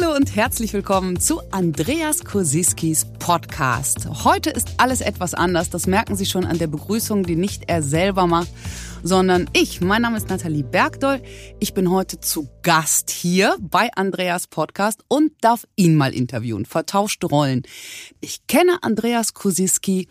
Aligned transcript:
Hallo 0.00 0.14
und 0.14 0.34
herzlich 0.34 0.72
willkommen 0.72 1.20
zu 1.20 1.40
Andreas 1.50 2.24
Kosiskis 2.24 3.06
Podcast. 3.18 4.08
Heute 4.24 4.48
ist 4.48 4.74
alles 4.78 5.00
etwas 5.00 5.34
anders. 5.34 5.68
Das 5.68 5.86
merken 5.86 6.16
Sie 6.16 6.26
schon 6.26 6.46
an 6.46 6.58
der 6.58 6.68
Begrüßung, 6.68 7.24
die 7.24 7.36
nicht 7.36 7.64
er 7.68 7.82
selber 7.82 8.26
macht, 8.26 8.48
sondern 9.02 9.50
ich. 9.52 9.80
Mein 9.80 10.02
Name 10.02 10.16
ist 10.16 10.28
Nathalie 10.28 10.62
Bergdoll. 10.62 11.20
Ich 11.58 11.74
bin 11.74 11.90
heute 11.90 12.18
zu 12.18 12.48
Gast 12.62 13.10
hier 13.10 13.56
bei 13.60 13.90
Andreas 13.94 14.46
Podcast 14.46 15.02
und 15.08 15.32
darf 15.42 15.66
ihn 15.76 15.96
mal 15.96 16.14
interviewen. 16.14 16.64
Vertauschte 16.64 17.26
Rollen. 17.26 17.62
Ich 18.20 18.46
kenne 18.46 18.82
Andreas 18.82 19.34
Kosiski 19.34 20.08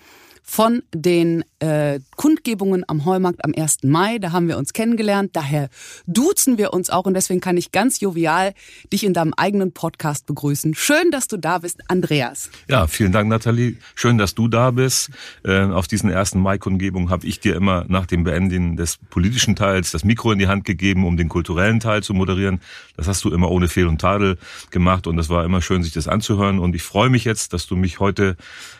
von 0.49 0.81
den 0.95 1.43
äh, 1.59 1.99
Kundgebungen 2.15 2.83
am 2.87 3.05
Heumarkt 3.05 3.45
am 3.45 3.53
1. 3.55 3.83
Mai. 3.83 4.17
Da 4.17 4.31
haben 4.31 4.47
wir 4.47 4.57
uns 4.57 4.73
kennengelernt. 4.73 5.29
Daher 5.33 5.69
duzen 6.07 6.57
wir 6.57 6.73
uns 6.73 6.89
auch 6.89 7.05
und 7.05 7.13
deswegen 7.13 7.39
kann 7.39 7.55
ich 7.55 7.71
ganz 7.71 7.99
jovial 7.99 8.53
dich 8.91 9.03
in 9.03 9.13
deinem 9.13 9.35
eigenen 9.37 9.73
Podcast 9.73 10.25
begrüßen. 10.25 10.73
Schön, 10.73 11.11
dass 11.11 11.27
du 11.27 11.37
da 11.37 11.59
bist, 11.59 11.81
Andreas. 11.87 12.49
Ja, 12.67 12.87
vielen 12.87 13.11
Dank, 13.11 13.29
Nathalie. 13.29 13.77
Schön, 13.93 14.17
dass 14.17 14.33
du 14.33 14.47
da 14.47 14.71
bist. 14.71 15.11
Äh, 15.45 15.65
auf 15.65 15.87
diesen 15.87 16.11
1. 16.11 16.33
Mai-Kundgebungen 16.33 17.11
habe 17.11 17.27
ich 17.27 17.39
dir 17.39 17.55
immer 17.55 17.85
nach 17.87 18.07
dem 18.07 18.23
Beenden 18.23 18.75
des 18.75 18.97
politischen 19.11 19.55
Teils 19.55 19.91
das 19.91 20.03
Mikro 20.03 20.31
in 20.31 20.39
die 20.39 20.47
Hand 20.47 20.65
gegeben, 20.65 21.05
um 21.05 21.15
den 21.15 21.29
kulturellen 21.29 21.79
Teil 21.79 22.01
zu 22.01 22.15
moderieren. 22.15 22.59
Das 22.99 23.07
hast 23.07 23.23
du 23.23 23.31
immer 23.31 23.49
ohne 23.49 23.69
Fehl 23.69 23.87
und 23.87 24.01
Tadel 24.01 24.37
gemacht 24.71 25.07
und 25.07 25.15
das 25.15 25.29
war 25.29 25.45
immer 25.45 25.61
schön, 25.61 25.83
sich 25.83 25.93
das 25.93 26.09
anzuhören. 26.09 26.59
Und 26.59 26.75
ich 26.75 26.83
freue 26.83 27.09
mich 27.09 27.23
jetzt, 27.23 27.53
dass 27.53 27.65
du 27.65 27.77
mich 27.77 28.01
heute 28.01 28.35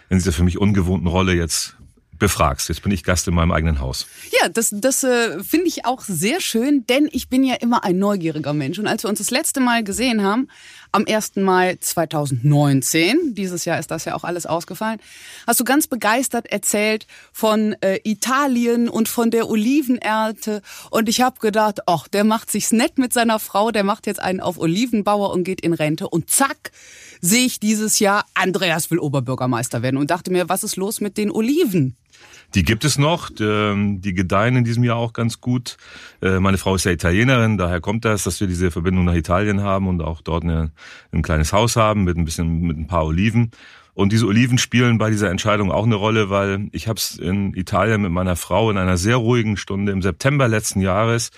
in 0.09 0.17
dieser 0.17 0.33
für 0.33 0.43
mich 0.43 0.57
ungewohnten 0.57 1.07
Rolle 1.07 1.33
jetzt 1.33 1.77
befragst. 2.19 2.67
Jetzt 2.67 2.83
bin 2.83 2.91
ich 2.91 3.03
Gast 3.03 3.29
in 3.29 3.33
meinem 3.33 3.51
eigenen 3.51 3.79
Haus. 3.79 4.05
Ja, 4.41 4.49
das, 4.49 4.75
das 4.75 5.05
äh, 5.05 5.41
finde 5.41 5.67
ich 5.67 5.85
auch 5.85 6.01
sehr 6.01 6.41
schön, 6.41 6.85
denn 6.87 7.07
ich 7.13 7.29
bin 7.29 7.45
ja 7.45 7.55
immer 7.55 7.85
ein 7.85 7.97
neugieriger 7.97 8.53
Mensch. 8.53 8.77
Und 8.77 8.87
als 8.87 9.03
wir 9.03 9.09
uns 9.09 9.19
das 9.19 9.31
letzte 9.31 9.61
Mal 9.61 9.85
gesehen 9.85 10.21
haben, 10.21 10.49
am 10.91 11.05
1. 11.07 11.35
Mai 11.37 11.77
2019, 11.79 13.35
dieses 13.35 13.65
Jahr 13.65 13.79
ist 13.79 13.91
das 13.91 14.05
ja 14.05 14.15
auch 14.15 14.23
alles 14.23 14.45
ausgefallen, 14.45 14.99
hast 15.45 15.59
du 15.59 15.63
ganz 15.63 15.87
begeistert 15.87 16.48
erzählt 16.48 17.05
von 17.32 17.76
äh, 17.82 17.99
Italien 18.04 18.90
und 18.90 19.07
von 19.07 19.32
der 19.32 19.49
Olivenernte. 19.49 20.62
Und 20.90 21.10
ich 21.10 21.21
habe 21.21 21.40
gedacht, 21.40 21.82
ach, 21.87 22.07
der 22.07 22.23
macht 22.23 22.51
sich's 22.51 22.71
nett 22.71 22.98
mit 22.98 23.13
seiner 23.13 23.40
Frau, 23.40 23.71
der 23.71 23.84
macht 23.84 24.07
jetzt 24.07 24.21
einen 24.21 24.40
auf 24.40 24.57
Olivenbauer 24.57 25.32
und 25.32 25.43
geht 25.43 25.62
in 25.62 25.73
Rente. 25.73 26.10
Und 26.10 26.29
zack, 26.29 26.71
sehe 27.21 27.45
ich 27.45 27.60
dieses 27.60 27.99
Jahr, 27.99 28.26
Andreas 28.34 28.90
will 28.91 28.99
Oberbürgermeister 28.99 29.82
werden 29.82 29.98
und 29.98 30.12
dachte 30.12 30.32
mir, 30.32 30.49
was 30.49 30.63
ist 30.63 30.76
los 30.76 31.01
mit 31.01 31.17
den 31.17 31.32
Oliven? 31.32 31.98
Die 32.55 32.63
gibt 32.63 32.83
es 32.83 32.97
noch, 32.97 33.29
die 33.29 34.13
gedeihen 34.13 34.55
in 34.55 34.63
diesem 34.63 34.83
Jahr 34.83 34.97
auch 34.97 35.13
ganz 35.13 35.39
gut. 35.39 35.77
Äh, 36.21 36.39
meine 36.39 36.57
Frau 36.57 36.75
ist 36.75 36.83
ja 36.83 36.91
Italienerin, 36.91 37.57
daher 37.57 37.79
kommt 37.79 38.05
das, 38.05 38.23
dass 38.23 38.39
wir 38.39 38.47
diese 38.47 38.71
Verbindung 38.71 39.05
nach 39.05 39.13
Italien 39.13 39.61
haben 39.61 39.87
und 39.87 40.01
auch 40.01 40.21
dort 40.21 40.43
eine, 40.43 40.71
ein 41.11 41.21
kleines 41.21 41.53
Haus 41.53 41.75
haben 41.75 42.03
mit 42.05 42.17
ein 42.17 42.25
bisschen 42.25 42.61
mit 42.61 42.77
ein 42.77 42.87
paar 42.87 43.05
Oliven. 43.05 43.51
Und 43.99 44.13
diese 44.13 44.27
Oliven 44.27 44.57
spielen 44.57 44.97
bei 44.97 45.09
dieser 45.09 45.29
Entscheidung 45.29 45.73
auch 45.73 45.83
eine 45.83 45.95
Rolle, 45.95 46.29
weil 46.29 46.69
ich 46.71 46.87
habe 46.87 46.95
es 46.95 47.17
in 47.17 47.53
Italien 47.53 48.01
mit 48.01 48.13
meiner 48.13 48.37
Frau 48.37 48.71
in 48.71 48.77
einer 48.77 48.95
sehr 48.95 49.17
ruhigen 49.17 49.57
Stunde 49.57 49.91
im 49.91 50.01
September 50.01 50.47
letzten 50.47 50.79
Jahres 50.79 51.31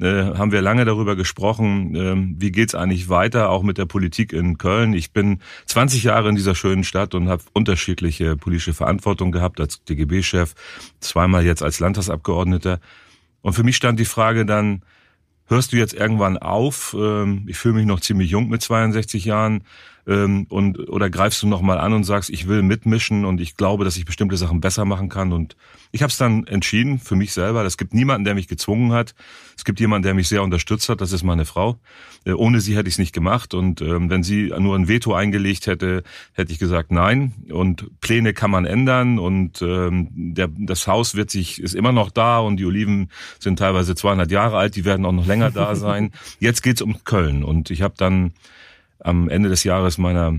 äh, 0.00 0.24
haben 0.34 0.50
wir 0.50 0.60
lange 0.60 0.84
darüber 0.84 1.14
gesprochen, 1.14 1.94
äh, 1.94 2.40
wie 2.40 2.50
geht's 2.50 2.74
eigentlich 2.74 3.08
weiter, 3.08 3.50
auch 3.50 3.62
mit 3.62 3.78
der 3.78 3.86
Politik 3.86 4.32
in 4.32 4.58
Köln. 4.58 4.94
Ich 4.94 5.12
bin 5.12 5.38
20 5.66 6.02
Jahre 6.02 6.28
in 6.28 6.34
dieser 6.34 6.56
schönen 6.56 6.82
Stadt 6.82 7.14
und 7.14 7.28
habe 7.28 7.44
unterschiedliche 7.52 8.36
politische 8.36 8.74
Verantwortung 8.74 9.30
gehabt 9.30 9.60
als 9.60 9.84
DGB-Chef, 9.84 10.54
zweimal 10.98 11.44
jetzt 11.44 11.62
als 11.62 11.78
Landtagsabgeordneter. 11.78 12.80
Und 13.42 13.52
für 13.52 13.62
mich 13.62 13.76
stand 13.76 14.00
die 14.00 14.04
Frage 14.04 14.44
dann, 14.44 14.82
hörst 15.46 15.72
du 15.72 15.76
jetzt 15.76 15.94
irgendwann 15.94 16.36
auf? 16.36 16.96
Ähm, 16.98 17.44
ich 17.46 17.58
fühle 17.58 17.74
mich 17.74 17.86
noch 17.86 18.00
ziemlich 18.00 18.28
jung 18.28 18.48
mit 18.48 18.60
62 18.60 19.24
Jahren 19.24 19.62
ähm, 20.08 20.46
und 20.48 20.88
oder 20.88 21.10
greifst 21.10 21.42
du 21.42 21.46
noch 21.46 21.60
mal 21.60 21.78
an 21.78 21.92
und 21.92 22.04
sagst, 22.04 22.30
ich 22.30 22.48
will 22.48 22.62
mitmischen 22.62 23.24
und 23.24 23.40
ich 23.40 23.56
glaube, 23.56 23.84
dass 23.84 23.96
ich 23.96 24.06
bestimmte 24.06 24.36
Sachen 24.36 24.60
besser 24.60 24.84
machen 24.84 25.08
kann 25.08 25.32
und 25.32 25.54
ich 25.90 26.02
habe 26.02 26.10
es 26.10 26.16
dann 26.16 26.46
entschieden 26.46 26.98
für 26.98 27.16
mich 27.16 27.32
selber. 27.32 27.64
Es 27.64 27.76
gibt 27.76 27.94
niemanden, 27.94 28.24
der 28.24 28.34
mich 28.34 28.48
gezwungen 28.48 28.92
hat. 28.92 29.14
Es 29.56 29.64
gibt 29.64 29.80
jemanden, 29.80 30.02
der 30.02 30.14
mich 30.14 30.28
sehr 30.28 30.42
unterstützt 30.42 30.88
hat. 30.88 31.00
Das 31.00 31.12
ist 31.12 31.22
meine 31.22 31.44
Frau. 31.44 31.78
Äh, 32.24 32.32
ohne 32.32 32.60
sie 32.60 32.76
hätte 32.76 32.88
ich 32.88 32.94
es 32.94 32.98
nicht 32.98 33.14
gemacht. 33.14 33.54
Und 33.54 33.80
ähm, 33.80 34.10
wenn 34.10 34.22
sie 34.22 34.52
nur 34.58 34.76
ein 34.76 34.88
Veto 34.88 35.14
eingelegt 35.14 35.66
hätte, 35.66 36.02
hätte 36.32 36.52
ich 36.52 36.58
gesagt 36.58 36.90
nein. 36.90 37.32
Und 37.50 38.00
Pläne 38.00 38.34
kann 38.34 38.50
man 38.50 38.66
ändern. 38.66 39.18
Und 39.18 39.62
ähm, 39.62 40.08
der, 40.12 40.48
das 40.48 40.86
Haus 40.86 41.14
wird 41.14 41.30
sich 41.30 41.60
ist 41.60 41.74
immer 41.74 41.92
noch 41.92 42.10
da 42.10 42.38
und 42.38 42.58
die 42.58 42.66
Oliven 42.66 43.10
sind 43.38 43.58
teilweise 43.58 43.94
200 43.94 44.30
Jahre 44.30 44.58
alt. 44.58 44.76
Die 44.76 44.84
werden 44.84 45.06
auch 45.06 45.12
noch 45.12 45.26
länger 45.26 45.50
da 45.50 45.74
sein. 45.74 46.12
Jetzt 46.38 46.62
geht's 46.62 46.82
um 46.82 47.02
Köln. 47.04 47.44
Und 47.44 47.70
ich 47.70 47.80
habe 47.80 47.94
dann 47.96 48.32
am 49.00 49.28
Ende 49.28 49.48
des 49.48 49.64
Jahres 49.64 49.98
meiner 49.98 50.38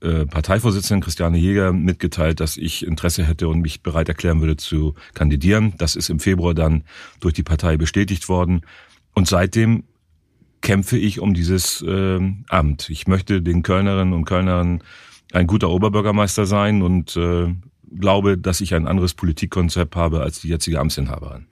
äh, 0.00 0.26
Parteivorsitzenden 0.26 1.02
Christiane 1.02 1.38
Jäger 1.38 1.72
mitgeteilt, 1.72 2.40
dass 2.40 2.56
ich 2.56 2.86
Interesse 2.86 3.24
hätte 3.24 3.48
und 3.48 3.60
mich 3.60 3.82
bereit 3.82 4.08
erklären 4.08 4.40
würde 4.40 4.56
zu 4.56 4.94
kandidieren. 5.14 5.74
Das 5.78 5.96
ist 5.96 6.10
im 6.10 6.20
Februar 6.20 6.54
dann 6.54 6.84
durch 7.20 7.34
die 7.34 7.42
Partei 7.42 7.76
bestätigt 7.76 8.28
worden. 8.28 8.62
Und 9.14 9.26
seitdem 9.26 9.84
kämpfe 10.60 10.98
ich 10.98 11.20
um 11.20 11.32
dieses 11.32 11.82
äh, 11.82 12.20
Amt. 12.48 12.90
Ich 12.90 13.06
möchte 13.06 13.40
den 13.40 13.62
Kölnerinnen 13.62 14.12
und 14.12 14.24
Kölnern 14.24 14.82
ein 15.32 15.46
guter 15.46 15.70
Oberbürgermeister 15.70 16.46
sein 16.46 16.82
und 16.82 17.16
äh, 17.16 17.54
glaube, 17.98 18.36
dass 18.36 18.60
ich 18.60 18.74
ein 18.74 18.86
anderes 18.86 19.14
Politikkonzept 19.14 19.96
habe 19.96 20.20
als 20.20 20.40
die 20.40 20.48
jetzige 20.48 20.80
Amtsinhaberin. 20.80 21.46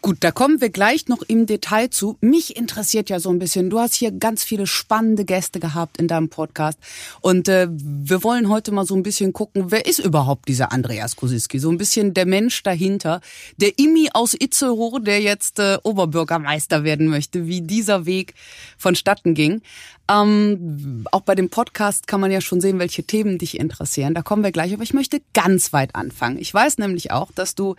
Gut, 0.00 0.18
da 0.20 0.30
kommen 0.30 0.60
wir 0.60 0.70
gleich 0.70 1.08
noch 1.08 1.22
im 1.22 1.46
Detail 1.46 1.90
zu. 1.90 2.16
Mich 2.20 2.56
interessiert 2.56 3.10
ja 3.10 3.18
so 3.18 3.30
ein 3.30 3.40
bisschen, 3.40 3.68
du 3.68 3.80
hast 3.80 3.96
hier 3.96 4.12
ganz 4.12 4.44
viele 4.44 4.68
spannende 4.68 5.24
Gäste 5.24 5.58
gehabt 5.58 5.98
in 5.98 6.06
deinem 6.06 6.28
Podcast 6.28 6.78
und 7.20 7.48
äh, 7.48 7.66
wir 7.68 8.22
wollen 8.22 8.48
heute 8.48 8.70
mal 8.70 8.86
so 8.86 8.94
ein 8.94 9.02
bisschen 9.02 9.32
gucken, 9.32 9.72
wer 9.72 9.86
ist 9.86 9.98
überhaupt 9.98 10.46
dieser 10.46 10.70
Andreas 10.70 11.16
Kosiski? 11.16 11.58
So 11.58 11.68
ein 11.70 11.78
bisschen 11.78 12.14
der 12.14 12.26
Mensch 12.26 12.62
dahinter, 12.62 13.20
der 13.56 13.76
Imi 13.76 14.10
aus 14.14 14.34
Itzehoe, 14.38 15.00
der 15.00 15.20
jetzt 15.20 15.58
äh, 15.58 15.78
Oberbürgermeister 15.82 16.84
werden 16.84 17.08
möchte, 17.08 17.48
wie 17.48 17.60
dieser 17.60 18.06
Weg 18.06 18.34
vonstatten 18.78 19.34
ging. 19.34 19.62
Ähm, 20.10 21.06
auch 21.12 21.20
bei 21.20 21.34
dem 21.34 21.50
Podcast 21.50 22.06
kann 22.06 22.20
man 22.20 22.30
ja 22.30 22.40
schon 22.40 22.60
sehen, 22.60 22.78
welche 22.78 23.04
Themen 23.04 23.38
dich 23.38 23.60
interessieren. 23.60 24.14
Da 24.14 24.22
kommen 24.22 24.42
wir 24.42 24.52
gleich. 24.52 24.72
Aber 24.72 24.82
ich 24.82 24.94
möchte 24.94 25.20
ganz 25.34 25.72
weit 25.72 25.94
anfangen. 25.94 26.38
Ich 26.38 26.52
weiß 26.52 26.78
nämlich 26.78 27.10
auch, 27.10 27.30
dass 27.32 27.54
du 27.54 27.76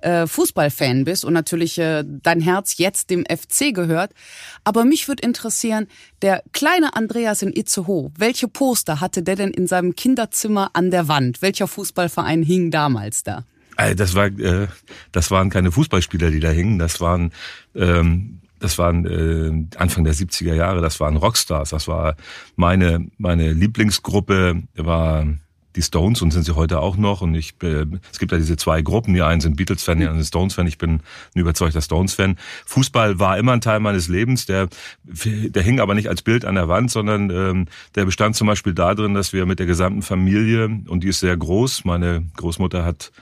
äh, 0.00 0.26
Fußballfan 0.26 1.04
bist 1.04 1.24
und 1.24 1.32
natürlich 1.32 1.78
äh, 1.78 2.04
dein 2.06 2.40
Herz 2.40 2.78
jetzt 2.78 3.10
dem 3.10 3.24
FC 3.24 3.74
gehört. 3.74 4.12
Aber 4.64 4.84
mich 4.84 5.08
würde 5.08 5.22
interessieren, 5.22 5.88
der 6.22 6.42
kleine 6.52 6.94
Andreas 6.94 7.42
in 7.42 7.52
Itzehoe, 7.52 8.12
welche 8.16 8.46
Poster 8.46 9.00
hatte 9.00 9.22
der 9.22 9.36
denn 9.36 9.50
in 9.50 9.66
seinem 9.66 9.96
Kinderzimmer 9.96 10.70
an 10.74 10.90
der 10.90 11.08
Wand? 11.08 11.42
Welcher 11.42 11.66
Fußballverein 11.66 12.42
hing 12.42 12.70
damals 12.70 13.24
da? 13.24 13.44
Das 13.96 14.14
war, 14.14 14.26
äh, 14.26 14.68
das 15.10 15.30
waren 15.30 15.50
keine 15.50 15.72
Fußballspieler, 15.72 16.30
die 16.30 16.40
da 16.40 16.50
hingen. 16.50 16.78
Das 16.78 17.00
waren 17.00 17.32
ähm, 17.74 18.41
das 18.62 18.78
waren 18.78 19.04
äh, 19.06 19.76
Anfang 19.76 20.04
der 20.04 20.14
70er 20.14 20.54
Jahre, 20.54 20.80
das 20.80 21.00
waren 21.00 21.16
Rockstars, 21.16 21.70
das 21.70 21.88
war 21.88 22.16
meine 22.56 23.06
meine 23.18 23.52
Lieblingsgruppe 23.52 24.62
war 24.76 25.26
die 25.76 25.82
Stones 25.82 26.22
und 26.22 26.32
sind 26.32 26.44
sie 26.44 26.54
heute 26.54 26.80
auch 26.80 26.96
noch. 26.96 27.22
Und 27.22 27.34
ich, 27.34 27.54
äh, 27.62 27.86
es 28.10 28.18
gibt 28.18 28.32
ja 28.32 28.38
diese 28.38 28.56
zwei 28.56 28.82
Gruppen. 28.82 29.14
Die 29.14 29.22
einen 29.22 29.40
sind 29.40 29.56
Beatles-Fan, 29.56 29.98
die 29.98 30.04
anderen 30.04 30.22
sind 30.22 30.28
Stones-Fan. 30.28 30.66
Ich 30.66 30.78
bin 30.78 31.00
ein 31.34 31.38
überzeugter 31.38 31.80
Stones-Fan. 31.80 32.36
Fußball 32.66 33.18
war 33.18 33.38
immer 33.38 33.52
ein 33.52 33.60
Teil 33.60 33.80
meines 33.80 34.08
Lebens. 34.08 34.46
Der, 34.46 34.68
der 35.04 35.62
hing 35.62 35.80
aber 35.80 35.94
nicht 35.94 36.08
als 36.08 36.22
Bild 36.22 36.44
an 36.44 36.54
der 36.56 36.68
Wand, 36.68 36.90
sondern 36.90 37.30
ähm, 37.30 37.66
der 37.94 38.04
bestand 38.04 38.36
zum 38.36 38.46
Beispiel 38.46 38.74
darin, 38.74 39.14
dass 39.14 39.32
wir 39.32 39.46
mit 39.46 39.58
der 39.58 39.66
gesamten 39.66 40.02
Familie, 40.02 40.64
und 40.64 41.02
die 41.02 41.08
ist 41.08 41.20
sehr 41.20 41.36
groß, 41.36 41.84
meine 41.84 42.24
Großmutter 42.36 42.84
hat 42.84 43.12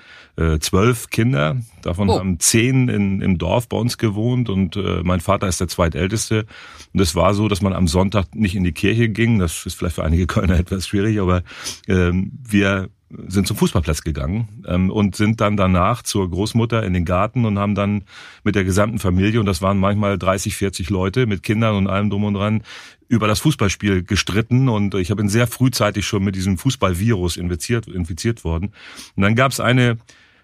äh, 0.40 0.58
zwölf 0.58 1.10
Kinder. 1.10 1.56
Davon 1.82 2.08
oh. 2.08 2.18
haben 2.18 2.40
zehn 2.40 2.88
in, 2.88 3.20
im 3.20 3.38
Dorf 3.38 3.68
bei 3.68 3.76
uns 3.76 3.98
gewohnt 3.98 4.48
und 4.48 4.76
äh, 4.76 5.02
mein 5.02 5.20
Vater 5.20 5.46
ist 5.46 5.60
der 5.60 5.68
zweitälteste. 5.68 6.46
Und 6.92 7.00
es 7.00 7.14
war 7.14 7.34
so, 7.34 7.46
dass 7.46 7.60
man 7.60 7.74
am 7.74 7.86
Sonntag 7.86 8.34
nicht 8.34 8.56
in 8.56 8.64
die 8.64 8.72
Kirche 8.72 9.10
ging. 9.10 9.38
Das 9.38 9.66
ist 9.66 9.74
vielleicht 9.74 9.96
für 9.96 10.04
einige 10.04 10.26
Kölner 10.28 10.58
etwas 10.58 10.86
schwierig, 10.86 11.20
aber 11.20 11.42
ähm, 11.88 12.32
wir 12.42 12.88
sind 13.26 13.46
zum 13.46 13.56
Fußballplatz 13.56 14.02
gegangen 14.02 14.62
ähm, 14.66 14.90
und 14.90 15.16
sind 15.16 15.40
dann 15.40 15.56
danach 15.56 16.02
zur 16.02 16.30
Großmutter 16.30 16.84
in 16.84 16.92
den 16.92 17.04
Garten 17.04 17.44
und 17.44 17.58
haben 17.58 17.74
dann 17.74 18.04
mit 18.44 18.54
der 18.54 18.64
gesamten 18.64 19.00
Familie, 19.00 19.40
und 19.40 19.46
das 19.46 19.60
waren 19.62 19.78
manchmal 19.78 20.16
30, 20.16 20.54
40 20.54 20.90
Leute 20.90 21.26
mit 21.26 21.42
Kindern 21.42 21.74
und 21.74 21.88
allem 21.88 22.08
drum 22.08 22.24
und 22.24 22.34
dran, 22.34 22.62
über 23.08 23.26
das 23.26 23.40
Fußballspiel 23.40 24.04
gestritten 24.04 24.68
und 24.68 24.94
ich 24.94 25.14
bin 25.14 25.28
sehr 25.28 25.48
frühzeitig 25.48 26.06
schon 26.06 26.22
mit 26.22 26.36
diesem 26.36 26.56
Fußballvirus 26.56 27.36
infiziert, 27.36 27.88
infiziert 27.88 28.44
worden. 28.44 28.72
Und 29.16 29.22
dann 29.24 29.34
gab 29.34 29.50
es 29.50 29.58
eine 29.58 29.98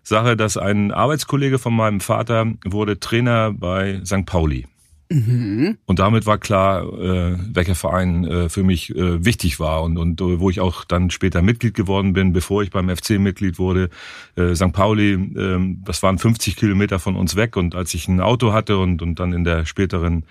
Sache, 0.07 0.37
dass 0.37 0.57
ein 0.57 0.93
Arbeitskollege 0.93 1.59
von 1.59 1.75
meinem 1.75 2.01
Vater 2.01 2.47
wurde 2.65 3.01
Trainer 3.01 3.53
bei 3.53 4.01
St. 4.05 4.25
Pauli. 4.25 4.67
Mhm. 5.09 5.79
Und 5.87 5.99
damit 5.99 6.27
war 6.27 6.39
klar, 6.39 6.83
äh, 6.83 7.37
welcher 7.53 7.75
Verein 7.75 8.25
äh, 8.25 8.49
für 8.49 8.63
mich 8.63 8.95
äh, 8.95 9.25
wichtig 9.25 9.59
war 9.59 9.83
und, 9.83 9.99
und 9.99 10.21
äh, 10.21 10.41
wo 10.41 10.51
ich 10.51 10.61
auch 10.61 10.85
dann 10.85 11.11
später 11.11 11.43
Mitglied 11.43 11.75
geworden 11.75 12.13
bin, 12.13 12.33
bevor 12.33 12.63
ich 12.63 12.71
beim 12.71 12.89
FC 12.89 13.19
Mitglied 13.19 13.59
wurde. 13.59 13.89
Äh, 14.37 14.55
St. 14.55 14.73
Pauli, 14.73 15.15
äh, 15.15 15.77
das 15.85 16.03
waren 16.03 16.19
50 16.19 16.57
Kilometer 16.57 16.99
von 16.99 17.17
uns 17.17 17.37
weg 17.37 17.57
und 17.57 17.75
als 17.75 17.95
ich 17.95 18.09
ein 18.09 18.21
Auto 18.21 18.53
hatte 18.53 18.79
und, 18.79 19.03
und 19.03 19.19
dann 19.19 19.33
in 19.33 19.45
der 19.45 19.65
späteren 19.65 20.25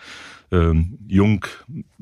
ähm, 0.51 0.97
Jung, 1.07 1.45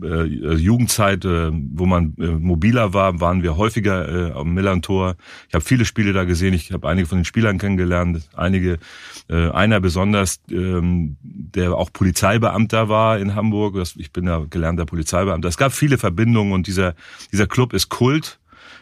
äh, 0.01 0.23
Jugendzeit, 0.23 1.25
äh, 1.25 1.51
wo 1.51 1.85
man 1.85 2.15
äh, 2.19 2.27
mobiler 2.27 2.93
war, 2.93 3.19
waren 3.19 3.43
wir 3.43 3.57
häufiger 3.57 4.29
äh, 4.29 4.31
am 4.33 4.53
Millantor. 4.53 5.15
Ich 5.47 5.53
habe 5.53 5.63
viele 5.63 5.85
Spiele 5.85 6.13
da 6.13 6.23
gesehen. 6.23 6.53
Ich 6.53 6.71
habe 6.71 6.87
einige 6.87 7.07
von 7.07 7.19
den 7.19 7.25
Spielern 7.25 7.57
kennengelernt. 7.57 8.29
Einige, 8.35 8.79
äh, 9.29 9.49
einer 9.49 9.79
besonders, 9.79 10.41
ähm, 10.49 11.17
der 11.21 11.75
auch 11.75 11.91
Polizeibeamter 11.91 12.89
war 12.89 13.19
in 13.19 13.35
Hamburg. 13.35 13.75
Das, 13.75 13.95
ich 13.95 14.11
bin 14.11 14.25
ja 14.25 14.45
gelernter 14.49 14.85
Polizeibeamter. 14.85 15.47
Es 15.47 15.57
gab 15.57 15.71
viele 15.73 15.97
Verbindungen 15.97 16.53
und 16.53 16.67
dieser 16.67 16.95
dieser 17.31 17.47
Club 17.47 17.73
ist 17.73 17.89
Kult. 17.89 18.39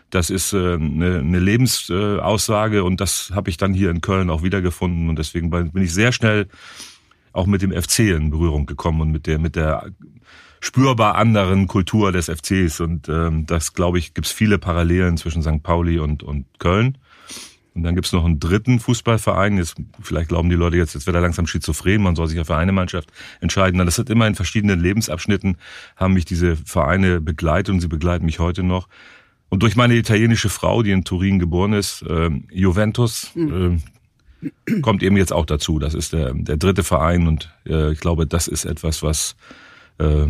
Das 0.09 0.29
ist 0.29 0.51
äh, 0.53 0.73
eine, 0.73 1.19
eine 1.19 1.39
Lebensaussage 1.39 2.83
und 2.83 2.99
das 2.99 3.31
habe 3.33 3.49
ich 3.49 3.57
dann 3.57 3.73
hier 3.73 3.89
in 3.89 4.01
Köln 4.01 4.29
auch 4.29 4.43
wiedergefunden 4.43 5.07
und 5.07 5.17
deswegen 5.17 5.49
bin 5.49 5.81
ich 5.81 5.93
sehr 5.93 6.11
schnell 6.11 6.47
auch 7.33 7.45
mit 7.45 7.61
dem 7.61 7.71
FC 7.71 7.99
in 7.99 8.29
Berührung 8.29 8.65
gekommen 8.65 9.01
und 9.01 9.11
mit 9.11 9.27
der 9.27 9.39
mit 9.39 9.55
der 9.55 9.91
spürbar 10.59 11.15
anderen 11.15 11.67
Kultur 11.67 12.11
des 12.11 12.29
FCs 12.29 12.79
und 12.79 13.09
ähm, 13.09 13.45
das 13.45 13.73
glaube 13.73 13.99
ich 13.99 14.13
gibt's 14.13 14.31
viele 14.31 14.59
Parallelen 14.59 15.17
zwischen 15.17 15.41
St. 15.41 15.63
Pauli 15.63 15.99
und 15.99 16.23
und 16.23 16.45
Köln. 16.59 16.97
Und 17.73 17.83
dann 17.83 17.95
gibt's 17.95 18.11
noch 18.11 18.25
einen 18.25 18.39
dritten 18.39 18.79
Fußballverein. 18.79 19.57
Jetzt, 19.57 19.75
vielleicht 20.01 20.27
glauben 20.27 20.49
die 20.49 20.55
Leute 20.55 20.75
jetzt, 20.75 20.93
jetzt 20.93 21.05
wird 21.05 21.15
er 21.15 21.21
langsam 21.21 21.47
schizophren, 21.47 22.01
man 22.01 22.15
soll 22.15 22.27
sich 22.27 22.35
ja 22.37 22.43
für 22.43 22.57
eine 22.57 22.73
Mannschaft 22.73 23.11
entscheiden. 23.39 23.83
Das 23.85 23.97
hat 23.97 24.09
immer 24.09 24.27
in 24.27 24.35
verschiedenen 24.35 24.79
Lebensabschnitten, 24.81 25.57
haben 25.95 26.13
mich 26.13 26.25
diese 26.25 26.57
Vereine 26.57 27.21
begleitet 27.21 27.73
und 27.73 27.79
sie 27.79 27.87
begleiten 27.87 28.25
mich 28.25 28.39
heute 28.39 28.63
noch. 28.63 28.89
Und 29.49 29.63
durch 29.63 29.75
meine 29.75 29.95
italienische 29.95 30.49
Frau, 30.49 30.83
die 30.83 30.91
in 30.91 31.03
Turin 31.03 31.39
geboren 31.39 31.73
ist, 31.73 32.03
äh, 32.03 32.29
Juventus, 32.51 33.31
mhm. 33.35 33.77
äh, 33.77 33.79
kommt 34.81 35.03
eben 35.03 35.17
jetzt 35.17 35.33
auch 35.33 35.45
dazu. 35.45 35.79
Das 35.79 35.93
ist 35.93 36.13
der, 36.13 36.33
der 36.33 36.57
dritte 36.57 36.83
Verein 36.83 37.27
und 37.27 37.49
äh, 37.65 37.91
ich 37.91 37.99
glaube, 37.99 38.27
das 38.27 38.47
ist 38.47 38.65
etwas, 38.65 39.03
was 39.03 39.35
äh, 39.99 40.27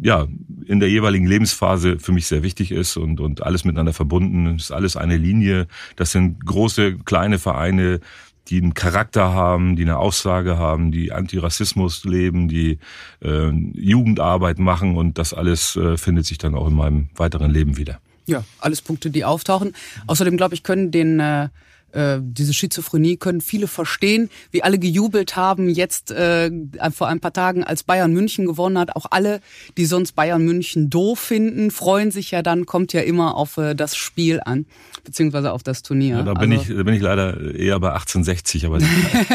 ja 0.00 0.26
in 0.66 0.80
der 0.80 0.90
jeweiligen 0.90 1.26
Lebensphase 1.26 1.98
für 1.98 2.12
mich 2.12 2.26
sehr 2.26 2.42
wichtig 2.42 2.72
ist 2.72 2.96
und, 2.96 3.20
und 3.20 3.42
alles 3.42 3.64
miteinander 3.64 3.92
verbunden. 3.92 4.56
Ist 4.56 4.72
alles 4.72 4.96
eine 4.96 5.16
Linie. 5.16 5.66
Das 5.96 6.12
sind 6.12 6.44
große, 6.44 6.98
kleine 7.04 7.38
Vereine, 7.38 8.00
die 8.48 8.60
einen 8.60 8.74
Charakter 8.74 9.32
haben, 9.32 9.76
die 9.76 9.82
eine 9.82 9.98
Aussage 9.98 10.58
haben, 10.58 10.90
die 10.90 11.12
Antirassismus 11.12 12.04
leben, 12.04 12.48
die 12.48 12.78
äh, 13.20 13.50
Jugendarbeit 13.50 14.58
machen 14.58 14.96
und 14.96 15.18
das 15.18 15.32
alles 15.32 15.76
äh, 15.76 15.96
findet 15.96 16.26
sich 16.26 16.38
dann 16.38 16.54
auch 16.54 16.68
in 16.68 16.74
meinem 16.74 17.08
weiteren 17.14 17.50
Leben 17.50 17.76
wieder. 17.76 18.00
Ja, 18.26 18.44
alles 18.60 18.82
Punkte, 18.82 19.10
die 19.10 19.24
auftauchen. 19.24 19.74
Außerdem, 20.06 20.36
glaube 20.36 20.54
ich, 20.54 20.62
können 20.62 20.90
den 20.90 21.20
äh, 21.20 21.48
äh, 21.92 22.18
diese 22.20 22.54
Schizophrenie 22.54 23.16
können 23.16 23.40
viele 23.40 23.66
verstehen, 23.66 24.30
wie 24.50 24.62
alle 24.62 24.78
gejubelt 24.78 25.36
haben 25.36 25.68
jetzt 25.68 26.10
äh, 26.10 26.50
vor 26.94 27.08
ein 27.08 27.20
paar 27.20 27.32
Tagen, 27.32 27.64
als 27.64 27.82
Bayern 27.82 28.12
München 28.12 28.46
gewonnen 28.46 28.78
hat. 28.78 28.96
Auch 28.96 29.06
alle, 29.10 29.40
die 29.76 29.86
sonst 29.86 30.12
Bayern 30.12 30.44
München 30.44 30.90
doof 30.90 31.18
finden, 31.18 31.70
freuen 31.70 32.10
sich 32.10 32.30
ja 32.30 32.42
dann, 32.42 32.66
kommt 32.66 32.92
ja 32.92 33.02
immer 33.02 33.36
auf 33.36 33.56
äh, 33.56 33.74
das 33.74 33.96
Spiel 33.96 34.40
an, 34.44 34.66
beziehungsweise 35.04 35.52
auf 35.52 35.62
das 35.62 35.82
Turnier. 35.82 36.16
Ja, 36.16 36.22
da 36.22 36.34
bin 36.34 36.52
also, 36.52 36.70
ich, 36.70 36.76
da 36.76 36.82
bin 36.82 36.94
ich 36.94 37.02
leider 37.02 37.54
eher 37.54 37.78
bei 37.80 37.92
1860, 37.92 38.66
aber 38.66 38.78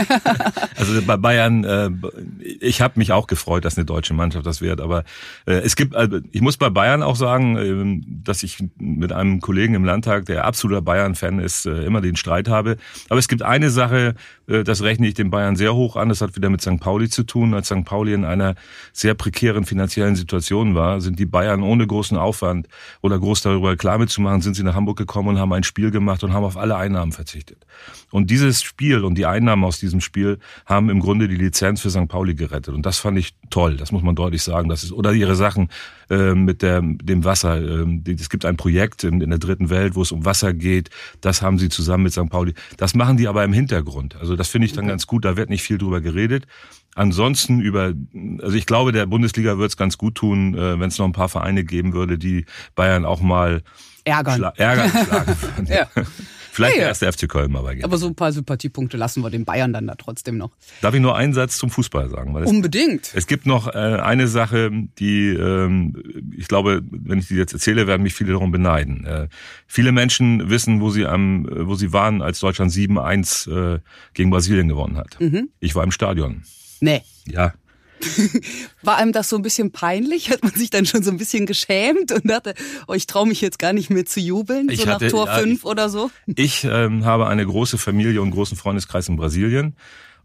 also 0.75 1.01
bei 1.01 1.17
Bayern, 1.17 1.63
äh, 1.63 1.89
ich 2.59 2.81
habe 2.81 2.93
mich 2.97 3.11
auch 3.11 3.27
gefreut, 3.27 3.65
dass 3.65 3.77
eine 3.77 3.85
deutsche 3.85 4.13
Mannschaft 4.13 4.45
das 4.45 4.61
wird, 4.61 4.81
aber 4.81 5.03
äh, 5.45 5.53
es 5.53 5.75
gibt, 5.75 5.95
also 5.95 6.19
ich 6.31 6.41
muss 6.41 6.57
bei 6.57 6.69
Bayern 6.69 7.03
auch 7.03 7.15
sagen, 7.15 7.57
äh, 7.57 8.01
dass 8.23 8.43
ich 8.43 8.63
mit 8.77 9.11
einem 9.11 9.41
Kollegen 9.41 9.73
im 9.73 9.85
Landtag, 9.85 10.25
der 10.25 10.45
absoluter 10.45 10.81
Bayern-Fan 10.81 11.39
ist, 11.39 11.65
äh, 11.65 11.83
immer 11.83 12.01
den 12.01 12.15
Streit 12.15 12.47
habe. 12.47 12.77
Aber 13.09 13.19
es 13.19 13.27
gibt 13.27 13.41
eine 13.41 13.69
Sache, 13.69 14.15
das 14.47 14.81
rechne 14.81 15.07
ich 15.07 15.13
den 15.13 15.29
Bayern 15.29 15.57
sehr 15.57 15.75
hoch 15.75 15.97
an. 15.97 16.07
Das 16.07 16.21
hat 16.21 16.37
wieder 16.37 16.49
mit 16.49 16.61
St. 16.61 16.79
Pauli 16.79 17.09
zu 17.09 17.23
tun. 17.23 17.53
Als 17.53 17.67
St. 17.67 17.83
Pauli 17.83 18.13
in 18.13 18.23
einer 18.23 18.55
sehr 18.93 19.13
prekären 19.13 19.65
finanziellen 19.65 20.15
Situation 20.15 20.73
war, 20.73 21.01
sind 21.01 21.19
die 21.19 21.25
Bayern 21.25 21.63
ohne 21.63 21.85
großen 21.85 22.17
Aufwand 22.17 22.67
oder 23.01 23.19
groß 23.19 23.41
darüber 23.41 23.75
klar 23.75 23.97
mitzumachen, 23.97 24.41
sind 24.41 24.55
sie 24.55 24.63
nach 24.63 24.75
Hamburg 24.75 24.97
gekommen 24.97 25.29
und 25.29 25.39
haben 25.39 25.51
ein 25.51 25.63
Spiel 25.63 25.91
gemacht 25.91 26.23
und 26.23 26.33
haben 26.33 26.45
auf 26.45 26.55
alle 26.55 26.77
Einnahmen 26.77 27.11
verzichtet. 27.11 27.65
Und 28.09 28.29
dieses 28.29 28.63
Spiel 28.63 29.03
und 29.03 29.15
die 29.15 29.25
Einnahmen 29.25 29.63
aus 29.65 29.79
diesem 29.79 29.99
Spiel 29.99 30.39
haben 30.65 30.89
im 30.89 30.99
Grunde 30.99 31.27
die 31.27 31.35
Lizenz 31.35 31.81
für 31.81 31.89
St. 31.89 32.07
Pauli 32.07 32.35
gerettet. 32.35 32.73
Und 32.73 32.85
das 32.85 32.99
fand 32.99 33.17
ich 33.17 33.35
toll. 33.49 33.75
Das 33.75 33.91
muss 33.91 34.01
man 34.01 34.15
deutlich 34.15 34.43
sagen. 34.43 34.69
Das 34.69 34.83
ist, 34.83 34.93
oder 34.93 35.11
ihre 35.11 35.35
Sachen 35.35 35.69
äh, 36.09 36.33
mit 36.33 36.61
der, 36.61 36.81
dem 36.81 37.25
Wasser. 37.25 37.57
Äh, 37.57 38.13
es 38.17 38.29
gibt 38.29 38.45
ein 38.45 38.55
Projekt 38.55 39.03
in, 39.03 39.19
in 39.19 39.29
der 39.29 39.39
dritten 39.39 39.69
Welt, 39.69 39.95
wo 39.95 40.01
es 40.01 40.11
um 40.11 40.23
Wasser 40.23 40.53
geht. 40.53 40.89
Das 41.19 41.41
haben 41.41 41.59
sie 41.59 41.67
zusammen 41.67 42.03
mit 42.03 42.13
St. 42.13 42.29
Pauli. 42.29 42.53
Das 42.77 42.95
machen 42.95 43.17
die 43.17 43.27
aber 43.27 43.43
im 43.43 43.51
Hintergrund. 43.51 44.15
Also 44.15 44.35
das 44.35 44.47
finde 44.47 44.67
ich 44.67 44.73
dann 44.73 44.85
okay. 44.85 44.91
ganz 44.93 45.07
gut. 45.07 45.25
Da 45.25 45.35
wird 45.35 45.49
nicht 45.49 45.63
viel 45.63 45.77
drüber 45.77 45.99
geredet. 45.99 46.47
Ansonsten 46.95 47.59
über, 47.59 47.93
also 48.41 48.55
ich 48.55 48.65
glaube, 48.65 48.91
der 48.91 49.05
Bundesliga 49.05 49.57
wird 49.57 49.69
es 49.69 49.77
ganz 49.77 49.97
gut 49.97 50.15
tun, 50.15 50.55
äh, 50.55 50.79
wenn 50.79 50.87
es 50.87 50.97
noch 50.97 51.05
ein 51.05 51.11
paar 51.11 51.29
Vereine 51.29 51.63
geben 51.63 51.93
würde, 51.93 52.17
die 52.17 52.45
Bayern 52.73 53.05
auch 53.05 53.21
mal 53.21 53.61
ärgern. 54.03 54.37
Schla 54.37 54.53
ärgern 54.55 54.89
schlagen 54.89 55.35
würden. 55.41 55.67
ja. 55.67 55.87
Vielleicht 56.57 56.75
ja, 56.77 56.81
ja. 56.81 56.93
der 56.93 57.07
erste 57.07 57.25
FC 57.25 57.29
Köln 57.29 57.51
mal 57.51 57.61
bei 57.61 57.83
Aber 57.83 57.97
so 57.99 58.07
ein 58.07 58.15
paar 58.15 58.31
Sympathiepunkte 58.31 58.97
lassen 58.97 59.21
wir 59.21 59.29
den 59.29 59.45
Bayern 59.45 59.73
dann 59.73 59.85
da 59.85 59.93
trotzdem 59.93 60.37
noch. 60.37 60.51
Darf 60.81 60.95
ich 60.95 61.01
nur 61.01 61.15
einen 61.15 61.33
Satz 61.33 61.57
zum 61.57 61.69
Fußball 61.69 62.09
sagen? 62.09 62.35
Es, 62.35 62.49
Unbedingt. 62.49 63.11
Es 63.13 63.27
gibt 63.27 63.45
noch 63.45 63.67
äh, 63.67 63.77
eine 63.77 64.27
Sache, 64.27 64.71
die, 64.97 65.27
ähm, 65.29 66.01
ich 66.35 66.47
glaube, 66.47 66.81
wenn 66.89 67.19
ich 67.19 67.27
die 67.27 67.35
jetzt 67.35 67.53
erzähle, 67.53 67.85
werden 67.85 68.01
mich 68.01 68.15
viele 68.15 68.31
darum 68.31 68.51
beneiden. 68.51 69.05
Äh, 69.05 69.27
viele 69.67 69.91
Menschen 69.91 70.49
wissen, 70.49 70.81
wo 70.81 70.89
sie 70.89 71.05
am, 71.05 71.47
wo 71.47 71.75
sie 71.75 71.93
waren, 71.93 72.23
als 72.23 72.39
Deutschland 72.39 72.71
7-1 72.71 73.75
äh, 73.75 73.79
gegen 74.15 74.31
Brasilien 74.31 74.67
gewonnen 74.67 74.97
hat. 74.97 75.19
Mhm. 75.19 75.49
Ich 75.59 75.75
war 75.75 75.83
im 75.83 75.91
Stadion. 75.91 76.41
Nee. 76.79 77.01
Ja, 77.27 77.53
War 78.81 78.97
einem 78.97 79.11
das 79.11 79.29
so 79.29 79.35
ein 79.35 79.41
bisschen 79.41 79.71
peinlich? 79.71 80.29
Hat 80.29 80.43
man 80.43 80.53
sich 80.53 80.69
dann 80.69 80.85
schon 80.85 81.03
so 81.03 81.11
ein 81.11 81.17
bisschen 81.17 81.45
geschämt 81.45 82.11
und 82.11 82.29
dachte, 82.29 82.53
oh, 82.87 82.93
ich 82.93 83.07
traue 83.07 83.27
mich 83.27 83.41
jetzt 83.41 83.59
gar 83.59 83.73
nicht 83.73 83.89
mehr 83.89 84.05
zu 84.05 84.19
jubeln, 84.19 84.69
ich 84.69 84.81
so 84.81 84.87
hatte, 84.87 85.05
nach 85.05 85.11
Tor 85.11 85.27
5 85.27 85.63
ja, 85.63 85.69
oder 85.69 85.89
so? 85.89 86.11
Ich 86.25 86.63
ähm, 86.63 87.05
habe 87.05 87.27
eine 87.27 87.45
große 87.45 87.77
Familie 87.77 88.21
und 88.21 88.31
großen 88.31 88.57
Freundeskreis 88.57 89.09
in 89.09 89.15
Brasilien. 89.15 89.75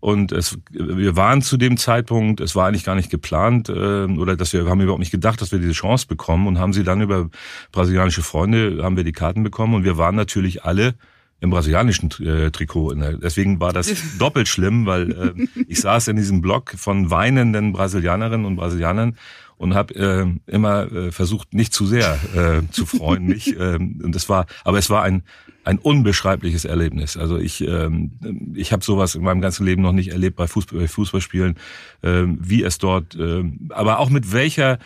Und 0.00 0.32
es, 0.32 0.58
wir 0.70 1.14
waren 1.14 1.42
zu 1.42 1.56
dem 1.56 1.76
Zeitpunkt, 1.76 2.40
es 2.40 2.56
war 2.56 2.66
eigentlich 2.66 2.82
gar 2.82 2.96
nicht 2.96 3.08
geplant, 3.08 3.69
äh, 3.69 3.72
oder 3.72 4.36
dass 4.36 4.52
wir 4.52 4.66
haben 4.66 4.80
überhaupt 4.80 4.98
nicht 4.98 5.12
gedacht, 5.12 5.40
dass 5.40 5.52
wir 5.52 5.60
diese 5.60 5.72
Chance 5.74 6.08
bekommen 6.08 6.48
und 6.48 6.58
haben 6.58 6.72
sie 6.72 6.82
dann 6.82 7.02
über 7.02 7.30
brasilianische 7.70 8.22
Freunde, 8.22 8.80
haben 8.82 8.96
wir 8.96 9.04
die 9.04 9.12
Karten 9.12 9.44
bekommen 9.44 9.74
und 9.74 9.84
wir 9.84 9.98
waren 9.98 10.16
natürlich 10.16 10.64
alle 10.64 10.94
im 11.42 11.50
brasilianischen 11.50 12.10
äh, 12.24 12.52
Trikot. 12.52 12.94
Deswegen 12.94 13.58
war 13.58 13.72
das 13.72 13.92
doppelt 14.18 14.46
schlimm, 14.46 14.86
weil 14.86 15.10
äh, 15.10 15.62
ich 15.66 15.80
saß 15.80 16.08
in 16.08 16.16
diesem 16.16 16.40
Block 16.40 16.72
von 16.76 17.10
weinenden 17.10 17.72
Brasilianerinnen 17.72 18.46
und 18.46 18.54
Brasilianern 18.54 19.17
und 19.56 19.74
habe 19.74 19.94
äh, 19.94 20.26
immer 20.46 20.90
äh, 20.93 21.10
versucht, 21.10 21.52
nicht 21.52 21.74
zu 21.74 21.84
sehr 21.84 22.19
äh, 22.34 22.70
zu 22.70 22.86
freuen 22.86 23.26
mich. 23.26 23.58
Äh, 23.58 23.74
und 23.74 24.14
das 24.14 24.28
war, 24.28 24.46
aber 24.64 24.78
es 24.78 24.88
war 24.88 25.02
ein 25.02 25.24
ein 25.64 25.78
unbeschreibliches 25.78 26.64
Erlebnis. 26.64 27.17
Also 27.17 27.38
ich 27.38 27.60
ähm, 27.60 28.12
ich 28.55 28.72
habe 28.72 28.84
sowas 28.84 29.17
in 29.17 29.22
meinem 29.22 29.40
ganzen 29.40 29.67
Leben 29.67 29.82
noch 29.82 29.93
nicht 29.93 30.10
erlebt 30.10 30.36
bei, 30.36 30.46
Fußball, 30.46 30.78
bei 30.78 30.88
Fußballspielen, 30.88 31.56
äh, 32.02 32.22
wie 32.26 32.62
es 32.62 32.78
dort, 32.78 33.17
äh, 33.17 33.44
aber 33.70 33.98
auch 33.98 34.10
mit 34.10 34.32
welcher 34.32 34.78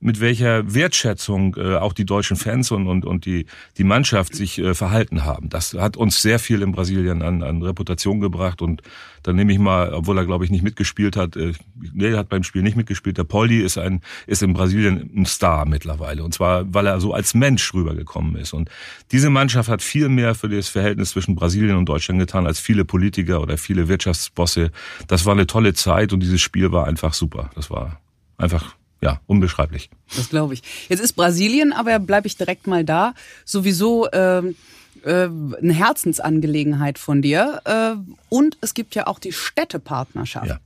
mit 0.00 0.20
welcher 0.20 0.72
Wertschätzung 0.74 1.56
äh, 1.56 1.76
auch 1.76 1.92
die 1.92 2.04
deutschen 2.04 2.36
Fans 2.36 2.70
und, 2.70 2.86
und, 2.86 3.04
und 3.04 3.26
die, 3.26 3.46
die 3.78 3.84
Mannschaft 3.84 4.34
sich 4.34 4.58
äh, 4.58 4.74
verhalten 4.74 5.24
haben. 5.24 5.48
Das 5.48 5.74
hat 5.74 5.96
uns 5.96 6.22
sehr 6.22 6.38
viel 6.38 6.62
in 6.62 6.70
Brasilien 6.70 7.22
an, 7.22 7.42
an 7.42 7.62
Reputation 7.62 8.20
gebracht. 8.20 8.62
Und 8.62 8.82
dann 9.24 9.34
nehme 9.34 9.52
ich 9.52 9.58
mal, 9.58 9.92
obwohl 9.92 10.16
er, 10.16 10.24
glaube 10.24 10.44
ich, 10.44 10.50
nicht 10.50 10.62
mitgespielt 10.62 11.16
hat, 11.16 11.36
äh, 11.36 11.52
nee, 11.92 12.10
er 12.10 12.18
hat 12.18 12.28
beim 12.28 12.44
Spiel 12.44 12.62
nicht 12.62 12.76
mitgespielt. 12.76 13.18
Der 13.18 13.24
Poldi 13.24 13.60
ist 13.60 13.76
ein 13.76 14.00
ist 14.26 14.42
in 14.42 14.52
Brasilien 14.52 15.10
ein 15.16 15.26
Star 15.26 15.66
mittlerweile. 15.66 16.22
Und 16.22 16.32
zwar, 16.32 16.72
weil 16.72 16.86
er 16.86 17.00
so 17.00 17.12
als 17.12 17.34
Mensch 17.34 17.74
rübergekommen 17.74 18.36
ist. 18.36 18.52
Und 18.52 18.70
diese 19.10 19.30
Mannschaft 19.30 19.68
hat 19.68 19.82
viel 19.82 20.08
mehr 20.08 20.36
für 20.36 20.48
das 20.48 20.68
Verhältnis 20.68 21.10
zwischen 21.10 21.34
Brasilien 21.34 21.76
und 21.76 21.88
Deutschland 21.88 22.20
getan, 22.20 22.46
als 22.46 22.60
viele 22.60 22.84
Politiker 22.84 23.40
oder 23.40 23.58
viele 23.58 23.88
Wirtschaftsbosse. 23.88 24.70
Das 25.08 25.26
war 25.26 25.32
eine 25.32 25.48
tolle 25.48 25.74
Zeit 25.74 26.12
und 26.12 26.20
dieses 26.20 26.40
Spiel 26.40 26.70
war 26.70 26.86
einfach 26.86 27.14
super. 27.14 27.50
Das 27.56 27.68
war 27.68 28.00
einfach 28.36 28.77
ja, 29.00 29.20
unbeschreiblich. 29.26 29.90
Das 30.16 30.28
glaube 30.28 30.54
ich. 30.54 30.62
Jetzt 30.88 31.00
ist 31.00 31.14
Brasilien, 31.14 31.72
aber 31.72 31.98
bleibe 31.98 32.26
ich 32.26 32.36
direkt 32.36 32.66
mal 32.66 32.84
da, 32.84 33.14
sowieso 33.44 34.08
ähm, 34.12 34.56
äh, 35.04 35.24
eine 35.24 35.72
Herzensangelegenheit 35.72 36.98
von 36.98 37.22
dir. 37.22 37.60
Äh, 37.64 37.94
und 38.28 38.56
es 38.60 38.74
gibt 38.74 38.94
ja 38.94 39.06
auch 39.06 39.18
die 39.18 39.32
Städtepartnerschaft. 39.32 40.48
Ja. 40.48 40.58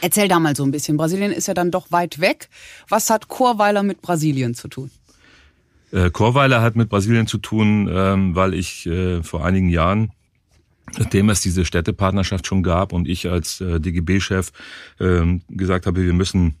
Erzähl 0.00 0.28
da 0.28 0.40
mal 0.40 0.56
so 0.56 0.64
ein 0.64 0.70
bisschen. 0.70 0.96
Brasilien 0.96 1.32
ist 1.32 1.48
ja 1.48 1.54
dann 1.54 1.70
doch 1.70 1.90
weit 1.90 2.18
weg. 2.18 2.48
Was 2.88 3.10
hat 3.10 3.28
Chorweiler 3.28 3.82
mit 3.82 4.00
Brasilien 4.00 4.54
zu 4.54 4.68
tun? 4.68 4.90
Äh, 5.92 6.10
Chorweiler 6.10 6.62
hat 6.62 6.76
mit 6.76 6.88
Brasilien 6.88 7.26
zu 7.26 7.38
tun, 7.38 7.88
ähm, 7.92 8.34
weil 8.34 8.54
ich 8.54 8.86
äh, 8.86 9.22
vor 9.22 9.44
einigen 9.44 9.68
Jahren 9.68 10.12
nachdem 10.98 11.30
es 11.30 11.40
diese 11.40 11.64
Städtepartnerschaft 11.64 12.46
schon 12.46 12.62
gab 12.62 12.92
und 12.92 13.08
ich 13.08 13.28
als 13.28 13.60
äh, 13.60 13.80
DGB-Chef 13.80 14.52
äh, 15.00 15.40
gesagt 15.48 15.86
habe, 15.86 16.04
wir 16.04 16.12
müssen 16.12 16.56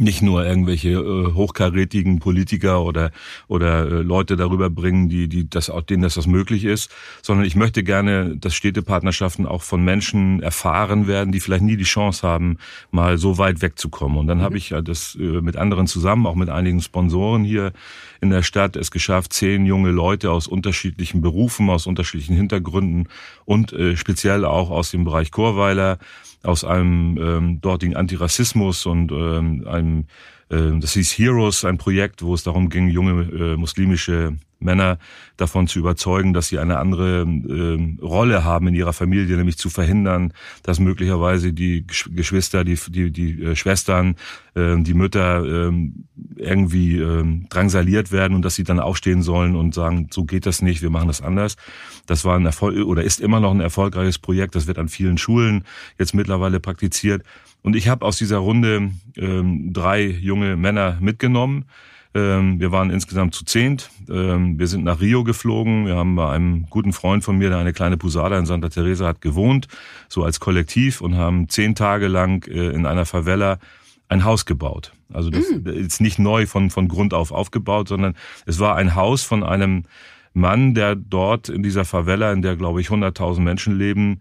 nicht 0.00 0.22
nur 0.22 0.44
irgendwelche 0.44 0.90
äh, 0.90 1.32
hochkarätigen 1.34 2.18
Politiker 2.18 2.82
oder 2.82 3.10
oder 3.46 3.86
äh, 3.86 4.02
Leute 4.02 4.36
darüber 4.36 4.70
bringen, 4.70 5.08
die 5.08 5.28
die 5.28 5.48
das 5.48 5.72
denen 5.88 6.02
das 6.02 6.14
das 6.14 6.26
möglich 6.26 6.64
ist, 6.64 6.90
sondern 7.22 7.46
ich 7.46 7.56
möchte 7.56 7.82
gerne, 7.82 8.36
dass 8.36 8.54
Städtepartnerschaften 8.54 9.46
auch 9.46 9.62
von 9.62 9.84
Menschen 9.84 10.42
erfahren 10.42 11.06
werden, 11.06 11.32
die 11.32 11.40
vielleicht 11.40 11.64
nie 11.64 11.76
die 11.76 11.84
Chance 11.84 12.26
haben, 12.26 12.58
mal 12.90 13.18
so 13.18 13.38
weit 13.38 13.62
wegzukommen. 13.62 14.18
Und 14.18 14.26
dann 14.26 14.38
mhm. 14.38 14.42
habe 14.42 14.58
ich 14.58 14.70
ja 14.70 14.82
das 14.82 15.16
äh, 15.20 15.40
mit 15.40 15.56
anderen 15.56 15.86
zusammen, 15.86 16.26
auch 16.26 16.34
mit 16.34 16.50
einigen 16.50 16.80
Sponsoren 16.80 17.44
hier 17.44 17.72
in 18.20 18.30
der 18.30 18.42
Stadt 18.42 18.76
es 18.76 18.90
geschafft, 18.90 19.32
zehn 19.32 19.66
junge 19.66 19.90
Leute 19.90 20.30
aus 20.30 20.46
unterschiedlichen 20.46 21.20
Berufen, 21.20 21.70
aus 21.70 21.86
unterschiedlichen 21.86 22.36
Hintergründen 22.36 23.08
und 23.44 23.72
äh, 23.72 23.96
speziell 23.96 24.44
auch 24.44 24.70
aus 24.70 24.90
dem 24.90 25.04
Bereich 25.04 25.30
Chorweiler 25.30 25.98
aus 26.44 26.64
einem 26.64 27.18
ähm, 27.18 27.60
dortigen 27.60 27.96
Antirassismus 27.96 28.86
und 28.86 29.10
ähm, 29.10 29.66
einem, 29.66 29.87
äh, 30.50 30.78
das 30.80 30.92
hieß 30.92 31.12
Heroes, 31.18 31.64
ein 31.64 31.78
Projekt, 31.78 32.22
wo 32.22 32.34
es 32.34 32.42
darum 32.42 32.68
ging, 32.68 32.88
junge 32.88 33.22
äh, 33.22 33.56
muslimische 33.56 34.36
Männer 34.60 34.98
davon 35.36 35.68
zu 35.68 35.78
überzeugen, 35.78 36.32
dass 36.32 36.48
sie 36.48 36.58
eine 36.58 36.78
andere 36.78 37.22
äh, 37.22 38.02
Rolle 38.02 38.44
haben 38.44 38.68
in 38.68 38.74
ihrer 38.74 38.92
Familie, 38.92 39.36
nämlich 39.36 39.58
zu 39.58 39.70
verhindern, 39.70 40.32
dass 40.62 40.80
möglicherweise 40.80 41.52
die 41.52 41.86
Geschwister, 41.86 42.64
die 42.64 42.78
die, 42.88 43.10
die 43.10 43.42
äh, 43.42 43.56
Schwestern, 43.56 44.16
äh, 44.54 44.76
die 44.78 44.94
Mütter 44.94 45.44
äh, 45.44 45.72
irgendwie 46.36 46.98
äh, 46.98 47.24
drangsaliert 47.48 48.10
werden 48.12 48.34
und 48.34 48.44
dass 48.44 48.56
sie 48.56 48.64
dann 48.64 48.80
aufstehen 48.80 49.22
sollen 49.22 49.54
und 49.54 49.74
sagen, 49.74 50.08
so 50.10 50.24
geht 50.24 50.46
das 50.46 50.62
nicht, 50.62 50.82
wir 50.82 50.90
machen 50.90 51.08
das 51.08 51.22
anders. 51.22 51.56
Das 52.06 52.24
war 52.24 52.36
ein 52.36 52.46
Erfolg 52.46 52.84
oder 52.84 53.02
ist 53.02 53.20
immer 53.20 53.40
noch 53.40 53.52
ein 53.52 53.60
erfolgreiches 53.60 54.18
Projekt. 54.18 54.54
Das 54.54 54.66
wird 54.66 54.78
an 54.78 54.88
vielen 54.88 55.18
Schulen 55.18 55.64
jetzt 55.98 56.14
mittlerweile 56.14 56.58
praktiziert. 56.60 57.22
Und 57.62 57.76
ich 57.76 57.88
habe 57.88 58.04
aus 58.04 58.18
dieser 58.18 58.38
Runde 58.38 58.90
ähm, 59.16 59.72
drei 59.72 60.04
junge 60.04 60.56
Männer 60.56 60.98
mitgenommen 61.00 61.64
wir 62.14 62.72
waren 62.72 62.90
insgesamt 62.90 63.34
zu 63.34 63.44
zehnt. 63.44 63.90
Ähm, 64.08 64.58
wir 64.58 64.66
sind 64.66 64.82
nach 64.82 65.00
Rio 65.00 65.24
geflogen. 65.24 65.86
Wir 65.86 65.96
haben 65.96 66.16
bei 66.16 66.30
einem 66.30 66.66
guten 66.70 66.92
Freund 66.92 67.22
von 67.22 67.36
mir, 67.36 67.50
der 67.50 67.58
eine 67.58 67.72
kleine 67.72 67.96
Posada 67.96 68.38
in 68.38 68.46
Santa 68.46 68.70
Teresa 68.70 69.06
hat, 69.06 69.20
gewohnt, 69.20 69.68
so 70.08 70.24
als 70.24 70.40
Kollektiv 70.40 71.00
und 71.00 71.16
haben 71.16 71.48
zehn 71.48 71.74
Tage 71.74 72.08
lang 72.08 72.46
äh, 72.48 72.70
in 72.70 72.86
einer 72.86 73.04
Favela 73.04 73.58
ein 74.08 74.24
Haus 74.24 74.46
gebaut. 74.46 74.92
Also 75.12 75.30
das 75.30 75.44
mm. 75.50 75.68
ist 75.68 76.00
nicht 76.00 76.18
neu 76.18 76.46
von, 76.46 76.70
von 76.70 76.88
Grund 76.88 77.14
auf 77.14 77.30
aufgebaut, 77.30 77.88
sondern 77.88 78.14
es 78.46 78.58
war 78.58 78.76
ein 78.76 78.94
Haus 78.94 79.22
von 79.22 79.42
einem 79.42 79.84
Mann, 80.32 80.74
der 80.74 80.94
dort 80.94 81.48
in 81.48 81.62
dieser 81.62 81.84
Favela, 81.84 82.32
in 82.32 82.42
der 82.42 82.56
glaube 82.56 82.80
ich 82.80 82.88
100.000 82.88 83.40
Menschen 83.40 83.78
leben, 83.78 84.20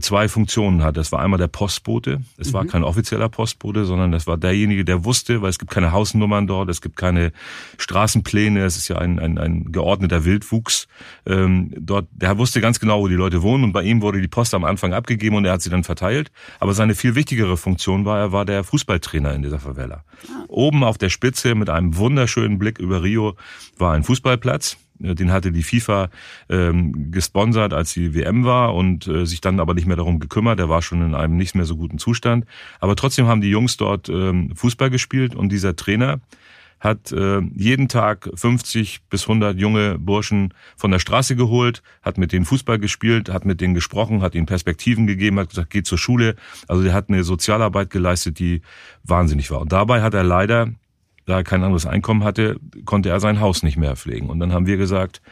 zwei 0.00 0.28
Funktionen 0.28 0.82
hat. 0.82 0.96
Das 0.96 1.12
war 1.12 1.20
einmal 1.20 1.38
der 1.38 1.48
Postbote. 1.48 2.20
Es 2.36 2.48
mhm. 2.48 2.52
war 2.52 2.64
kein 2.66 2.84
offizieller 2.84 3.28
Postbote, 3.28 3.84
sondern 3.84 4.12
das 4.12 4.26
war 4.26 4.36
derjenige, 4.36 4.84
der 4.84 5.04
wusste, 5.04 5.42
weil 5.42 5.50
es 5.50 5.58
gibt 5.58 5.70
keine 5.70 5.92
Hausnummern 5.92 6.46
dort, 6.46 6.68
es 6.68 6.80
gibt 6.80 6.96
keine 6.96 7.32
Straßenpläne, 7.78 8.64
es 8.64 8.76
ist 8.76 8.88
ja 8.88 8.98
ein, 8.98 9.18
ein, 9.18 9.38
ein 9.38 9.72
geordneter 9.72 10.24
Wildwuchs. 10.24 10.88
Ähm, 11.26 11.72
dort, 11.78 12.06
der 12.12 12.36
wusste 12.38 12.60
ganz 12.60 12.80
genau, 12.80 13.00
wo 13.00 13.08
die 13.08 13.14
Leute 13.14 13.42
wohnen 13.42 13.64
und 13.64 13.72
bei 13.72 13.82
ihm 13.82 14.02
wurde 14.02 14.20
die 14.20 14.28
Post 14.28 14.54
am 14.54 14.64
Anfang 14.64 14.92
abgegeben 14.92 15.36
und 15.36 15.44
er 15.44 15.52
hat 15.52 15.62
sie 15.62 15.70
dann 15.70 15.84
verteilt. 15.84 16.30
Aber 16.58 16.74
seine 16.74 16.94
viel 16.94 17.14
wichtigere 17.14 17.56
Funktion 17.56 18.04
war, 18.04 18.18
er 18.18 18.32
war 18.32 18.44
der 18.44 18.64
Fußballtrainer 18.64 19.34
in 19.34 19.42
dieser 19.42 19.58
Favela. 19.58 20.04
Ah. 20.28 20.44
Oben 20.48 20.84
auf 20.84 20.98
der 20.98 21.08
Spitze 21.08 21.54
mit 21.54 21.70
einem 21.70 21.96
wunderschönen 21.96 22.58
Blick 22.58 22.78
über 22.78 23.02
Rio 23.02 23.36
war 23.78 23.94
ein 23.94 24.04
Fußballplatz 24.04 24.74
äh, 24.74 24.89
den 25.00 25.32
hatte 25.32 25.50
die 25.52 25.62
FIFA 25.62 26.10
ähm, 26.48 27.10
gesponsert, 27.10 27.72
als 27.72 27.92
die 27.92 28.14
WM 28.14 28.44
war 28.44 28.74
und 28.74 29.06
äh, 29.08 29.26
sich 29.26 29.40
dann 29.40 29.60
aber 29.60 29.74
nicht 29.74 29.86
mehr 29.86 29.96
darum 29.96 30.20
gekümmert. 30.20 30.58
Der 30.58 30.68
war 30.68 30.82
schon 30.82 31.02
in 31.02 31.14
einem 31.14 31.36
nicht 31.36 31.54
mehr 31.54 31.64
so 31.64 31.76
guten 31.76 31.98
Zustand. 31.98 32.44
Aber 32.78 32.96
trotzdem 32.96 33.26
haben 33.26 33.40
die 33.40 33.50
Jungs 33.50 33.76
dort 33.76 34.08
ähm, 34.08 34.54
Fußball 34.54 34.90
gespielt 34.90 35.34
und 35.34 35.50
dieser 35.50 35.74
Trainer 35.74 36.20
hat 36.80 37.12
äh, 37.12 37.40
jeden 37.54 37.88
Tag 37.88 38.30
50 38.34 39.02
bis 39.10 39.24
100 39.24 39.58
junge 39.58 39.98
Burschen 39.98 40.54
von 40.76 40.90
der 40.90 40.98
Straße 40.98 41.36
geholt, 41.36 41.82
hat 42.02 42.16
mit 42.16 42.32
denen 42.32 42.46
Fußball 42.46 42.78
gespielt, 42.78 43.28
hat 43.28 43.44
mit 43.44 43.60
denen 43.60 43.74
gesprochen, 43.74 44.22
hat 44.22 44.34
ihnen 44.34 44.46
Perspektiven 44.46 45.06
gegeben, 45.06 45.38
hat 45.38 45.50
gesagt, 45.50 45.70
geht 45.70 45.86
zur 45.86 45.98
Schule. 45.98 46.36
Also 46.68 46.82
der 46.82 46.94
hat 46.94 47.10
eine 47.10 47.22
Sozialarbeit 47.22 47.90
geleistet, 47.90 48.38
die 48.38 48.62
wahnsinnig 49.04 49.50
war. 49.50 49.60
Und 49.60 49.72
dabei 49.72 50.00
hat 50.00 50.14
er 50.14 50.24
leider 50.24 50.70
da 51.30 51.38
er 51.38 51.44
kein 51.44 51.62
anderes 51.62 51.86
Einkommen 51.86 52.24
hatte, 52.24 52.58
konnte 52.84 53.08
er 53.08 53.20
sein 53.20 53.40
Haus 53.40 53.62
nicht 53.62 53.76
mehr 53.76 53.96
pflegen. 53.96 54.28
Und 54.28 54.40
dann 54.40 54.52
haben 54.52 54.66
wir 54.66 54.76
gesagt, 54.76 55.22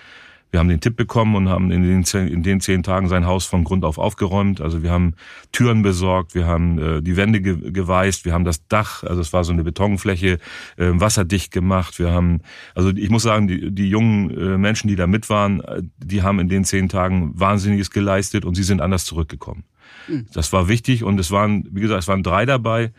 wir 0.50 0.60
haben 0.60 0.68
den 0.68 0.80
Tipp 0.80 0.96
bekommen 0.96 1.34
und 1.34 1.48
haben 1.48 1.70
in 1.70 1.82
den, 1.82 2.04
zehn, 2.04 2.28
in 2.28 2.42
den 2.42 2.60
zehn 2.60 2.82
Tagen 2.82 3.08
sein 3.08 3.26
Haus 3.26 3.44
von 3.44 3.64
Grund 3.64 3.84
auf 3.84 3.98
aufgeräumt. 3.98 4.60
Also 4.60 4.82
wir 4.82 4.90
haben 4.90 5.14
Türen 5.52 5.82
besorgt, 5.82 6.34
wir 6.34 6.46
haben 6.46 6.78
äh, 6.78 7.02
die 7.02 7.16
Wände 7.16 7.42
ge 7.42 7.70
geweißt, 7.70 8.24
wir 8.24 8.32
haben 8.32 8.44
das 8.44 8.66
Dach, 8.68 9.02
also 9.02 9.20
es 9.20 9.32
war 9.32 9.44
so 9.44 9.52
eine 9.52 9.62
Betonfläche, 9.62 10.38
äh, 10.76 10.90
wasserdicht 10.92 11.52
gemacht. 11.52 11.98
Wir 11.98 12.12
haben, 12.12 12.40
also 12.74 12.90
ich 12.90 13.10
muss 13.10 13.24
sagen, 13.24 13.46
die, 13.46 13.70
die 13.70 13.90
jungen 13.90 14.30
äh, 14.30 14.56
Menschen, 14.56 14.88
die 14.88 14.96
da 14.96 15.06
mit 15.06 15.28
waren, 15.28 15.60
äh, 15.60 15.82
die 15.98 16.22
haben 16.22 16.40
in 16.40 16.48
den 16.48 16.64
zehn 16.64 16.88
Tagen 16.88 17.38
Wahnsinniges 17.38 17.90
geleistet 17.90 18.46
und 18.46 18.54
sie 18.54 18.62
sind 18.62 18.80
anders 18.80 19.04
zurückgekommen. 19.04 19.64
Mhm. 20.06 20.28
Das 20.32 20.52
war 20.52 20.68
wichtig 20.68 21.04
und 21.04 21.20
es 21.20 21.30
waren, 21.30 21.68
wie 21.72 21.80
gesagt, 21.80 22.02
es 22.02 22.08
waren 22.08 22.22
drei 22.22 22.46
dabei 22.46 22.92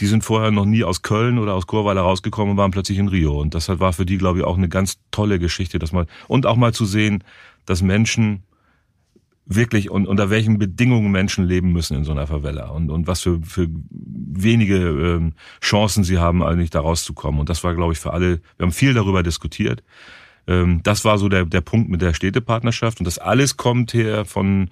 die 0.00 0.06
sind 0.06 0.24
vorher 0.24 0.50
noch 0.50 0.64
nie 0.64 0.84
aus 0.84 1.02
Köln 1.02 1.38
oder 1.38 1.54
aus 1.54 1.66
Chorweiler 1.66 2.02
rausgekommen 2.02 2.52
und 2.52 2.56
waren 2.56 2.70
plötzlich 2.70 2.98
in 2.98 3.08
Rio. 3.08 3.40
Und 3.40 3.54
das 3.54 3.68
war 3.68 3.92
für 3.92 4.06
die, 4.06 4.18
glaube 4.18 4.40
ich, 4.40 4.44
auch 4.44 4.56
eine 4.56 4.68
ganz 4.68 4.98
tolle 5.10 5.38
Geschichte, 5.38 5.78
dass 5.78 5.92
mal 5.92 6.06
und 6.26 6.46
auch 6.46 6.56
mal 6.56 6.74
zu 6.74 6.84
sehen, 6.84 7.22
dass 7.64 7.82
Menschen 7.82 8.42
wirklich 9.46 9.90
und 9.90 10.06
unter 10.06 10.30
welchen 10.30 10.58
Bedingungen 10.58 11.10
Menschen 11.10 11.44
leben 11.44 11.72
müssen 11.72 11.96
in 11.96 12.04
so 12.04 12.12
einer 12.12 12.26
Favela 12.26 12.70
und, 12.70 12.90
und 12.90 13.06
was 13.06 13.20
für, 13.20 13.40
für 13.42 13.68
wenige 13.90 14.76
ähm, 14.76 15.34
Chancen 15.60 16.02
sie 16.02 16.18
haben, 16.18 16.42
eigentlich 16.42 16.70
da 16.70 16.80
rauszukommen. 16.80 17.40
Und 17.40 17.50
das 17.50 17.62
war, 17.62 17.74
glaube 17.74 17.92
ich, 17.92 17.98
für 17.98 18.12
alle, 18.12 18.40
wir 18.56 18.64
haben 18.64 18.72
viel 18.72 18.94
darüber 18.94 19.22
diskutiert. 19.22 19.82
Ähm, 20.46 20.80
das 20.82 21.04
war 21.04 21.18
so 21.18 21.28
der, 21.28 21.44
der 21.44 21.60
Punkt 21.60 21.90
mit 21.90 22.00
der 22.00 22.14
Städtepartnerschaft. 22.14 23.00
Und 23.00 23.04
das 23.04 23.18
alles 23.18 23.56
kommt 23.56 23.92
her 23.92 24.24
von 24.24 24.70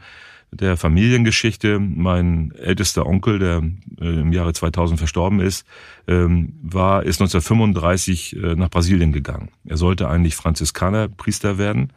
der 0.52 0.76
Familiengeschichte. 0.76 1.78
Mein 1.80 2.52
ältester 2.52 3.06
Onkel, 3.06 3.38
der 3.38 3.62
äh, 4.00 4.21
im 4.21 4.32
Jahre 4.32 4.52
2000 4.52 4.99
verstorben 4.99 5.40
ist, 5.40 5.66
ähm, 6.06 6.54
war 6.62 7.02
ist 7.04 7.21
1935 7.21 8.37
äh, 8.37 8.54
nach 8.54 8.68
Brasilien 8.68 9.12
gegangen. 9.12 9.50
Er 9.64 9.78
sollte 9.78 10.09
eigentlich 10.09 10.37
Franziskanerpriester 10.37 11.59
werden. 11.59 11.92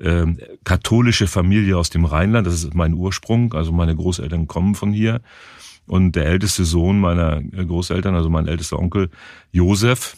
Ähm, 0.00 0.38
katholische 0.64 1.26
Familie 1.26 1.76
aus 1.76 1.90
dem 1.90 2.04
Rheinland, 2.04 2.46
das 2.46 2.54
ist 2.54 2.74
mein 2.74 2.94
Ursprung, 2.94 3.52
also 3.52 3.72
meine 3.72 3.94
Großeltern 3.94 4.46
kommen 4.46 4.74
von 4.74 4.92
hier. 4.92 5.20
Und 5.86 6.12
der 6.12 6.26
älteste 6.26 6.64
Sohn 6.64 7.00
meiner 7.00 7.38
äh, 7.38 7.64
Großeltern, 7.64 8.14
also 8.14 8.30
mein 8.30 8.46
ältester 8.46 8.78
Onkel 8.78 9.10
Josef, 9.50 10.16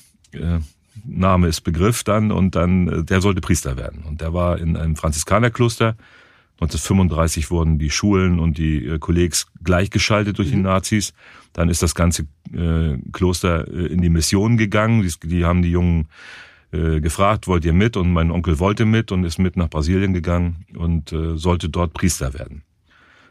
Name 1.05 1.47
ist 1.47 1.61
Begriff 1.61 2.03
dann, 2.03 2.33
und 2.33 2.57
dann, 2.57 3.07
der 3.07 3.21
sollte 3.21 3.41
Priester 3.41 3.77
werden. 3.77 4.03
Und 4.03 4.21
der 4.21 4.35
war 4.35 4.59
in 4.59 4.77
einem 4.77 4.97
Franziskanerkloster 4.97 5.97
1935 6.61 7.51
wurden 7.51 7.79
die 7.79 7.91
Schulen 7.91 8.39
und 8.39 8.59
die 8.59 8.87
äh, 8.87 8.99
Kollegs 8.99 9.47
gleichgeschaltet 9.63 10.39
durch 10.39 10.49
mhm. 10.49 10.53
die 10.53 10.63
Nazis. 10.63 11.13
Dann 11.53 11.69
ist 11.69 11.83
das 11.83 11.95
ganze 11.95 12.27
äh, 12.53 12.97
Kloster 13.13 13.67
äh, 13.69 13.87
in 13.87 14.01
die 14.01 14.09
Mission 14.09 14.57
gegangen. 14.57 15.03
Die, 15.03 15.29
die, 15.29 15.45
haben 15.45 15.63
die 15.63 15.71
Jungen 15.71 16.09
äh, 16.73 17.01
gefragt, 17.01 17.49
wollt 17.49 17.65
ihr 17.65 17.73
mit? 17.73 17.97
Und 17.97 18.13
mein 18.13 18.31
Onkel 18.31 18.59
wollte 18.61 18.85
mit 18.85 19.11
und 19.11 19.25
ist 19.25 19.39
mit 19.39 19.57
nach 19.57 19.69
Brasilien 19.69 20.13
gegangen 20.13 20.65
und 20.77 21.13
äh, 21.13 21.37
sollte 21.37 21.69
dort 21.69 21.93
Priester 21.93 22.35
werden. 22.35 22.63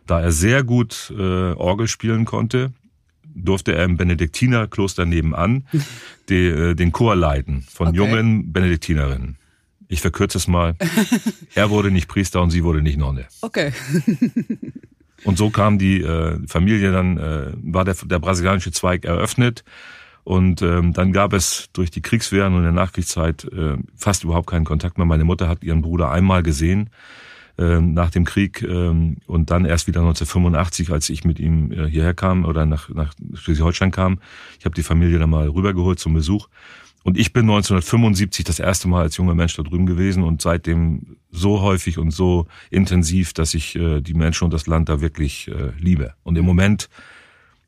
Da 0.06 0.22
er 0.22 0.32
sehr 0.32 0.64
gut 0.64 1.14
äh, 1.18 1.54
Orgel 1.54 1.88
spielen 1.88 2.26
konnte, 2.26 2.74
durfte 3.36 3.74
er 3.74 3.86
im 3.86 3.98
Benediktinerkloster 3.98 5.06
nebenan 5.06 5.66
die, 6.30 6.46
äh, 6.46 6.76
den 6.76 6.92
Chor 6.92 7.16
leiten 7.16 7.64
von 7.70 7.88
okay. 7.88 7.98
jungen 7.98 8.52
Benediktinerinnen. 8.52 9.38
Ich 9.94 10.02
verkürze 10.02 10.40
es 10.40 10.48
mal. 10.48 10.76
er 11.54 11.70
wurde 11.70 11.92
nicht 11.92 12.08
Priester 12.08 12.42
und 12.42 12.50
sie 12.50 12.64
wurde 12.64 12.82
nicht 12.82 12.98
Nonne. 12.98 13.28
Okay. 13.42 13.74
und 15.24 15.38
so 15.38 15.52
kam 15.52 15.78
die 15.78 16.02
äh, 16.02 16.40
Familie 16.48 16.92
dann, 16.92 17.18
äh, 17.20 17.52
war 17.62 17.86
der, 17.86 17.94
der 18.04 18.18
brasilianische 18.18 18.72
Zweig 18.72 19.06
eröffnet. 19.06 19.64
Und 20.24 20.64
ähm, 20.64 20.94
dann 20.94 21.14
gab 21.14 21.34
es 21.34 21.70
durch 21.74 21.92
die 21.92 22.02
Kriegswehren 22.02 22.54
und 22.54 22.60
in 22.62 22.64
der 22.64 22.72
Nachkriegszeit 22.72 23.44
äh, 23.44 23.78
fast 23.96 24.24
überhaupt 24.24 24.48
keinen 24.48 24.66
Kontakt 24.66 24.98
mehr. 24.98 25.06
Meine 25.06 25.26
Mutter 25.26 25.48
hat 25.48 25.64
ihren 25.64 25.84
Bruder 25.84 26.10
einmal 26.10 26.42
gesehen 26.42 26.90
äh, 27.60 27.80
nach 27.80 28.10
dem 28.10 28.26
Krieg 28.26 28.64
ähm, 28.64 29.18
und 29.28 29.52
dann 29.52 29.66
erst 29.66 29.86
wieder 29.86 30.00
1985, 30.00 30.90
als 30.90 31.08
ich 31.12 31.24
mit 31.24 31.40
ihm 31.40 31.72
äh, 31.72 31.88
hierher 31.88 32.16
kam 32.16 32.46
oder 32.46 32.66
nach, 32.66 32.90
nach 32.90 33.14
Schleswig-Holstein 33.36 33.92
kam. 33.92 34.18
Ich 34.58 34.66
habe 34.66 34.74
die 34.74 34.82
Familie 34.82 35.20
dann 35.20 35.30
mal 35.30 35.48
rübergeholt 35.50 36.00
zum 36.00 36.16
Besuch. 36.16 36.48
Und 37.04 37.18
ich 37.18 37.34
bin 37.34 37.44
1975 37.44 38.46
das 38.46 38.60
erste 38.60 38.88
Mal 38.88 39.02
als 39.02 39.18
junger 39.18 39.36
Mensch 39.36 39.56
da 39.56 39.64
drüben 39.64 39.86
gewesen 39.86 40.24
und 40.24 40.42
seitdem 40.42 41.18
so 41.30 41.62
häufig 41.62 41.98
und 41.98 42.12
so 42.12 42.48
intensiv, 42.70 43.34
dass 43.34 43.54
ich 43.54 43.76
äh, 43.76 44.00
die 44.00 44.14
Menschen 44.14 44.46
und 44.46 44.54
das 44.54 44.68
Land 44.68 44.88
da 44.88 45.02
wirklich 45.02 45.50
äh, 45.50 45.72
liebe. 45.78 46.14
Und 46.24 46.38
im 46.38 46.46
Moment 46.46 46.90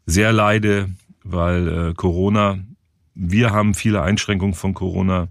sehr 0.05 0.31
leide, 0.31 0.89
weil 1.23 1.67
äh, 1.67 1.93
Corona, 1.93 2.59
wir 3.13 3.51
haben 3.51 3.73
viele 3.73 4.01
Einschränkungen 4.01 4.53
von 4.53 4.73
Corona. 4.73 5.27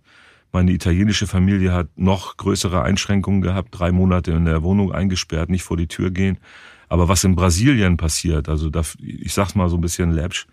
Meine 0.52 0.72
italienische 0.72 1.26
Familie 1.26 1.72
hat 1.72 1.88
noch 1.96 2.36
größere 2.36 2.82
Einschränkungen 2.82 3.40
gehabt, 3.40 3.68
drei 3.72 3.90
Monate 3.90 4.32
in 4.32 4.44
der 4.44 4.62
Wohnung 4.62 4.92
eingesperrt, 4.92 5.48
nicht 5.48 5.62
vor 5.62 5.78
die 5.78 5.88
Tür 5.88 6.10
gehen. 6.10 6.38
Aber 6.88 7.08
was 7.08 7.24
in 7.24 7.34
Brasilien 7.34 7.96
passiert, 7.96 8.50
also 8.50 8.68
da, 8.68 8.82
ich 8.98 9.32
sag's 9.32 9.54
mal 9.54 9.70
so 9.70 9.78
ein 9.78 9.80
bisschen 9.80 10.10
läppsch, 10.10 10.46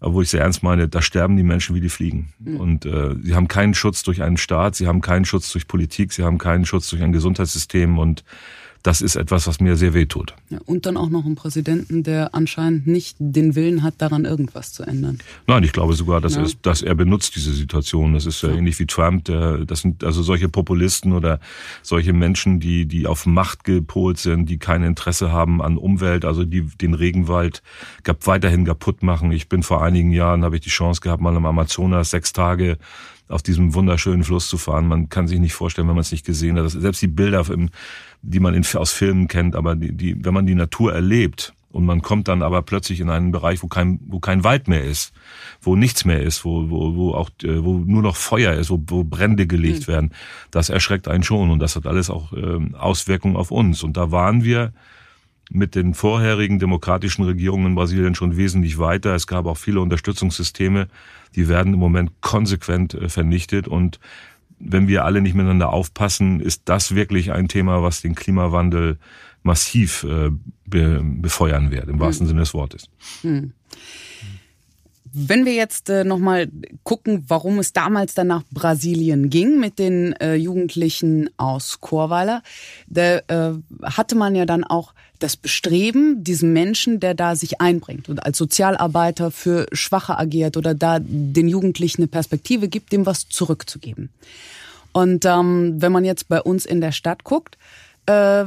obwohl 0.00 0.22
ich 0.22 0.30
sehr 0.30 0.42
ernst 0.42 0.62
meine, 0.62 0.88
da 0.88 1.02
sterben 1.02 1.36
die 1.36 1.42
Menschen 1.42 1.74
wie 1.74 1.80
die 1.80 1.88
Fliegen. 1.88 2.32
Mhm. 2.38 2.56
Und 2.56 2.86
äh, 2.86 3.14
sie 3.22 3.34
haben 3.34 3.48
keinen 3.48 3.74
Schutz 3.74 4.02
durch 4.02 4.22
einen 4.22 4.36
Staat, 4.36 4.76
sie 4.76 4.86
haben 4.86 5.00
keinen 5.00 5.24
Schutz 5.24 5.52
durch 5.52 5.66
Politik, 5.66 6.12
sie 6.12 6.22
haben 6.22 6.38
keinen 6.38 6.66
Schutz 6.66 6.88
durch 6.90 7.02
ein 7.02 7.12
Gesundheitssystem 7.12 7.98
und 7.98 8.24
das 8.82 9.00
ist 9.00 9.16
etwas, 9.16 9.46
was 9.46 9.60
mir 9.60 9.76
sehr 9.76 9.94
weh 9.94 10.06
tut. 10.06 10.34
Ja, 10.50 10.58
und 10.64 10.86
dann 10.86 10.96
auch 10.96 11.08
noch 11.08 11.24
einen 11.24 11.34
Präsidenten, 11.34 12.02
der 12.02 12.34
anscheinend 12.34 12.86
nicht 12.86 13.16
den 13.18 13.54
Willen 13.54 13.82
hat, 13.82 13.94
daran 13.98 14.24
irgendwas 14.24 14.72
zu 14.72 14.84
ändern. 14.84 15.18
Nein, 15.46 15.64
ich 15.64 15.72
glaube 15.72 15.94
sogar, 15.94 16.20
dass, 16.20 16.36
ja. 16.36 16.42
er, 16.42 16.48
dass 16.62 16.82
er 16.82 16.94
benutzt 16.94 17.34
diese 17.36 17.52
Situation. 17.52 18.14
Das 18.14 18.26
ist 18.26 18.42
ja, 18.42 18.50
ähnlich 18.50 18.78
wie 18.78 18.86
Trump. 18.86 19.24
Der, 19.24 19.64
das 19.64 19.80
sind 19.80 20.04
also 20.04 20.22
solche 20.22 20.48
Populisten 20.48 21.12
oder 21.12 21.40
solche 21.82 22.12
Menschen, 22.12 22.60
die, 22.60 22.86
die 22.86 23.06
auf 23.06 23.26
Macht 23.26 23.64
gepolt 23.64 24.18
sind, 24.18 24.48
die 24.48 24.58
kein 24.58 24.82
Interesse 24.82 25.32
haben 25.32 25.60
an 25.60 25.76
Umwelt, 25.76 26.24
also 26.24 26.44
die 26.44 26.62
den 26.62 26.94
Regenwald 26.94 27.62
weiterhin 28.24 28.64
kaputt 28.64 29.02
machen. 29.02 29.32
Ich 29.32 29.48
bin 29.48 29.62
vor 29.62 29.82
einigen 29.82 30.12
Jahren, 30.12 30.44
habe 30.44 30.56
ich 30.56 30.62
die 30.62 30.70
Chance 30.70 31.00
gehabt, 31.00 31.22
mal 31.22 31.36
im 31.36 31.46
Amazonas 31.46 32.10
sechs 32.10 32.32
Tage 32.32 32.78
auf 33.28 33.42
diesem 33.42 33.74
wunderschönen 33.74 34.24
Fluss 34.24 34.48
zu 34.48 34.58
fahren. 34.58 34.88
Man 34.88 35.08
kann 35.08 35.28
sich 35.28 35.38
nicht 35.38 35.52
vorstellen, 35.52 35.88
wenn 35.88 35.94
man 35.94 36.02
es 36.02 36.12
nicht 36.12 36.26
gesehen 36.26 36.58
hat. 36.58 36.70
Selbst 36.70 37.02
die 37.02 37.08
Bilder 37.08 37.44
die 38.22 38.40
man 38.40 38.64
aus 38.74 38.92
Filmen 38.92 39.28
kennt, 39.28 39.54
aber 39.54 39.76
die, 39.76 39.92
die, 39.92 40.24
wenn 40.24 40.34
man 40.34 40.46
die 40.46 40.54
Natur 40.54 40.92
erlebt 40.92 41.52
und 41.70 41.84
man 41.84 42.02
kommt 42.02 42.28
dann 42.28 42.42
aber 42.42 42.62
plötzlich 42.62 43.00
in 43.00 43.10
einen 43.10 43.30
Bereich, 43.30 43.62
wo 43.62 43.68
kein, 43.68 44.00
wo 44.06 44.20
kein 44.20 44.42
Wald 44.42 44.68
mehr 44.68 44.82
ist, 44.82 45.12
wo 45.60 45.76
nichts 45.76 46.04
mehr 46.04 46.22
ist, 46.22 46.44
wo, 46.44 46.70
wo, 46.70 46.94
wo 46.96 47.12
auch, 47.12 47.30
äh, 47.42 47.62
wo 47.62 47.78
nur 47.78 48.02
noch 48.02 48.16
Feuer 48.16 48.54
ist, 48.54 48.70
wo, 48.70 48.82
wo 48.86 49.04
Brände 49.04 49.46
gelegt 49.46 49.86
mhm. 49.86 49.92
werden, 49.92 50.14
das 50.50 50.70
erschreckt 50.70 51.08
einen 51.08 51.22
schon 51.22 51.50
und 51.50 51.58
das 51.58 51.76
hat 51.76 51.86
alles 51.86 52.08
auch 52.10 52.32
ähm, 52.32 52.74
Auswirkungen 52.74 53.36
auf 53.36 53.50
uns. 53.50 53.82
Und 53.82 53.96
da 53.96 54.10
waren 54.10 54.44
wir 54.44 54.72
mit 55.50 55.74
den 55.74 55.94
vorherigen 55.94 56.58
demokratischen 56.58 57.24
Regierungen 57.24 57.66
in 57.66 57.74
Brasilien 57.74 58.14
schon 58.14 58.36
wesentlich 58.36 58.78
weiter. 58.78 59.14
Es 59.14 59.26
gab 59.26 59.46
auch 59.46 59.56
viele 59.56 59.80
Unterstützungssysteme, 59.80 60.88
die 61.34 61.48
werden 61.48 61.74
im 61.74 61.80
Moment 61.80 62.20
konsequent 62.20 62.94
äh, 62.94 63.08
vernichtet 63.08 63.68
und 63.68 64.00
wenn 64.60 64.88
wir 64.88 65.04
alle 65.04 65.20
nicht 65.20 65.34
miteinander 65.34 65.72
aufpassen, 65.72 66.40
ist 66.40 66.62
das 66.64 66.94
wirklich 66.94 67.32
ein 67.32 67.48
Thema, 67.48 67.82
was 67.82 68.00
den 68.00 68.14
Klimawandel 68.14 68.98
massiv 69.42 70.04
äh, 70.04 70.30
be 70.66 71.00
befeuern 71.02 71.70
wird, 71.70 71.88
im 71.88 72.00
wahrsten 72.00 72.24
hm. 72.24 72.28
Sinne 72.28 72.40
des 72.40 72.54
Wortes. 72.54 72.88
Hm. 73.22 73.52
Wenn 75.10 75.46
wir 75.46 75.54
jetzt 75.54 75.88
äh, 75.88 76.04
nochmal 76.04 76.48
gucken, 76.82 77.24
warum 77.28 77.58
es 77.58 77.72
damals 77.72 78.14
dann 78.14 78.26
nach 78.26 78.42
Brasilien 78.50 79.30
ging 79.30 79.58
mit 79.58 79.78
den 79.78 80.12
äh, 80.14 80.34
Jugendlichen 80.34 81.30
aus 81.38 81.80
Chorweiler, 81.80 82.42
da 82.88 83.18
äh, 83.28 83.54
hatte 83.82 84.16
man 84.16 84.34
ja 84.34 84.44
dann 84.44 84.64
auch 84.64 84.92
das 85.18 85.36
Bestreben, 85.36 86.24
diesen 86.24 86.52
Menschen, 86.52 87.00
der 87.00 87.14
da 87.14 87.36
sich 87.36 87.60
einbringt 87.60 88.08
und 88.08 88.24
als 88.24 88.38
Sozialarbeiter 88.38 89.30
für 89.30 89.66
Schwache 89.72 90.18
agiert 90.18 90.56
oder 90.56 90.74
da 90.74 90.98
den 91.00 91.48
Jugendlichen 91.48 92.02
eine 92.02 92.08
Perspektive 92.08 92.68
gibt, 92.68 92.92
dem 92.92 93.06
was 93.06 93.28
zurückzugeben. 93.28 94.10
Und 94.92 95.24
ähm, 95.24 95.80
wenn 95.80 95.92
man 95.92 96.04
jetzt 96.04 96.28
bei 96.28 96.40
uns 96.40 96.66
in 96.66 96.80
der 96.80 96.92
Stadt 96.92 97.24
guckt, 97.24 97.58
äh, 98.06 98.46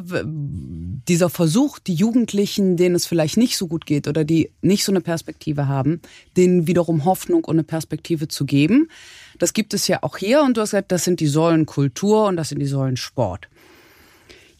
dieser 1.08 1.30
Versuch, 1.30 1.78
die 1.78 1.94
Jugendlichen, 1.94 2.78
denen 2.78 2.96
es 2.96 3.06
vielleicht 3.06 3.38
nicht 3.38 3.58
so 3.58 3.68
gut 3.68 3.86
geht 3.86 4.08
oder 4.08 4.24
die 4.24 4.50
nicht 4.62 4.84
so 4.84 4.92
eine 4.92 5.02
Perspektive 5.02 5.68
haben, 5.68 6.02
denen 6.36 6.66
wiederum 6.66 7.06
Hoffnung 7.06 7.46
und 7.46 7.56
eine 7.56 7.64
Perspektive 7.64 8.28
zu 8.28 8.46
geben, 8.46 8.90
das 9.38 9.54
gibt 9.54 9.74
es 9.74 9.88
ja 9.88 10.00
auch 10.02 10.18
hier. 10.18 10.42
Und 10.42 10.58
du 10.58 10.62
hast 10.62 10.72
gesagt, 10.72 10.92
das 10.92 11.04
sind 11.04 11.20
die 11.20 11.28
Säulen 11.28 11.68
Kultur 11.68 12.26
und 12.26 12.38
das 12.38 12.50
sind 12.50 12.60
die 12.60 12.66
Säulen 12.66 12.98
Sport. 12.98 13.50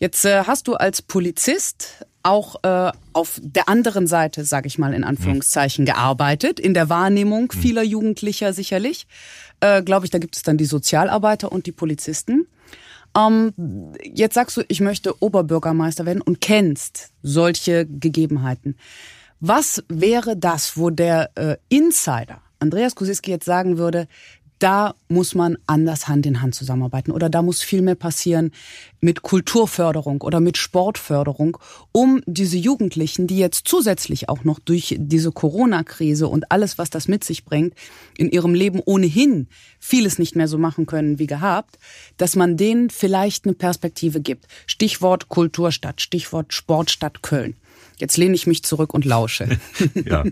Jetzt 0.02 0.26
äh, 0.26 0.46
hast 0.46 0.68
du 0.68 0.74
als 0.74 1.04
Polizist 1.04 2.08
auch 2.24 2.56
äh, 2.64 2.92
auf 3.14 3.40
der 3.40 3.70
anderen 3.70 4.08
Seite, 4.08 4.44
sage 4.46 4.66
ich 4.66 4.80
mal 4.80 4.96
in 4.96 5.04
Anführungszeichen, 5.04 5.86
gearbeitet, 5.86 6.60
in 6.60 6.74
der 6.74 6.90
Wahrnehmung 6.90 7.52
hm. 7.52 7.62
vieler 7.62 7.84
Jugendlicher 7.84 8.52
sicherlich. 8.52 9.06
Äh, 9.60 9.84
Glaube 9.84 10.08
ich, 10.08 10.10
da 10.10 10.18
gibt 10.18 10.36
es 10.36 10.42
dann 10.42 10.58
die 10.58 10.66
Sozialarbeiter 10.66 11.52
und 11.52 11.68
die 11.68 11.72
Polizisten. 11.72 12.48
Ähm, 13.16 13.54
jetzt 14.04 14.34
sagst 14.34 14.58
du, 14.58 14.64
ich 14.70 14.82
möchte 14.82 15.22
Oberbürgermeister 15.22 16.08
werden 16.08 16.24
und 16.24 16.42
kennst 16.42 17.12
solche 17.22 17.86
Gegebenheiten. 17.86 18.78
Was 19.40 19.84
wäre 19.88 20.36
das, 20.36 20.78
wo 20.78 20.90
der 20.90 21.30
äh, 21.36 21.58
Insider 21.70 22.42
Andreas 22.62 22.94
Kusiski 22.94 23.32
jetzt 23.32 23.46
sagen 23.46 23.78
würde, 23.78 24.08
da 24.62 24.94
muss 25.08 25.34
man 25.34 25.58
anders 25.66 26.08
Hand 26.08 26.26
in 26.28 26.42
Hand 26.42 26.54
zusammenarbeiten 26.54 27.12
oder 27.12 27.30
da 27.30 27.42
muss 27.42 27.64
viel 27.64 27.82
mehr 27.82 27.96
passieren 27.96 28.52
mit 29.00 29.24
Kulturförderung 29.24 30.22
oder 30.22 30.40
mit 30.40 30.58
Sportförderung, 30.58 31.58
um 31.92 32.22
diese 32.28 32.58
Jugendlichen, 32.58 33.26
die 33.26 33.40
jetzt 33.40 33.68
zusätzlich 33.68 34.30
auch 34.30 34.44
noch 34.44 34.60
durch 34.60 34.96
diese 35.00 35.32
Corona-Krise 35.32 36.28
und 36.28 36.52
alles, 36.52 36.78
was 36.78 36.92
das 36.92 37.08
mit 37.08 37.24
sich 37.24 37.44
bringt, 37.44 37.74
in 38.18 38.30
ihrem 38.30 38.54
Leben 38.54 38.82
ohnehin 38.86 39.48
vieles 39.80 40.20
nicht 40.20 40.36
mehr 40.36 40.48
so 40.48 40.60
machen 40.60 40.86
können 40.86 41.18
wie 41.18 41.28
gehabt, 41.28 41.80
dass 42.18 42.36
man 42.36 42.56
denen 42.56 42.92
vielleicht 42.92 43.46
eine 43.46 43.56
Perspektive 43.56 44.22
gibt. 44.22 44.48
Stichwort 44.68 45.28
Kulturstadt, 45.28 46.02
Stichwort 46.02 46.54
Sportstadt 46.54 47.24
Köln. 47.24 47.56
Jetzt 48.02 48.18
lehne 48.18 48.36
ich 48.36 48.48
mich 48.48 48.64
zurück 48.64 48.94
und 48.94 49.06
lausche. 49.06 49.48
ja. 50.06 50.24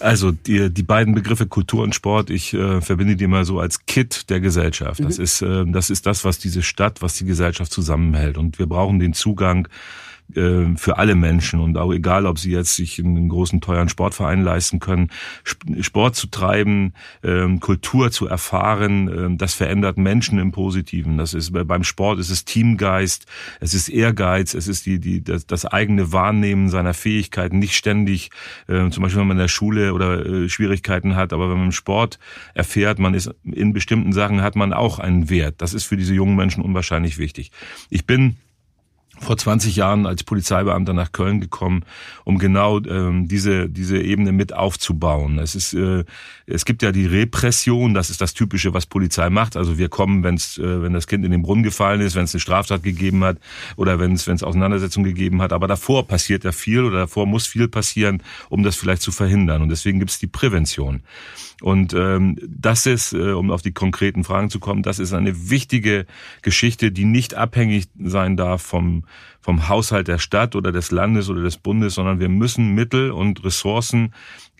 Also 0.00 0.32
die, 0.32 0.68
die 0.68 0.82
beiden 0.82 1.14
Begriffe 1.14 1.46
Kultur 1.46 1.84
und 1.84 1.94
Sport, 1.94 2.28
ich 2.28 2.52
äh, 2.54 2.80
verbinde 2.80 3.14
die 3.14 3.28
mal 3.28 3.44
so 3.44 3.60
als 3.60 3.86
Kit 3.86 4.28
der 4.30 4.40
Gesellschaft. 4.40 5.00
Das 5.00 5.18
mhm. 5.18 5.24
ist 5.24 5.42
äh, 5.42 5.64
das 5.66 5.90
ist 5.90 6.06
das, 6.06 6.24
was 6.24 6.38
diese 6.38 6.62
Stadt, 6.62 7.02
was 7.02 7.14
die 7.14 7.24
Gesellschaft 7.24 7.72
zusammenhält. 7.72 8.36
Und 8.36 8.58
wir 8.58 8.66
brauchen 8.66 8.98
den 8.98 9.12
Zugang 9.12 9.68
äh, 10.36 10.76
für 10.76 10.98
alle 10.98 11.14
Menschen 11.14 11.60
und 11.60 11.76
auch 11.76 11.92
egal, 11.92 12.26
ob 12.26 12.38
sie 12.38 12.50
jetzt 12.50 12.76
sich 12.76 12.98
einen 12.98 13.28
großen 13.28 13.60
teuren 13.60 13.88
Sportverein 13.88 14.42
leisten 14.42 14.80
können, 14.80 15.10
Sport 15.80 16.16
zu 16.16 16.28
treiben, 16.28 16.94
ähm, 17.22 17.60
Kultur 17.60 18.10
zu 18.10 18.26
erfahren, 18.26 19.08
ähm, 19.08 19.38
das 19.38 19.54
verändert 19.54 19.98
Menschen 19.98 20.38
im 20.38 20.52
Positiven. 20.52 21.18
Das 21.18 21.34
ist 21.34 21.52
beim 21.52 21.84
Sport 21.84 22.18
ist 22.18 22.30
es 22.30 22.44
Teamgeist, 22.44 23.26
es 23.60 23.74
ist 23.74 23.88
Ehrgeiz, 23.88 24.54
es 24.54 24.68
ist 24.68 24.86
die 24.86 24.98
die 24.98 25.22
das, 25.22 25.46
das 25.46 25.64
eigene 25.66 26.12
Wahrnehmen 26.12 26.68
seiner 26.68 26.94
Fähigkeiten, 26.94 27.58
nicht 27.58 27.74
ständig, 27.74 28.30
äh, 28.68 28.90
zum 28.90 29.02
Beispiel 29.02 29.20
wenn 29.20 29.28
man 29.28 29.36
in 29.36 29.42
der 29.42 29.48
Schule 29.48 29.94
oder 29.94 30.24
äh, 30.24 30.48
Schwierigkeiten 30.48 31.16
hat, 31.16 31.32
aber 31.32 31.48
wenn 31.50 31.58
man 31.58 31.66
im 31.66 31.72
Sport 31.72 32.18
erfährt, 32.54 32.98
man 32.98 33.14
ist 33.14 33.30
in 33.44 33.72
bestimmten 33.72 34.12
Sachen 34.12 34.42
hat 34.42 34.56
man 34.56 34.72
auch 34.72 34.98
einen 34.98 35.30
Wert. 35.30 35.56
Das 35.58 35.74
ist 35.74 35.84
für 35.84 35.96
diese 35.96 36.14
jungen 36.14 36.36
Menschen 36.36 36.62
unwahrscheinlich 36.62 37.18
wichtig. 37.18 37.50
Ich 37.90 38.06
bin 38.06 38.36
vor 39.22 39.36
20 39.36 39.76
Jahren 39.76 40.06
als 40.06 40.24
Polizeibeamter 40.24 40.92
nach 40.92 41.12
Köln 41.12 41.40
gekommen, 41.40 41.84
um 42.24 42.38
genau 42.38 42.78
ähm, 42.80 43.28
diese 43.28 43.68
diese 43.68 43.98
Ebene 43.98 44.32
mit 44.32 44.52
aufzubauen. 44.52 45.38
Es 45.38 45.54
ist 45.54 45.74
äh, 45.74 46.04
es 46.46 46.64
gibt 46.64 46.82
ja 46.82 46.92
die 46.92 47.06
Repression, 47.06 47.94
das 47.94 48.10
ist 48.10 48.20
das 48.20 48.34
typische, 48.34 48.74
was 48.74 48.86
Polizei 48.86 49.30
macht. 49.30 49.56
Also 49.56 49.78
wir 49.78 49.88
kommen, 49.88 50.22
wenn's 50.22 50.58
äh, 50.58 50.82
wenn 50.82 50.92
das 50.92 51.06
Kind 51.06 51.24
in 51.24 51.30
den 51.30 51.42
Brunnen 51.42 51.62
gefallen 51.62 52.00
ist, 52.00 52.14
wenn 52.14 52.24
es 52.24 52.34
eine 52.34 52.40
Straftat 52.40 52.82
gegeben 52.82 53.24
hat 53.24 53.38
oder 53.76 53.98
wenn 53.98 54.12
es 54.12 54.26
wenn 54.26 54.34
es 54.34 54.42
Auseinandersetzung 54.42 55.04
gegeben 55.04 55.40
hat, 55.42 55.52
aber 55.52 55.66
davor 55.66 56.06
passiert 56.06 56.44
ja 56.44 56.52
viel 56.52 56.84
oder 56.84 56.98
davor 56.98 57.26
muss 57.26 57.46
viel 57.46 57.68
passieren, 57.68 58.22
um 58.48 58.62
das 58.62 58.76
vielleicht 58.76 59.02
zu 59.02 59.12
verhindern 59.12 59.62
und 59.62 59.68
deswegen 59.68 59.98
gibt 59.98 60.10
es 60.10 60.18
die 60.18 60.26
Prävention. 60.26 61.02
Und 61.62 61.94
ähm, 61.94 62.38
das 62.44 62.86
ist, 62.86 63.12
äh, 63.12 63.32
um 63.32 63.50
auf 63.50 63.62
die 63.62 63.72
konkreten 63.72 64.24
Fragen 64.24 64.50
zu 64.50 64.58
kommen, 64.58 64.82
das 64.82 64.98
ist 64.98 65.12
eine 65.12 65.48
wichtige 65.48 66.06
Geschichte, 66.42 66.90
die 66.90 67.04
nicht 67.04 67.34
abhängig 67.34 67.86
sein 67.98 68.36
darf 68.36 68.62
vom 68.62 69.04
vom 69.42 69.68
Haushalt 69.68 70.06
der 70.06 70.18
Stadt 70.18 70.54
oder 70.54 70.70
des 70.70 70.92
Landes 70.92 71.28
oder 71.28 71.42
des 71.42 71.56
Bundes, 71.56 71.94
sondern 71.94 72.20
wir 72.20 72.28
müssen 72.28 72.74
Mittel 72.74 73.10
und 73.10 73.44
Ressourcen 73.44 74.14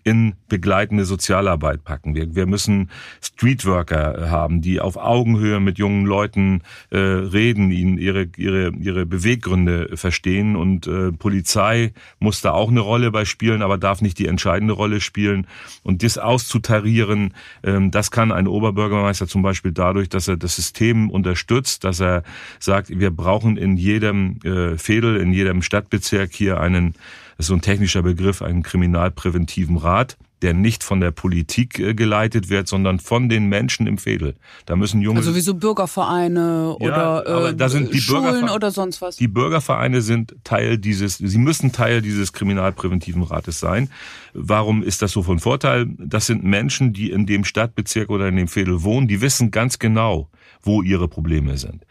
in 0.05 0.35
begleitende 0.49 1.05
Sozialarbeit 1.05 1.85
packen. 1.85 2.15
Wir, 2.15 2.35
wir 2.35 2.47
müssen 2.47 2.91
Streetworker 3.21 4.31
haben, 4.31 4.61
die 4.61 4.81
auf 4.81 4.97
Augenhöhe 4.97 5.61
mit 5.61 5.79
jungen 5.79 6.07
Leuten 6.07 6.63
äh, 6.91 6.99
reden, 6.99 7.71
ihnen 7.71 7.99
ihre, 7.99 8.29
ihre, 8.37 8.73
ihre 8.75 9.07
Beweggründe 9.07 9.97
verstehen. 9.97 10.57
Und 10.57 10.87
äh, 10.87 11.13
Polizei 11.13 11.93
muss 12.19 12.41
da 12.41 12.53
auch 12.53 12.71
eine 12.71 12.81
Rolle 12.81 13.11
bei 13.11 13.25
spielen, 13.25 13.63
aber 13.63 13.79
darf 13.79 14.03
nicht 14.03 14.19
die 14.19 14.27
entscheidende 14.27 14.75
Rolle 14.75 15.01
spielen. 15.01 15.47
Und 15.83 16.03
das 16.03 16.19
auszutarieren, 16.19 17.35
ähm, 17.63 17.91
das 17.91 18.11
kann 18.11 18.33
ein 18.33 18.49
Oberbürgermeister 18.49 19.29
zum 19.29 19.43
Beispiel 19.43 19.73
dadurch, 19.73 20.09
dass 20.09 20.29
er 20.29 20.37
das 20.37 20.57
System 20.57 21.11
unterstützt, 21.11 21.85
dass 21.85 22.01
er 22.01 22.25
sagt, 22.59 22.91
wir 22.91 23.11
brauchen 23.11 23.57
in 23.57 23.77
jedem 23.77 24.39
äh, 24.45 24.77
Fädel, 24.79 25.17
in 25.17 25.33
jedem 25.33 25.63
Stadtbezirk 25.63 26.33
hier 26.33 26.61
einen 26.61 26.95
das 27.37 27.45
ist 27.45 27.49
so 27.49 27.55
ein 27.55 27.63
technischer 27.63 28.03
Begriff, 28.03 28.43
einen 28.43 28.63
kriminalpräventiven 28.63 29.77
Rat, 29.77 30.17
der 30.43 30.55
nicht 30.55 30.83
von 30.85 31.01
der 31.01 31.13
Politik 31.13 31.79
äh, 31.79 31.95
geleitet 31.95 32.51
wird, 32.51 32.69
sondern 32.69 32.99
von 32.99 33.29
den 33.29 33.47
Menschen 33.49 33.87
im 33.87 33.97
Fädel. 33.97 34.35
Da 34.67 34.77
müssen 34.77 35.01
junge 35.01 35.21
also 35.21 35.35
wie 35.35 35.41
so 35.41 35.55
Bürgervereine 35.55 36.77
oder 36.81 37.25
ja, 37.27 37.49
äh, 37.49 37.55
da 37.55 37.69
sind 37.69 37.95
die 37.95 38.01
Schulen 38.01 38.49
oder 38.49 38.71
sonst 38.71 39.01
was. 39.01 39.17
Die 39.17 39.29
Bürgervereine 39.29 40.03
sind 40.03 40.35
Teil 40.45 40.79
dieses, 40.79 41.19
sie 41.19 41.39
müssen 41.39 41.73
Teil 41.73 42.03
dieses 42.03 42.33
kriminalpräventiven 42.33 43.23
Rates 43.23 43.61
sein. 43.61 43.89
Warum 44.35 44.83
ist 44.83 45.03
das 45.03 45.13
so 45.13 45.23
von 45.23 45.39
Vorteil? 45.39 45.87
Das 45.99 46.27
sind 46.27 46.43
Menschen, 46.43 46.93
die 46.93 47.11
in 47.11 47.27
dem 47.27 47.45
Stadtbezirk 47.45 48.11
oder 48.11 48.29
in 48.29 48.37
dem 48.37 48.49
Fädel 48.49 48.83
wohnen, 48.83 49.09
die 49.09 49.21
wissen 49.21 49.51
ganz 49.51 49.79
genau, 49.79 50.29
wo 50.63 50.83
ihre 50.83 51.09
Probleme 51.09 51.57
sind. 51.59 51.85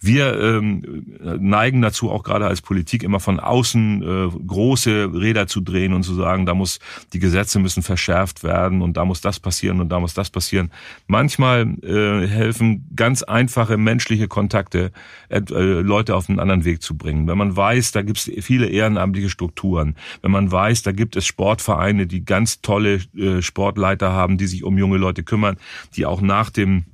Wir 0.00 0.38
ähm, 0.40 1.16
neigen 1.40 1.82
dazu, 1.82 2.10
auch 2.10 2.22
gerade 2.22 2.46
als 2.46 2.60
Politik 2.60 3.02
immer 3.02 3.18
von 3.18 3.40
außen 3.40 4.02
äh, 4.02 4.38
große 4.46 5.10
Räder 5.12 5.48
zu 5.48 5.60
drehen 5.60 5.92
und 5.92 6.04
zu 6.04 6.14
sagen, 6.14 6.46
da 6.46 6.54
muss 6.54 6.78
die 7.12 7.18
Gesetze 7.18 7.58
müssen 7.58 7.82
verschärft 7.82 8.44
werden 8.44 8.80
und 8.80 8.96
da 8.96 9.04
muss 9.04 9.20
das 9.20 9.40
passieren 9.40 9.80
und 9.80 9.88
da 9.88 9.98
muss 9.98 10.14
das 10.14 10.30
passieren. 10.30 10.70
Manchmal 11.08 11.74
äh, 11.82 12.28
helfen 12.28 12.86
ganz 12.94 13.24
einfache 13.24 13.76
menschliche 13.76 14.28
Kontakte, 14.28 14.92
äh, 15.30 15.40
Leute 15.50 16.14
auf 16.14 16.28
einen 16.28 16.38
anderen 16.38 16.64
Weg 16.64 16.82
zu 16.82 16.96
bringen. 16.96 17.26
Wenn 17.26 17.38
man 17.38 17.56
weiß, 17.56 17.90
da 17.92 18.02
gibt 18.02 18.18
es 18.18 18.30
viele 18.44 18.66
ehrenamtliche 18.66 19.30
Strukturen, 19.30 19.96
wenn 20.22 20.30
man 20.30 20.52
weiß, 20.52 20.82
da 20.82 20.92
gibt 20.92 21.16
es 21.16 21.26
Sportvereine, 21.26 22.06
die 22.06 22.24
ganz 22.24 22.60
tolle 22.60 23.00
äh, 23.16 23.42
Sportleiter 23.42 24.12
haben, 24.12 24.38
die 24.38 24.46
sich 24.46 24.62
um 24.62 24.78
junge 24.78 24.98
Leute 24.98 25.24
kümmern, 25.24 25.56
die 25.96 26.06
auch 26.06 26.20
nach 26.20 26.50
dem 26.50 26.84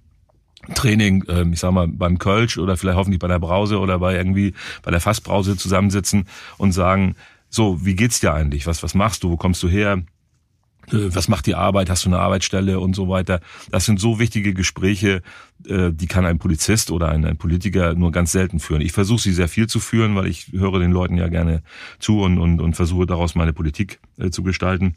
Training, 0.74 1.24
ähm, 1.28 1.52
ich 1.52 1.60
sag 1.60 1.72
mal, 1.72 1.88
beim 1.88 2.18
Kölsch 2.18 2.58
oder 2.58 2.76
vielleicht 2.76 2.96
hoffentlich 2.96 3.20
bei 3.20 3.28
der 3.28 3.38
Brause 3.38 3.78
oder 3.78 3.98
bei 3.98 4.14
irgendwie 4.16 4.54
bei 4.82 4.90
der 4.90 5.00
Fassbrause 5.00 5.56
zusammensitzen 5.56 6.26
und 6.58 6.72
sagen, 6.72 7.16
so, 7.50 7.84
wie 7.84 7.94
geht's 7.94 8.20
dir 8.20 8.34
eigentlich? 8.34 8.66
Was, 8.66 8.82
was 8.82 8.94
machst 8.94 9.22
du? 9.22 9.30
Wo 9.30 9.36
kommst 9.36 9.62
du 9.62 9.68
her? 9.68 10.02
Äh, 10.88 11.14
was 11.14 11.28
macht 11.28 11.46
die 11.46 11.54
Arbeit? 11.54 11.90
Hast 11.90 12.04
du 12.04 12.08
eine 12.08 12.18
Arbeitsstelle 12.18 12.80
und 12.80 12.94
so 12.94 13.08
weiter? 13.08 13.40
Das 13.70 13.84
sind 13.84 14.00
so 14.00 14.18
wichtige 14.18 14.54
Gespräche, 14.54 15.22
äh, 15.66 15.90
die 15.92 16.06
kann 16.06 16.26
ein 16.26 16.38
Polizist 16.38 16.90
oder 16.90 17.08
ein, 17.08 17.36
Politiker 17.36 17.94
nur 17.94 18.12
ganz 18.12 18.32
selten 18.32 18.60
führen. 18.60 18.80
Ich 18.80 18.92
versuche 18.92 19.22
sie 19.22 19.32
sehr 19.32 19.48
viel 19.48 19.66
zu 19.66 19.80
führen, 19.80 20.14
weil 20.16 20.26
ich 20.26 20.52
höre 20.52 20.80
den 20.80 20.92
Leuten 20.92 21.16
ja 21.16 21.28
gerne 21.28 21.62
zu 21.98 22.20
und, 22.20 22.38
und, 22.38 22.60
und 22.60 22.74
versuche 22.74 23.06
daraus 23.06 23.34
meine 23.34 23.52
Politik 23.52 24.00
äh, 24.18 24.30
zu 24.30 24.42
gestalten. 24.42 24.96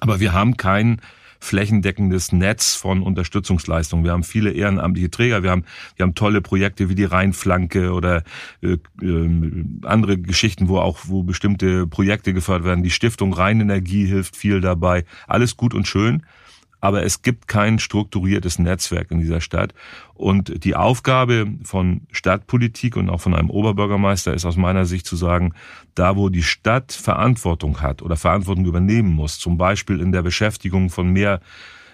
Aber 0.00 0.20
wir 0.20 0.32
haben 0.32 0.56
kein 0.56 1.00
flächendeckendes 1.40 2.32
Netz 2.32 2.74
von 2.74 3.02
Unterstützungsleistungen. 3.02 4.04
Wir 4.04 4.12
haben 4.12 4.24
viele 4.24 4.50
ehrenamtliche 4.50 5.10
Träger, 5.10 5.42
wir 5.42 5.50
haben, 5.50 5.64
wir 5.96 6.04
haben 6.04 6.14
tolle 6.14 6.40
Projekte 6.40 6.88
wie 6.88 6.94
die 6.94 7.04
Rheinflanke 7.04 7.92
oder 7.92 8.22
äh, 8.62 8.76
äh, 9.02 9.64
andere 9.82 10.18
Geschichten, 10.18 10.68
wo 10.68 10.78
auch 10.78 10.98
wo 11.04 11.22
bestimmte 11.22 11.86
Projekte 11.86 12.32
gefördert 12.32 12.66
werden. 12.66 12.82
Die 12.82 12.90
Stiftung 12.90 13.32
Rheinenergie 13.32 14.06
hilft 14.06 14.36
viel 14.36 14.60
dabei. 14.60 15.04
Alles 15.26 15.56
gut 15.56 15.74
und 15.74 15.86
schön 15.86 16.22
aber 16.80 17.04
es 17.04 17.22
gibt 17.22 17.48
kein 17.48 17.78
strukturiertes 17.78 18.58
Netzwerk 18.58 19.10
in 19.10 19.20
dieser 19.20 19.40
Stadt. 19.40 19.74
Und 20.14 20.64
die 20.64 20.74
Aufgabe 20.74 21.46
von 21.62 22.02
Stadtpolitik 22.10 22.96
und 22.96 23.10
auch 23.10 23.20
von 23.20 23.34
einem 23.34 23.50
Oberbürgermeister 23.50 24.34
ist 24.34 24.44
aus 24.44 24.56
meiner 24.56 24.84
Sicht 24.84 25.06
zu 25.06 25.16
sagen, 25.16 25.54
da 25.94 26.16
wo 26.16 26.28
die 26.28 26.42
Stadt 26.42 26.92
Verantwortung 26.92 27.80
hat 27.80 28.02
oder 28.02 28.16
Verantwortung 28.16 28.66
übernehmen 28.66 29.10
muss, 29.10 29.38
zum 29.38 29.58
Beispiel 29.58 30.00
in 30.00 30.12
der 30.12 30.22
Beschäftigung 30.22 30.90
von 30.90 31.10
mehr 31.10 31.40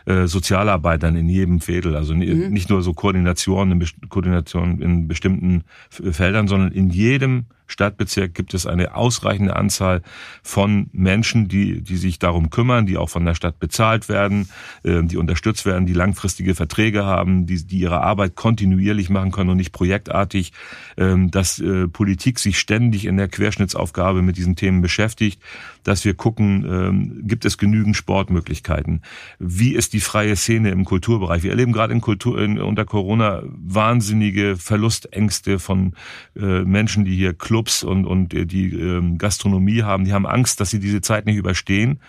äh, 0.07 0.27
Sozialarbeitern 0.27 1.17
in 1.17 1.31
jedem 1.31 1.61
Fädel, 1.61 1.97
also 1.97 2.15
mhm. 2.15 2.51
nicht 2.51 2.69
nur 2.69 2.83
so 2.83 2.93
Koordination 2.93 3.73
in, 3.73 4.09
Koordination 4.11 4.83
in 4.83 5.09
bestimmten 5.09 5.65
Feldern, 5.89 6.47
sondern 6.47 6.73
in 6.73 6.91
jedem 6.91 7.47
Stadtbezirk 7.67 8.35
gibt 8.35 8.55
es 8.55 8.67
eine 8.67 8.95
ausreichende 8.95 9.57
Anzahl 9.57 10.03
von 10.43 10.89
Menschen, 10.93 11.49
die, 11.49 11.81
die 11.81 11.97
sich 11.97 12.19
darum 12.19 12.51
kümmern, 12.51 12.87
die 12.87 12.97
auch 12.97 13.09
von 13.09 13.25
der 13.25 13.35
Stadt 13.35 13.59
bezahlt 13.59 14.09
werden, 14.09 14.49
äh, 14.83 15.03
die 15.03 15.17
unterstützt 15.17 15.67
werden, 15.67 15.87
die 15.87 15.93
langfristige 15.93 16.55
Verträge 16.55 17.05
haben, 17.05 17.47
die, 17.47 17.65
die 17.67 17.79
ihre 17.79 18.01
Arbeit 18.01 18.37
kontinuierlich 18.37 19.11
machen 19.11 19.31
können 19.31 19.51
und 19.51 19.57
nicht 19.57 19.73
projektartig, 19.73 20.53
ähm, 20.97 21.31
dass 21.31 21.59
äh, 21.59 21.89
Politik 21.89 22.39
sich 22.39 22.59
ständig 22.59 23.07
in 23.07 23.17
der 23.17 23.29
Querschnittsaufgabe 23.29 24.23
mit 24.23 24.37
diesen 24.37 24.57
Themen 24.57 24.83
beschäftigt, 24.83 25.41
dass 25.85 26.05
wir 26.05 26.15
gucken, 26.15 26.65
ähm, 26.69 27.21
gibt 27.27 27.45
es 27.45 27.59
genügend 27.59 27.97
Sportmöglichkeiten? 27.97 29.03
Wie 29.39 29.75
ist 29.75 29.93
die 29.93 30.01
freie 30.01 30.35
Szene 30.35 30.71
im 30.71 30.85
Kulturbereich? 30.85 31.43
Wir 31.43 31.51
erleben 31.51 31.73
gerade 31.73 31.93
in 31.93 32.01
Kultur, 32.01 32.41
in, 32.41 32.59
unter 32.59 32.85
Corona 32.85 33.43
wahnsinnige 33.45 34.57
Verlustängste 34.57 35.59
von 35.59 35.95
äh, 36.37 36.63
Menschen, 36.65 37.05
die 37.05 37.15
hier 37.15 37.35
Clubs 37.35 37.85
und, 37.85 38.07
und 38.07 38.33
die 38.33 38.73
ähm, 38.73 39.19
Gastronomie 39.19 39.83
haben, 39.83 40.05
die 40.05 40.13
haben 40.13 40.27
Angst, 40.27 40.61
dass 40.61 40.71
sie 40.71 40.81
diese 40.81 41.03
Zeit 41.03 41.27
nicht 41.27 41.37
überstehen. 41.37 42.01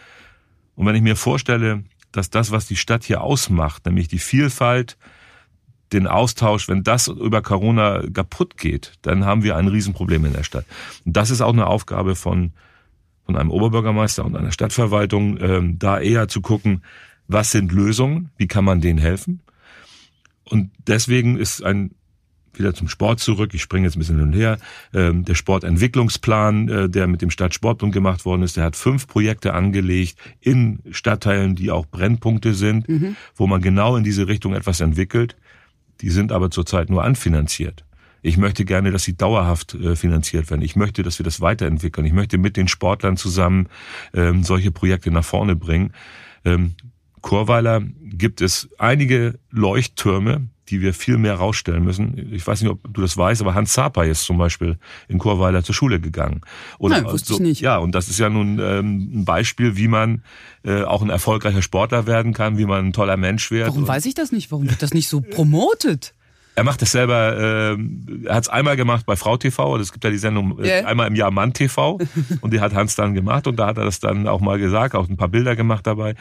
Und 0.76 0.86
wenn 0.86 0.96
ich 0.96 1.02
mir 1.02 1.16
vorstelle, 1.16 1.84
dass 2.12 2.30
das, 2.30 2.52
was 2.52 2.68
die 2.68 2.78
Stadt 2.78 3.04
hier 3.04 3.22
ausmacht, 3.22 3.86
nämlich 3.86 4.08
die 4.08 4.20
Vielfalt, 4.20 4.98
den 5.94 6.08
Austausch, 6.08 6.68
wenn 6.68 6.84
das 6.84 7.08
über 7.08 7.42
Corona 7.42 8.04
kaputt 8.12 8.58
geht, 8.58 8.94
dann 9.02 9.26
haben 9.26 9.44
wir 9.44 9.56
ein 9.56 9.68
Riesenproblem 9.68 10.26
in 10.26 10.34
der 10.34 10.44
Stadt. 10.44 10.66
Und 11.06 11.16
das 11.16 11.30
ist 11.30 11.42
auch 11.42 11.54
eine 11.54 11.68
Aufgabe 11.68 12.16
von, 12.16 12.54
von 13.26 13.36
einem 13.36 13.52
Oberbürgermeister 13.52 14.24
und 14.24 14.36
einer 14.36 14.52
Stadtverwaltung, 14.52 15.40
ähm, 15.42 15.80
da 15.80 16.00
eher 16.00 16.28
zu 16.28 16.42
gucken, 16.42 16.84
was 17.28 17.52
sind 17.52 17.72
Lösungen, 17.72 18.30
wie 18.38 18.48
kann 18.48 18.66
man 18.66 18.82
denen 18.82 19.00
helfen. 19.00 19.42
Und 20.44 20.72
deswegen 20.88 21.38
ist 21.38 21.64
ein 21.64 21.92
wieder 22.58 22.74
zum 22.74 22.88
Sport 22.88 23.20
zurück. 23.20 23.54
Ich 23.54 23.62
springe 23.62 23.86
jetzt 23.86 23.96
ein 23.96 24.00
bisschen 24.00 24.18
hin 24.18 24.28
und 24.28 24.34
her. 24.34 24.58
Ähm, 24.94 25.26
der 25.26 25.36
Sportentwicklungsplan, 25.36 26.70
äh, 26.70 26.90
der 26.90 27.08
mit 27.08 27.22
dem 27.22 27.30
Stadtsportbund 27.30 27.94
gemacht 27.94 28.26
worden 28.26 28.44
ist, 28.44 28.58
der 28.58 28.64
hat 28.64 28.76
fünf 28.76 29.08
Projekte 29.08 29.54
angelegt 29.54 30.18
in 30.40 30.80
Stadtteilen, 30.92 31.56
die 31.56 31.72
auch 31.72 31.86
Brennpunkte 31.86 32.54
sind, 32.54 32.88
mhm. 32.88 33.16
wo 33.36 33.48
man 33.48 33.62
genau 33.62 33.98
in 33.98 34.04
diese 34.04 34.28
Richtung 34.28 34.54
etwas 34.54 34.80
entwickelt. 34.80 35.36
Die 36.02 36.10
sind 36.10 36.32
aber 36.32 36.52
zurzeit 36.52 36.90
nur 36.90 37.04
anfinanziert. 37.04 37.86
Ich 38.26 38.38
möchte 38.38 38.66
gerne, 38.66 38.90
dass 38.90 39.04
sie 39.04 39.16
dauerhaft 39.16 39.76
äh, 39.76 39.96
finanziert 39.96 40.50
werden. 40.50 40.64
Ich 40.64 40.76
möchte, 40.76 41.04
dass 41.04 41.20
wir 41.20 41.24
das 41.24 41.42
weiterentwickeln. 41.42 42.08
Ich 42.08 42.14
möchte 42.14 42.40
mit 42.40 42.58
den 42.58 42.68
Sportlern 42.68 43.18
zusammen 43.18 43.68
ähm, 44.16 44.44
solche 44.44 44.72
Projekte 44.72 45.12
nach 45.12 45.24
vorne 45.24 45.56
bringen. 45.56 45.94
Ähm, 46.44 46.74
Chorweiler 47.22 47.84
gibt 48.02 48.42
es 48.42 48.68
einige 48.80 49.38
Leuchttürme, 49.52 50.48
die 50.70 50.82
wir 50.82 50.96
viel 50.96 51.20
mehr 51.20 51.36
rausstellen 51.36 51.84
müssen. 51.84 52.34
Ich 52.34 52.46
weiß 52.48 52.62
nicht, 52.62 52.72
ob 52.72 52.92
du 52.92 53.02
das 53.02 53.16
weißt, 53.16 53.42
aber 53.42 53.54
Hans 53.54 53.74
Zapay 53.74 54.10
ist 54.10 54.24
zum 54.24 54.40
Beispiel 54.40 54.80
in 55.08 55.20
Chorweiler 55.20 55.64
zur 55.64 55.76
Schule 55.76 56.00
gegangen. 56.00 56.42
Oder 56.80 57.02
Nein, 57.02 57.12
wusste 57.12 57.30
so, 57.30 57.34
ich 57.36 57.42
nicht. 57.42 57.62
Ja, 57.62 57.78
und 57.78 57.94
das 57.94 58.10
ist 58.10 58.18
ja 58.18 58.30
nun 58.30 58.58
ähm, 58.60 59.20
ein 59.20 59.26
Beispiel, 59.26 59.78
wie 59.78 59.88
man 59.88 60.24
äh, 60.64 60.82
auch 60.82 61.04
ein 61.04 61.12
erfolgreicher 61.12 61.62
Sportler 61.62 62.08
werden 62.08 62.34
kann, 62.34 62.58
wie 62.58 62.66
man 62.66 62.88
ein 62.88 62.94
toller 62.94 63.18
Mensch 63.18 63.52
wird. 63.52 63.68
Warum 63.68 63.88
weiß 63.88 64.08
ich 64.08 64.16
das 64.16 64.32
nicht? 64.32 64.52
Warum 64.52 64.68
wird 64.68 64.82
das 64.82 64.96
nicht 64.96 65.10
so 65.10 65.22
promotet? 65.22 66.16
Er 66.56 66.64
macht 66.64 66.82
es 66.82 66.92
selber, 66.92 67.38
äh, 67.38 67.78
er 68.26 68.36
hat 68.36 68.44
es 68.44 68.50
einmal 68.50 68.78
gemacht 68.78 69.06
bei 69.06 69.16
Frau 69.16 69.36
TV, 69.36 69.78
es 69.78 69.92
gibt 69.92 70.04
ja 70.04 70.10
die 70.10 70.18
Sendung 70.18 70.58
äh, 70.60 70.68
yeah. 70.68 70.88
einmal 70.88 71.08
im 71.08 71.16
Jahr 71.16 71.32
Mann 71.32 71.54
TV 71.54 72.00
und 72.42 72.54
die 72.54 72.62
hat 72.62 72.74
Hans 72.74 72.96
dann 72.96 73.14
gemacht 73.14 73.48
und 73.48 73.58
da 73.58 73.68
hat 73.68 73.78
er 73.78 73.86
das 73.86 74.00
dann 74.00 74.28
auch 74.28 74.40
mal 74.40 74.58
gesagt, 74.58 74.96
auch 74.96 75.10
ein 75.10 75.18
paar 75.18 75.28
Bilder 75.28 75.56
gemacht 75.56 75.86
dabei. 75.86 76.16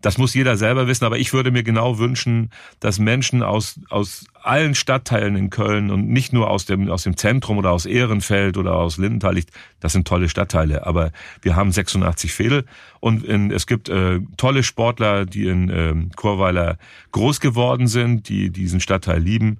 Das 0.00 0.18
muss 0.18 0.34
jeder 0.34 0.56
selber 0.56 0.86
wissen, 0.86 1.04
aber 1.04 1.18
ich 1.18 1.32
würde 1.32 1.50
mir 1.50 1.62
genau 1.62 1.98
wünschen, 1.98 2.50
dass 2.80 2.98
Menschen 2.98 3.42
aus, 3.42 3.80
aus 3.88 4.26
allen 4.42 4.74
Stadtteilen 4.74 5.36
in 5.36 5.50
Köln 5.50 5.90
und 5.90 6.08
nicht 6.08 6.32
nur 6.32 6.50
aus 6.50 6.66
dem, 6.66 6.88
aus 6.90 7.02
dem 7.02 7.16
Zentrum 7.16 7.58
oder 7.58 7.72
aus 7.72 7.86
Ehrenfeld 7.86 8.56
oder 8.56 8.74
aus 8.74 8.98
Lindenthal, 8.98 9.40
das 9.80 9.92
sind 9.92 10.06
tolle 10.06 10.28
Stadtteile, 10.28 10.86
aber 10.86 11.12
wir 11.42 11.56
haben 11.56 11.72
86 11.72 12.32
Fädel 12.32 12.64
und 13.00 13.24
in, 13.24 13.50
es 13.50 13.66
gibt 13.66 13.88
äh, 13.88 14.20
tolle 14.36 14.62
Sportler, 14.62 15.26
die 15.26 15.46
in 15.46 15.70
äh, 15.70 15.94
Chorweiler 16.16 16.78
groß 17.12 17.40
geworden 17.40 17.86
sind, 17.86 18.28
die 18.28 18.50
diesen 18.50 18.80
Stadtteil 18.80 19.20
lieben 19.20 19.58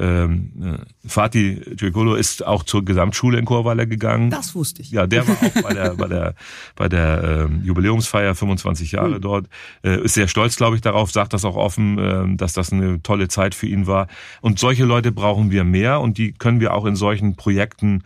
ähm, 0.00 0.50
äh, 0.62 1.08
Fatih 1.08 1.60
Gigolo 1.76 2.14
ist 2.14 2.46
auch 2.46 2.62
zur 2.62 2.84
Gesamtschule 2.84 3.38
in 3.38 3.44
Chorweiler 3.44 3.84
gegangen. 3.84 4.30
Das 4.30 4.54
wusste 4.54 4.80
ich. 4.80 4.90
Ja, 4.90 5.06
der 5.06 5.28
war 5.28 5.34
auch 5.34 5.62
bei 5.62 5.74
der, 5.74 5.94
bei 5.94 6.08
der, 6.08 6.34
bei 6.74 6.88
der 6.88 7.46
ähm, 7.46 7.62
Jubiläumsfeier 7.62 8.34
25 8.34 8.92
Jahre 8.92 9.16
mhm. 9.16 9.20
dort. 9.20 9.46
Äh, 9.82 10.02
ist 10.02 10.14
sehr 10.14 10.26
stolz, 10.26 10.56
glaube 10.56 10.76
ich, 10.76 10.82
darauf, 10.82 11.10
sagt 11.10 11.34
das 11.34 11.44
auch 11.44 11.56
offen, 11.56 11.98
äh, 11.98 12.36
dass 12.36 12.54
das 12.54 12.72
eine 12.72 13.02
tolle 13.02 13.28
Zeit 13.28 13.54
für 13.54 13.66
ihn 13.66 13.86
war. 13.86 14.08
Und 14.40 14.58
solche 14.58 14.84
Leute 14.84 15.12
brauchen 15.12 15.50
wir 15.50 15.64
mehr 15.64 16.00
und 16.00 16.18
die 16.18 16.32
können 16.32 16.60
wir 16.60 16.74
auch 16.74 16.86
in 16.86 16.96
solchen 16.96 17.36
Projekten 17.36 18.02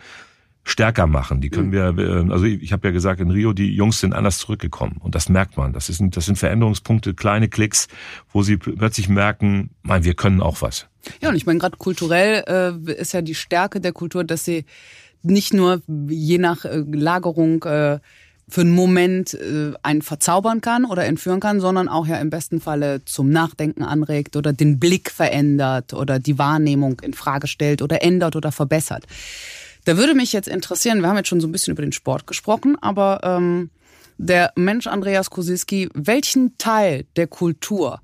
stärker 0.65 1.07
machen. 1.07 1.41
Die 1.41 1.51
können 1.51 1.69
mhm. 1.69 1.97
wir, 1.97 1.99
äh, 1.99 2.33
also 2.33 2.45
ich 2.47 2.73
habe 2.73 2.89
ja 2.89 2.93
gesagt, 2.93 3.21
in 3.21 3.31
Rio, 3.31 3.53
die 3.53 3.75
Jungs 3.75 4.01
sind 4.01 4.15
anders 4.15 4.39
zurückgekommen. 4.39 4.97
Und 4.99 5.15
das 5.15 5.29
merkt 5.29 5.57
man. 5.57 5.73
Das, 5.73 5.89
ist, 5.89 6.03
das 6.11 6.27
sind 6.27 6.39
Veränderungspunkte, 6.39 7.15
kleine 7.15 7.49
Klicks, 7.49 7.87
wo 8.33 8.43
sie 8.43 8.57
plötzlich 8.57 9.09
merken, 9.09 9.71
mein, 9.83 10.05
wir 10.05 10.15
können 10.15 10.41
auch 10.41 10.63
was. 10.63 10.87
Ja, 11.21 11.29
und 11.29 11.37
ich 11.37 11.45
meine, 11.45 11.59
gerade 11.59 11.77
kulturell 11.77 12.45
äh, 12.89 12.93
ist 12.93 13.13
ja 13.13 13.21
die 13.21 13.35
Stärke 13.35 13.81
der 13.81 13.93
Kultur, 13.93 14.25
dass 14.25 14.45
sie 14.45 14.65
nicht 15.23 15.53
nur 15.53 15.83
je 16.09 16.39
nach 16.39 16.65
äh, 16.65 16.83
Lagerung 16.91 17.63
äh, 17.65 18.01
für 18.49 18.61
einen 18.61 18.73
Moment 18.73 19.35
äh, 19.35 19.73
einen 19.83 20.03
verzaubern 20.03 20.61
kann 20.61 20.85
oder 20.85 21.05
entführen 21.05 21.41
kann, 21.41 21.61
sondern 21.61 21.89
auch 21.89 22.07
ja 22.07 22.17
im 22.17 22.31
besten 22.31 22.61
Falle 22.61 23.05
zum 23.05 23.31
Nachdenken 23.31 23.83
anregt 23.83 24.37
oder 24.37 24.53
den 24.53 24.79
Blick 24.79 25.11
verändert 25.11 25.95
oder 25.95 26.19
die 26.19 26.39
Wahrnehmung 26.39 27.01
in 27.01 27.15
Frage 27.15 27.47
stellt 27.47 27.83
oder 27.83 28.03
ändert 28.03 28.37
oder 28.37 28.53
verbessert. 28.53 29.07
Da 29.85 29.97
würde 29.97 30.15
mich 30.15 30.33
jetzt 30.33 30.49
interessieren, 30.49 31.01
wir 31.01 31.09
haben 31.09 31.17
jetzt 31.17 31.29
schon 31.29 31.41
so 31.41 31.49
ein 31.49 31.53
bisschen 31.53 31.73
über 31.73 31.83
den 31.83 31.93
Sport 31.93 32.27
gesprochen, 32.27 32.77
aber 32.81 33.21
ähm, 33.23 33.71
der 34.17 34.53
Mensch 34.57 34.87
Andreas 34.87 35.31
Kosiski, 35.31 35.89
welchen 35.95 36.57
Teil 36.59 37.05
der 37.17 37.27
Kultur 37.27 38.01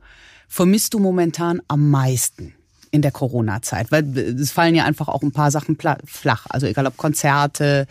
vermisst 0.49 0.95
du 0.95 0.99
momentan 0.99 1.63
am 1.69 1.91
meisten? 1.91 2.55
In 2.91 3.03
der 3.03 3.11
Corona-Zeit? 3.11 3.91
Weil 3.91 4.17
es 4.17 4.51
fallen 4.51 4.75
ja 4.75 4.85
einfach 4.85 5.09
auch 5.09 5.23
ein 5.23 5.33
paar 5.33 5.51
Sachen 5.51 5.77
flach. 6.05 6.47
Also 6.49 6.67
egal 6.67 6.87
ob 6.87 6.97
Konzerte, 6.97 7.87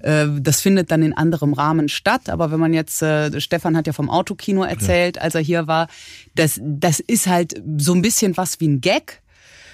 äh, 0.00 0.26
das 0.40 0.60
findet 0.60 0.90
dann 0.90 1.02
in 1.02 1.16
anderem 1.16 1.52
Rahmen 1.52 1.88
statt. 1.88 2.28
Aber 2.28 2.50
wenn 2.50 2.60
man 2.60 2.72
jetzt, 2.72 3.02
äh, 3.02 3.40
Stefan 3.40 3.76
hat 3.76 3.86
ja 3.86 3.92
vom 3.92 4.10
Autokino 4.10 4.64
erzählt, 4.64 5.20
als 5.20 5.34
er 5.34 5.40
hier 5.40 5.66
war, 5.66 5.88
das, 6.34 6.60
das 6.62 7.00
ist 7.00 7.26
halt 7.26 7.60
so 7.78 7.94
ein 7.94 8.02
bisschen 8.02 8.36
was 8.36 8.60
wie 8.60 8.68
ein 8.68 8.80
Gag. 8.80 9.22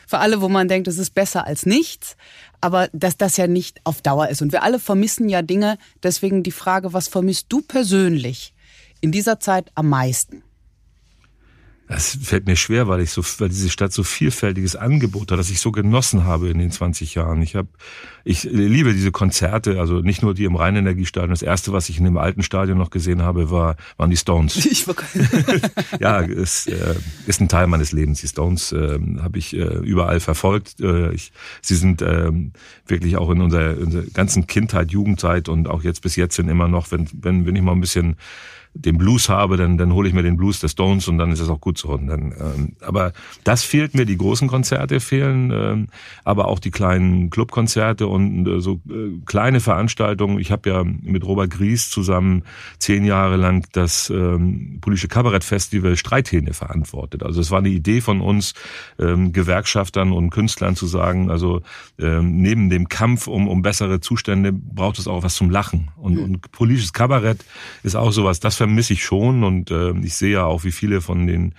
Für 0.07 0.19
alle, 0.19 0.41
wo 0.41 0.49
man 0.49 0.67
denkt, 0.67 0.89
es 0.89 0.99
ist 0.99 1.15
besser 1.15 1.47
als 1.47 1.67
nichts 1.67 2.17
aber 2.61 2.89
dass 2.93 3.17
das 3.17 3.37
ja 3.37 3.47
nicht 3.47 3.81
auf 3.85 4.03
Dauer 4.03 4.29
ist. 4.29 4.43
Und 4.43 4.53
wir 4.53 4.63
alle 4.63 4.79
vermissen 4.79 5.29
ja 5.29 5.43
Dinge. 5.43 5.79
Deswegen 6.03 6.43
die 6.43 6.51
Frage, 6.51 6.93
was 6.93 7.09
vermisst 7.09 7.47
du 7.49 7.63
persönlich 7.63 8.55
in 9.01 9.13
dieser 9.13 9.41
Zeit 9.41 9.71
am 9.75 9.89
meisten? 9.89 10.43
Das 11.91 12.17
fällt 12.23 12.47
mir 12.47 12.55
schwer, 12.55 12.87
weil 12.87 13.01
ich 13.01 13.11
so, 13.11 13.21
weil 13.39 13.49
diese 13.49 13.69
Stadt 13.69 13.93
so 13.93 14.05
vielfältiges 14.05 14.77
Angebot 14.77 15.33
hat, 15.33 15.41
dass 15.41 15.51
ich 15.51 15.59
so 15.59 15.73
genossen 15.73 16.23
habe 16.23 16.49
in 16.49 16.59
den 16.59 16.71
20 16.71 17.17
Jahren. 17.17 17.43
Ich 17.43 17.57
habe, 17.57 17.67
ich 18.23 18.45
liebe 18.45 18.93
diese 18.93 19.11
Konzerte, 19.11 19.81
also 19.81 19.95
nicht 19.95 20.23
nur 20.23 20.33
die 20.33 20.45
im 20.45 20.55
Rheinenergiestadion. 20.55 21.31
Das 21.31 21.43
erste, 21.43 21.73
was 21.73 21.89
ich 21.89 21.99
in 21.99 22.05
dem 22.05 22.17
alten 22.17 22.45
Stadion 22.45 22.79
noch 22.79 22.91
gesehen 22.91 23.23
habe, 23.23 23.51
war, 23.51 23.75
waren 23.97 24.09
die 24.09 24.17
Stones. 24.17 24.55
Ich 24.71 24.87
war 24.87 24.95
ja, 26.01 26.21
es 26.23 26.69
äh, 26.69 26.95
ist 27.27 27.41
ein 27.41 27.49
Teil 27.49 27.67
meines 27.67 27.91
Lebens. 27.91 28.21
Die 28.21 28.29
Stones 28.29 28.71
äh, 28.71 29.01
habe 29.21 29.39
ich 29.39 29.53
äh, 29.57 29.79
überall 29.81 30.21
verfolgt. 30.21 30.79
Äh, 30.79 31.13
ich, 31.13 31.33
sie 31.61 31.75
sind 31.75 32.03
äh, 32.03 32.31
wirklich 32.87 33.17
auch 33.17 33.31
in 33.31 33.41
unserer, 33.41 33.73
in 33.73 33.87
unserer 33.87 34.05
ganzen 34.15 34.47
Kindheit, 34.47 34.93
Jugendzeit 34.93 35.49
und 35.49 35.67
auch 35.67 35.83
jetzt 35.83 36.03
bis 36.03 36.15
jetzt 36.15 36.37
sind 36.37 36.49
immer 36.49 36.69
noch, 36.69 36.93
wenn, 36.93 37.09
wenn, 37.21 37.47
wenn 37.47 37.57
ich 37.57 37.63
mal 37.63 37.73
ein 37.73 37.81
bisschen 37.81 38.15
den 38.75 38.99
Blues 38.99 39.29
habe, 39.29 39.57
dann, 39.57 39.79
dann 39.79 39.93
hole 39.93 40.09
ich 40.09 40.15
mir 40.15 40.23
den 40.23 40.37
Blues 40.37 40.61
der 40.61 40.69
Stones 40.69 41.09
und 41.09 41.19
dann 41.19 41.33
ist 41.33 41.41
es 41.41 41.49
auch 41.49 41.61
gut 41.61 41.77
so. 41.77 41.89
Und 41.89 42.07
dann, 42.07 42.33
ähm, 42.39 42.77
aber 42.81 43.13
das 43.43 43.65
fehlt 43.65 43.95
mir, 43.95 44.07
die 44.07 44.17
großen 44.17 44.47
Konzerte 44.47 45.01
fehlen, 45.01 45.51
ähm, 45.53 45.89
aber 46.25 46.47
auch 46.47 46.61
die 46.61 46.71
kleinen 46.71 47.31
Clubkonzerte 47.31 48.07
und 48.07 48.47
äh, 48.47 48.61
so 48.61 48.81
äh, 48.89 49.21
kleine 49.27 49.61
Veranstaltungen. 49.61 50.39
Ich 50.39 50.53
habe 50.53 50.71
ja 50.71 50.85
mit 50.85 51.25
Robert 51.25 51.51
Gries 51.51 51.91
zusammen 51.91 52.45
zehn 52.79 53.05
Jahre 53.05 53.37
lang 53.37 53.67
das 53.73 54.09
ähm, 54.09 54.79
politische 54.81 55.09
Kabarettfestival 55.09 55.97
Streithähne 55.97 56.55
verantwortet. 56.55 57.25
Also 57.25 57.41
es 57.41 57.51
war 57.51 57.59
eine 57.59 57.71
Idee 57.71 58.01
von 58.01 58.21
uns, 58.21 58.55
ähm, 59.01 59.33
Gewerkschaftern 59.33 60.13
und 60.13 60.31
Künstlern 60.31 60.77
zu 60.77 60.87
sagen, 60.87 61.29
also 61.29 61.63
ähm, 61.99 62.41
neben 62.41 62.71
dem 62.71 62.89
Kampf 62.89 63.27
um, 63.27 63.49
um 63.49 63.63
bessere 63.63 64.01
Zustände 64.01 64.53
braucht 64.53 64.99
es 65.01 65.09
auch 65.09 65.25
was 65.25 65.35
zum 65.35 65.51
Lachen. 65.51 65.89
Und, 65.97 66.15
mhm. 66.15 66.23
und 66.23 66.53
politisches 66.53 66.93
Kabarett 66.93 67.45
ist 67.83 67.97
auch 67.97 68.13
sowas, 68.13 68.39
das 68.39 68.60
vermisse 68.61 68.93
ich 68.93 69.03
schon 69.03 69.43
und 69.43 69.71
äh, 69.71 69.93
ich 70.03 70.15
sehe 70.17 70.33
ja 70.33 70.45
auch, 70.45 70.65
wie 70.65 70.71
viele 70.71 71.01
von 71.01 71.27
den 71.27 71.55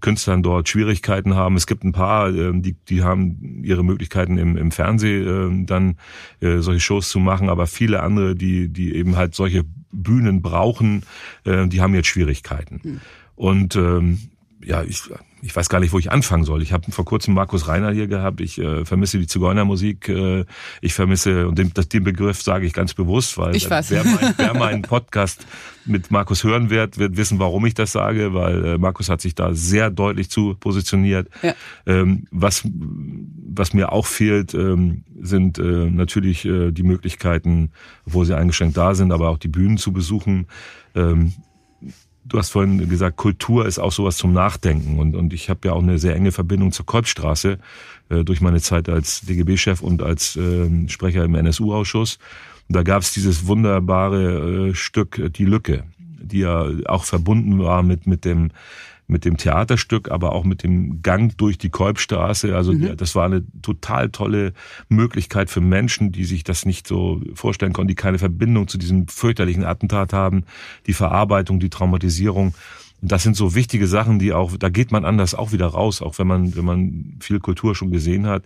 Künstlern 0.00 0.42
dort 0.42 0.68
Schwierigkeiten 0.68 1.36
haben. 1.36 1.54
Es 1.54 1.68
gibt 1.68 1.84
ein 1.84 1.92
paar, 1.92 2.34
äh, 2.34 2.50
die, 2.52 2.74
die 2.88 3.04
haben 3.04 3.62
ihre 3.62 3.84
Möglichkeiten 3.84 4.38
im, 4.38 4.56
im 4.56 4.72
Fernsehen 4.72 5.62
äh, 5.62 5.66
dann 5.66 5.98
äh, 6.40 6.58
solche 6.58 6.80
Shows 6.80 7.10
zu 7.10 7.20
machen, 7.20 7.48
aber 7.48 7.68
viele 7.68 8.02
andere, 8.02 8.34
die, 8.34 8.70
die 8.70 8.92
eben 8.96 9.14
halt 9.14 9.36
solche 9.36 9.62
Bühnen 9.92 10.42
brauchen, 10.42 11.04
äh, 11.44 11.68
die 11.68 11.80
haben 11.80 11.94
jetzt 11.94 12.08
Schwierigkeiten. 12.08 12.80
Hm. 12.82 13.00
Und 13.36 13.76
ähm, 13.76 14.18
ja, 14.64 14.82
ich, 14.82 15.02
ich 15.42 15.54
weiß 15.54 15.68
gar 15.68 15.80
nicht, 15.80 15.92
wo 15.92 15.98
ich 15.98 16.10
anfangen 16.10 16.44
soll. 16.44 16.62
Ich 16.62 16.72
habe 16.72 16.90
vor 16.92 17.04
kurzem 17.04 17.34
Markus 17.34 17.68
Reiner 17.68 17.90
hier 17.90 18.06
gehabt. 18.06 18.40
Ich 18.40 18.58
äh, 18.58 18.84
vermisse 18.84 19.18
die 19.18 19.26
Zigeunermusik. 19.26 20.08
Äh, 20.08 20.44
ich 20.80 20.94
vermisse, 20.94 21.48
und 21.48 21.58
den, 21.58 21.72
den 21.74 22.04
Begriff 22.04 22.42
sage 22.42 22.66
ich 22.66 22.72
ganz 22.72 22.94
bewusst, 22.94 23.38
weil. 23.38 23.54
Wer, 23.90 24.04
mein, 24.04 24.34
wer 24.36 24.54
meinen 24.54 24.82
Podcast 24.82 25.46
mit 25.84 26.10
Markus 26.10 26.44
hören 26.44 26.70
wird, 26.70 26.98
wird 26.98 27.16
wissen, 27.16 27.38
warum 27.38 27.66
ich 27.66 27.74
das 27.74 27.92
sage, 27.92 28.34
weil 28.34 28.64
äh, 28.64 28.78
Markus 28.78 29.08
hat 29.08 29.20
sich 29.20 29.34
da 29.34 29.54
sehr 29.54 29.90
deutlich 29.90 30.30
zu 30.30 30.54
positioniert. 30.54 31.28
Ja. 31.42 31.54
Ähm, 31.86 32.26
was, 32.30 32.62
was 32.64 33.74
mir 33.74 33.92
auch 33.92 34.06
fehlt, 34.06 34.54
ähm, 34.54 35.04
sind 35.20 35.58
äh, 35.58 35.62
natürlich 35.62 36.44
äh, 36.44 36.70
die 36.70 36.84
Möglichkeiten, 36.84 37.70
wo 38.04 38.24
sie 38.24 38.36
eingeschränkt 38.36 38.76
da 38.76 38.94
sind, 38.94 39.12
aber 39.12 39.28
auch 39.30 39.38
die 39.38 39.48
Bühnen 39.48 39.76
zu 39.76 39.92
besuchen. 39.92 40.46
Ähm, 40.94 41.32
Du 42.24 42.38
hast 42.38 42.50
vorhin 42.50 42.88
gesagt, 42.88 43.16
Kultur 43.16 43.66
ist 43.66 43.78
auch 43.78 43.92
sowas 43.92 44.16
zum 44.16 44.32
Nachdenken. 44.32 44.98
Und, 44.98 45.16
und 45.16 45.32
ich 45.32 45.50
habe 45.50 45.68
ja 45.68 45.72
auch 45.72 45.82
eine 45.82 45.98
sehr 45.98 46.14
enge 46.14 46.32
Verbindung 46.32 46.70
zur 46.70 46.86
Kolbstraße 46.86 47.58
äh, 48.10 48.24
durch 48.24 48.40
meine 48.40 48.60
Zeit 48.60 48.88
als 48.88 49.22
DGB-Chef 49.22 49.82
und 49.82 50.02
als 50.02 50.36
äh, 50.36 50.88
Sprecher 50.88 51.24
im 51.24 51.34
NSU-Ausschuss. 51.34 52.18
Da 52.68 52.82
gab 52.84 53.02
es 53.02 53.12
dieses 53.12 53.46
wunderbare 53.46 54.68
äh, 54.68 54.74
Stück 54.74 55.32
Die 55.34 55.44
Lücke, 55.44 55.84
die 55.98 56.40
ja 56.40 56.66
auch 56.86 57.04
verbunden 57.04 57.58
war 57.58 57.82
mit, 57.82 58.06
mit 58.06 58.24
dem 58.24 58.50
mit 59.12 59.24
dem 59.24 59.36
Theaterstück, 59.36 60.10
aber 60.10 60.32
auch 60.32 60.44
mit 60.44 60.64
dem 60.64 61.02
Gang 61.02 61.36
durch 61.36 61.58
die 61.58 61.70
Kolbstraße. 61.70 62.56
Also 62.56 62.72
mhm. 62.72 62.96
das 62.96 63.14
war 63.14 63.26
eine 63.26 63.44
total 63.62 64.10
tolle 64.10 64.54
Möglichkeit 64.88 65.50
für 65.50 65.60
Menschen, 65.60 66.10
die 66.10 66.24
sich 66.24 66.42
das 66.42 66.66
nicht 66.66 66.88
so 66.88 67.20
vorstellen 67.34 67.72
konnten, 67.72 67.88
die 67.88 67.94
keine 67.94 68.18
Verbindung 68.18 68.66
zu 68.66 68.78
diesem 68.78 69.06
fürchterlichen 69.06 69.64
Attentat 69.64 70.12
haben, 70.12 70.44
die 70.86 70.94
Verarbeitung, 70.94 71.60
die 71.60 71.70
Traumatisierung. 71.70 72.54
Und 73.00 73.12
das 73.12 73.22
sind 73.22 73.36
so 73.36 73.54
wichtige 73.54 73.86
Sachen, 73.86 74.18
die 74.18 74.32
auch, 74.32 74.56
da 74.56 74.68
geht 74.68 74.90
man 74.90 75.04
anders 75.04 75.34
auch 75.34 75.52
wieder 75.52 75.66
raus, 75.66 76.02
auch 76.02 76.18
wenn 76.18 76.26
man, 76.26 76.56
wenn 76.56 76.64
man 76.64 77.16
viel 77.20 77.38
Kultur 77.38 77.74
schon 77.74 77.90
gesehen 77.90 78.26
hat. 78.26 78.44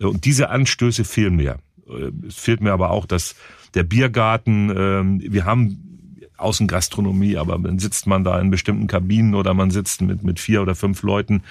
Und 0.00 0.24
diese 0.24 0.50
Anstöße 0.50 1.04
fehlen 1.04 1.36
mir. 1.36 1.58
Es 2.26 2.36
fehlt 2.36 2.60
mir 2.60 2.72
aber 2.72 2.90
auch, 2.90 3.06
dass 3.06 3.34
der 3.74 3.82
Biergarten, 3.82 4.72
ähm, 4.76 5.22
wir 5.24 5.44
haben 5.44 5.87
Außengastronomie, 6.38 7.36
aber 7.36 7.58
dann 7.58 7.78
sitzt 7.78 8.06
man 8.06 8.24
da 8.24 8.40
in 8.40 8.50
bestimmten 8.50 8.86
Kabinen 8.86 9.34
oder 9.34 9.54
man 9.54 9.70
sitzt 9.70 10.02
mit, 10.02 10.22
mit 10.22 10.40
vier 10.40 10.62
oder 10.62 10.74
fünf 10.74 11.02
Leuten, 11.02 11.42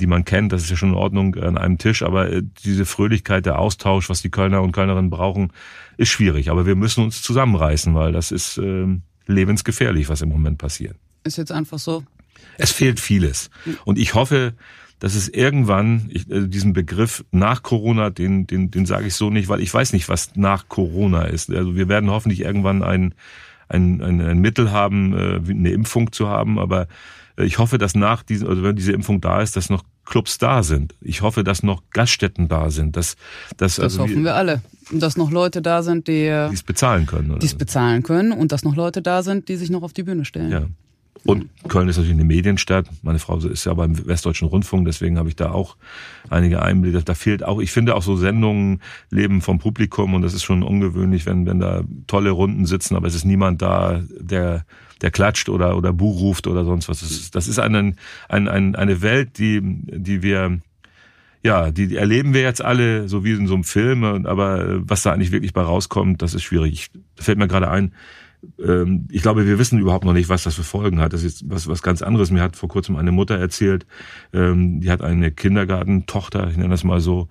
die 0.00 0.06
man 0.06 0.24
kennt, 0.24 0.52
das 0.52 0.62
ist 0.62 0.70
ja 0.70 0.76
schon 0.76 0.90
in 0.90 0.94
Ordnung 0.94 1.34
an 1.34 1.58
einem 1.58 1.78
Tisch, 1.78 2.02
aber 2.02 2.30
äh, 2.30 2.42
diese 2.64 2.86
Fröhlichkeit, 2.86 3.46
der 3.46 3.58
Austausch, 3.58 4.08
was 4.08 4.22
die 4.22 4.30
Kölner 4.30 4.62
und 4.62 4.72
Kölnerinnen 4.72 5.10
brauchen, 5.10 5.52
ist 5.96 6.10
schwierig. 6.10 6.50
Aber 6.50 6.66
wir 6.66 6.76
müssen 6.76 7.04
uns 7.04 7.22
zusammenreißen, 7.22 7.94
weil 7.94 8.12
das 8.12 8.30
ist 8.30 8.58
äh, 8.58 8.86
lebensgefährlich, 9.26 10.08
was 10.08 10.22
im 10.22 10.28
Moment 10.28 10.58
passiert. 10.58 10.96
Ist 11.24 11.36
jetzt 11.36 11.52
einfach 11.52 11.78
so. 11.78 12.04
Es 12.58 12.72
fehlt 12.72 13.00
vieles. 13.00 13.50
Und 13.84 13.98
ich 13.98 14.14
hoffe, 14.14 14.54
dass 14.98 15.14
es 15.14 15.28
irgendwann, 15.28 16.08
ich, 16.10 16.30
äh, 16.30 16.46
diesen 16.46 16.72
Begriff 16.72 17.24
nach 17.30 17.62
Corona, 17.62 18.10
den, 18.10 18.46
den, 18.46 18.70
den 18.70 18.86
sage 18.86 19.08
ich 19.08 19.14
so 19.14 19.30
nicht, 19.30 19.48
weil 19.48 19.60
ich 19.60 19.72
weiß 19.72 19.92
nicht, 19.92 20.08
was 20.08 20.36
nach 20.36 20.68
Corona 20.68 21.22
ist. 21.24 21.50
Also 21.50 21.74
wir 21.74 21.88
werden 21.88 22.10
hoffentlich 22.10 22.40
irgendwann 22.40 22.82
ein 22.82 23.14
ein, 23.68 24.02
ein, 24.02 24.20
ein 24.20 24.38
Mittel 24.38 24.70
haben, 24.70 25.12
äh, 25.14 25.40
eine 25.50 25.70
Impfung 25.70 26.12
zu 26.12 26.28
haben. 26.28 26.58
Aber 26.58 26.88
äh, 27.36 27.44
ich 27.44 27.58
hoffe, 27.58 27.78
dass 27.78 27.94
nach 27.94 28.22
diesem, 28.22 28.48
also 28.48 28.62
wenn 28.62 28.76
diese 28.76 28.92
Impfung 28.92 29.20
da 29.20 29.40
ist, 29.40 29.56
dass 29.56 29.70
noch 29.70 29.84
Clubs 30.04 30.38
da 30.38 30.62
sind. 30.62 30.94
Ich 31.00 31.22
hoffe, 31.22 31.42
dass 31.42 31.62
noch 31.62 31.82
Gaststätten 31.90 32.48
da 32.48 32.70
sind. 32.70 32.96
Dass, 32.96 33.16
dass, 33.56 33.76
das 33.76 33.80
also 33.80 34.02
hoffen 34.04 34.24
wir 34.24 34.34
alle. 34.34 34.62
Und 34.92 35.02
dass 35.02 35.16
noch 35.16 35.30
Leute 35.30 35.62
da 35.62 35.82
sind, 35.82 36.06
die 36.06 36.26
es 36.26 36.62
bezahlen 36.62 37.06
können. 37.06 37.38
Die 37.40 37.46
es 37.46 37.54
bezahlen 37.54 38.04
können 38.04 38.32
und 38.32 38.52
dass 38.52 38.62
noch 38.62 38.76
Leute 38.76 39.02
da 39.02 39.22
sind, 39.22 39.48
die 39.48 39.56
sich 39.56 39.68
noch 39.68 39.82
auf 39.82 39.92
die 39.92 40.04
Bühne 40.04 40.24
stellen. 40.24 40.52
Ja. 40.52 40.66
Und 41.24 41.48
Köln 41.68 41.88
ist 41.88 41.96
natürlich 41.96 42.16
eine 42.16 42.24
Medienstadt. 42.24 42.86
Meine 43.02 43.18
Frau 43.18 43.38
ist 43.38 43.64
ja 43.64 43.74
beim 43.74 44.06
Westdeutschen 44.06 44.48
Rundfunk, 44.48 44.86
deswegen 44.86 45.18
habe 45.18 45.28
ich 45.28 45.36
da 45.36 45.50
auch 45.50 45.76
einige 46.30 46.62
Einblicke. 46.62 47.02
Da 47.02 47.14
fehlt 47.14 47.42
auch, 47.42 47.60
ich 47.60 47.72
finde 47.72 47.94
auch 47.94 48.02
so 48.02 48.16
Sendungen 48.16 48.80
leben 49.10 49.40
vom 49.40 49.58
Publikum 49.58 50.14
und 50.14 50.22
das 50.22 50.34
ist 50.34 50.44
schon 50.44 50.62
ungewöhnlich, 50.62 51.26
wenn, 51.26 51.46
wenn 51.46 51.60
da 51.60 51.82
tolle 52.06 52.30
Runden 52.30 52.66
sitzen, 52.66 52.96
aber 52.96 53.08
es 53.08 53.14
ist 53.14 53.24
niemand 53.24 53.62
da, 53.62 54.02
der, 54.18 54.64
der 55.02 55.10
klatscht 55.10 55.48
oder, 55.48 55.76
oder 55.76 55.92
Buh 55.92 56.10
ruft 56.10 56.46
oder 56.46 56.64
sonst 56.64 56.88
was. 56.88 57.00
Das 57.00 57.10
ist, 57.10 57.34
das 57.34 57.48
ist 57.48 57.58
eine, 57.58 57.94
eine, 58.28 58.78
eine 58.78 59.02
Welt, 59.02 59.38
die, 59.38 59.60
die 59.62 60.22
wir, 60.22 60.60
ja, 61.42 61.70
die 61.70 61.96
erleben 61.96 62.34
wir 62.34 62.42
jetzt 62.42 62.64
alle 62.64 63.08
so 63.08 63.24
wie 63.24 63.32
in 63.32 63.46
so 63.46 63.54
einem 63.54 63.64
Film, 63.64 64.04
aber 64.04 64.88
was 64.88 65.02
da 65.02 65.12
eigentlich 65.12 65.32
wirklich 65.32 65.52
bei 65.52 65.62
rauskommt, 65.62 66.22
das 66.22 66.34
ist 66.34 66.42
schwierig. 66.42 66.90
Da 67.16 67.24
fällt 67.24 67.38
mir 67.38 67.48
gerade 67.48 67.70
ein, 67.70 67.92
ähm, 68.62 69.08
ich 69.10 69.22
glaube, 69.22 69.46
wir 69.46 69.58
wissen 69.58 69.78
überhaupt 69.78 70.04
noch 70.04 70.12
nicht, 70.12 70.28
was 70.28 70.44
das 70.44 70.54
für 70.54 70.62
Folgen 70.62 71.00
hat. 71.00 71.12
Das 71.12 71.22
ist 71.22 71.48
was, 71.48 71.68
was 71.68 71.82
ganz 71.82 72.02
anderes. 72.02 72.30
Mir 72.30 72.42
hat 72.42 72.56
vor 72.56 72.68
kurzem 72.68 72.96
eine 72.96 73.12
Mutter 73.12 73.38
erzählt, 73.38 73.86
ähm, 74.32 74.80
die 74.80 74.90
hat 74.90 75.02
eine 75.02 75.30
Kindergartentochter, 75.30 76.48
ich 76.48 76.56
nenne 76.56 76.70
das 76.70 76.84
mal 76.84 77.00
so, 77.00 77.28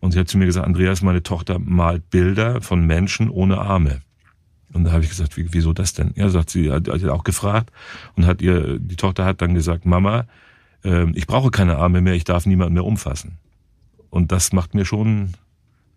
und 0.00 0.12
sie 0.12 0.18
hat 0.18 0.28
zu 0.28 0.38
mir 0.38 0.46
gesagt, 0.46 0.66
Andreas, 0.66 1.02
meine 1.02 1.22
Tochter 1.22 1.58
malt 1.58 2.08
Bilder 2.10 2.60
von 2.62 2.86
Menschen 2.86 3.28
ohne 3.28 3.58
Arme. 3.58 4.00
Und 4.72 4.84
da 4.84 4.92
habe 4.92 5.02
ich 5.02 5.10
gesagt, 5.10 5.32
wieso 5.36 5.72
das 5.72 5.94
denn? 5.94 6.12
Ja, 6.14 6.28
sagt 6.30 6.50
sie, 6.50 6.70
hat, 6.70 6.88
hat 6.88 7.04
auch 7.04 7.24
gefragt 7.24 7.70
und 8.14 8.24
hat 8.24 8.40
ihr, 8.40 8.78
die 8.78 8.96
Tochter 8.96 9.24
hat 9.24 9.42
dann 9.42 9.54
gesagt, 9.54 9.84
Mama, 9.84 10.26
ähm, 10.84 11.12
ich 11.14 11.26
brauche 11.26 11.50
keine 11.50 11.76
Arme 11.76 12.00
mehr, 12.00 12.14
ich 12.14 12.24
darf 12.24 12.46
niemanden 12.46 12.74
mehr 12.74 12.84
umfassen. 12.84 13.38
Und 14.10 14.32
das 14.32 14.52
macht 14.52 14.74
mir 14.74 14.84
schon 14.84 15.32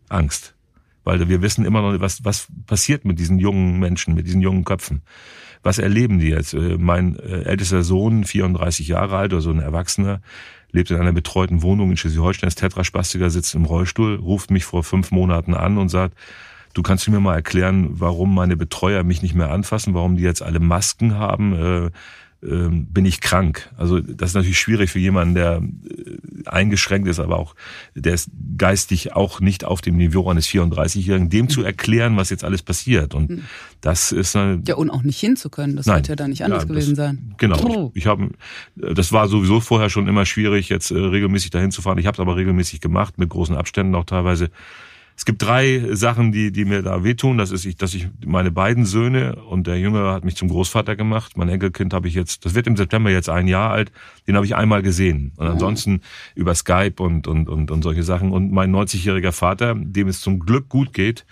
Angst 0.09 0.55
weil 1.03 1.27
wir 1.27 1.41
wissen 1.41 1.65
immer 1.65 1.81
noch, 1.81 1.99
was, 1.99 2.23
was 2.23 2.47
passiert 2.65 3.05
mit 3.05 3.19
diesen 3.19 3.39
jungen 3.39 3.79
Menschen, 3.79 4.15
mit 4.15 4.27
diesen 4.27 4.41
jungen 4.41 4.63
Köpfen. 4.63 5.01
Was 5.63 5.79
erleben 5.79 6.19
die 6.19 6.29
jetzt? 6.29 6.53
Äh, 6.53 6.77
mein 6.77 7.17
äh, 7.17 7.43
ältester 7.43 7.83
Sohn, 7.83 8.23
34 8.23 8.87
Jahre 8.87 9.17
alt, 9.17 9.33
oder 9.33 9.41
so 9.41 9.51
ein 9.51 9.59
Erwachsener, 9.59 10.21
lebt 10.71 10.91
in 10.91 10.97
einer 10.97 11.13
betreuten 11.13 11.61
Wohnung 11.61 11.91
in 11.91 11.97
Schleswig-Holstein, 11.97 12.47
ist 12.47 12.59
Tetraspastiker, 12.59 13.29
sitzt 13.29 13.55
im 13.55 13.65
Rollstuhl, 13.65 14.15
ruft 14.15 14.51
mich 14.51 14.65
vor 14.65 14.83
fünf 14.83 15.11
Monaten 15.11 15.53
an 15.53 15.77
und 15.77 15.89
sagt, 15.89 16.17
du 16.73 16.81
kannst 16.81 17.07
mir 17.07 17.19
mal 17.19 17.35
erklären, 17.35 17.89
warum 17.91 18.33
meine 18.33 18.57
Betreuer 18.57 19.03
mich 19.03 19.21
nicht 19.21 19.35
mehr 19.35 19.51
anfassen, 19.51 19.93
warum 19.93 20.17
die 20.17 20.23
jetzt 20.23 20.41
alle 20.41 20.59
Masken 20.59 21.15
haben, 21.15 21.53
äh, 21.53 21.91
ähm, 22.45 22.87
bin 22.87 23.05
ich 23.05 23.21
krank. 23.21 23.69
Also 23.77 23.99
das 23.99 24.31
ist 24.31 24.35
natürlich 24.35 24.59
schwierig 24.59 24.91
für 24.91 24.99
jemanden, 24.99 25.35
der 25.35 25.61
äh, 25.61 26.47
eingeschränkt 26.47 27.07
ist, 27.07 27.19
aber 27.19 27.37
auch 27.37 27.55
der 27.95 28.13
ist 28.13 28.29
geistig 28.57 29.13
auch 29.13 29.39
nicht 29.39 29.65
auf 29.65 29.81
dem 29.81 29.97
Niveau 29.97 30.29
eines 30.29 30.47
34-Jährigen, 30.47 31.29
dem 31.29 31.49
zu 31.49 31.63
erklären, 31.63 32.17
was 32.17 32.29
jetzt 32.29 32.43
alles 32.43 32.61
passiert. 32.61 33.13
Und 33.13 33.29
mhm. 33.29 33.43
das 33.81 34.11
ist 34.11 34.35
eine, 34.35 34.61
ja 34.67 34.75
und 34.75 34.89
auch 34.89 35.03
nicht 35.03 35.19
hinzukönnen. 35.19 35.75
Das 35.75 35.87
wird 35.87 36.07
ja 36.07 36.15
da 36.15 36.27
nicht 36.27 36.43
anders 36.43 36.63
ja, 36.63 36.67
gewesen 36.67 36.95
das, 36.95 37.05
sein. 37.05 37.35
Genau. 37.37 37.59
Oh. 37.63 37.91
Ich, 37.93 38.03
ich 38.03 38.07
habe, 38.07 38.29
das 38.75 39.11
war 39.11 39.27
sowieso 39.27 39.59
vorher 39.59 39.89
schon 39.89 40.07
immer 40.07 40.25
schwierig, 40.25 40.69
jetzt 40.69 40.91
äh, 40.91 40.97
regelmäßig 40.97 41.51
dahin 41.51 41.71
zu 41.71 41.81
fahren. 41.81 41.97
Ich 41.97 42.05
habe 42.05 42.15
es 42.15 42.19
aber 42.19 42.35
regelmäßig 42.35 42.81
gemacht 42.81 43.17
mit 43.17 43.29
großen 43.29 43.55
Abständen 43.55 43.95
auch 43.95 44.05
teilweise. 44.05 44.49
Es 45.15 45.25
gibt 45.25 45.41
drei 45.41 45.89
Sachen, 45.91 46.31
die, 46.31 46.51
die 46.51 46.65
mir 46.65 46.81
da 46.81 47.03
wehtun. 47.03 47.37
Das 47.37 47.51
ist, 47.51 47.65
ich, 47.65 47.75
dass 47.75 47.93
ich 47.93 48.07
meine 48.25 48.51
beiden 48.51 48.85
Söhne 48.85 49.35
und 49.35 49.67
der 49.67 49.79
Jüngere 49.79 50.11
hat 50.11 50.25
mich 50.25 50.35
zum 50.35 50.49
Großvater 50.49 50.95
gemacht. 50.95 51.37
Mein 51.37 51.49
Enkelkind 51.49 51.93
habe 51.93 52.07
ich 52.07 52.15
jetzt, 52.15 52.45
das 52.45 52.55
wird 52.55 52.65
im 52.65 52.75
September 52.75 53.11
jetzt 53.11 53.29
ein 53.29 53.47
Jahr 53.47 53.71
alt. 53.71 53.91
Den 54.27 54.35
habe 54.35 54.45
ich 54.45 54.55
einmal 54.55 54.81
gesehen. 54.81 55.31
Und 55.37 55.47
ansonsten 55.47 56.01
über 56.33 56.55
Skype 56.55 56.95
und, 56.97 57.27
und, 57.27 57.47
und, 57.47 57.69
und 57.69 57.81
solche 57.83 58.03
Sachen. 58.03 58.31
Und 58.31 58.51
mein 58.51 58.73
90-jähriger 58.73 59.31
Vater, 59.31 59.75
dem 59.75 60.07
es 60.07 60.21
zum 60.21 60.39
Glück 60.39 60.67
gut 60.67 60.93
geht, 60.93 61.25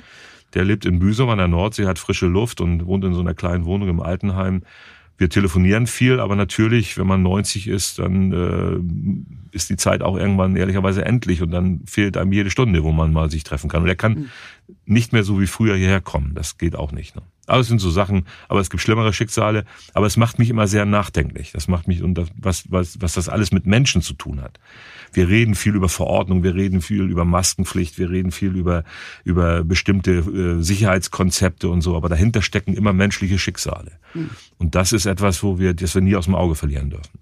der 0.53 0.63
lebt 0.63 0.85
in 0.85 0.99
Büsum 0.99 1.29
an 1.29 1.39
der 1.39 1.47
Nordsee, 1.47 1.85
hat 1.85 1.97
frische 1.97 2.27
Luft 2.27 2.61
und 2.61 2.85
wohnt 2.85 3.03
in 3.03 3.13
so 3.13 3.21
einer 3.21 3.33
kleinen 3.33 3.65
Wohnung 3.65 3.89
im 3.89 3.99
Altenheim 3.99 4.63
wir 5.21 5.29
telefonieren 5.29 5.85
viel, 5.85 6.19
aber 6.19 6.35
natürlich, 6.35 6.97
wenn 6.97 7.05
man 7.05 7.21
90 7.21 7.67
ist, 7.67 7.99
dann 7.99 8.33
äh, 8.33 9.55
ist 9.55 9.69
die 9.69 9.77
Zeit 9.77 10.01
auch 10.01 10.17
irgendwann 10.17 10.55
ehrlicherweise 10.55 11.05
endlich 11.05 11.43
und 11.43 11.51
dann 11.51 11.81
fehlt 11.85 12.17
einem 12.17 12.33
jede 12.33 12.49
Stunde, 12.49 12.83
wo 12.83 12.91
man 12.91 13.13
mal 13.13 13.29
sich 13.29 13.43
treffen 13.43 13.69
kann. 13.69 13.83
Und 13.83 13.87
er 13.87 13.95
kann 13.95 14.13
mhm. 14.13 14.29
nicht 14.85 15.13
mehr 15.13 15.23
so 15.23 15.39
wie 15.39 15.45
früher 15.45 15.75
hierher 15.75 16.01
kommen. 16.01 16.33
Das 16.33 16.57
geht 16.57 16.75
auch 16.75 16.91
nicht. 16.91 17.15
Ne? 17.15 17.21
Aber 17.47 17.59
es 17.59 17.67
sind 17.67 17.79
so 17.79 17.89
Sachen, 17.89 18.27
aber 18.47 18.59
es 18.59 18.69
gibt 18.69 18.81
schlimmere 18.81 19.13
Schicksale. 19.13 19.65
Aber 19.93 20.05
es 20.05 20.17
macht 20.17 20.39
mich 20.39 20.49
immer 20.49 20.67
sehr 20.67 20.85
nachdenklich. 20.85 21.51
Das 21.51 21.67
macht 21.67 21.87
mich 21.87 22.03
und 22.03 22.15
das, 22.15 22.29
was, 22.35 22.71
was, 22.71 23.01
was 23.01 23.13
das 23.13 23.29
alles 23.29 23.51
mit 23.51 23.65
Menschen 23.65 24.01
zu 24.01 24.13
tun 24.13 24.41
hat 24.41 24.59
wir 25.13 25.27
reden 25.27 25.55
viel 25.55 25.75
über 25.75 25.89
Verordnung, 25.89 26.43
wir 26.43 26.55
reden 26.55 26.81
viel 26.81 27.09
über 27.09 27.25
Maskenpflicht, 27.25 27.97
wir 27.97 28.09
reden 28.09 28.31
viel 28.31 28.55
über, 28.55 28.83
über 29.23 29.63
bestimmte 29.63 30.11
äh, 30.11 30.63
Sicherheitskonzepte 30.63 31.69
und 31.69 31.81
so, 31.81 31.95
aber 31.95 32.09
dahinter 32.09 32.41
stecken 32.41 32.73
immer 32.73 32.93
menschliche 32.93 33.37
Schicksale. 33.37 33.91
Mhm. 34.13 34.29
Und 34.57 34.75
das 34.75 34.93
ist 34.93 35.05
etwas, 35.05 35.43
wo 35.43 35.59
wir, 35.59 35.73
das 35.73 35.95
wir 35.95 36.01
nie 36.01 36.15
aus 36.15 36.25
dem 36.25 36.35
Auge 36.35 36.55
verlieren 36.55 36.89
dürfen. 36.89 37.19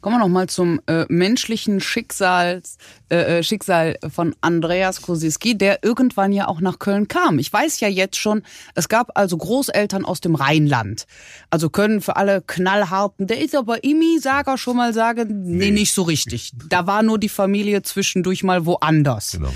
Kommen 0.00 0.16
wir 0.16 0.20
noch 0.20 0.28
mal 0.28 0.48
zum 0.48 0.80
äh, 0.86 1.04
menschlichen 1.10 1.80
Schicksal, 1.80 2.62
äh, 3.10 3.38
äh, 3.38 3.42
Schicksal 3.42 3.98
von 4.08 4.34
Andreas 4.40 5.02
Kosiski, 5.02 5.58
der 5.58 5.84
irgendwann 5.84 6.32
ja 6.32 6.48
auch 6.48 6.62
nach 6.62 6.78
Köln 6.78 7.06
kam. 7.06 7.38
Ich 7.38 7.52
weiß 7.52 7.80
ja 7.80 7.88
jetzt 7.88 8.16
schon, 8.16 8.42
es 8.74 8.88
gab 8.88 9.18
also 9.18 9.36
Großeltern 9.36 10.06
aus 10.06 10.22
dem 10.22 10.36
Rheinland. 10.36 11.06
Also 11.50 11.68
können 11.68 12.00
für 12.00 12.16
alle 12.16 12.40
knallharten, 12.40 13.26
der 13.26 13.40
ist 13.42 13.54
aber 13.54 13.84
Imi-Sager 13.84 14.56
schon 14.56 14.78
mal 14.78 14.94
sagen, 14.94 15.42
nee, 15.42 15.66
nee, 15.66 15.70
nicht 15.70 15.92
so 15.92 16.02
richtig. 16.02 16.52
Da 16.70 16.86
war 16.86 17.02
nur 17.02 17.18
die 17.18 17.28
Familie 17.28 17.82
zwischendurch 17.82 18.42
mal 18.42 18.64
woanders. 18.64 19.32
Genau. 19.32 19.52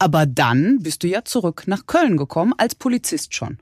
Aber 0.00 0.26
dann 0.26 0.80
bist 0.80 1.04
du 1.04 1.06
ja 1.06 1.24
zurück 1.24 1.64
nach 1.66 1.86
Köln 1.86 2.16
gekommen, 2.16 2.52
als 2.56 2.74
Polizist 2.74 3.34
schon. 3.34 3.58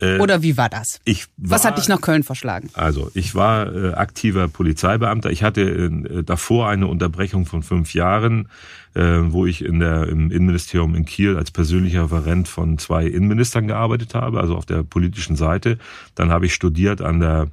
Äh, 0.00 0.18
Oder 0.18 0.42
wie 0.42 0.56
war 0.56 0.68
das? 0.68 1.00
Ich 1.04 1.26
war, 1.36 1.50
Was 1.52 1.64
hat 1.64 1.78
dich 1.78 1.88
nach 1.88 2.00
Köln 2.00 2.22
verschlagen? 2.22 2.70
Also, 2.74 3.10
ich 3.14 3.34
war 3.34 3.74
äh, 3.74 3.92
aktiver 3.92 4.48
Polizeibeamter. 4.48 5.30
Ich 5.30 5.42
hatte 5.42 5.62
äh, 5.62 6.22
davor 6.22 6.68
eine 6.68 6.86
Unterbrechung 6.86 7.44
von 7.46 7.62
fünf 7.62 7.92
Jahren, 7.94 8.48
äh, 8.94 9.02
wo 9.02 9.46
ich 9.46 9.64
in 9.64 9.80
der, 9.80 10.08
im 10.08 10.30
Innenministerium 10.30 10.94
in 10.94 11.04
Kiel 11.04 11.36
als 11.36 11.50
persönlicher 11.50 12.04
Referent 12.04 12.48
von 12.48 12.78
zwei 12.78 13.06
Innenministern 13.06 13.66
gearbeitet 13.66 14.14
habe, 14.14 14.40
also 14.40 14.56
auf 14.56 14.66
der 14.66 14.82
politischen 14.82 15.36
Seite. 15.36 15.78
Dann 16.14 16.30
habe 16.30 16.46
ich 16.46 16.54
studiert 16.54 17.02
an 17.02 17.20
der 17.20 17.48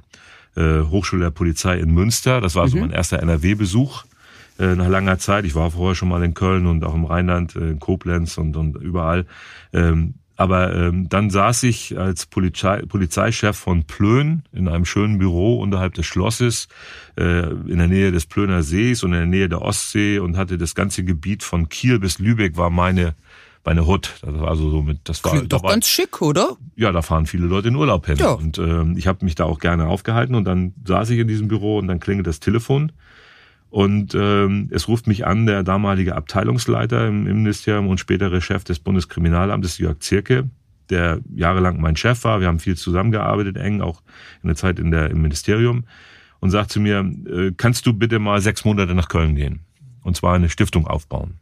äh, 0.56 0.82
Hochschule 0.82 1.24
der 1.24 1.30
Polizei 1.30 1.78
in 1.78 1.92
Münster. 1.92 2.40
Das 2.40 2.54
war 2.54 2.64
mhm. 2.66 2.70
so 2.70 2.76
mein 2.78 2.90
erster 2.90 3.22
NRW-Besuch 3.22 4.04
äh, 4.58 4.74
nach 4.74 4.88
langer 4.88 5.18
Zeit. 5.18 5.44
Ich 5.44 5.54
war 5.54 5.70
vorher 5.70 5.94
schon 5.94 6.08
mal 6.08 6.22
in 6.22 6.34
Köln 6.34 6.66
und 6.66 6.84
auch 6.84 6.94
im 6.94 7.04
Rheinland, 7.04 7.56
äh, 7.56 7.70
in 7.70 7.78
Koblenz 7.78 8.38
und, 8.38 8.56
und 8.56 8.76
überall. 8.76 9.26
Ähm, 9.72 10.14
aber 10.38 10.72
ähm, 10.72 11.08
dann 11.08 11.30
saß 11.30 11.64
ich 11.64 11.98
als 11.98 12.24
Polizei, 12.24 12.82
Polizeichef 12.88 13.56
von 13.56 13.82
Plön 13.84 14.44
in 14.52 14.68
einem 14.68 14.84
schönen 14.84 15.18
Büro 15.18 15.60
unterhalb 15.60 15.94
des 15.94 16.06
Schlosses 16.06 16.68
äh, 17.18 17.50
in 17.50 17.78
der 17.78 17.88
Nähe 17.88 18.12
des 18.12 18.24
Plöner 18.24 18.62
Sees 18.62 19.02
und 19.02 19.12
in 19.14 19.18
der 19.18 19.26
Nähe 19.26 19.48
der 19.48 19.62
Ostsee 19.62 20.20
und 20.20 20.36
hatte 20.36 20.56
das 20.56 20.76
ganze 20.76 21.02
Gebiet 21.02 21.42
von 21.42 21.68
Kiel 21.68 21.98
bis 21.98 22.20
Lübeck 22.20 22.56
war 22.56 22.70
meine 22.70 23.16
meine 23.64 23.84
Hut. 23.84 24.14
Das 24.22 24.32
war 24.38 24.48
also 24.48 24.70
so 24.70 24.80
mit, 24.80 25.00
das 25.04 25.22
war 25.24 25.32
Klingt 25.32 25.52
doch 25.52 25.64
war, 25.64 25.72
ganz 25.72 25.88
schick, 25.88 26.22
oder? 26.22 26.56
Ja, 26.76 26.92
da 26.92 27.02
fahren 27.02 27.26
viele 27.26 27.46
Leute 27.46 27.68
in 27.68 27.74
Urlaub 27.74 28.06
hin. 28.06 28.16
Ja. 28.16 28.30
Und 28.30 28.58
ähm, 28.58 28.94
ich 28.96 29.08
habe 29.08 29.24
mich 29.24 29.34
da 29.34 29.44
auch 29.44 29.58
gerne 29.58 29.88
aufgehalten 29.88 30.36
und 30.36 30.44
dann 30.44 30.72
saß 30.86 31.10
ich 31.10 31.18
in 31.18 31.26
diesem 31.26 31.48
Büro 31.48 31.78
und 31.78 31.88
dann 31.88 31.98
klingelt 31.98 32.28
das 32.28 32.38
Telefon 32.38 32.92
und 33.70 34.14
ähm, 34.14 34.68
es 34.72 34.88
ruft 34.88 35.06
mich 35.06 35.26
an 35.26 35.46
der 35.46 35.62
damalige 35.62 36.16
Abteilungsleiter 36.16 37.06
im, 37.06 37.26
im 37.26 37.42
Ministerium 37.42 37.88
und 37.88 38.00
spätere 38.00 38.40
Chef 38.40 38.64
des 38.64 38.78
Bundeskriminalamtes, 38.78 39.78
Jörg 39.78 39.98
Zirke, 40.00 40.48
der 40.88 41.20
jahrelang 41.34 41.80
mein 41.80 41.96
Chef 41.96 42.24
war. 42.24 42.40
Wir 42.40 42.46
haben 42.46 42.60
viel 42.60 42.76
zusammengearbeitet, 42.76 43.56
eng, 43.58 43.82
auch 43.82 44.02
in 44.42 44.48
der 44.48 44.56
Zeit 44.56 44.78
in 44.78 44.90
der, 44.90 45.10
im 45.10 45.20
Ministerium. 45.20 45.84
Und 46.40 46.50
sagt 46.50 46.70
zu 46.70 46.80
mir, 46.80 47.00
äh, 47.00 47.52
kannst 47.56 47.84
du 47.86 47.92
bitte 47.92 48.18
mal 48.18 48.40
sechs 48.40 48.64
Monate 48.64 48.94
nach 48.94 49.08
Köln 49.08 49.34
gehen? 49.34 49.60
Und 50.02 50.16
zwar 50.16 50.34
eine 50.34 50.48
Stiftung 50.48 50.86
aufbauen. 50.86 51.34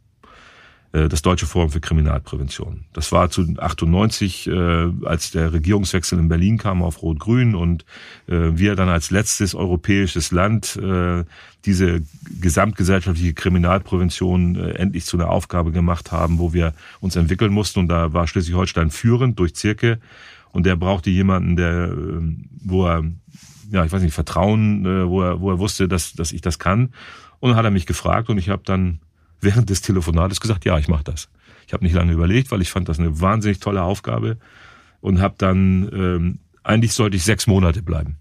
Äh, 0.91 1.09
das 1.09 1.21
Deutsche 1.21 1.45
Forum 1.45 1.69
für 1.69 1.79
Kriminalprävention. 1.79 2.85
Das 2.93 3.11
war 3.11 3.29
zu 3.29 3.55
98, 3.57 4.47
äh, 4.47 4.91
als 5.03 5.31
der 5.31 5.53
Regierungswechsel 5.53 6.19
in 6.19 6.29
Berlin 6.29 6.57
kam 6.57 6.81
auf 6.81 7.01
Rot-Grün 7.01 7.55
und 7.55 7.85
äh, 8.27 8.51
wir 8.53 8.75
dann 8.75 8.89
als 8.89 9.11
letztes 9.11 9.55
europäisches 9.55 10.31
Land 10.31 10.77
äh, 10.77 11.23
diese 11.65 12.01
gesamtgesellschaftliche 12.39 13.33
Kriminalprävention 13.33 14.55
äh, 14.55 14.71
endlich 14.71 15.05
zu 15.05 15.17
einer 15.17 15.29
Aufgabe 15.29 15.71
gemacht 15.71 16.11
haben, 16.11 16.39
wo 16.39 16.53
wir 16.53 16.73
uns 17.01 17.15
entwickeln 17.15 17.51
mussten. 17.51 17.79
Und 17.79 17.89
da 17.89 18.13
war 18.13 18.27
Schleswig-Holstein 18.27 18.89
führend 18.89 19.37
durch 19.39 19.55
Zirke. 19.55 19.99
Und 20.51 20.65
der 20.65 20.77
brauchte 20.77 21.09
jemanden, 21.09 21.57
der, 21.57 21.91
äh, 21.91 22.21
wo 22.63 22.85
er, 22.87 23.03
ja, 23.71 23.83
ich 23.83 23.91
weiß 23.91 24.01
nicht, 24.01 24.13
Vertrauen, 24.13 24.85
äh, 24.85 25.09
wo 25.09 25.21
er, 25.21 25.41
wo 25.41 25.51
er 25.51 25.59
wusste, 25.59 25.89
dass, 25.89 26.13
dass 26.13 26.31
ich 26.31 26.41
das 26.41 26.57
kann. 26.57 26.93
Und 27.39 27.49
dann 27.49 27.57
hat 27.57 27.65
er 27.65 27.71
mich 27.71 27.85
gefragt 27.85 28.29
und 28.29 28.37
ich 28.37 28.49
habe 28.49 28.63
dann 28.65 28.99
während 29.41 29.69
des 29.69 29.81
Telefonates 29.81 30.39
gesagt, 30.39 30.65
ja, 30.65 30.77
ich 30.77 30.87
mache 30.87 31.03
das. 31.03 31.29
Ich 31.67 31.73
habe 31.73 31.83
nicht 31.83 31.93
lange 31.93 32.13
überlegt, 32.13 32.51
weil 32.51 32.61
ich 32.61 32.71
fand 32.71 32.87
das 32.89 32.99
eine 32.99 33.19
wahnsinnig 33.19 33.59
tolle 33.59 33.83
Aufgabe 33.83 34.37
und 35.01 35.21
habe 35.21 35.35
dann, 35.37 35.89
ähm, 35.93 36.39
eigentlich 36.63 36.93
sollte 36.93 37.17
ich 37.17 37.23
sechs 37.23 37.47
Monate 37.47 37.81
bleiben. 37.81 38.17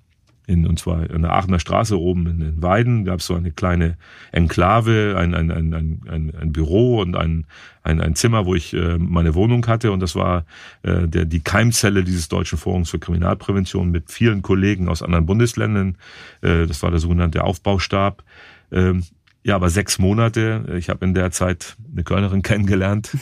In, 0.48 0.64
und 0.64 0.78
zwar 0.78 1.10
in 1.10 1.22
der 1.22 1.32
Aachener 1.32 1.58
Straße 1.58 1.98
oben 1.98 2.28
in 2.28 2.38
den 2.38 2.62
Weiden 2.62 3.04
gab 3.04 3.18
es 3.18 3.26
so 3.26 3.34
eine 3.34 3.50
kleine 3.50 3.96
Enklave, 4.30 5.16
ein, 5.18 5.34
ein, 5.34 5.50
ein, 5.50 5.74
ein, 5.74 6.32
ein 6.40 6.52
Büro 6.52 7.00
und 7.00 7.16
ein, 7.16 7.46
ein, 7.82 8.00
ein 8.00 8.14
Zimmer, 8.14 8.46
wo 8.46 8.54
ich 8.54 8.72
äh, 8.72 8.96
meine 8.96 9.34
Wohnung 9.34 9.66
hatte. 9.66 9.90
Und 9.90 9.98
das 9.98 10.14
war 10.14 10.44
äh, 10.82 11.08
der, 11.08 11.24
die 11.24 11.40
Keimzelle 11.40 12.04
dieses 12.04 12.28
Deutschen 12.28 12.58
Forums 12.58 12.90
für 12.90 13.00
Kriminalprävention 13.00 13.90
mit 13.90 14.12
vielen 14.12 14.42
Kollegen 14.42 14.88
aus 14.88 15.02
anderen 15.02 15.26
Bundesländern. 15.26 15.96
Äh, 16.42 16.66
das 16.66 16.80
war 16.80 16.92
der 16.92 17.00
sogenannte 17.00 17.42
Aufbaustab. 17.42 18.22
Ähm, 18.70 19.02
ja, 19.46 19.54
aber 19.54 19.70
sechs 19.70 20.00
Monate. 20.00 20.74
Ich 20.76 20.88
habe 20.88 21.04
in 21.04 21.14
der 21.14 21.30
Zeit 21.30 21.76
eine 21.92 22.02
Kölnerin 22.02 22.42
kennengelernt. 22.42 23.16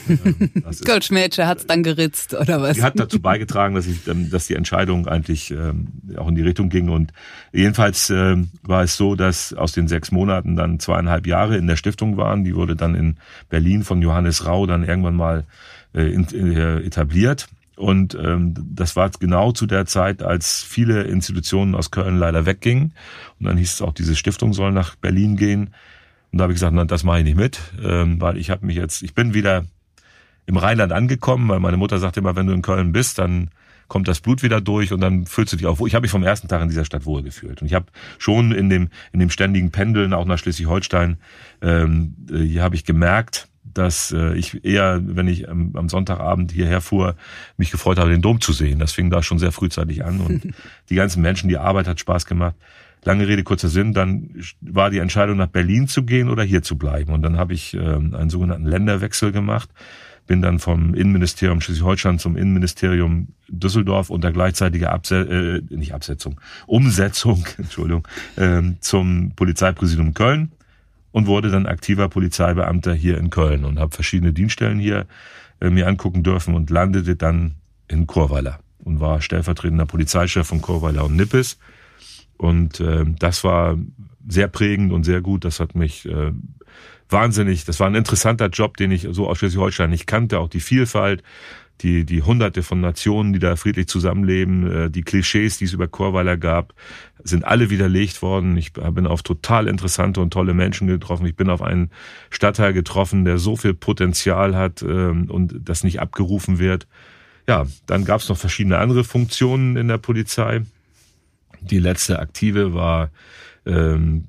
Kölschmädchen 0.83 1.45
hat's 1.47 1.67
dann 1.67 1.83
geritzt, 1.83 2.33
oder 2.33 2.63
was? 2.63 2.77
Die 2.77 2.81
hat 2.81 2.99
dazu 2.99 3.21
beigetragen, 3.21 3.75
dass, 3.75 3.85
ich, 3.85 4.07
ähm, 4.07 4.31
dass 4.31 4.47
die 4.47 4.55
Entscheidung 4.55 5.07
eigentlich 5.07 5.51
ähm, 5.51 5.89
auch 6.17 6.27
in 6.27 6.33
die 6.33 6.41
Richtung 6.41 6.69
ging. 6.69 6.89
Und 6.89 7.13
jedenfalls 7.53 8.09
ähm, 8.09 8.49
war 8.63 8.81
es 8.81 8.97
so, 8.97 9.13
dass 9.13 9.53
aus 9.53 9.73
den 9.73 9.87
sechs 9.87 10.11
Monaten 10.11 10.55
dann 10.55 10.79
zweieinhalb 10.79 11.27
Jahre 11.27 11.57
in 11.57 11.67
der 11.67 11.75
Stiftung 11.75 12.17
waren. 12.17 12.43
Die 12.43 12.55
wurde 12.55 12.75
dann 12.75 12.95
in 12.95 13.17
Berlin 13.49 13.83
von 13.83 14.01
Johannes 14.01 14.47
Rau 14.47 14.65
dann 14.65 14.83
irgendwann 14.83 15.15
mal 15.15 15.43
äh, 15.93 16.07
äh, 16.07 16.83
etabliert. 16.83 17.49
Und 17.75 18.15
ähm, 18.15 18.55
das 18.73 18.95
war 18.95 19.11
genau 19.11 19.51
zu 19.51 19.67
der 19.67 19.85
Zeit, 19.85 20.23
als 20.23 20.63
viele 20.63 21.03
Institutionen 21.03 21.75
aus 21.75 21.91
Köln 21.91 22.17
leider 22.17 22.47
weggingen. 22.47 22.93
Und 23.39 23.45
dann 23.45 23.57
hieß 23.57 23.73
es 23.73 23.81
auch, 23.83 23.93
diese 23.93 24.15
Stiftung 24.15 24.53
soll 24.53 24.71
nach 24.71 24.95
Berlin 24.95 25.35
gehen. 25.35 25.69
Und 26.35 26.39
da 26.39 26.43
habe 26.43 26.51
ich 26.51 26.57
gesagt, 26.57 26.73
nein, 26.73 26.89
das 26.89 27.05
mache 27.05 27.19
ich 27.19 27.23
nicht 27.23 27.37
mit, 27.37 27.61
ähm, 27.81 28.19
weil 28.19 28.35
ich 28.35 28.49
habe 28.49 28.65
mich 28.65 28.75
jetzt, 28.75 29.03
ich 29.03 29.13
bin 29.13 29.33
wieder 29.33 29.63
im 30.45 30.57
Rheinland 30.57 30.91
angekommen, 30.91 31.47
weil 31.47 31.61
meine 31.61 31.77
Mutter 31.77 31.97
sagte 31.97 32.19
immer, 32.19 32.35
wenn 32.35 32.45
du 32.45 32.51
in 32.51 32.61
Köln 32.61 32.91
bist, 32.91 33.19
dann 33.19 33.51
kommt 33.87 34.09
das 34.09 34.19
Blut 34.19 34.43
wieder 34.43 34.59
durch 34.59 34.91
und 34.91 34.99
dann 34.99 35.27
fühlst 35.27 35.53
du 35.53 35.57
dich 35.57 35.65
auch 35.65 35.79
wohl. 35.79 35.87
Ich 35.87 35.95
habe 35.95 36.01
mich 36.01 36.11
vom 36.11 36.23
ersten 36.23 36.49
Tag 36.49 36.61
in 36.61 36.67
dieser 36.67 36.83
Stadt 36.83 37.05
wohl 37.05 37.23
gefühlt. 37.23 37.61
Und 37.61 37.67
ich 37.67 37.73
habe 37.73 37.85
schon 38.17 38.51
in 38.51 38.69
dem, 38.69 38.89
in 39.13 39.21
dem 39.21 39.29
ständigen 39.29 39.71
Pendeln, 39.71 40.11
auch 40.13 40.25
nach 40.25 40.37
Schleswig-Holstein, 40.37 41.19
ähm, 41.61 42.15
äh, 42.29 42.39
hier 42.39 42.63
habe 42.63 42.75
ich 42.75 42.83
gemerkt, 42.83 43.47
dass 43.63 44.11
äh, 44.11 44.33
ich 44.33 44.65
eher, 44.65 44.99
wenn 45.05 45.29
ich 45.29 45.47
am, 45.47 45.73
am 45.77 45.87
Sonntagabend 45.87 46.51
hierher 46.51 46.81
fuhr, 46.81 47.15
mich 47.55 47.71
gefreut 47.71 47.97
habe, 47.97 48.09
den 48.09 48.21
Dom 48.21 48.41
zu 48.41 48.51
sehen. 48.51 48.79
Das 48.79 48.91
fing 48.91 49.09
da 49.09 49.23
schon 49.23 49.39
sehr 49.39 49.53
frühzeitig 49.53 50.03
an. 50.03 50.19
Und 50.19 50.53
die 50.89 50.95
ganzen 50.95 51.21
Menschen, 51.21 51.47
die 51.47 51.57
Arbeit 51.57 51.87
hat 51.87 52.01
Spaß 52.01 52.25
gemacht. 52.25 52.55
Lange 53.05 53.27
Rede, 53.27 53.43
kurzer 53.43 53.69
Sinn, 53.69 53.93
dann 53.93 54.31
war 54.61 54.89
die 54.89 54.97
Entscheidung, 54.97 55.37
nach 55.37 55.47
Berlin 55.47 55.87
zu 55.87 56.03
gehen 56.03 56.27
oder 56.27 56.43
hier 56.43 56.63
zu 56.63 56.75
bleiben. 56.75 57.13
Und 57.13 57.21
dann 57.21 57.37
habe 57.37 57.53
ich 57.53 57.75
ähm, 57.75 58.15
einen 58.15 58.31
sogenannten 58.31 58.65
Länderwechsel 58.65 59.31
gemacht, 59.31 59.69
bin 60.25 60.41
dann 60.41 60.57
vom 60.57 60.95
Innenministerium 60.95 61.61
Schleswig-Holstein 61.61 62.17
zum 62.17 62.35
Innenministerium 62.35 63.27
Düsseldorf 63.47 64.09
unter 64.09 64.31
gleichzeitiger 64.31 64.91
Abse 64.91 65.61
äh, 65.69 65.75
nicht 65.75 65.93
Absetzung, 65.93 66.41
Umsetzung, 66.65 67.45
Entschuldigung, 67.59 68.07
äh, 68.37 68.61
zum 68.79 69.33
Polizeipräsidium 69.35 70.15
Köln 70.15 70.51
und 71.11 71.27
wurde 71.27 71.51
dann 71.51 71.67
aktiver 71.67 72.09
Polizeibeamter 72.09 72.95
hier 72.95 73.19
in 73.19 73.29
Köln 73.29 73.65
und 73.65 73.77
habe 73.77 73.93
verschiedene 73.93 74.33
Dienststellen 74.33 74.79
hier 74.79 75.05
äh, 75.61 75.69
mir 75.69 75.87
angucken 75.87 76.23
dürfen 76.23 76.55
und 76.55 76.71
landete 76.71 77.15
dann 77.15 77.53
in 77.87 78.07
Chorweiler 78.07 78.59
und 78.79 78.99
war 78.99 79.21
stellvertretender 79.21 79.85
Polizeichef 79.85 80.47
von 80.47 80.63
Chorweiler 80.63 81.05
und 81.05 81.15
Nippes 81.15 81.59
und 82.37 82.79
äh, 82.79 83.05
das 83.19 83.43
war 83.43 83.77
sehr 84.27 84.47
prägend 84.47 84.91
und 84.91 85.03
sehr 85.03 85.21
gut. 85.21 85.45
Das 85.45 85.59
hat 85.59 85.75
mich 85.75 86.05
äh, 86.05 86.31
wahnsinnig, 87.09 87.65
das 87.65 87.79
war 87.79 87.87
ein 87.87 87.95
interessanter 87.95 88.47
Job, 88.47 88.77
den 88.77 88.91
ich 88.91 89.07
so 89.11 89.27
aus 89.27 89.37
Schleswig-Holstein 89.37 89.89
nicht 89.89 90.07
kannte, 90.07 90.39
auch 90.39 90.49
die 90.49 90.59
Vielfalt, 90.59 91.23
die, 91.81 92.05
die 92.05 92.23
hunderte 92.23 92.63
von 92.63 92.79
Nationen, 92.79 93.33
die 93.33 93.39
da 93.39 93.55
friedlich 93.55 93.87
zusammenleben, 93.87 94.71
äh, 94.71 94.89
die 94.89 95.03
Klischees, 95.03 95.57
die 95.57 95.65
es 95.65 95.73
über 95.73 95.87
Chorweiler 95.87 96.37
gab, 96.37 96.73
sind 97.23 97.43
alle 97.43 97.69
widerlegt 97.69 98.21
worden. 98.21 98.55
Ich 98.55 98.73
bin 98.73 99.07
auf 99.07 99.23
total 99.23 99.67
interessante 99.67 100.21
und 100.21 100.31
tolle 100.31 100.53
Menschen 100.53 100.87
getroffen. 100.87 101.25
Ich 101.25 101.35
bin 101.35 101.49
auf 101.49 101.61
einen 101.61 101.89
Stadtteil 102.29 102.71
getroffen, 102.71 103.25
der 103.25 103.39
so 103.39 103.55
viel 103.55 103.73
Potenzial 103.73 104.55
hat 104.55 104.83
ähm, 104.83 105.29
und 105.29 105.55
das 105.63 105.83
nicht 105.83 105.99
abgerufen 105.99 106.59
wird. 106.59 106.87
Ja, 107.47 107.65
dann 107.87 108.05
gab 108.05 108.21
es 108.21 108.29
noch 108.29 108.37
verschiedene 108.37 108.77
andere 108.77 109.03
Funktionen 109.03 109.75
in 109.75 109.87
der 109.87 109.97
Polizei. 109.97 110.61
Die 111.69 111.79
letzte 111.79 112.19
aktive 112.19 112.73
war 112.73 113.11
ähm, 113.65 114.25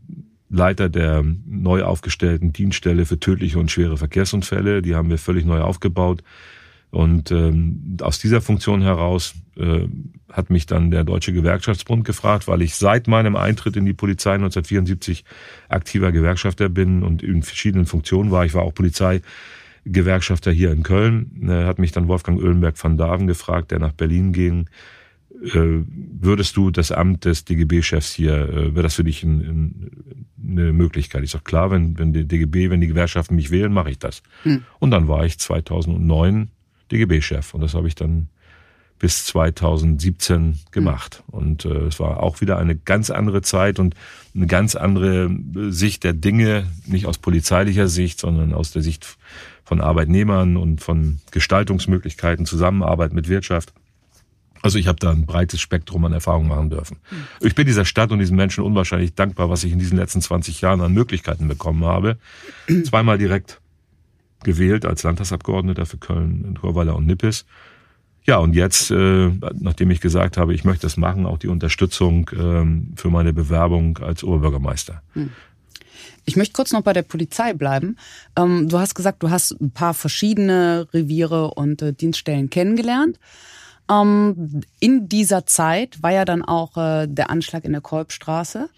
Leiter 0.49 0.89
der 0.89 1.25
neu 1.47 1.83
aufgestellten 1.83 2.53
Dienststelle 2.53 3.05
für 3.05 3.19
tödliche 3.19 3.59
und 3.59 3.71
schwere 3.71 3.97
Verkehrsunfälle. 3.97 4.83
Die 4.83 4.95
haben 4.95 5.11
wir 5.11 5.19
völlig 5.19 5.45
neu 5.45 5.61
aufgebaut. 5.61 6.23
Und 6.91 7.31
ähm, 7.31 7.97
aus 8.01 8.21
dieser 8.21 8.41
Funktion 8.41 8.81
heraus 8.81 9.35
äh, 9.57 9.87
hat 10.33 10.51
mich 10.51 10.67
dann 10.67 10.91
der 10.91 11.05
Deutsche 11.05 11.33
Gewerkschaftsbund 11.33 12.05
gefragt, 12.05 12.47
weil 12.47 12.63
ich 12.63 12.77
seit 12.77 13.09
meinem 13.09 13.37
Eintritt 13.37 13.77
in 13.77 13.85
die 13.85 13.93
Polizei 13.93 14.35
1974 14.35 15.25
aktiver 15.69 16.13
Gewerkschafter 16.13 16.69
bin 16.69 17.03
und 17.03 17.23
in 17.23 17.43
verschiedenen 17.43 17.87
Funktionen 17.87 18.31
war. 18.31 18.45
Ich 18.45 18.55
war 18.55 18.63
auch 18.63 18.73
Polizeigewerkschafter 18.73 20.53
hier 20.53 20.71
in 20.71 20.85
Köln. 20.85 21.49
Äh, 21.49 21.65
hat 21.65 21.79
mich 21.79 21.93
dann 21.93 22.09
Wolfgang 22.09 22.41
Öhlenberg 22.41 22.83
van 22.83 22.97
Daven 22.97 23.27
gefragt, 23.27 23.73
der 23.73 23.81
nach 23.81 23.93
Berlin 23.93 24.33
ging. 24.33 24.69
Äh, 25.43 25.85
würdest 26.21 26.57
du 26.57 26.71
das 26.71 26.93
Amt 26.93 27.25
des 27.25 27.45
DGB-Chefs 27.45 28.13
hier, 28.13 28.49
äh, 28.49 28.75
wäre 28.75 28.83
das 28.83 28.95
für 28.95 29.05
dich 29.05 29.23
ein, 29.23 29.41
ein, 29.41 29.91
eine 30.49 30.73
Möglichkeit? 30.73 31.23
Ich 31.25 31.31
sage, 31.31 31.45
klar, 31.45 31.71
wenn, 31.71 31.99
wenn 31.99 32.13
die 32.13 32.27
DGB, 32.27 32.71
wenn 32.71 32.81
die 32.81 32.87
Gewerkschaften 32.87 33.37
mich 33.37 33.51
wählen, 33.51 33.73
mache 33.73 33.91
ich 33.91 33.99
das. 33.99 34.23
Hm. 34.43 34.65
Und 34.79 34.91
dann 34.91 35.09
war 35.09 35.25
ich 35.25 35.39
2009 35.39 36.49
DGB-Chef. 36.91 37.55
Und 37.55 37.61
das 37.61 37.75
habe 37.75 37.89
ich 37.89 37.95
dann 37.95 38.29
bis 38.99 39.27
2017 39.27 40.59
gemacht. 40.71 41.23
Mhm. 41.27 41.39
Und 41.39 41.65
äh, 41.65 41.87
es 41.87 42.01
war 42.01 42.23
auch 42.23 42.41
wieder 42.41 42.59
eine 42.59 42.77
ganz 42.77 43.11
andere 43.11 43.43
Zeit 43.43 43.79
und 43.79 43.95
eine 44.35 44.47
ganz 44.47 44.75
andere 44.75 45.31
Sicht 45.69 46.05
der 46.05 46.13
Dinge, 46.13 46.67
nicht 46.87 47.07
aus 47.07 47.19
polizeilicher 47.19 47.89
Sicht, 47.89 48.21
sondern 48.21 48.55
aus 48.55 48.73
der 48.73 48.83
Sicht 48.83 49.19
von 49.65 49.81
Arbeitnehmern 49.81 50.57
und 50.57 50.81
von 50.81 51.19
Gestaltungsmöglichkeiten, 51.31 52.47
Zusammenarbeit 52.47 53.13
mit 53.13 53.29
Wirtschaft. 53.29 53.73
Also 54.67 54.81
ich 54.81 54.89
habe 54.89 54.99
da 54.99 55.13
ein 55.13 55.27
breites 55.27 55.61
Spektrum 55.61 56.05
an 56.07 56.13
Erfahrungen 56.13 56.49
machen 56.49 56.71
dürfen. 56.71 56.97
Ich 57.41 57.55
bin 57.55 57.67
dieser 57.67 57.85
Stadt 57.85 58.11
und 58.11 58.19
diesen 58.19 58.37
Menschen 58.37 58.65
unwahrscheinlich 58.65 59.15
dankbar, 59.15 59.49
was 59.49 59.63
ich 59.63 59.71
in 59.71 59.79
diesen 59.79 59.97
letzten 59.97 60.21
20 60.21 60.61
Jahren 60.61 60.81
an 60.81 60.93
Möglichkeiten 60.93 61.47
bekommen 61.47 61.85
habe. 61.85 62.17
Zweimal 62.85 63.17
direkt 63.17 63.61
gewählt 64.43 64.85
als 64.85 65.05
Landtagsabgeordneter 65.05 65.87
für 65.87 65.99
Köln, 65.99 66.59
Chorweiler 66.61 66.97
und 66.97 67.07
Nippes. 67.07 67.47
Ja, 68.25 68.39
und 68.39 68.57
jetzt, 68.57 68.91
äh, 68.91 69.31
nachdem 69.55 69.93
ich 69.93 70.01
gesagt 70.01 70.37
habe, 70.37 70.53
ich 70.53 70.65
möchte 70.65 70.83
das 70.83 70.97
machen, 70.97 71.27
auch 71.27 71.39
die 71.39 71.47
Unterstützung 71.47 72.29
ähm, 72.37 72.93
für 72.97 73.09
meine 73.09 73.33
Bewerbung 73.33 73.99
als 73.99 74.25
Oberbürgermeister. 74.25 75.01
Hm. 75.13 75.31
Ich 76.25 76.35
möchte 76.35 76.55
kurz 76.55 76.73
noch 76.73 76.83
bei 76.83 76.93
der 76.93 77.03
Polizei 77.03 77.53
bleiben. 77.53 77.97
Ähm, 78.37 78.69
du 78.69 78.81
hast 78.81 78.97
gesagt, 78.97 79.23
du 79.23 79.31
hast 79.31 79.53
ein 79.61 79.71
paar 79.71 79.95
verschiedene 79.95 80.89
Reviere 80.93 81.53
und 81.55 81.83
äh, 81.83 81.93
Dienststellen 81.93 82.51
kennengelernt. 82.51 83.21
Ähm, 83.91 84.63
in 84.81 85.09
dieser 85.09 85.47
Zeit 85.47 86.03
war 86.03 86.13
ja 86.13 86.25
dann 86.25 86.43
auch 86.43 86.77
äh, 86.77 87.07
der 87.07 87.31
Anschlag 87.31 87.65
in 87.65 87.73
der 87.73 87.81
Kolbstraße. 87.81 88.69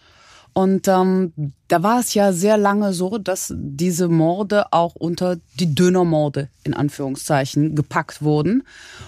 Und 0.59 0.89
ähm, 0.89 1.53
da 1.69 1.85
war 1.85 2.01
es 2.01 2.15
ja 2.15 2.33
sehr 2.33 2.57
lange 2.57 2.93
so, 2.93 3.19
dass 3.19 3.55
diese 3.57 4.09
Morde 4.09 4.73
auch 4.73 4.97
unter 4.97 5.37
die 5.61 5.73
Dönermorde 5.73 6.49
in 6.65 6.75
Anführungszeichen 6.75 7.77
gepackt 7.77 8.23
wurden. 8.23 8.65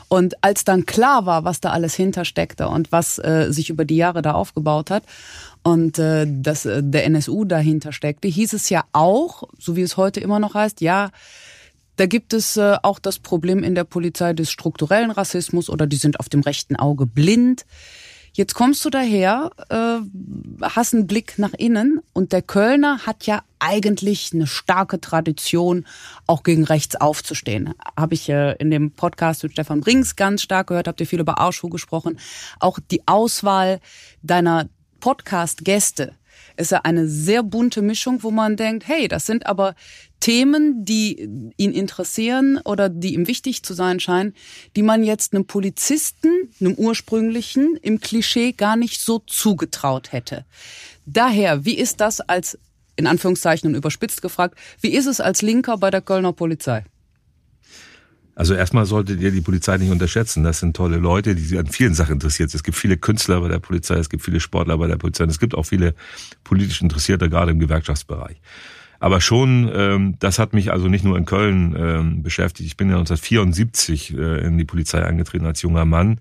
Und 0.07 0.45
als 0.45 0.63
dann 0.63 0.87
klar 0.87 1.27
war, 1.27 1.43
was 1.43 1.61
da 1.61 1.71
alles 1.71 1.95
hintersteckte 1.95 2.69
und 2.69 2.93
was 2.93 3.19
äh, 3.19 3.49
sich 3.51 3.69
über 3.69 3.85
die 3.85 3.97
Jahre 3.97 4.23
da 4.23 4.35
aufgebaut 4.35 4.91
hat 4.93 5.03
und 5.65 5.99
äh, 5.99 6.25
dass 6.29 6.67
äh, 6.67 6.83
der 6.85 7.05
NSU 7.07 7.45
dahinter 7.45 7.93
steckte, 7.93 8.29
hieß 8.29 8.53
es 8.53 8.71
ja 8.71 8.85
auch, 8.93 9.43
so 9.59 9.75
wie 9.75 9.83
es 9.83 9.97
heute 9.97 10.21
immer 10.21 10.39
noch 10.39 10.55
heißt, 10.55 10.81
ja, 10.81 11.11
da 12.01 12.07
gibt 12.07 12.33
es 12.33 12.57
äh, 12.57 12.79
auch 12.83 12.99
das 12.99 13.19
Problem 13.19 13.63
in 13.63 13.75
der 13.75 13.85
Polizei 13.85 14.33
des 14.33 14.51
strukturellen 14.51 15.11
Rassismus 15.11 15.69
oder 15.69 15.87
die 15.87 15.97
sind 15.97 16.19
auf 16.19 16.31
dem 16.31 16.41
rechten 16.41 16.77
Auge 16.77 17.05
blind. 17.05 17.67
Jetzt 18.33 18.55
kommst 18.55 18.83
du 18.87 18.89
daher, 18.89 19.51
äh, 19.69 19.99
hast 20.63 20.95
einen 20.95 21.07
Blick 21.07 21.39
nach 21.39 21.53
innen 21.53 22.01
und 22.15 22.33
der 22.33 22.41
Kölner 22.41 23.01
hat 23.05 23.27
ja 23.27 23.43
eigentlich 23.59 24.31
eine 24.33 24.47
starke 24.47 24.99
Tradition, 24.99 25.85
auch 26.27 26.43
gegen 26.43 26.65
rechts 26.65 26.97
aufzustehen. 26.97 27.75
Habe 27.99 28.15
ich 28.15 28.31
äh, 28.31 28.53
in 28.53 28.71
dem 28.71 28.93
Podcast 28.93 29.43
mit 29.43 29.53
Stefan 29.53 29.83
Brings 29.83 30.17
ganz 30.17 30.41
stark 30.41 30.69
gehört, 30.69 30.89
habt 30.89 31.03
ihr 31.03 31.07
viel 31.07 31.21
über 31.21 31.39
Ausschuh 31.39 31.69
gesprochen. 31.69 32.19
Auch 32.61 32.79
die 32.91 33.07
Auswahl 33.07 33.79
deiner 34.23 34.71
Podcast-Gäste 35.01 36.15
ist 36.57 36.73
ja 36.73 36.81
eine 36.83 37.07
sehr 37.09 37.43
bunte 37.43 37.83
Mischung, 37.83 38.23
wo 38.23 38.31
man 38.31 38.57
denkt, 38.57 38.87
hey, 38.87 39.09
das 39.09 39.27
sind 39.27 39.47
aber 39.47 39.75
Themen, 40.21 40.85
die 40.85 41.53
ihn 41.57 41.73
interessieren 41.73 42.61
oder 42.65 42.89
die 42.89 43.15
ihm 43.15 43.27
wichtig 43.27 43.63
zu 43.63 43.75
sein 43.75 44.01
scheinen, 44.01 44.35
die 44.77 44.83
man 44.83 45.03
jetzt 45.03 45.35
einem 45.35 45.47
Polizisten, 45.47 46.29
einem 46.61 46.75
ursprünglichen, 46.75 47.77
im 47.83 48.01
Klischee 48.01 48.53
gar 48.53 48.77
nicht 48.77 49.01
so 49.01 49.19
zugetraut 49.21 50.13
hätte. 50.13 50.45
Daher, 51.07 51.65
wie 51.65 51.77
ist 51.77 52.01
das 52.01 52.21
als, 52.21 52.59
in 52.97 53.07
Anführungszeichen 53.07 53.69
und 53.69 53.75
überspitzt 53.75 54.23
gefragt, 54.23 54.57
wie 54.81 54.91
ist 54.91 55.07
es 55.07 55.21
als 55.21 55.43
Linker 55.43 55.79
bei 55.79 55.91
der 55.91 56.03
Kölner 56.03 56.33
Polizei? 56.33 56.85
Also 58.35 58.55
erstmal 58.55 58.87
solltet 58.87 59.21
ihr 59.21 59.33
die 59.33 59.43
Polizei 59.43 59.77
nicht 59.77 59.91
unterschätzen. 59.91 60.45
Das 60.45 60.61
sind 60.61 60.75
tolle 60.75 60.97
Leute, 60.97 61.35
die 61.35 61.59
an 61.59 61.67
vielen 61.67 61.95
Sachen 61.95 62.15
interessiert. 62.15 62.55
Es 62.55 62.63
gibt 62.63 62.77
viele 62.77 62.97
Künstler 62.97 63.41
bei 63.41 63.49
der 63.49 63.59
Polizei, 63.59 63.97
es 63.97 64.09
gibt 64.09 64.23
viele 64.23 64.41
Sportler 64.41 64.79
bei 64.79 64.87
der 64.87 64.97
Polizei, 64.97 65.25
es 65.25 65.39
gibt 65.39 65.55
auch 65.55 65.65
viele 65.65 65.95
politisch 66.45 66.81
Interessierte, 66.81 67.29
gerade 67.29 67.51
im 67.51 67.59
Gewerkschaftsbereich. 67.59 68.41
Aber 69.01 69.23
schon, 69.23 69.71
ähm, 69.75 70.15
das 70.21 70.39
hat 70.39 70.53
mich 70.53 70.71
also 70.71 70.89
nicht 70.89 71.05
nur 71.05 71.17
in 71.17 71.25
Köln 71.25 71.75
ähm, 71.77 72.23
beschäftigt. 72.23 72.67
Ich 72.67 72.77
bin 72.77 72.91
ja 72.91 72.99
1974 72.99 74.17
äh, 74.17 74.47
in 74.47 74.59
die 74.59 74.67
Polizei 74.67 75.03
eingetreten 75.03 75.47
als 75.47 75.63
junger 75.63 75.87
Mann. 75.87 76.21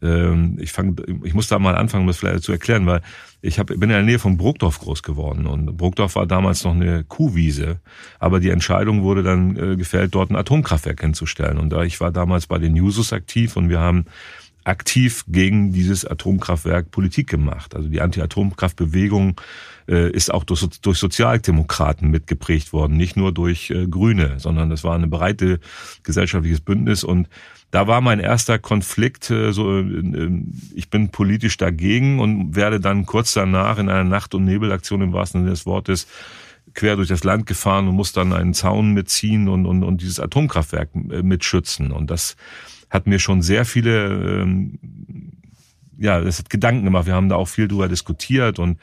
Ähm, 0.00 0.56
ich, 0.60 0.70
fang, 0.70 0.96
ich 1.24 1.34
muss 1.34 1.48
da 1.48 1.58
mal 1.58 1.74
anfangen, 1.74 2.06
das 2.06 2.18
vielleicht 2.18 2.44
zu 2.44 2.52
erklären, 2.52 2.86
weil 2.86 3.00
ich 3.42 3.58
hab, 3.58 3.66
bin 3.66 3.82
in 3.82 3.88
der 3.88 4.02
Nähe 4.02 4.20
von 4.20 4.36
Bruckdorf 4.36 4.78
groß 4.78 5.02
geworden 5.02 5.46
und 5.46 5.76
Bruckdorf 5.76 6.14
war 6.14 6.26
damals 6.26 6.62
noch 6.62 6.74
eine 6.74 7.02
Kuhwiese, 7.02 7.80
aber 8.20 8.38
die 8.38 8.50
Entscheidung 8.50 9.02
wurde 9.02 9.24
dann 9.24 9.56
äh, 9.56 9.76
gefällt, 9.76 10.14
dort 10.14 10.30
ein 10.30 10.36
Atomkraftwerk 10.36 11.00
hinzustellen. 11.00 11.58
Und 11.58 11.70
da 11.70 11.82
ich 11.82 12.00
war 12.00 12.12
damals 12.12 12.46
bei 12.46 12.58
den 12.58 12.76
Jusos 12.76 13.12
aktiv 13.12 13.56
und 13.56 13.68
wir 13.68 13.80
haben 13.80 14.04
aktiv 14.62 15.24
gegen 15.28 15.72
dieses 15.72 16.04
Atomkraftwerk 16.04 16.90
Politik 16.90 17.28
gemacht. 17.28 17.74
Also 17.74 17.88
die 17.88 18.00
Anti-Atomkraftbewegung 18.00 19.30
äh, 19.30 19.34
ist 19.86 20.32
auch 20.32 20.44
durch, 20.44 20.66
durch 20.80 20.98
Sozialdemokraten 20.98 22.10
mitgeprägt 22.10 22.72
worden, 22.72 22.96
nicht 22.96 23.16
nur 23.16 23.32
durch 23.32 23.70
äh, 23.70 23.86
Grüne, 23.86 24.36
sondern 24.38 24.70
das 24.70 24.82
war 24.82 24.94
ein 24.94 25.10
breite 25.10 25.60
gesellschaftliches 26.02 26.60
Bündnis 26.60 27.04
und 27.04 27.28
da 27.74 27.88
war 27.88 28.00
mein 28.00 28.20
erster 28.20 28.60
Konflikt, 28.60 29.30
äh, 29.30 29.52
so 29.52 29.80
äh, 29.80 30.42
ich 30.76 30.90
bin 30.90 31.08
politisch 31.08 31.56
dagegen 31.56 32.20
und 32.20 32.54
werde 32.54 32.78
dann 32.78 33.04
kurz 33.04 33.34
danach 33.34 33.78
in 33.78 33.88
einer 33.88 34.04
Nacht- 34.04 34.34
und 34.34 34.44
Nebelaktion 34.44 35.02
im 35.02 35.12
wahrsten 35.12 35.40
Sinne 35.40 35.50
des 35.50 35.66
Wortes 35.66 36.06
quer 36.74 36.94
durch 36.94 37.08
das 37.08 37.24
Land 37.24 37.46
gefahren 37.46 37.88
und 37.88 37.96
muss 37.96 38.12
dann 38.12 38.32
einen 38.32 38.54
Zaun 38.54 38.92
mitziehen 38.92 39.48
und, 39.48 39.66
und, 39.66 39.82
und 39.82 40.02
dieses 40.02 40.20
Atomkraftwerk 40.20 40.90
äh, 40.94 41.22
mitschützen. 41.22 41.90
Und 41.90 42.12
das 42.12 42.36
hat 42.90 43.08
mir 43.08 43.18
schon 43.18 43.42
sehr 43.42 43.64
viele, 43.64 44.42
ähm, 44.42 44.78
ja, 45.98 46.20
das 46.20 46.38
hat 46.38 46.50
Gedanken 46.50 46.84
gemacht. 46.84 47.06
Wir 47.06 47.14
haben 47.14 47.28
da 47.28 47.34
auch 47.34 47.48
viel 47.48 47.66
drüber 47.66 47.88
diskutiert 47.88 48.60
und 48.60 48.78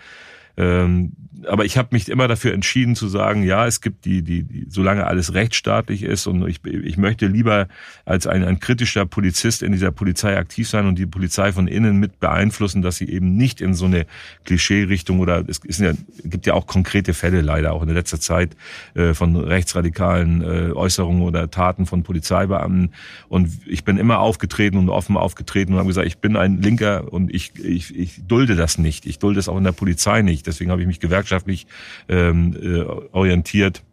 ähm, 0.57 1.13
aber 1.47 1.65
ich 1.65 1.77
habe 1.77 1.89
mich 1.91 2.09
immer 2.09 2.27
dafür 2.27 2.53
entschieden 2.53 2.95
zu 2.95 3.07
sagen, 3.07 3.43
ja, 3.43 3.65
es 3.65 3.81
gibt 3.81 4.05
die, 4.05 4.21
die, 4.21 4.43
die 4.43 4.67
solange 4.69 5.07
alles 5.07 5.33
rechtsstaatlich 5.33 6.03
ist 6.03 6.27
und 6.27 6.47
ich, 6.47 6.63
ich 6.65 6.97
möchte 6.97 7.27
lieber 7.27 7.67
als 8.05 8.27
ein, 8.27 8.43
ein 8.43 8.59
kritischer 8.59 9.05
Polizist 9.05 9.63
in 9.63 9.71
dieser 9.71 9.91
Polizei 9.91 10.37
aktiv 10.37 10.69
sein 10.69 10.85
und 10.87 10.97
die 10.97 11.05
Polizei 11.05 11.51
von 11.51 11.67
innen 11.67 11.97
mit 11.97 12.19
beeinflussen, 12.19 12.81
dass 12.81 12.97
sie 12.97 13.09
eben 13.09 13.35
nicht 13.35 13.61
in 13.61 13.73
so 13.73 13.85
eine 13.85 14.05
Klischee-Richtung 14.45 15.19
oder 15.19 15.43
es 15.47 15.59
ist 15.59 15.79
ja, 15.79 15.93
gibt 16.23 16.45
ja 16.45 16.53
auch 16.53 16.67
konkrete 16.67 17.13
Fälle 17.13 17.41
leider 17.41 17.73
auch 17.73 17.81
in 17.81 17.87
der 17.87 17.95
letzter 17.95 18.19
Zeit 18.19 18.55
äh, 18.93 19.13
von 19.13 19.35
rechtsradikalen 19.35 20.41
äh, 20.41 20.71
Äußerungen 20.73 21.23
oder 21.23 21.49
Taten 21.49 21.85
von 21.85 22.03
Polizeibeamten 22.03 22.93
und 23.29 23.49
ich 23.65 23.83
bin 23.83 23.97
immer 23.97 24.19
aufgetreten 24.19 24.77
und 24.77 24.89
offen 24.89 25.17
aufgetreten 25.17 25.73
und 25.73 25.79
habe 25.79 25.87
gesagt, 25.87 26.07
ich 26.07 26.17
bin 26.17 26.35
ein 26.35 26.61
Linker 26.61 27.11
und 27.11 27.33
ich, 27.33 27.53
ich, 27.63 27.95
ich 27.95 28.21
dulde 28.27 28.55
das 28.55 28.77
nicht. 28.77 29.05
Ich 29.05 29.19
dulde 29.19 29.39
es 29.39 29.49
auch 29.49 29.57
in 29.57 29.63
der 29.63 29.71
Polizei 29.71 30.21
nicht. 30.21 30.40
Deswegen 30.43 30.71
habe 30.71 30.81
ich 30.81 30.87
mich 30.87 30.99
gewerkschaftlich 30.99 31.67
ähm, 32.09 32.55
äh, 32.61 32.81
orientiert 33.11 33.83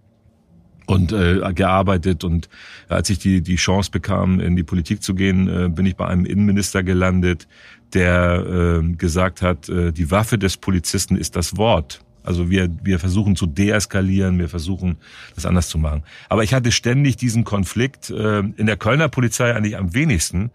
und 0.87 1.13
äh, 1.13 1.41
gearbeitet 1.53 2.25
und 2.25 2.49
als 2.89 3.11
ich 3.11 3.19
die 3.19 3.43
die 3.43 3.57
Chance 3.57 3.91
bekam 3.91 4.41
in 4.41 4.57
die 4.57 4.63
Politik 4.63 5.03
zu 5.03 5.15
gehen, 5.15 5.47
äh, 5.49 5.69
bin 5.69 5.85
ich 5.85 5.97
bei 5.97 6.07
einem 6.07 6.25
Innenminister 6.25 6.83
gelandet, 6.83 7.47
der 7.93 8.81
äh, 8.83 8.93
gesagt 8.95 9.43
hat, 9.43 9.69
äh, 9.69 9.93
die 9.93 10.11
Waffe 10.11 10.39
des 10.39 10.57
Polizisten 10.57 11.17
ist 11.17 11.37
das 11.37 11.57
Wort. 11.59 12.03
Also 12.23 12.51
wir, 12.51 12.69
wir 12.83 12.99
versuchen 12.99 13.37
zu 13.37 13.47
deeskalieren, 13.47 14.39
wir 14.39 14.49
versuchen 14.49 14.97
das 15.35 15.47
anders 15.47 15.69
zu 15.69 15.79
machen. 15.79 16.03
Aber 16.29 16.43
ich 16.43 16.53
hatte 16.53 16.73
ständig 16.73 17.17
diesen 17.17 17.45
Konflikt 17.45 18.11
äh, 18.11 18.41
in 18.41 18.67
der 18.67 18.77
Kölner 18.77 19.09
Polizei 19.09 19.55
eigentlich 19.55 19.79
am 19.79 19.95
wenigsten, 19.95 20.51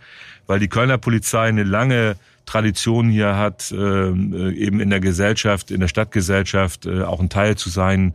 weil 0.46 0.60
die 0.60 0.68
Kölner 0.68 0.98
Polizei 0.98 1.48
eine 1.48 1.64
lange 1.64 2.16
Tradition 2.46 3.10
hier 3.10 3.38
hat, 3.38 3.72
äh, 3.72 4.10
eben 4.10 4.80
in 4.80 4.90
der 4.90 5.00
Gesellschaft, 5.00 5.72
in 5.72 5.80
der 5.80 5.88
Stadtgesellschaft 5.88 6.86
äh, 6.86 7.04
auch 7.04 7.20
ein 7.20 7.30
Teil 7.30 7.56
zu 7.56 7.70
sein 7.70 8.14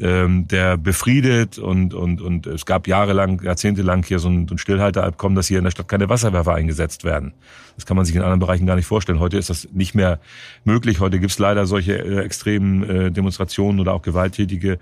ähm, 0.00 0.46
der 0.46 0.76
befriedet 0.76 1.58
und, 1.58 1.92
und, 1.92 2.20
und 2.20 2.46
es 2.46 2.66
gab 2.66 2.86
jahrelang, 2.86 3.42
jahrzehntelang 3.42 4.04
hier 4.04 4.18
so 4.18 4.28
ein, 4.28 4.46
so 4.46 4.56
Stillhalteabkommen, 4.56 5.34
dass 5.34 5.48
hier 5.48 5.58
in 5.58 5.64
der 5.64 5.70
Stadt 5.70 5.88
keine 5.88 6.08
Wasserwerfer 6.08 6.54
eingesetzt 6.54 7.04
werden. 7.04 7.34
Das 7.74 7.86
kann 7.86 7.96
man 7.96 8.06
sich 8.06 8.14
in 8.14 8.22
anderen 8.22 8.40
Bereichen 8.40 8.66
gar 8.66 8.76
nicht 8.76 8.86
vorstellen. 8.86 9.18
Heute 9.18 9.38
ist 9.38 9.50
das 9.50 9.68
nicht 9.72 9.94
mehr 9.94 10.20
möglich. 10.64 11.00
Heute 11.00 11.18
gibt 11.18 11.32
es 11.32 11.38
leider 11.38 11.66
solche 11.66 11.98
äh, 11.98 12.24
extremen 12.24 12.88
äh, 12.88 13.10
Demonstrationen 13.10 13.80
oder 13.80 13.92
auch 13.92 14.02
gewalttätige 14.02 14.78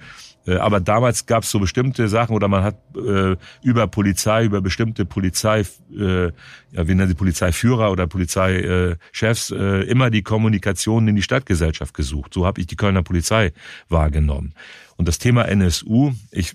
aber 0.54 0.80
damals 0.80 1.26
gab 1.26 1.42
es 1.42 1.50
so 1.50 1.58
bestimmte 1.58 2.08
Sachen 2.08 2.34
oder 2.34 2.48
man 2.48 2.62
hat 2.62 2.76
äh, 2.96 3.36
über 3.62 3.86
Polizei, 3.88 4.44
über 4.44 4.60
bestimmte 4.60 5.04
Polizei, 5.04 5.64
äh, 5.96 6.26
ja, 6.26 6.32
wie 6.88 6.94
nennen 6.94 7.08
sie 7.08 7.14
Polizeiführer 7.14 7.90
oder 7.90 8.06
Polizeichefs, 8.06 9.50
äh, 9.50 9.82
immer 9.82 10.10
die 10.10 10.22
Kommunikation 10.22 11.08
in 11.08 11.16
die 11.16 11.22
Stadtgesellschaft 11.22 11.94
gesucht. 11.94 12.34
So 12.34 12.46
habe 12.46 12.60
ich 12.60 12.66
die 12.66 12.76
Kölner 12.76 13.02
Polizei 13.02 13.52
wahrgenommen. 13.88 14.54
Und 14.96 15.08
das 15.08 15.18
Thema 15.18 15.48
NSU, 15.48 16.12
ich 16.30 16.54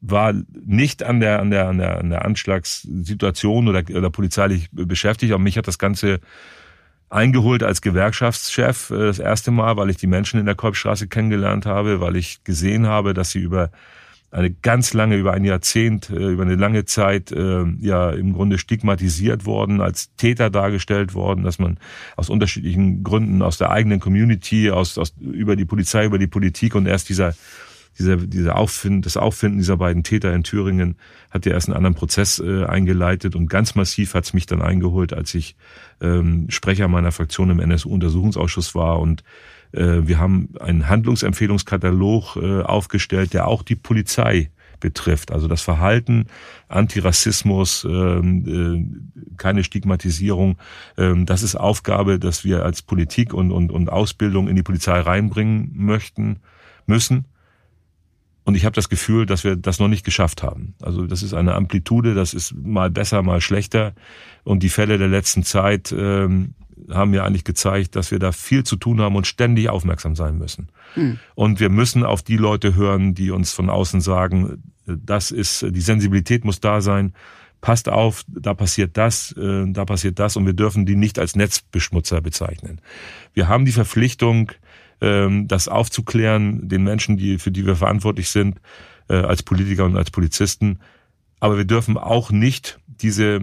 war 0.00 0.34
nicht 0.64 1.02
an 1.02 1.20
der 1.20 1.40
an 1.40 1.50
der 1.50 1.68
an 1.68 1.78
der 1.78 1.98
an 1.98 2.10
der 2.10 2.24
Anschlagssituation 2.24 3.68
oder, 3.68 3.82
oder 3.94 4.10
polizeilich 4.10 4.68
beschäftigt, 4.72 5.32
aber 5.32 5.42
mich 5.42 5.58
hat 5.58 5.68
das 5.68 5.78
Ganze 5.78 6.20
eingeholt 7.10 7.62
als 7.62 7.82
Gewerkschaftschef 7.82 8.90
äh, 8.90 9.06
das 9.06 9.18
erste 9.18 9.50
Mal, 9.50 9.76
weil 9.76 9.90
ich 9.90 9.96
die 9.96 10.06
Menschen 10.06 10.40
in 10.40 10.46
der 10.46 10.54
Kolbstraße 10.54 11.08
kennengelernt 11.08 11.66
habe, 11.66 12.00
weil 12.00 12.16
ich 12.16 12.42
gesehen 12.44 12.86
habe, 12.86 13.12
dass 13.12 13.30
sie 13.30 13.40
über 13.40 13.70
eine 14.32 14.52
ganz 14.52 14.94
lange, 14.94 15.16
über 15.16 15.32
ein 15.32 15.44
Jahrzehnt, 15.44 16.08
äh, 16.08 16.30
über 16.30 16.44
eine 16.44 16.54
lange 16.54 16.84
Zeit 16.84 17.32
äh, 17.32 17.64
ja 17.80 18.10
im 18.10 18.32
Grunde 18.32 18.58
stigmatisiert 18.58 19.44
worden, 19.44 19.80
als 19.80 20.14
Täter 20.14 20.50
dargestellt 20.50 21.14
worden, 21.14 21.42
dass 21.42 21.58
man 21.58 21.78
aus 22.16 22.30
unterschiedlichen 22.30 23.02
Gründen 23.02 23.42
aus 23.42 23.58
der 23.58 23.70
eigenen 23.70 23.98
Community, 23.98 24.70
aus, 24.70 24.98
aus 24.98 25.14
über 25.20 25.56
die 25.56 25.64
Polizei, 25.64 26.04
über 26.04 26.18
die 26.18 26.28
Politik 26.28 26.76
und 26.76 26.86
erst 26.86 27.08
dieser 27.08 27.34
dieser, 28.00 28.16
dieser 28.16 28.56
Auffinden, 28.56 29.02
das 29.02 29.16
Auffinden 29.16 29.58
dieser 29.58 29.76
beiden 29.76 30.02
Täter 30.02 30.34
in 30.34 30.42
Thüringen 30.42 30.96
hat 31.30 31.46
ja 31.46 31.52
erst 31.52 31.68
einen 31.68 31.76
anderen 31.76 31.94
Prozess 31.94 32.40
äh, 32.40 32.64
eingeleitet 32.64 33.36
und 33.36 33.48
ganz 33.48 33.74
massiv 33.74 34.14
hat 34.14 34.24
es 34.24 34.34
mich 34.34 34.46
dann 34.46 34.62
eingeholt, 34.62 35.12
als 35.12 35.34
ich 35.34 35.56
ähm, 36.00 36.46
Sprecher 36.48 36.88
meiner 36.88 37.12
Fraktion 37.12 37.50
im 37.50 37.60
NSU-Untersuchungsausschuss 37.60 38.74
war 38.74 38.98
und 38.98 39.22
äh, 39.72 40.00
wir 40.02 40.18
haben 40.18 40.48
einen 40.58 40.88
Handlungsempfehlungskatalog 40.88 42.36
äh, 42.36 42.62
aufgestellt, 42.62 43.34
der 43.34 43.46
auch 43.46 43.62
die 43.62 43.76
Polizei 43.76 44.50
betrifft. 44.80 45.30
Also 45.30 45.46
das 45.46 45.62
Verhalten, 45.62 46.26
Antirassismus, 46.68 47.86
ähm, 47.88 49.04
äh, 49.22 49.36
keine 49.36 49.62
Stigmatisierung, 49.62 50.56
ähm, 50.96 51.26
das 51.26 51.42
ist 51.42 51.54
Aufgabe, 51.54 52.18
dass 52.18 52.44
wir 52.44 52.64
als 52.64 52.82
Politik 52.82 53.34
und, 53.34 53.52
und, 53.52 53.70
und 53.70 53.90
Ausbildung 53.90 54.48
in 54.48 54.56
die 54.56 54.62
Polizei 54.62 54.98
reinbringen 54.98 55.70
möchten, 55.74 56.40
müssen. 56.86 57.26
Und 58.50 58.56
ich 58.56 58.64
habe 58.64 58.74
das 58.74 58.88
Gefühl, 58.88 59.26
dass 59.26 59.44
wir 59.44 59.54
das 59.54 59.78
noch 59.78 59.86
nicht 59.86 60.04
geschafft 60.04 60.42
haben. 60.42 60.74
Also 60.82 61.06
das 61.06 61.22
ist 61.22 61.34
eine 61.34 61.54
Amplitude, 61.54 62.14
das 62.14 62.34
ist 62.34 62.52
mal 62.52 62.90
besser, 62.90 63.22
mal 63.22 63.40
schlechter. 63.40 63.92
Und 64.42 64.64
die 64.64 64.68
Fälle 64.68 64.98
der 64.98 65.06
letzten 65.06 65.44
Zeit 65.44 65.94
ähm, 65.96 66.54
haben 66.90 67.12
mir 67.12 67.22
eigentlich 67.22 67.44
gezeigt, 67.44 67.94
dass 67.94 68.10
wir 68.10 68.18
da 68.18 68.32
viel 68.32 68.64
zu 68.64 68.74
tun 68.74 69.00
haben 69.00 69.14
und 69.14 69.28
ständig 69.28 69.68
aufmerksam 69.68 70.16
sein 70.16 70.36
müssen. 70.36 70.66
Hm. 70.94 71.20
Und 71.36 71.60
wir 71.60 71.68
müssen 71.68 72.02
auf 72.02 72.24
die 72.24 72.38
Leute 72.38 72.74
hören, 72.74 73.14
die 73.14 73.30
uns 73.30 73.52
von 73.52 73.70
außen 73.70 74.00
sagen, 74.00 74.64
das 74.84 75.30
ist, 75.30 75.64
die 75.70 75.80
Sensibilität 75.80 76.44
muss 76.44 76.58
da 76.58 76.80
sein. 76.80 77.14
Passt 77.60 77.88
auf, 77.88 78.24
da 78.26 78.52
passiert 78.52 78.96
das, 78.96 79.30
äh, 79.38 79.66
da 79.68 79.84
passiert 79.84 80.18
das 80.18 80.36
und 80.36 80.44
wir 80.44 80.54
dürfen 80.54 80.86
die 80.86 80.96
nicht 80.96 81.20
als 81.20 81.36
Netzbeschmutzer 81.36 82.20
bezeichnen. 82.20 82.80
Wir 83.32 83.46
haben 83.46 83.64
die 83.64 83.70
Verpflichtung, 83.70 84.50
ähm, 85.00 85.48
das 85.48 85.68
aufzuklären, 85.68 86.68
den 86.68 86.84
Menschen, 86.84 87.16
die, 87.16 87.38
für 87.38 87.50
die 87.50 87.66
wir 87.66 87.76
verantwortlich 87.76 88.30
sind, 88.30 88.60
äh, 89.08 89.16
als 89.16 89.42
Politiker 89.42 89.84
und 89.84 89.96
als 89.96 90.10
Polizisten. 90.10 90.80
Aber 91.40 91.56
wir 91.56 91.64
dürfen 91.64 91.96
auch 91.96 92.30
nicht 92.30 92.78
diese 92.86 93.40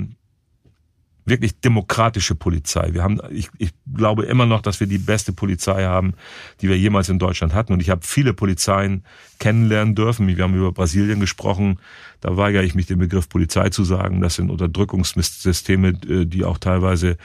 wirklich 1.28 1.60
demokratische 1.60 2.36
Polizei. 2.36 2.94
Wir 2.94 3.04
haben, 3.04 3.20
ich, 3.30 3.50
ich 3.58 3.72
glaube 3.94 4.26
immer 4.26 4.46
noch, 4.46 4.62
dass 4.62 4.80
wir 4.80 4.88
die 4.88 4.98
beste 4.98 5.34
Polizei 5.34 5.84
haben, 5.84 6.14
die 6.62 6.70
wir 6.70 6.78
jemals 6.78 7.10
in 7.10 7.20
Deutschland 7.20 7.54
hatten. 7.54 7.74
Und 7.74 7.82
ich 7.82 7.90
habe 7.90 8.02
viele 8.06 8.34
Polizeien 8.34 9.04
kennenlernen 9.38 9.94
dürfen. 9.94 10.26
Wir 10.28 10.42
haben 10.42 10.56
über 10.56 10.72
Brasilien 10.72 11.20
gesprochen. 11.20 11.80
Da 12.22 12.38
weigere 12.38 12.64
ich 12.64 12.76
mich, 12.76 12.86
den 12.86 13.00
Begriff 13.00 13.28
Polizei 13.28 13.70
zu 13.70 13.84
sagen. 13.84 14.22
Das 14.22 14.36
sind 14.36 14.50
Unterdrückungssysteme, 14.50 15.90
äh, 15.90 16.26
die 16.26 16.46
auch 16.46 16.60
teilweise 16.60 17.18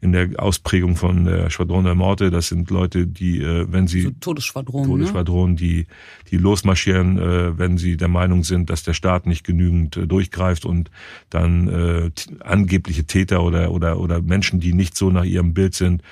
in 0.00 0.12
der 0.12 0.40
Ausprägung 0.40 0.94
von 0.94 1.24
der 1.24 1.50
Schwadron 1.50 1.84
der 1.84 1.96
Morte, 1.96 2.30
das 2.30 2.48
sind 2.48 2.70
Leute, 2.70 3.06
die, 3.06 3.40
äh, 3.40 3.66
wenn 3.68 3.88
sie... 3.88 4.02
So 4.02 4.10
Todesschwadronen, 4.20 4.88
Todesschwadronen, 4.88 5.54
ne? 5.54 5.60
die, 5.60 5.86
die 6.30 6.36
losmarschieren, 6.36 7.18
äh, 7.18 7.58
wenn 7.58 7.78
sie 7.78 7.96
der 7.96 8.06
Meinung 8.06 8.44
sind, 8.44 8.70
dass 8.70 8.84
der 8.84 8.94
Staat 8.94 9.26
nicht 9.26 9.44
genügend 9.44 9.98
durchgreift 10.06 10.64
und 10.64 10.90
dann 11.30 11.68
äh, 11.68 12.10
angebliche 12.40 13.04
Täter 13.04 13.42
oder, 13.42 13.72
oder, 13.72 13.98
oder 13.98 14.22
Menschen, 14.22 14.60
die 14.60 14.72
nicht 14.72 14.96
so 14.96 15.10
nach 15.10 15.24
ihrem 15.24 15.52
Bild 15.52 15.74
sind, 15.74 16.02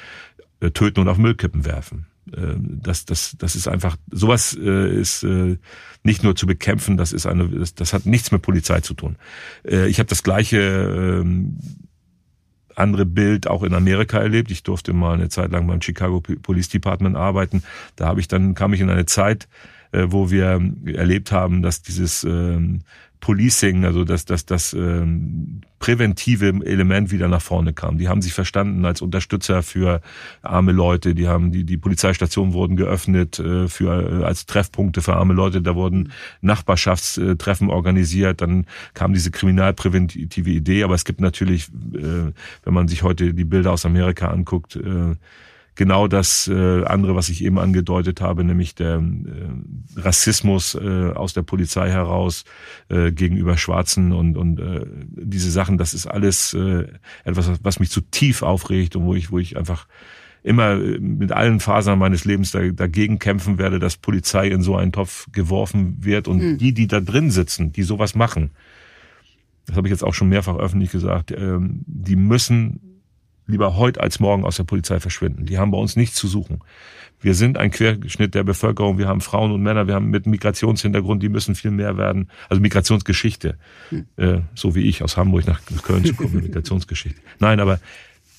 töten 0.73 1.01
und 1.01 1.09
auf 1.09 1.19
Müllkippen 1.19 1.67
werfen. 1.67 2.07
Das, 2.25 3.05
das, 3.05 3.37
das 3.39 3.55
ist 3.55 3.69
einfach, 3.69 3.97
sowas 4.11 4.55
ist 4.55 5.25
nicht 6.03 6.25
nur 6.25 6.35
zu 6.35 6.47
bekämpfen, 6.47 6.97
das 6.97 7.13
ist 7.13 7.27
eine, 7.27 7.47
das, 7.47 7.75
das 7.75 7.93
hat 7.93 8.07
nichts 8.07 8.33
mit 8.33 8.41
Polizei 8.41 8.81
zu 8.81 8.95
tun. 8.95 9.17
Ich 9.63 9.99
habe 9.99 10.09
das 10.09 10.23
gleiche 10.23 11.23
ähm, 11.23 11.59
andere 12.77 13.07
Bild 13.07 13.49
auch 13.49 13.63
in 13.63 13.75
Amerika 13.75 14.19
erlebt. 14.19 14.51
Ich 14.51 14.63
durfte 14.63 14.93
mal 14.93 15.15
eine 15.15 15.29
Zeit 15.29 15.51
lang 15.51 15.67
beim 15.67 15.83
Chicago 15.83 16.21
Police 16.21 16.69
Department 16.69 17.17
arbeiten. 17.17 17.63
Da 17.97 18.07
habe 18.07 18.21
ich 18.21 18.29
dann 18.29 18.55
kam 18.55 18.73
ich 18.73 18.81
in 18.81 18.91
eine 18.91 19.07
Zeit, 19.07 19.49
äh, 19.93 20.07
wo 20.09 20.31
wir 20.31 20.61
erlebt 20.87 21.33
haben, 21.33 21.63
dass 21.63 21.83
dieses 21.83 22.23
ähm, 22.25 22.83
Policing, 23.27 23.85
also 23.85 24.05
dass 24.05 24.25
das, 24.25 24.47
das 24.47 24.73
ähm, 24.73 25.63
präventive 25.81 26.47
Element 26.65 27.11
wieder 27.11 27.27
nach 27.27 27.43
vorne 27.43 27.73
kam. 27.73 27.99
Die 27.99 28.09
haben 28.09 28.23
sich 28.23 28.33
verstanden 28.33 28.85
als 28.85 29.03
Unterstützer 29.03 29.65
für 29.65 30.01
arme 30.43 30.71
Leute. 30.71 31.13
Die 31.13 31.27
haben 31.27 31.51
die 31.51 31.65
die 31.65 31.77
Polizeistationen 31.77 32.53
wurden 32.53 32.77
geöffnet 32.77 33.41
äh, 33.41 33.67
für 33.67 34.21
äh, 34.21 34.25
als 34.25 34.47
Treffpunkte 34.47 35.03
für 35.03 35.17
arme 35.17 35.35
Leute. 35.35 35.61
Da 35.61 35.75
wurden 35.75 36.13
Nachbarschaftstreffen 36.41 37.69
organisiert. 37.69 38.43
Dann 38.43 38.65
kam 38.95 39.13
diese 39.13 39.33
kriminalpräventive 39.33 40.51
Idee. 40.51 40.85
Aber 40.85 40.95
es 40.95 41.05
gibt 41.05 41.21
natürlich, 41.21 41.67
äh, 41.95 42.31
wenn 42.63 42.75
man 42.75 42.87
sich 42.87 43.03
heute 43.03 43.35
die 43.35 43.45
Bilder 43.45 43.73
aus 43.73 43.85
Amerika 43.85 44.29
anguckt. 44.29 44.77
Äh, 44.77 45.17
genau 45.77 46.09
das 46.09 46.49
äh, 46.49 46.85
andere, 46.85 47.15
was 47.15 47.29
ich 47.29 47.45
eben 47.45 47.59
angedeutet 47.59 48.21
habe, 48.21 48.43
nämlich 48.43 48.75
der 48.75 48.97
äh, 48.97 50.01
Rassismus 50.01 50.75
äh, 50.75 51.13
aus 51.13 51.35
der 51.35 51.43
Polizei 51.43 51.91
heraus 51.91 52.45
äh, 52.89 53.13
gegenüber 53.13 53.57
Schwarzen 53.57 54.13
und 54.13 54.37
und 54.37 54.59
äh, 54.59 54.85
diese 55.09 55.51
Sachen, 55.51 55.79
das 55.79 55.95
ist 55.95 56.07
alles 56.07 56.55
äh, 56.55 56.87
etwas, 57.25 57.51
was 57.63 57.79
mich 57.79 57.91
zu 57.91 58.01
tief 58.01 58.43
aufregt 58.43 58.97
und 58.97 59.05
wo 59.05 59.15
ich 59.15 59.31
wo 59.31 59.39
ich 59.39 59.57
einfach 59.57 59.87
immer 60.43 60.73
äh, 60.73 60.99
mit 60.99 61.33
allen 61.33 61.61
Fasern 61.61 61.99
meines 61.99 62.25
Lebens 62.25 62.51
da, 62.51 62.61
dagegen 62.69 63.19
kämpfen 63.19 63.59
werde, 63.59 63.79
dass 63.79 63.97
Polizei 63.97 64.49
in 64.49 64.63
so 64.63 64.77
einen 64.77 64.93
Topf 64.93 65.27
geworfen 65.33 65.99
wird 66.01 66.27
und 66.27 66.43
mhm. 66.43 66.59
die, 66.59 66.73
die 66.73 66.87
da 66.87 67.01
drin 67.01 67.31
sitzen, 67.31 67.73
die 67.73 67.83
sowas 67.83 68.15
machen, 68.15 68.51
das 69.67 69.77
habe 69.77 69.89
ich 69.89 69.91
jetzt 69.91 70.05
auch 70.05 70.15
schon 70.15 70.29
mehrfach 70.29 70.57
öffentlich 70.57 70.93
gesagt, 70.93 71.33
ähm, 71.33 71.83
die 71.87 72.17
müssen 72.17 72.86
lieber 73.47 73.77
heute 73.77 74.01
als 74.01 74.21
morgen 74.21 74.45
aus 74.45 74.57
der 74.57 74.65
Polizei 74.65 75.01
verschwinden. 75.01 75.47
Die 75.47 75.59
haben 75.59 75.71
bei 75.71 75.79
uns 75.79 75.97
nichts 75.97 76.17
zu 76.17 76.29
suchen. 76.29 76.61
Wir 77.21 77.35
sind 77.35 77.57
ein 77.57 77.71
Querschnitt 77.71 78.35
der 78.35 78.45
Bevölkerung. 78.45 78.99
Wir 78.99 79.09
haben 79.09 79.21
Frauen 79.21 79.51
und 79.51 79.63
Männer. 79.63 79.87
Wir 79.87 79.95
haben 79.95 80.11
mit 80.11 80.27
Migrationshintergrund, 80.27 81.23
die 81.23 81.29
müssen 81.29 81.55
viel 81.55 81.71
mehr 81.71 81.97
werden. 81.97 82.31
Also 82.49 82.61
Migrationsgeschichte. 82.61 83.57
Hm. 83.89 84.07
Äh, 84.17 84.41
so 84.55 84.75
wie 84.75 84.83
ich 84.83 85.03
aus 85.03 85.17
Hamburg 85.17 85.47
nach 85.47 85.61
Köln 85.83 86.05
zu 86.05 86.15
kommen, 86.15 86.35
Migrationsgeschichte. 86.43 87.21
Nein, 87.39 87.61
aber 87.61 87.81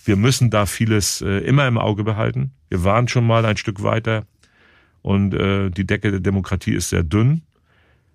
wir 0.05 0.15
müssen 0.15 0.49
da 0.49 0.65
vieles 0.65 1.21
äh, 1.21 1.39
immer 1.39 1.67
im 1.67 1.77
Auge 1.77 2.03
behalten. 2.03 2.51
Wir 2.69 2.83
waren 2.83 3.07
schon 3.07 3.25
mal 3.25 3.45
ein 3.45 3.57
Stück 3.57 3.83
weiter 3.83 4.25
und 5.01 5.33
äh, 5.33 5.69
die 5.69 5.85
Decke 5.85 6.11
der 6.11 6.19
Demokratie 6.19 6.73
ist 6.73 6.89
sehr 6.89 7.03
dünn. 7.03 7.41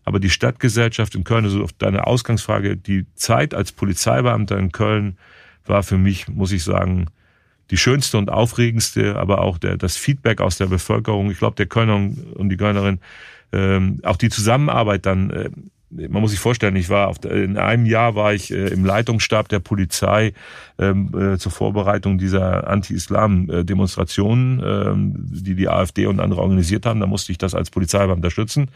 Aber 0.05 0.19
die 0.19 0.31
Stadtgesellschaft 0.31 1.15
in 1.15 1.23
Köln, 1.23 1.45
also 1.45 1.63
auf 1.63 1.73
deine 1.73 2.07
Ausgangsfrage, 2.07 2.77
die 2.77 3.07
Zeit 3.15 3.55
als 3.55 3.73
Polizeibeamter 3.73 4.59
in 4.59 4.73
Köln 4.73 5.17
war 5.67 5.83
für 5.83 5.99
mich, 5.99 6.29
muss 6.29 6.53
ich 6.53 6.65
sagen, 6.65 7.07
die 7.71 7.77
schönste 7.77 8.19
und 8.19 8.31
aufregendste, 8.31 9.17
aber 9.17 9.41
auch 9.41 9.59
der, 9.59 9.77
das 9.77 9.97
Feedback 9.97 10.41
aus 10.41 10.59
der 10.59 10.67
Bevölkerung. 10.67 11.31
Ich 11.31 11.39
glaube, 11.39 11.57
der 11.57 11.67
Kölner 11.67 11.97
und 11.97 12.49
die 12.49 12.57
Kölnerin, 12.57 13.01
ähm, 13.53 14.01
auch 14.03 14.17
die 14.17 14.29
Zusammenarbeit 14.31 15.07
dann 15.07 15.31
äh, 15.31 15.51
man 15.93 16.23
muss 16.23 16.31
sich 16.31 16.41
vorstellen, 16.41 16.77
ich 16.77 16.89
war 16.89 17.09
auf, 17.09 17.25
in 17.25 17.57
einem 17.59 17.87
Jahr 17.87 18.15
war 18.15 18.33
ich 18.33 18.51
äh, 18.51 18.69
im 18.69 18.85
Leitungsstab 18.85 19.49
der 19.49 19.59
Polizei 19.59 20.33
ähm, 20.79 21.11
äh, 21.15 21.39
zur 21.39 21.53
Vorbereitung 21.53 22.19
dieser 22.19 22.67
Anti-Islam-Demonstrationen, 22.69 24.63
ähm, 24.65 25.15
die 25.31 25.55
die 25.55 25.69
AfD 25.69 26.07
und 26.07 26.21
andere 26.21 26.41
organisiert 26.41 26.87
haben. 26.87 27.01
Da 27.01 27.07
musste 27.07 27.33
ich 27.33 27.39
das 27.39 27.55
als 27.55 27.71
Polizeibeamter 27.71 28.23
unterstützen. 28.23 28.69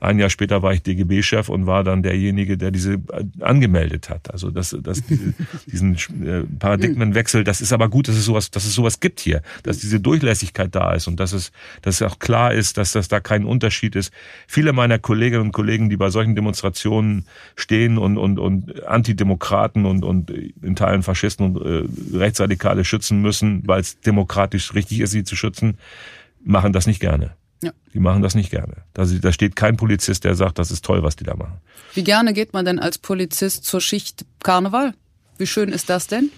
Ein 0.00 0.20
Jahr 0.20 0.30
später 0.30 0.62
war 0.62 0.72
ich 0.72 0.82
DGB-Chef 0.82 1.48
und 1.48 1.66
war 1.66 1.82
dann 1.82 2.04
derjenige, 2.04 2.56
der 2.56 2.70
diese 2.70 2.94
äh, 2.94 3.24
angemeldet 3.40 4.10
hat. 4.10 4.32
Also 4.32 4.50
das, 4.50 4.76
das, 4.80 5.02
diesen 5.66 5.94
äh, 6.24 6.44
Paradigmenwechsel, 6.58 7.42
das 7.42 7.60
ist 7.60 7.72
aber 7.72 7.88
gut, 7.88 8.06
dass 8.06 8.14
es 8.14 8.24
sowas, 8.24 8.52
dass 8.52 8.64
es 8.64 8.74
sowas 8.74 9.00
gibt 9.00 9.18
hier, 9.18 9.42
dass 9.64 9.78
diese 9.78 9.98
Durchlässigkeit 9.98 10.72
da 10.72 10.92
ist 10.92 11.08
und 11.08 11.18
dass 11.18 11.32
es, 11.32 11.50
dass 11.82 11.96
es 11.96 12.02
auch 12.02 12.20
klar 12.20 12.54
ist, 12.54 12.76
dass 12.76 12.92
das 12.92 13.08
da 13.08 13.18
kein 13.18 13.44
Unterschied 13.44 13.96
ist. 13.96 14.12
Viele 14.46 14.72
meiner 14.72 15.00
Kolleginnen 15.00 15.42
und 15.42 15.52
Kollegen, 15.52 15.90
die 15.90 15.96
bei 15.96 16.10
solchen 16.10 16.36
Demonstrationen 16.36 17.26
stehen 17.56 17.98
und, 17.98 18.18
und, 18.18 18.38
und 18.38 18.84
Antidemokraten 18.86 19.84
und, 19.84 20.04
und 20.04 20.30
in 20.30 20.76
Teilen 20.76 21.02
Faschisten 21.02 21.56
und 21.56 21.66
äh, 21.66 22.16
Rechtsradikale 22.16 22.84
schützen 22.84 23.20
müssen, 23.20 23.66
weil 23.66 23.80
es 23.80 23.98
demokratisch 24.00 24.74
richtig 24.74 25.00
ist, 25.00 25.10
sie 25.10 25.24
zu 25.24 25.34
schützen, 25.34 25.76
machen 26.44 26.72
das 26.72 26.86
nicht 26.86 27.00
gerne. 27.00 27.37
Ja. 27.62 27.72
Die 27.92 27.98
machen 27.98 28.22
das 28.22 28.34
nicht 28.34 28.50
gerne. 28.50 28.84
Da, 28.94 29.04
da 29.04 29.32
steht 29.32 29.56
kein 29.56 29.76
Polizist, 29.76 30.24
der 30.24 30.34
sagt, 30.34 30.58
das 30.58 30.70
ist 30.70 30.84
toll, 30.84 31.02
was 31.02 31.16
die 31.16 31.24
da 31.24 31.34
machen. 31.34 31.58
Wie 31.94 32.04
gerne 32.04 32.32
geht 32.32 32.52
man 32.52 32.64
denn 32.64 32.78
als 32.78 32.98
Polizist 32.98 33.64
zur 33.64 33.80
Schicht 33.80 34.24
Karneval? 34.42 34.94
Wie 35.38 35.46
schön 35.46 35.70
ist 35.70 35.90
das 35.90 36.06
denn? 36.06 36.30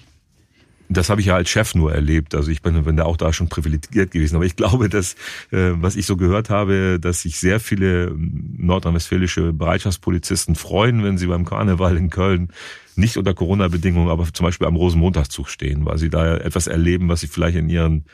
Das 0.93 1.09
habe 1.09 1.21
ich 1.21 1.29
ja 1.29 1.37
als 1.37 1.49
Chef 1.49 1.77
nur 1.77 1.95
erlebt. 1.95 2.35
Also 2.35 2.51
ich 2.51 2.63
bin, 2.63 2.83
bin 2.83 2.97
da 2.97 3.05
auch 3.05 3.17
da 3.17 3.33
schon 3.33 3.49
privilegiert 3.49 4.11
gewesen. 4.11 4.35
Aber 4.35 4.45
ich 4.45 4.57
glaube, 4.57 4.89
dass, 4.89 5.15
äh, 5.53 5.71
was 5.75 5.95
ich 5.95 6.05
so 6.05 6.17
gehört 6.17 6.51
habe, 6.51 6.99
dass 7.01 7.23
sich 7.23 7.39
sehr 7.39 7.61
viele 7.61 8.07
ähm, 8.07 8.57
nordrhein-westfälische 8.59 9.53
Bereitschaftspolizisten 9.53 10.57
freuen, 10.57 11.05
wenn 11.05 11.17
sie 11.17 11.29
beim 11.29 11.45
Karneval 11.45 11.97
in 11.97 12.11
Köln 12.11 12.49
nicht 12.97 13.17
unter 13.17 13.35
Corona-Bedingungen, 13.35 14.11
aber 14.11 14.27
zum 14.33 14.45
Beispiel 14.45 14.67
am 14.67 14.75
Rosenmontagszug 14.75 15.49
stehen, 15.49 15.87
weil 15.87 15.99
sie 15.99 16.11
da 16.11 16.37
etwas 16.37 16.67
erleben, 16.67 17.09
was 17.09 17.21
sie 17.21 17.29
vielleicht 17.29 17.57
in 17.57 17.69
ihren 17.69 18.05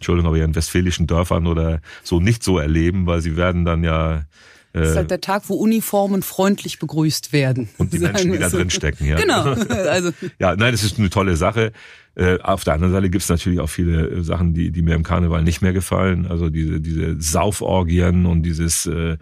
Entschuldigung, 0.00 0.28
aber 0.28 0.38
ja 0.38 0.46
in 0.46 0.54
westfälischen 0.54 1.06
Dörfern 1.06 1.46
oder 1.46 1.82
so 2.02 2.20
nicht 2.20 2.42
so 2.42 2.58
erleben, 2.58 3.06
weil 3.06 3.20
sie 3.20 3.36
werden 3.36 3.66
dann 3.66 3.84
ja 3.84 4.24
das 4.72 4.90
ist 4.90 4.96
halt 4.96 5.10
der 5.10 5.20
Tag, 5.20 5.48
wo 5.48 5.54
Uniformen 5.54 6.22
freundlich 6.22 6.78
begrüßt 6.78 7.32
werden. 7.32 7.68
Und 7.76 7.92
die 7.92 7.98
Menschen, 8.00 8.32
die 8.32 8.38
da 8.38 8.48
drin 8.48 8.70
stecken, 8.70 9.04
ja. 9.04 9.16
Genau. 9.16 9.54
Also. 9.90 10.12
Ja, 10.38 10.54
nein, 10.54 10.72
das 10.72 10.84
ist 10.84 10.98
eine 10.98 11.10
tolle 11.10 11.36
Sache. 11.36 11.72
Äh, 12.16 12.38
auf 12.40 12.64
der 12.64 12.74
anderen 12.74 12.92
Seite 12.92 13.08
gibt 13.08 13.22
es 13.22 13.28
natürlich 13.28 13.60
auch 13.60 13.68
viele 13.68 14.08
äh, 14.08 14.22
Sachen, 14.22 14.52
die, 14.52 14.72
die 14.72 14.82
mir 14.82 14.96
im 14.96 15.04
Karneval 15.04 15.44
nicht 15.44 15.62
mehr 15.62 15.72
gefallen. 15.72 16.26
Also 16.26 16.50
diese, 16.50 16.80
diese 16.80 17.20
Sauforgien 17.20 18.26
und 18.26 18.42
dieses, 18.42 18.86
äh, 18.86 19.16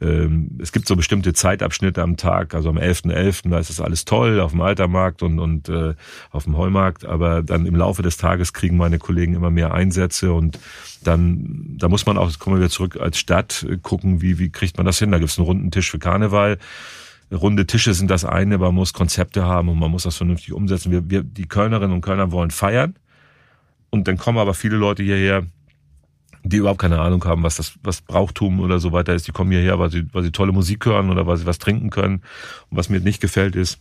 äh, 0.00 0.28
es 0.58 0.72
gibt 0.72 0.86
so 0.86 0.94
bestimmte 0.94 1.32
Zeitabschnitte 1.32 2.02
am 2.02 2.18
Tag, 2.18 2.54
also 2.54 2.68
am 2.68 2.76
11.11., 2.76 3.14
.11., 3.14 3.50
da 3.50 3.58
ist 3.58 3.70
das 3.70 3.80
alles 3.80 4.04
toll, 4.04 4.40
auf 4.40 4.52
dem 4.52 4.60
Altermarkt 4.60 5.22
und, 5.22 5.38
und 5.38 5.70
äh, 5.70 5.94
auf 6.30 6.44
dem 6.44 6.58
Heumarkt, 6.58 7.06
aber 7.06 7.42
dann 7.42 7.64
im 7.64 7.76
Laufe 7.76 8.02
des 8.02 8.18
Tages 8.18 8.52
kriegen 8.52 8.76
meine 8.76 8.98
Kollegen 8.98 9.34
immer 9.34 9.50
mehr 9.50 9.72
Einsätze 9.72 10.32
und 10.32 10.58
dann, 11.02 11.76
da 11.78 11.88
muss 11.88 12.04
man 12.04 12.18
auch, 12.18 12.26
jetzt 12.26 12.38
kommen 12.38 12.56
wir 12.56 12.60
wieder 12.60 12.70
zurück 12.70 12.98
als 13.00 13.18
Stadt, 13.18 13.66
gucken, 13.82 14.20
wie, 14.20 14.38
wie 14.38 14.50
kriegt 14.50 14.76
man 14.76 14.86
das 14.86 14.98
hin. 14.98 15.10
Da 15.10 15.18
gibt 15.18 15.30
es 15.30 15.38
einen 15.38 15.46
runden 15.46 15.70
Tisch 15.70 15.90
für 15.90 15.98
Karneval 15.98 16.58
runde 17.32 17.66
Tische 17.66 17.94
sind 17.94 18.10
das 18.10 18.24
eine, 18.24 18.58
man 18.58 18.74
muss 18.74 18.92
Konzepte 18.92 19.44
haben 19.44 19.68
und 19.68 19.78
man 19.78 19.90
muss 19.90 20.04
das 20.04 20.16
vernünftig 20.16 20.52
umsetzen. 20.52 20.90
Wir, 20.90 21.08
wir, 21.08 21.22
die 21.22 21.46
Kölnerinnen 21.46 21.92
und 21.92 22.00
Kölner 22.00 22.32
wollen 22.32 22.50
feiern 22.50 22.94
und 23.90 24.08
dann 24.08 24.16
kommen 24.16 24.38
aber 24.38 24.54
viele 24.54 24.76
Leute 24.76 25.02
hierher, 25.02 25.46
die 26.42 26.58
überhaupt 26.58 26.80
keine 26.80 27.00
Ahnung 27.00 27.24
haben, 27.24 27.42
was 27.42 27.56
das, 27.56 27.74
was 27.82 28.02
Brauchtum 28.02 28.60
oder 28.60 28.78
so 28.78 28.92
weiter 28.92 29.14
ist. 29.14 29.26
Die 29.26 29.32
kommen 29.32 29.50
hierher, 29.50 29.78
weil 29.78 29.90
sie, 29.90 30.06
weil 30.12 30.22
sie 30.22 30.30
tolle 30.30 30.52
Musik 30.52 30.84
hören 30.84 31.10
oder 31.10 31.26
weil 31.26 31.36
sie 31.38 31.46
was 31.46 31.58
trinken 31.58 31.90
können. 31.90 32.22
Und 32.70 32.76
was 32.76 32.90
mir 32.90 33.00
nicht 33.00 33.20
gefällt 33.20 33.56
ist, 33.56 33.78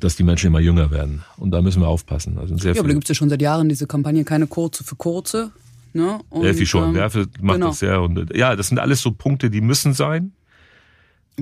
dass 0.00 0.16
die 0.16 0.22
Menschen 0.22 0.48
immer 0.48 0.60
jünger 0.60 0.90
werden. 0.90 1.24
Und 1.36 1.50
da 1.52 1.62
müssen 1.62 1.82
wir 1.82 1.88
aufpassen. 1.88 2.38
Also 2.38 2.54
ja, 2.56 2.72
aber 2.72 2.88
da 2.88 2.94
gibt 2.94 3.04
es 3.04 3.08
ja 3.10 3.14
schon 3.14 3.28
seit 3.28 3.42
Jahren 3.42 3.68
diese 3.68 3.86
Kampagne 3.86 4.24
Keine 4.24 4.46
Kurze 4.46 4.82
für 4.82 4.96
Kurze. 4.96 5.52
Ne? 5.92 6.20
Und, 6.30 6.44
Elfi 6.44 6.66
schon, 6.66 6.90
ähm, 6.90 6.94
Werfe 6.94 7.26
macht 7.40 7.56
genau. 7.56 7.68
das 7.68 7.78
sehr. 7.78 8.02
Und, 8.02 8.34
ja, 8.34 8.56
das 8.56 8.68
sind 8.68 8.78
alles 8.78 9.00
so 9.00 9.12
Punkte, 9.12 9.50
die 9.50 9.60
müssen 9.60 9.94
sein. 9.94 10.32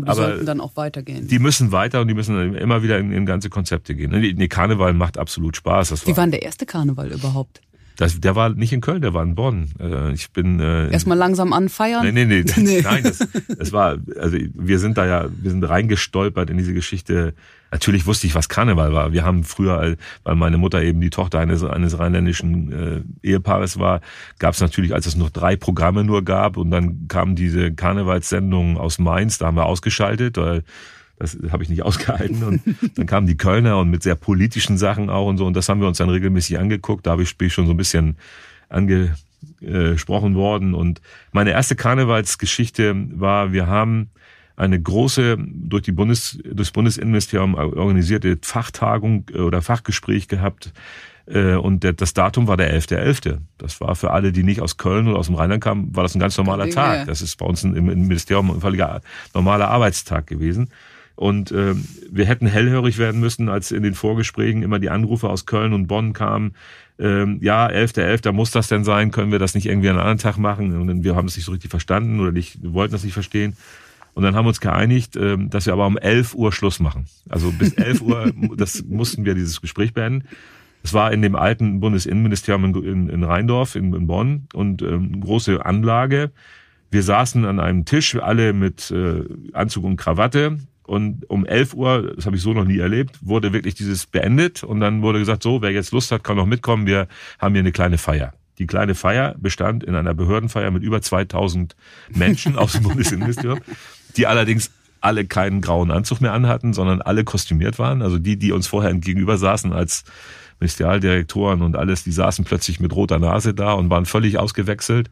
Die 0.05 0.09
aber 0.09 0.14
sollten 0.14 0.47
dann 0.47 0.61
auch 0.61 0.76
weitergehen. 0.76 1.26
Die 1.26 1.38
müssen 1.38 1.72
weiter 1.72 2.01
und 2.01 2.09
die 2.09 2.14
müssen 2.14 2.55
immer 2.55 2.82
wieder 2.82 2.99
in, 2.99 3.12
in 3.12 3.26
ganze 3.26 3.51
Konzepte 3.51 3.94
gehen. 3.94 4.11
Nee, 4.11 4.49
Karneval 4.49 4.92
macht 4.92 5.18
absolut 5.18 5.57
Spaß. 5.57 5.90
Das 5.90 6.07
Wie 6.07 6.11
war, 6.11 6.18
war 6.18 6.24
denn 6.24 6.32
der 6.32 6.42
erste 6.42 6.66
Karneval 6.66 7.12
überhaupt? 7.12 7.61
Das, 7.97 8.20
der 8.20 8.36
war 8.36 8.51
nicht 8.51 8.72
in 8.72 8.80
Köln, 8.80 9.01
der 9.01 9.14
war 9.14 9.22
in 9.22 9.34
Bonn. 9.34 9.70
Äh, 9.80 10.12
ich 10.12 10.30
bin 10.30 10.61
äh, 10.61 10.90
erstmal 10.90 11.16
langsam 11.16 11.53
anfeiern. 11.53 12.05
Nee, 12.05 12.12
nee, 12.12 12.24
nee. 12.24 12.44
nee. 12.57 12.82
Nein, 12.82 13.03
das, 13.03 13.26
das 13.59 13.72
war 13.72 13.97
also 14.20 14.36
wir 14.55 14.78
sind 14.78 14.99
da 14.99 15.07
ja, 15.07 15.28
wir 15.30 15.51
sind 15.51 15.64
reingestolpert 15.64 16.51
in 16.51 16.59
diese 16.59 16.74
Geschichte. 16.74 17.34
Natürlich 17.72 18.07
wusste 18.07 18.26
ich, 18.26 18.34
was 18.34 18.49
Karneval 18.49 18.92
war. 18.92 19.12
Wir 19.12 19.24
haben 19.24 19.44
früher, 19.44 19.97
weil 20.22 20.34
meine 20.36 20.59
Mutter 20.59 20.82
eben 20.82 21.01
die 21.01 21.11
Tochter 21.11 21.40
eines 21.40 21.64
eines 21.64 21.99
rheinländischen 21.99 22.72
äh, 23.22 23.28
Ehepaares 23.28 23.78
war, 23.78 24.03
gab 24.38 24.55
es 24.55 24.61
natürlich, 24.61 24.94
als 24.94 25.07
es 25.07 25.16
noch 25.16 25.30
drei 25.30 25.57
Programme 25.57 26.05
nur 26.05 26.24
gab 26.24 26.59
und 26.59 26.70
dann 26.70 27.09
kamen 27.09 27.34
diese 27.34 27.72
Karnevalssendungen 27.72 28.76
aus 28.76 28.99
Mainz, 28.99 29.38
da 29.38 29.47
haben 29.47 29.57
wir 29.57 29.66
ausgeschaltet, 29.66 30.36
weil 30.36 30.64
das 31.18 31.36
habe 31.50 31.62
ich 31.62 31.68
nicht 31.68 31.82
ausgehalten. 31.84 32.42
Und 32.42 32.62
dann 32.96 33.06
kamen 33.06 33.26
die 33.26 33.36
Kölner 33.36 33.78
und 33.78 33.90
mit 33.90 34.02
sehr 34.02 34.14
politischen 34.14 34.78
Sachen 34.78 35.10
auch 35.10 35.26
und 35.26 35.38
so. 35.38 35.46
Und 35.46 35.54
das 35.54 35.68
haben 35.68 35.80
wir 35.80 35.88
uns 35.88 35.98
dann 35.98 36.10
regelmäßig 36.10 36.58
angeguckt. 36.58 37.06
Da 37.06 37.12
habe 37.12 37.22
ich, 37.22 37.36
bin 37.36 37.48
ich 37.48 37.54
schon 37.54 37.66
so 37.66 37.72
ein 37.72 37.76
bisschen 37.76 38.16
angesprochen 38.68 40.34
worden. 40.34 40.74
Und 40.74 41.00
meine 41.32 41.50
erste 41.50 41.76
Karnevalsgeschichte 41.76 42.94
war, 43.18 43.52
wir 43.52 43.66
haben 43.66 44.10
eine 44.56 44.80
große 44.80 45.36
durch 45.38 45.82
die 45.82 45.92
Bundes 45.92 46.38
durchs 46.42 46.70
Bundesinnenministerium 46.70 47.54
organisierte 47.54 48.38
Fachtagung 48.40 49.26
äh, 49.32 49.40
oder 49.40 49.60
Fachgespräch 49.60 50.28
gehabt 50.28 50.72
äh, 51.26 51.54
und 51.54 51.84
das 52.00 52.14
Datum 52.14 52.46
war 52.46 52.56
der 52.56 52.72
11.11. 52.74 53.22
.11. 53.24 53.38
Das 53.58 53.80
war 53.80 53.94
für 53.96 54.12
alle, 54.12 54.32
die 54.32 54.42
nicht 54.42 54.60
aus 54.60 54.76
Köln 54.76 55.08
oder 55.08 55.18
aus 55.18 55.26
dem 55.26 55.34
Rheinland 55.34 55.62
kamen, 55.62 55.94
war 55.94 56.04
das 56.04 56.14
ein 56.14 56.20
ganz 56.20 56.36
normaler 56.38 56.70
Tag. 56.70 57.06
Das 57.06 57.20
ist 57.20 57.36
bei 57.36 57.46
uns 57.46 57.64
im 57.64 57.84
Ministerium 57.84 58.50
ein 58.50 58.60
völliger 58.60 59.00
normaler 59.34 59.68
Arbeitstag 59.68 60.26
gewesen. 60.26 60.70
Und 61.16 61.50
äh, 61.50 61.74
wir 62.10 62.26
hätten 62.26 62.46
hellhörig 62.46 62.98
werden 62.98 63.20
müssen, 63.20 63.48
als 63.48 63.72
in 63.72 63.82
den 63.82 63.94
Vorgesprächen 63.94 64.62
immer 64.62 64.78
die 64.78 64.90
Anrufe 64.90 65.28
aus 65.28 65.46
Köln 65.46 65.72
und 65.72 65.86
Bonn 65.86 66.12
kamen. 66.12 66.54
Ähm, 66.98 67.38
ja, 67.42 67.66
11.11., 67.66 68.22
.11., 68.22 68.32
muss 68.32 68.50
das 68.50 68.68
denn 68.68 68.84
sein? 68.84 69.10
Können 69.10 69.32
wir 69.32 69.38
das 69.38 69.54
nicht 69.54 69.66
irgendwie 69.66 69.88
an 69.88 69.96
einem 69.96 70.02
anderen 70.06 70.18
Tag 70.18 70.36
machen? 70.36 70.78
Und 70.78 71.04
wir 71.04 71.16
haben 71.16 71.26
es 71.26 71.36
nicht 71.36 71.46
so 71.46 71.52
richtig 71.52 71.70
verstanden 71.70 72.20
oder 72.20 72.32
nicht, 72.32 72.58
wollten 72.62 72.92
das 72.92 73.02
nicht 73.02 73.14
verstehen. 73.14 73.56
Und 74.12 74.22
dann 74.22 74.34
haben 74.34 74.44
wir 74.44 74.48
uns 74.48 74.60
geeinigt, 74.60 75.16
äh, 75.16 75.36
dass 75.38 75.66
wir 75.66 75.72
aber 75.72 75.86
um 75.86 75.96
11 75.96 76.34
Uhr 76.34 76.52
Schluss 76.52 76.80
machen. 76.80 77.06
Also 77.30 77.50
bis 77.50 77.72
11 77.76 78.02
Uhr, 78.02 78.32
das 78.56 78.84
mussten 78.84 79.24
wir 79.24 79.34
dieses 79.34 79.60
Gespräch 79.62 79.94
beenden. 79.94 80.26
Es 80.82 80.94
war 80.94 81.12
in 81.12 81.20
dem 81.20 81.34
alten 81.34 81.80
Bundesinnenministerium 81.80 82.64
in, 82.66 82.84
in, 82.84 83.08
in 83.08 83.24
Rheindorf, 83.24 83.74
in, 83.74 83.92
in 83.92 84.06
Bonn, 84.06 84.48
und 84.54 84.82
ähm, 84.82 85.20
große 85.20 85.64
Anlage. 85.64 86.30
Wir 86.90 87.02
saßen 87.02 87.44
an 87.44 87.58
einem 87.58 87.84
Tisch, 87.84 88.14
alle 88.16 88.52
mit 88.52 88.90
äh, 88.90 89.24
Anzug 89.52 89.84
und 89.84 89.96
Krawatte. 89.96 90.58
Und 90.87 91.28
um 91.28 91.45
11 91.45 91.74
Uhr, 91.74 92.14
das 92.14 92.26
habe 92.26 92.37
ich 92.37 92.43
so 92.43 92.53
noch 92.53 92.64
nie 92.64 92.78
erlebt, 92.78 93.18
wurde 93.20 93.53
wirklich 93.53 93.74
dieses 93.74 94.07
beendet 94.07 94.62
und 94.62 94.80
dann 94.80 95.03
wurde 95.03 95.18
gesagt, 95.18 95.43
so, 95.43 95.61
wer 95.61 95.72
jetzt 95.72 95.93
Lust 95.93 96.12
hat, 96.12 96.22
kann 96.22 96.37
noch 96.37 96.47
mitkommen, 96.47 96.87
wir 96.87 97.09
haben 97.39 97.55
hier 97.55 97.61
eine 97.61 97.72
kleine 97.72 97.99
Feier. 97.99 98.32
Die 98.59 98.66
kleine 98.66 98.95
Feier 98.95 99.34
bestand 99.39 99.84
in 99.84 99.95
einer 99.95 100.14
Behördenfeier 100.14 100.70
mit 100.70 100.82
über 100.82 101.03
2000 101.03 101.76
Menschen 102.11 102.57
aus 102.57 102.72
dem 102.72 102.82
Bundesinnenministerium, 102.84 103.61
die 104.16 104.26
allerdings 104.26 104.70
alle 105.01 105.26
keinen 105.26 105.61
grauen 105.61 105.91
Anzug 105.91 106.20
mehr 106.20 106.32
anhatten, 106.32 106.72
sondern 106.72 107.03
alle 107.03 107.24
kostümiert 107.24 107.78
waren. 107.78 108.01
Also 108.01 108.18
die, 108.18 108.39
die 108.39 108.53
uns 108.53 108.66
vorher 108.66 108.95
gegenüber 108.95 109.37
saßen 109.37 109.72
als 109.72 110.05
Ministerialdirektoren 110.61 111.62
und 111.62 111.76
alles, 111.76 112.05
die 112.05 112.12
saßen 112.12 112.45
plötzlich 112.45 112.80
mit 112.80 112.95
roter 112.95 113.18
Nase 113.18 113.55
da 113.55 113.72
und 113.72 113.91
waren 113.91 114.07
völlig 114.07 114.39
ausgewechselt. 114.39 115.11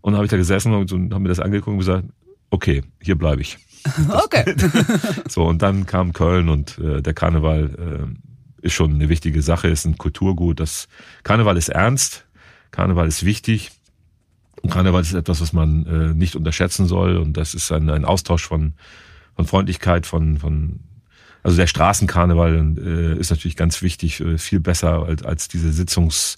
Und 0.00 0.12
dann 0.12 0.18
habe 0.18 0.26
ich 0.26 0.30
da 0.30 0.36
gesessen 0.36 0.72
und, 0.74 0.92
und 0.92 1.12
habe 1.12 1.22
mir 1.22 1.28
das 1.28 1.40
angeguckt 1.40 1.72
und 1.72 1.78
gesagt, 1.78 2.04
okay, 2.50 2.82
hier 3.02 3.16
bleibe 3.16 3.42
ich. 3.42 3.58
Okay. 4.24 4.54
so, 5.28 5.44
und 5.44 5.62
dann 5.62 5.86
kam 5.86 6.12
Köln 6.12 6.48
und 6.48 6.78
äh, 6.78 7.02
der 7.02 7.14
Karneval 7.14 8.10
äh, 8.62 8.66
ist 8.66 8.74
schon 8.74 8.94
eine 8.94 9.08
wichtige 9.08 9.42
Sache, 9.42 9.68
ist 9.68 9.84
ein 9.84 9.98
Kulturgut. 9.98 10.60
Das 10.60 10.88
Karneval 11.22 11.56
ist 11.56 11.68
ernst, 11.68 12.26
Karneval 12.70 13.08
ist 13.08 13.24
wichtig. 13.24 13.70
Und 14.62 14.70
Karneval 14.70 15.00
ist 15.00 15.14
etwas, 15.14 15.40
was 15.40 15.52
man 15.52 15.86
äh, 15.86 16.14
nicht 16.14 16.36
unterschätzen 16.36 16.86
soll. 16.86 17.16
Und 17.16 17.36
das 17.36 17.54
ist 17.54 17.72
ein, 17.72 17.88
ein 17.88 18.04
Austausch 18.04 18.46
von, 18.46 18.74
von 19.34 19.46
Freundlichkeit, 19.46 20.06
von, 20.06 20.38
von 20.38 20.80
also 21.42 21.56
der 21.56 21.66
Straßenkarneval 21.66 22.76
äh, 22.78 23.18
ist 23.18 23.30
natürlich 23.30 23.56
ganz 23.56 23.80
wichtig, 23.80 24.20
äh, 24.20 24.36
viel 24.36 24.60
besser 24.60 25.04
als, 25.04 25.22
als 25.22 25.48
diese 25.48 25.70
Sitzungs- 25.70 26.36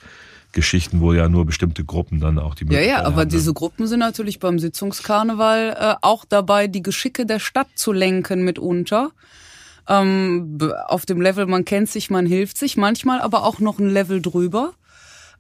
Geschichten, 0.53 1.01
wo 1.01 1.13
ja 1.13 1.29
nur 1.29 1.47
bestimmte 1.47 1.85
Gruppen 1.85 2.21
dann 2.21 2.39
auch 2.39 2.55
die 2.55 2.65
Möglichkeit 2.65 2.89
Ja, 2.89 2.99
ja, 2.99 3.05
aber 3.05 3.23
haben, 3.23 3.29
diese 3.31 3.53
Gruppen 3.55 3.87
sind 3.87 4.01
natürlich 4.01 4.39
beim 4.39 4.59
Sitzungskarneval 4.59 5.77
äh, 5.79 5.95
auch 6.03 6.25
dabei, 6.25 6.69
die 6.69 6.83
Geschicke 6.83 7.27
der 7.27 7.39
Stadt 7.39 7.69
zu 7.75 7.93
lenken 7.93 8.45
mitunter. 8.45 9.11
Ähm, 9.89 10.59
auf 10.87 11.07
dem 11.07 11.21
Level, 11.21 11.47
man 11.47 11.65
kennt 11.65 11.89
sich, 11.89 12.11
man 12.11 12.27
hilft 12.27 12.57
sich, 12.57 12.77
manchmal 12.77 13.21
aber 13.21 13.45
auch 13.45 13.59
noch 13.59 13.79
ein 13.79 13.91
Level 13.91 14.23
drüber, 14.23 14.75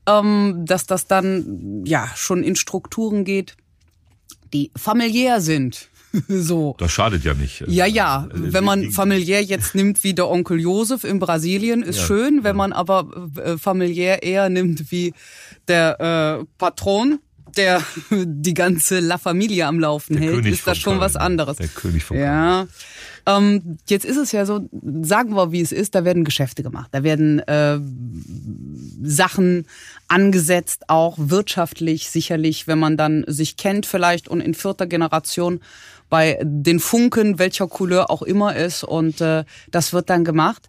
ähm, 0.07 0.65
dass 0.67 0.87
das 0.87 1.07
dann 1.07 1.85
ja 1.85 2.09
schon 2.17 2.43
in 2.43 2.57
Strukturen 2.57 3.25
geht, 3.25 3.57
die 4.53 4.73
familiär 4.77 5.41
sind. 5.41 5.91
so. 6.29 6.75
Das 6.79 6.93
schadet 6.93 7.25
ja 7.25 7.35
nicht. 7.35 7.65
Ja, 7.67 7.87
ja. 7.87 8.27
Äh, 8.27 8.53
wenn 8.53 8.65
man 8.65 8.91
familiär 8.91 9.43
jetzt 9.43 9.75
nimmt 9.75 10.03
wie 10.05 10.15
der 10.15 10.29
Onkel 10.29 10.61
Josef 10.61 11.05
in 11.05 11.19
Brasilien, 11.19 11.83
ist 11.83 12.01
ja, 12.01 12.07
schön. 12.07 12.45
Wenn 12.45 12.57
man 12.57 12.73
aber 12.73 13.09
äh, 13.37 13.59
familiär 13.59 14.23
eher 14.23 14.49
nimmt 14.49 14.91
wie 14.91 15.15
der 15.69 16.41
äh, 16.41 16.45
Patron, 16.59 17.19
der 17.57 17.83
die 18.11 18.55
ganze 18.55 19.01
La 19.01 19.19
Familia 19.19 19.69
am 19.69 19.81
Laufen 19.81 20.15
der 20.15 20.23
hält, 20.23 20.35
König 20.37 20.53
ist 20.55 20.67
das 20.67 20.79
schon 20.79 20.95
Köln. 20.95 21.01
was 21.01 21.17
anderes. 21.17 21.57
Der 21.57 21.69
König 21.69 22.05
von 22.05 22.19
Ja. 22.19 22.67
Ähm, 23.25 23.79
jetzt 23.89 24.05
ist 24.05 24.17
es 24.17 24.33
ja 24.33 24.45
so, 24.45 24.69
sagen 25.03 25.37
wir, 25.37 25.53
wie 25.53 25.61
es 25.61 25.71
ist, 25.71 25.95
da 25.95 26.05
werden 26.05 26.25
Geschäfte 26.25 26.65
gemacht, 26.65 26.89
da 26.91 27.05
werden 27.05 27.39
äh, 27.41 27.79
Sachen 29.03 29.67
angesetzt, 30.09 30.85
auch 30.89 31.17
wirtschaftlich 31.19 32.11
sicherlich, 32.11 32.67
wenn 32.67 32.81
man 32.81 32.97
dann 32.97 33.25
sich 33.29 33.57
kennt 33.57 33.87
vielleicht 33.87 34.27
und 34.27 34.41
in 34.41 34.55
vierter 34.55 34.87
Generation 34.87 35.61
bei 36.13 36.39
den 36.43 36.79
Funken, 36.79 37.39
welcher 37.39 37.67
Couleur 37.69 38.11
auch 38.11 38.21
immer 38.21 38.55
ist 38.55 38.85
und 38.85 39.23
äh, 39.23 39.45
das 39.71 39.95
wird 39.95 40.11
dann 40.11 40.25
gemacht. 40.25 40.69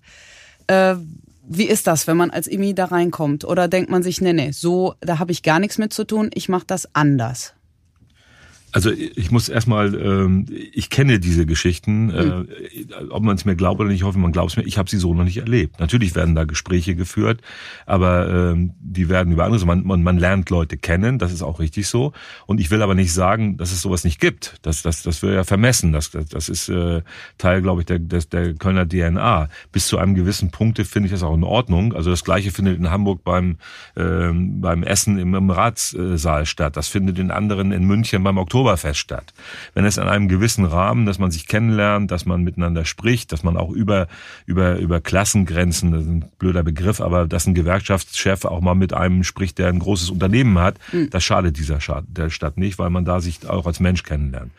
Äh, 0.67 0.95
wie 1.45 1.65
ist 1.65 1.85
das, 1.85 2.07
wenn 2.07 2.15
man 2.15 2.31
als 2.31 2.47
Imi 2.47 2.73
da 2.73 2.85
reinkommt? 2.85 3.43
Oder 3.43 3.67
denkt 3.67 3.89
man 3.91 4.03
sich, 4.03 4.21
nee, 4.21 4.31
nee, 4.31 4.51
so, 4.51 4.95
da 5.01 5.19
habe 5.19 5.33
ich 5.33 5.43
gar 5.43 5.59
nichts 5.59 5.77
mit 5.77 5.91
zu 5.91 6.05
tun, 6.05 6.29
ich 6.33 6.47
mache 6.47 6.63
das 6.65 6.95
anders? 6.95 7.55
Also 8.73 8.91
ich 8.91 9.29
muss 9.29 9.49
erstmal, 9.49 9.93
ähm, 9.93 10.47
ich 10.73 10.89
kenne 10.89 11.19
diese 11.19 11.45
Geschichten, 11.45 12.07
mhm. 12.07 12.47
äh, 12.89 13.05
ob 13.11 13.21
man 13.21 13.35
es 13.35 13.45
mir 13.45 13.55
glaubt 13.55 13.79
oder 13.79 13.89
nicht, 13.89 13.99
ich 13.99 14.03
hoffe, 14.03 14.17
man 14.17 14.31
glaubt 14.31 14.49
es 14.49 14.57
mir, 14.57 14.63
ich 14.63 14.79
habe 14.79 14.89
sie 14.89 14.97
so 14.97 15.13
noch 15.13 15.23
nicht 15.23 15.37
erlebt. 15.37 15.79
Natürlich 15.79 16.15
werden 16.15 16.33
da 16.33 16.45
Gespräche 16.45 16.95
geführt, 16.95 17.41
aber 17.85 18.27
ähm, 18.29 18.71
die 18.79 19.09
werden 19.09 19.31
über 19.31 19.45
andere, 19.45 19.63
man, 19.67 19.85
man, 19.85 20.01
man 20.01 20.17
lernt 20.17 20.49
Leute 20.49 20.77
kennen, 20.77 21.19
das 21.19 21.31
ist 21.31 21.43
auch 21.43 21.59
richtig 21.59 21.87
so. 21.87 22.13
Und 22.47 22.59
ich 22.59 22.71
will 22.71 22.81
aber 22.81 22.95
nicht 22.95 23.13
sagen, 23.13 23.57
dass 23.57 23.71
es 23.71 23.81
sowas 23.81 24.03
nicht 24.03 24.19
gibt. 24.19 24.57
Das, 24.63 24.81
das, 24.81 25.03
das 25.03 25.21
wäre 25.21 25.35
ja 25.35 25.43
vermessen. 25.43 25.93
Das, 25.93 26.09
das, 26.09 26.25
das 26.29 26.49
ist 26.49 26.67
äh, 26.69 27.03
Teil, 27.37 27.61
glaube 27.61 27.81
ich, 27.81 27.85
der, 27.85 27.99
der, 27.99 28.21
der 28.21 28.55
Kölner 28.55 28.89
DNA. 28.89 29.49
Bis 29.71 29.85
zu 29.85 29.99
einem 29.99 30.15
gewissen 30.15 30.49
Punkte 30.49 30.83
finde 30.83 31.07
ich 31.07 31.11
das 31.11 31.21
auch 31.21 31.35
in 31.35 31.43
Ordnung. 31.43 31.93
Also 31.93 32.09
das 32.09 32.23
Gleiche 32.23 32.49
findet 32.49 32.79
in 32.79 32.89
Hamburg 32.89 33.23
beim, 33.23 33.57
ähm, 33.95 34.61
beim 34.61 34.81
Essen 34.81 35.19
im, 35.19 35.35
im 35.35 35.51
Ratssaal 35.51 36.47
statt. 36.47 36.75
Das 36.75 36.87
findet 36.87 37.19
in 37.19 37.29
anderen 37.29 37.71
in 37.71 37.85
München 37.85 38.23
beim 38.23 38.39
Oktober 38.39 38.62
Oktoberfest 38.63 38.99
statt. 38.99 39.33
Wenn 39.73 39.85
es 39.85 39.97
in 39.97 40.03
einem 40.03 40.27
gewissen 40.27 40.65
Rahmen, 40.65 41.05
dass 41.05 41.19
man 41.19 41.31
sich 41.31 41.47
kennenlernt, 41.47 42.11
dass 42.11 42.25
man 42.25 42.43
miteinander 42.43 42.85
spricht, 42.85 43.31
dass 43.31 43.43
man 43.43 43.57
auch 43.57 43.69
über, 43.69 44.07
über, 44.45 44.77
über 44.77 45.01
Klassengrenzen, 45.01 45.91
das 45.91 46.03
ist 46.03 46.07
ein 46.07 46.25
blöder 46.39 46.63
Begriff, 46.63 47.01
aber 47.01 47.27
dass 47.27 47.45
ein 47.45 47.53
Gewerkschaftschef 47.53 48.45
auch 48.45 48.61
mal 48.61 48.75
mit 48.75 48.93
einem 48.93 49.23
spricht, 49.23 49.57
der 49.57 49.67
ein 49.67 49.79
großes 49.79 50.09
Unternehmen 50.09 50.59
hat, 50.59 50.77
mhm. 50.91 51.09
das 51.09 51.23
schadet 51.23 51.57
dieser 51.57 51.79
der 52.07 52.29
Stadt 52.29 52.57
nicht, 52.57 52.79
weil 52.79 52.89
man 52.89 53.05
da 53.05 53.19
sich 53.19 53.47
auch 53.49 53.67
als 53.67 53.79
Mensch 53.79 54.03
kennenlernt 54.03 54.51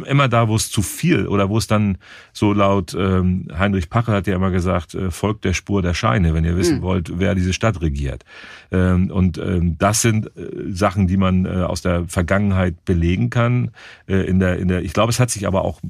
immer 0.00 0.28
da, 0.28 0.48
wo 0.48 0.56
es 0.56 0.70
zu 0.70 0.82
viel 0.82 1.26
oder 1.26 1.48
wo 1.48 1.58
es 1.58 1.66
dann 1.66 1.98
so 2.32 2.52
laut 2.52 2.94
ähm, 2.98 3.48
Heinrich 3.56 3.90
Pachel 3.90 4.14
hat 4.14 4.26
ja 4.26 4.34
immer 4.34 4.50
gesagt, 4.50 4.94
äh, 4.94 5.10
folgt 5.10 5.44
der 5.44 5.54
Spur 5.54 5.82
der 5.82 5.94
Scheine, 5.94 6.34
wenn 6.34 6.44
ihr 6.44 6.56
wissen 6.56 6.78
mhm. 6.78 6.82
wollt, 6.82 7.18
wer 7.18 7.34
diese 7.34 7.52
Stadt 7.52 7.80
regiert. 7.80 8.24
Ähm, 8.70 9.10
und 9.10 9.38
ähm, 9.38 9.76
das 9.78 10.02
sind 10.02 10.26
äh, 10.36 10.72
Sachen, 10.72 11.06
die 11.06 11.16
man 11.16 11.44
äh, 11.44 11.48
aus 11.48 11.82
der 11.82 12.06
Vergangenheit 12.08 12.84
belegen 12.84 13.30
kann. 13.30 13.41
Äh, 13.48 14.26
in 14.26 14.38
der, 14.38 14.58
in 14.58 14.68
der, 14.68 14.82
ich 14.82 14.92
glaube, 14.92 15.10
es 15.10 15.20
hat 15.20 15.30
sich 15.30 15.46
aber 15.46 15.64
auch 15.64 15.80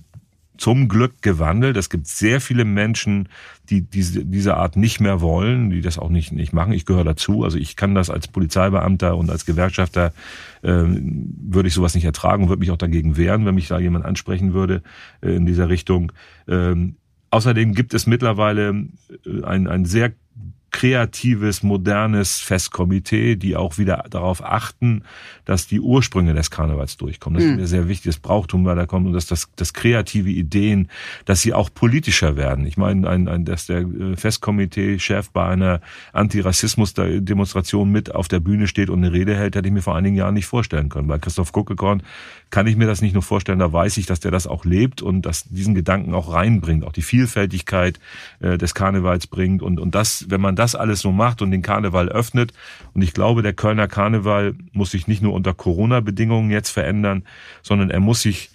zum 0.63 0.89
Glück 0.89 1.23
gewandelt. 1.23 1.77
Es 1.77 1.91
gibt 1.91 2.07
sehr 2.07 2.41
viele 2.41 2.65
Menschen, 2.65 3.29
die 3.69 3.83
diese, 3.83 4.25
diese 4.25 4.57
Art 4.57 4.77
nicht 4.77 5.01
mehr 5.01 5.21
wollen, 5.21 5.71
die 5.71 5.81
das 5.81 5.99
auch 5.99 6.09
nicht, 6.09 6.31
nicht 6.31 6.53
machen. 6.53 6.73
Ich 6.73 6.87
gehöre 6.87 7.05
dazu. 7.05 7.43
Also 7.43 7.59
ich 7.59 7.75
kann 7.75 7.95
das 7.95 8.11
als 8.11 8.29
Polizeibeamter 8.29 9.17
und 9.17 9.31
als 9.31 9.45
Gewerkschafter, 9.45 10.13
äh, 10.63 10.85
würde 10.85 11.69
ich 11.69 11.75
sowas 11.75 11.95
nicht 11.95 12.05
ertragen 12.05 12.45
und 12.45 12.49
würde 12.49 12.61
mich 12.61 12.71
auch 12.71 12.77
dagegen 12.77 13.17
wehren, 13.17 13.45
wenn 13.45 13.57
mich 13.57 13.69
da 13.69 13.79
jemand 13.81 14.05
ansprechen 14.05 14.53
würde 14.53 14.83
äh, 15.21 15.35
in 15.35 15.47
dieser 15.47 15.69
Richtung. 15.69 16.13
Ähm, 16.47 16.97
außerdem 17.31 17.75
gibt 17.75 17.95
es 17.95 18.07
mittlerweile 18.07 18.87
äh, 19.27 19.43
ein, 19.45 19.67
ein 19.67 19.85
sehr 19.85 20.13
kreatives, 20.73 21.63
modernes 21.63 22.41
Festkomitee, 22.41 23.37
die 23.37 23.57
auch 23.57 23.79
wieder 23.79 24.05
darauf 24.11 24.43
achten, 24.43 25.05
dass 25.45 25.67
die 25.67 25.81
Ursprünge 25.81 26.35
des 26.35 26.51
Karnevals 26.51 26.97
durchkommen. 26.97 27.37
Das 27.37 27.45
ist 27.45 27.51
hm. 27.51 27.61
mir 27.61 27.67
sehr 27.67 27.89
wichtig, 27.89 28.07
das 28.07 28.19
Brauchtum 28.19 28.65
weiterkommt 28.65 29.07
und 29.07 29.13
dass 29.13 29.27
das, 29.27 29.49
das 29.57 29.75
kreative 29.75 30.31
Ideen, 30.31 30.89
dass 31.27 31.43
sie 31.43 31.53
auch 31.53 31.71
politischer 31.73 32.37
werden. 32.37 32.67
Ich 32.67 32.77
meine, 32.77 33.09
ein, 33.09 33.29
ein, 33.29 33.45
dass 33.45 33.67
der 33.67 33.81
äh, 33.83 34.17
Festkomitee-Chef 34.17 35.31
bei 35.31 35.47
einer 35.47 35.81
Antirassismus-Demonstration 36.15 37.91
mit 37.91 38.15
auf 38.15 38.29
der 38.29 38.41
Bühne 38.41 38.67
steht 38.67 38.91
und 38.91 39.05
eine 39.05 39.13
Rede 39.13 39.37
hält, 39.37 39.55
hätte 39.55 39.69
ich 39.69 39.75
mir 39.75 39.83
vor 39.83 39.95
einigen 39.95 40.17
Jahren 40.17 40.35
nicht 40.35 40.47
vorstellen 40.47 40.89
können. 40.89 41.07
Bei 41.07 41.19
Christoph 41.19 41.53
Kuckekorn 41.53 42.03
kann 42.53 42.67
ich 42.67 42.77
mir 42.77 42.87
das 42.87 43.01
nicht 43.01 43.15
nur 43.15 43.23
vorstellen, 43.23 43.59
da 43.59 43.73
weiß 43.73 43.97
ich, 43.97 44.05
dass 44.05 44.21
der 44.21 44.31
das 44.31 44.47
auch 44.47 44.67
lebt 44.67 45.01
und 45.01 45.23
dass 45.23 45.45
diesen 45.45 45.75
Gedanken 45.75 46.15
auch 46.15 46.33
reinbringt, 46.33 46.85
auch 46.85 46.93
die 46.93 47.03
Vielfältigkeit 47.03 47.99
äh, 48.41 48.59
des 48.59 48.75
Karnevals 48.75 49.27
bringt 49.27 49.63
und, 49.63 49.81
und 49.81 49.95
das, 49.95 50.27
wenn 50.29 50.43
man 50.43 50.55
das 50.55 50.75
alles 50.75 51.01
so 51.01 51.13
macht 51.13 51.41
und 51.41 51.51
den 51.51 51.63
Karneval 51.63 52.11
öffnet 52.11 52.53
und 52.93 53.01
ich 53.01 53.15
glaube, 53.15 53.41
der 53.43 53.55
Kölner 53.55 53.89
Karneval 53.89 54.55
muss 54.73 54.91
sich 54.91 55.09
nicht 55.09 55.23
nur 55.23 55.33
unter 55.33 55.55
Corona-Bedingungen 55.55 56.51
jetzt 56.51 56.69
verändern, 56.69 57.25
sondern 57.63 57.89
er 57.89 58.01
muss 58.01 58.21
sich 58.21 58.51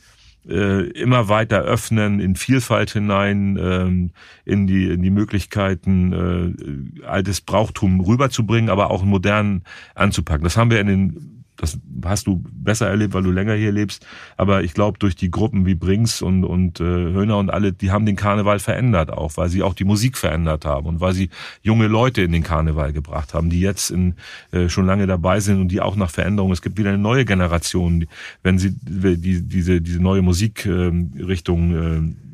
äh, 0.48 0.90
immer 0.92 1.28
weiter 1.28 1.62
öffnen, 1.62 2.20
in 2.20 2.36
Vielfalt 2.36 2.92
hinein, 2.92 3.58
ähm, 3.60 4.12
in 4.46 4.68
die 4.68 4.92
in 4.92 5.02
die 5.02 5.10
Möglichkeiten 5.10 6.94
äh, 7.02 7.06
altes 7.06 7.42
Brauchtum 7.42 8.00
rüberzubringen, 8.00 8.70
aber 8.70 8.92
auch 8.92 9.04
modern 9.04 9.64
anzupacken. 9.96 10.44
Das 10.44 10.56
haben 10.56 10.70
wir 10.70 10.80
in 10.80 10.88
den 10.88 11.37
das 11.58 11.78
hast 12.06 12.28
du 12.28 12.44
besser 12.52 12.88
erlebt, 12.88 13.14
weil 13.14 13.24
du 13.24 13.32
länger 13.32 13.56
hier 13.56 13.72
lebst. 13.72 14.06
Aber 14.38 14.64
ich 14.64 14.74
glaube, 14.74 15.00
durch 15.00 15.16
die 15.16 15.32
Gruppen 15.32 15.66
wie 15.66 15.76
Brings 15.76 16.22
und, 16.22 16.44
und 16.44 16.80
äh, 16.80 16.84
Höhner 16.84 17.38
und 17.38 17.50
alle, 17.50 17.74
die 17.74 17.92
haben 17.92 18.06
den 18.06 18.16
Karneval 18.16 18.60
verändert 18.60 19.12
auch, 19.12 19.38
weil 19.38 19.50
sie 19.50 19.64
auch 19.64 19.74
die 19.74 19.84
Musik 19.84 20.18
verändert 20.18 20.66
haben 20.66 20.88
und 20.88 21.00
weil 21.00 21.14
sie 21.14 21.30
junge 21.64 21.88
Leute 21.88 22.22
in 22.22 22.32
den 22.32 22.44
Karneval 22.44 22.94
gebracht 22.94 23.34
haben, 23.34 23.50
die 23.50 23.60
jetzt 23.60 23.90
in, 23.90 24.16
äh, 24.52 24.70
schon 24.70 24.86
lange 24.86 25.08
dabei 25.08 25.40
sind 25.40 25.60
und 25.60 25.70
die 25.70 25.82
auch 25.82 25.96
nach 25.96 26.12
Veränderung. 26.12 26.52
Es 26.52 26.62
gibt 26.62 26.78
wieder 26.78 26.90
eine 26.90 26.98
neue 26.98 27.26
Generation, 27.26 28.06
wenn 28.44 28.60
sie 28.60 28.76
die, 28.82 29.42
diese, 29.42 29.82
diese 29.82 30.02
neue 30.02 30.22
Musikrichtung 30.22 31.76
äh, 31.76 32.28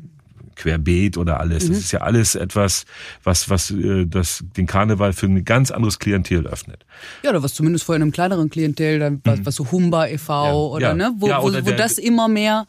querbeet 0.56 1.16
oder 1.16 1.40
alles. 1.40 1.64
Mhm. 1.64 1.68
Das 1.70 1.78
ist 1.78 1.92
ja 1.92 2.00
alles 2.00 2.34
etwas, 2.34 2.84
was, 3.22 3.50
was 3.50 3.70
äh, 3.70 4.06
das, 4.06 4.44
den 4.56 4.66
Karneval 4.66 5.12
für 5.12 5.26
ein 5.26 5.44
ganz 5.44 5.70
anderes 5.70 5.98
Klientel 5.98 6.46
öffnet. 6.46 6.84
Ja, 7.22 7.30
oder 7.30 7.42
was 7.42 7.54
zumindest 7.54 7.84
vorher 7.84 7.96
in 7.96 8.02
einem 8.02 8.12
kleineren 8.12 8.50
Klientel, 8.50 8.98
dann, 8.98 9.20
was, 9.24 9.40
mhm. 9.40 9.46
was 9.46 9.54
so 9.56 9.70
Humba 9.70 10.06
e.V. 10.06 10.46
Ja, 10.46 10.52
oder 10.54 10.88
ja. 10.88 10.94
ne, 10.94 11.12
wo, 11.18 11.28
ja, 11.28 11.40
oder 11.40 11.62
wo, 11.62 11.66
wo 11.66 11.70
der, 11.70 11.78
das 11.78 11.98
immer 11.98 12.28
mehr 12.28 12.66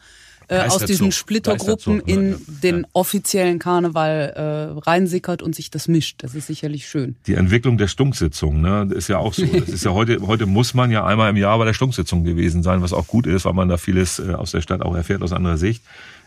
äh, 0.48 0.60
aus 0.68 0.84
diesen 0.84 1.12
Splittergruppen 1.12 2.00
in 2.00 2.30
ja. 2.30 2.36
den 2.62 2.80
ja. 2.80 2.88
offiziellen 2.92 3.58
Karneval 3.58 4.32
äh, 4.36 4.78
reinsickert 4.78 5.42
und 5.42 5.54
sich 5.54 5.70
das 5.70 5.88
mischt. 5.88 6.22
Das 6.22 6.34
ist 6.34 6.46
sicherlich 6.46 6.86
schön. 6.86 7.16
Die 7.26 7.34
Entwicklung 7.34 7.78
der 7.78 7.88
Stunksitzung, 7.88 8.60
ne, 8.60 8.88
ist 8.94 9.08
ja 9.08 9.18
auch 9.18 9.34
so. 9.34 9.44
Das 9.44 9.68
ist 9.68 9.84
ja 9.84 9.92
heute, 9.92 10.20
heute 10.26 10.46
muss 10.46 10.74
man 10.74 10.90
ja 10.90 11.04
einmal 11.04 11.30
im 11.30 11.36
Jahr 11.36 11.58
bei 11.58 11.64
der 11.64 11.74
Stunksitzung 11.74 12.24
gewesen 12.24 12.62
sein, 12.62 12.82
was 12.82 12.92
auch 12.92 13.06
gut 13.06 13.26
ist, 13.26 13.44
weil 13.44 13.54
man 13.54 13.68
da 13.68 13.76
vieles 13.76 14.18
äh, 14.18 14.34
aus 14.34 14.52
der 14.52 14.60
Stadt 14.60 14.82
auch 14.82 14.94
erfährt 14.94 15.22
aus 15.22 15.32
anderer 15.32 15.56
Sicht. 15.56 15.82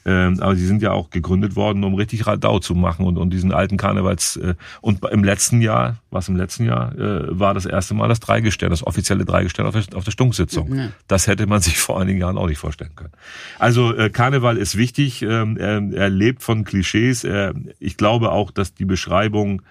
Ähm, 0.05 0.39
aber 0.39 0.55
sie 0.55 0.65
sind 0.65 0.81
ja 0.81 0.91
auch 0.91 1.09
gegründet 1.09 1.55
worden, 1.55 1.83
um 1.83 1.93
richtig 1.95 2.25
Radau 2.25 2.59
zu 2.59 2.75
machen 2.75 3.05
und, 3.05 3.17
und 3.17 3.31
diesen 3.31 3.51
alten 3.51 3.77
Karnevals. 3.77 4.37
Äh, 4.37 4.55
und 4.81 5.03
im 5.05 5.23
letzten 5.23 5.61
Jahr, 5.61 5.97
was 6.09 6.29
im 6.29 6.35
letzten 6.35 6.65
Jahr, 6.65 6.97
äh, 6.97 7.39
war 7.39 7.53
das 7.53 7.65
erste 7.65 7.93
Mal 7.93 8.07
das 8.07 8.19
Dreigestirn, 8.19 8.69
das 8.69 8.85
offizielle 8.85 9.25
Dreigestirn 9.25 9.67
auf 9.67 9.73
der, 9.73 9.97
auf 9.97 10.03
der 10.03 10.11
Stunksitzung. 10.11 10.69
Mhm. 10.69 10.91
Das 11.07 11.27
hätte 11.27 11.47
man 11.47 11.61
sich 11.61 11.77
vor 11.79 11.99
einigen 11.99 12.19
Jahren 12.19 12.37
auch 12.37 12.47
nicht 12.47 12.59
vorstellen 12.59 12.95
können. 12.95 13.13
Also 13.57 13.95
äh, 13.95 14.09
Karneval 14.09 14.57
ist 14.57 14.77
wichtig, 14.77 15.21
ähm, 15.21 15.57
er, 15.57 15.81
er 15.93 16.09
lebt 16.09 16.43
von 16.43 16.63
Klischees. 16.63 17.23
Er, 17.23 17.53
ich 17.79 17.97
glaube 17.97 18.31
auch, 18.31 18.51
dass 18.51 18.73
die 18.73 18.85
Beschreibung 18.85 19.61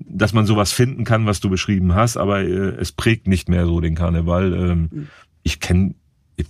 dass 0.00 0.32
man 0.32 0.46
sowas 0.46 0.72
finden 0.72 1.04
kann, 1.04 1.26
was 1.26 1.40
du 1.40 1.50
beschrieben 1.50 1.94
hast, 1.94 2.16
aber 2.16 2.40
äh, 2.40 2.76
es 2.78 2.92
prägt 2.92 3.26
nicht 3.26 3.48
mehr 3.48 3.66
so 3.66 3.80
den 3.80 3.94
Karneval. 3.94 4.52
Ähm, 4.52 4.88
mhm. 4.90 5.08
Ich 5.42 5.60
kenne 5.60 5.94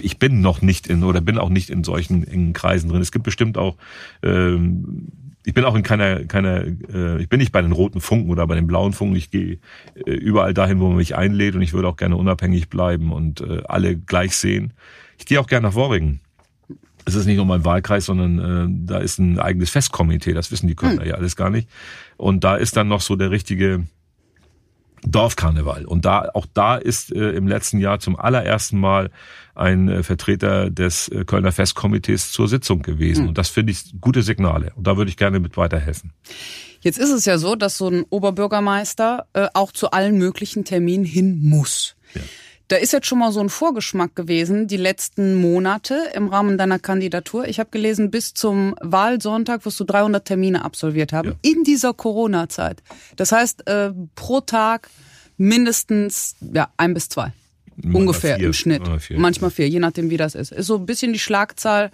ich 0.03 0.19
bin 0.19 0.41
noch 0.41 0.63
nicht 0.63 0.87
in 0.87 1.03
oder 1.03 1.21
bin 1.21 1.39
auch 1.39 1.49
nicht 1.49 1.71
in 1.71 1.85
solchen 1.85 2.27
engen 2.27 2.53
Kreisen 2.53 2.91
drin. 2.91 3.01
Es 3.01 3.13
gibt 3.13 3.25
bestimmt 3.25 3.57
auch, 3.57 3.77
ähm, 4.23 5.09
ich 5.45 5.55
bin 5.55 5.65
auch 5.65 5.75
in 5.75 5.83
keiner, 5.83 6.25
keiner, 6.25 6.65
äh, 6.65 7.23
ich 7.23 7.29
bin 7.29 7.39
nicht 7.39 7.53
bei 7.53 7.63
den 7.63 7.73
roten 7.73 8.01
Funken 8.01 8.31
oder 8.31 8.47
bei 8.47 8.55
den 8.55 8.67
blauen 8.67 8.93
Funken. 8.93 9.17
Ich 9.17 9.31
gehe 9.31 9.59
äh, 9.95 10.11
überall 10.11 10.53
dahin, 10.53 10.81
wo 10.81 10.89
man 10.89 10.97
mich 10.97 11.17
einlädt 11.17 11.55
und 11.55 11.63
ich 11.63 11.73
würde 11.73 11.89
auch 11.89 11.97
gerne 11.97 12.17
unabhängig 12.17 12.69
bleiben 12.69 13.13
und 13.13 13.41
äh, 13.41 13.63
alle 13.67 13.97
gleich 13.97 14.37
sehen. 14.37 14.75
Ich 15.19 15.27
gehe 15.27 15.41
auch 15.41 15.47
gerne 15.47 15.69
nach 15.69 15.75
Worringen. 15.75 16.21
Es 17.07 17.15
ist 17.15 17.25
nicht 17.25 17.37
nur 17.37 17.47
mein 17.47 17.65
Wahlkreis, 17.65 18.05
sondern 18.05 18.39
äh, 18.39 18.87
da 18.87 18.99
ist 18.99 19.19
ein 19.19 19.39
eigenes 19.39 19.71
Festkomitee. 19.71 20.35
Das 20.35 20.53
wissen 20.53 20.69
die 20.69 20.75
Kölner 20.75 21.03
hm. 21.03 21.09
ja 21.09 21.15
alles 21.15 21.37
gar 21.37 21.49
nicht. 21.49 21.69
Und 22.19 22.45
da 22.45 22.57
ist 22.57 22.77
dann 22.77 22.89
noch 22.89 23.01
so 23.01 23.17
der 23.17 23.31
richtige 23.31 23.87
Dorfkarneval. 25.07 25.85
Und 25.85 26.05
da, 26.05 26.31
auch 26.35 26.47
da 26.53 26.77
ist 26.77 27.13
äh, 27.13 27.31
im 27.31 27.47
letzten 27.47 27.79
Jahr 27.79 28.01
zum 28.01 28.17
allerersten 28.17 28.79
Mal 28.79 29.11
ein 29.55 29.89
äh, 29.89 30.03
Vertreter 30.03 30.71
des 30.71 31.09
äh, 31.09 31.25
Kölner 31.25 31.53
Festkomitees 31.53 32.33
zur 32.33 32.49
Sitzung 32.49 32.83
gewesen. 32.83 33.23
Mhm. 33.23 33.29
Und 33.29 33.39
das 33.39 33.49
finde 33.49 33.73
ich 33.73 33.95
gute 34.01 34.23
Signale. 34.23 34.73
Und 34.77 34.87
da 34.87 34.97
würde 34.97 35.11
ich 35.11 35.17
gerne 35.17 35.41
mit 35.41 35.57
weiterhelfen. 35.57 36.13
Jetzt 36.81 36.99
ist 36.99 37.11
es 37.11 37.25
ja 37.25 37.39
so, 37.39 37.57
dass 37.57 37.77
so 37.77 37.89
ein 37.89 38.05
Oberbürgermeister 38.09 39.27
äh, 39.33 39.49
auch 39.55 39.73
zu 39.73 39.91
allen 39.91 40.17
möglichen 40.17 40.65
Terminen 40.65 41.05
hin 41.05 41.41
muss. 41.43 41.97
Ja. 42.15 42.23
Da 42.69 42.77
ist 42.77 42.93
jetzt 42.93 43.07
schon 43.07 43.19
mal 43.19 43.33
so 43.33 43.41
ein 43.41 43.49
Vorgeschmack 43.49 44.15
gewesen, 44.15 44.69
die 44.69 44.77
letzten 44.77 45.35
Monate 45.35 46.11
im 46.15 46.29
Rahmen 46.29 46.59
deiner 46.59 46.79
Kandidatur. 46.79 47.49
Ich 47.49 47.59
habe 47.59 47.71
gelesen, 47.71 48.11
bis 48.11 48.35
zum 48.35 48.75
Wahlsonntag 48.81 49.65
wirst 49.65 49.81
du 49.81 49.85
300 49.85 50.27
Termine 50.27 50.65
absolviert 50.67 51.15
haben 51.15 51.31
ja. 51.31 51.51
in 51.51 51.65
dieser 51.65 51.95
Corona-Zeit. 51.95 52.83
Das 53.17 53.33
heißt, 53.33 53.67
äh, 53.69 53.93
pro 54.15 54.43
Tag 54.43 54.91
mindestens 55.39 56.37
ja, 56.41 56.69
ein 56.77 56.93
bis 56.93 57.09
zwei. 57.09 57.33
Mal 57.77 58.01
Ungefähr 58.01 58.37
vier. 58.37 58.47
im 58.47 58.53
Schnitt. 58.53 58.83
Vier. 59.01 59.19
Manchmal 59.19 59.51
vier, 59.51 59.69
je 59.69 59.79
nachdem, 59.79 60.11
wie 60.11 60.17
das 60.19 60.35
ist. 60.35 60.53
Ist 60.53 60.67
so 60.67 60.77
ein 60.77 60.85
bisschen 60.85 61.15
die 61.15 61.19
Schlagzahl 61.19 61.91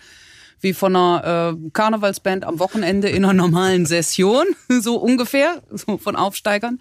wie 0.60 0.72
von 0.72 0.96
einer 0.96 1.54
äh, 1.54 1.70
Karnevalsband 1.72 2.44
am 2.44 2.58
Wochenende 2.58 3.08
in 3.08 3.24
einer 3.24 3.34
normalen 3.34 3.86
Session, 3.86 4.46
so 4.68 4.96
ungefähr, 4.96 5.62
so 5.70 5.98
von 5.98 6.16
Aufsteigern. 6.16 6.80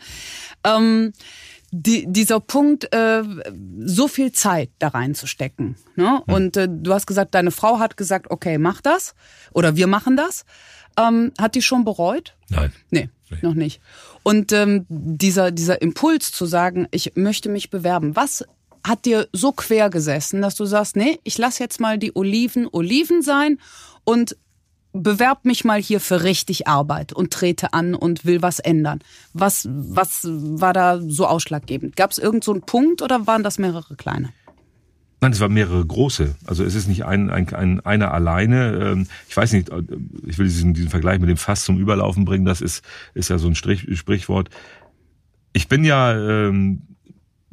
Ähm, 0.63 1.13
die, 1.75 2.05
dieser 2.07 2.39
Punkt, 2.39 2.93
äh, 2.93 3.23
so 3.79 4.07
viel 4.07 4.31
Zeit 4.31 4.69
da 4.77 4.89
reinzustecken. 4.89 5.75
Ne? 5.95 6.21
Hm. 6.25 6.33
Und 6.33 6.57
äh, 6.57 6.67
du 6.69 6.93
hast 6.93 7.07
gesagt, 7.07 7.33
deine 7.33 7.49
Frau 7.49 7.79
hat 7.79 7.97
gesagt, 7.97 8.29
okay, 8.29 8.59
mach 8.59 8.79
das 8.79 9.15
oder 9.53 9.75
wir 9.75 9.87
machen 9.87 10.15
das. 10.15 10.45
Ähm, 10.97 11.31
hat 11.39 11.55
die 11.55 11.63
schon 11.63 11.83
bereut? 11.83 12.35
Nein. 12.49 12.71
Nee, 12.91 13.09
nee. 13.31 13.37
noch 13.41 13.55
nicht. 13.55 13.81
Und 14.21 14.51
ähm, 14.51 14.85
dieser, 14.87 15.49
dieser 15.49 15.81
Impuls 15.81 16.31
zu 16.31 16.45
sagen, 16.45 16.87
ich 16.91 17.13
möchte 17.15 17.49
mich 17.49 17.71
bewerben, 17.71 18.15
was 18.15 18.45
hat 18.85 19.05
dir 19.05 19.27
so 19.33 19.51
quer 19.51 19.89
gesessen, 19.89 20.43
dass 20.43 20.53
du 20.53 20.65
sagst, 20.65 20.95
nee, 20.95 21.19
ich 21.23 21.39
lass 21.39 21.57
jetzt 21.57 21.79
mal 21.79 21.97
die 21.97 22.15
Oliven 22.15 22.67
Oliven 22.71 23.23
sein 23.23 23.57
und 24.03 24.37
bewerb 24.93 25.43
mich 25.43 25.65
mal 25.65 25.81
hier 25.81 25.99
für 25.99 26.23
richtig 26.23 26.67
Arbeit 26.67 27.13
und 27.13 27.33
trete 27.33 27.73
an 27.73 27.95
und 27.95 28.25
will 28.25 28.41
was 28.41 28.59
ändern. 28.59 28.99
Was, 29.33 29.67
was 29.69 30.21
war 30.23 30.73
da 30.73 31.01
so 31.01 31.25
ausschlaggebend? 31.25 31.95
Gab 31.95 32.11
es 32.11 32.19
irgend 32.19 32.43
so 32.43 32.53
Punkt 32.53 33.01
oder 33.01 33.27
waren 33.27 33.43
das 33.43 33.57
mehrere 33.57 33.95
kleine? 33.95 34.29
Nein, 35.19 35.31
es 35.31 35.39
waren 35.39 35.53
mehrere 35.53 35.85
große. 35.85 36.35
Also 36.45 36.63
es 36.63 36.75
ist 36.75 36.87
nicht 36.87 37.05
ein, 37.05 37.29
ein, 37.29 37.47
ein 37.53 37.79
einer 37.79 38.13
alleine. 38.13 38.91
Ähm, 38.91 39.07
ich 39.27 39.35
weiß 39.35 39.53
nicht, 39.53 39.71
ich 40.27 40.37
will 40.37 40.47
diesen, 40.47 40.73
diesen 40.73 40.89
Vergleich 40.89 41.19
mit 41.19 41.29
dem 41.29 41.37
Fass 41.37 41.63
zum 41.63 41.79
Überlaufen 41.79 42.25
bringen. 42.25 42.45
Das 42.45 42.61
ist, 42.61 42.83
ist 43.13 43.29
ja 43.29 43.37
so 43.37 43.47
ein 43.47 43.55
Strich, 43.55 43.87
Sprichwort. 43.97 44.49
Ich 45.53 45.69
bin 45.69 45.85
ja 45.85 46.13
ähm, 46.13 46.92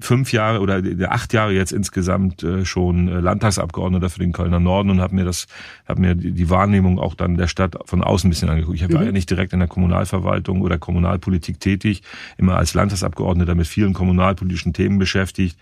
fünf 0.01 0.32
Jahre 0.32 0.61
oder 0.61 0.82
acht 1.11 1.32
Jahre 1.32 1.53
jetzt 1.53 1.72
insgesamt 1.72 2.42
äh, 2.42 2.64
schon 2.64 3.09
äh, 3.09 3.20
Landtagsabgeordneter 3.20 4.11
für 4.11 4.18
den 4.20 4.32
Kölner 4.32 4.61
Norden 4.61 4.90
und 4.90 5.01
habe 5.01 5.14
mir 5.14 5.24
das, 5.24 5.46
habe 5.86 6.01
mir 6.01 6.14
die 6.14 6.51
Wahrnehmung 6.51 6.98
auch 6.98 7.14
dann 7.14 7.36
der 7.36 7.46
Stadt 7.46 7.76
von 7.84 8.03
außen 8.03 8.28
ein 8.28 8.30
bisschen 8.30 8.48
angeguckt. 8.48 8.76
Ich 8.76 8.92
war 8.92 9.01
mhm. 9.01 9.07
ja 9.07 9.12
nicht 9.12 9.30
direkt 9.30 9.53
in 9.53 9.59
der 9.59 9.68
Kommunalverwaltung 9.68 10.62
oder 10.62 10.78
Kommunalpolitik 10.78 11.61
tätig, 11.61 12.03
immer 12.36 12.57
als 12.57 12.74
Landtagsabgeordneter 12.74 13.55
mit 13.55 13.66
vielen 13.66 13.92
kommunalpolitischen 13.92 14.72
Themen 14.72 14.98
beschäftigt 14.98 15.59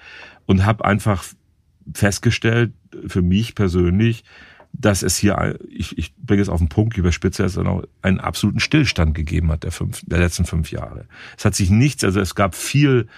und 0.46 0.64
habe 0.64 0.84
einfach 0.84 1.24
festgestellt, 1.94 2.72
für 3.06 3.22
mich 3.22 3.54
persönlich, 3.54 4.24
dass 4.72 5.02
es 5.02 5.16
hier, 5.16 5.58
ich, 5.68 5.96
ich 5.98 6.14
bringe 6.16 6.42
es 6.42 6.48
auf 6.48 6.58
den 6.58 6.68
Punkt, 6.68 6.96
überspitze 6.96 7.44
es 7.44 7.54
dann 7.54 7.66
auch, 7.66 7.84
einen 8.02 8.20
absoluten 8.20 8.60
Stillstand 8.60 9.14
gegeben 9.14 9.50
hat 9.50 9.64
der, 9.64 9.72
fünf, 9.72 10.02
der 10.06 10.18
letzten 10.18 10.44
fünf 10.44 10.70
Jahre. 10.70 11.06
Es 11.36 11.44
hat 11.44 11.54
sich 11.54 11.70
nichts, 11.70 12.04
also 12.04 12.20
es 12.20 12.34
gab 12.34 12.54
viel 12.54 13.08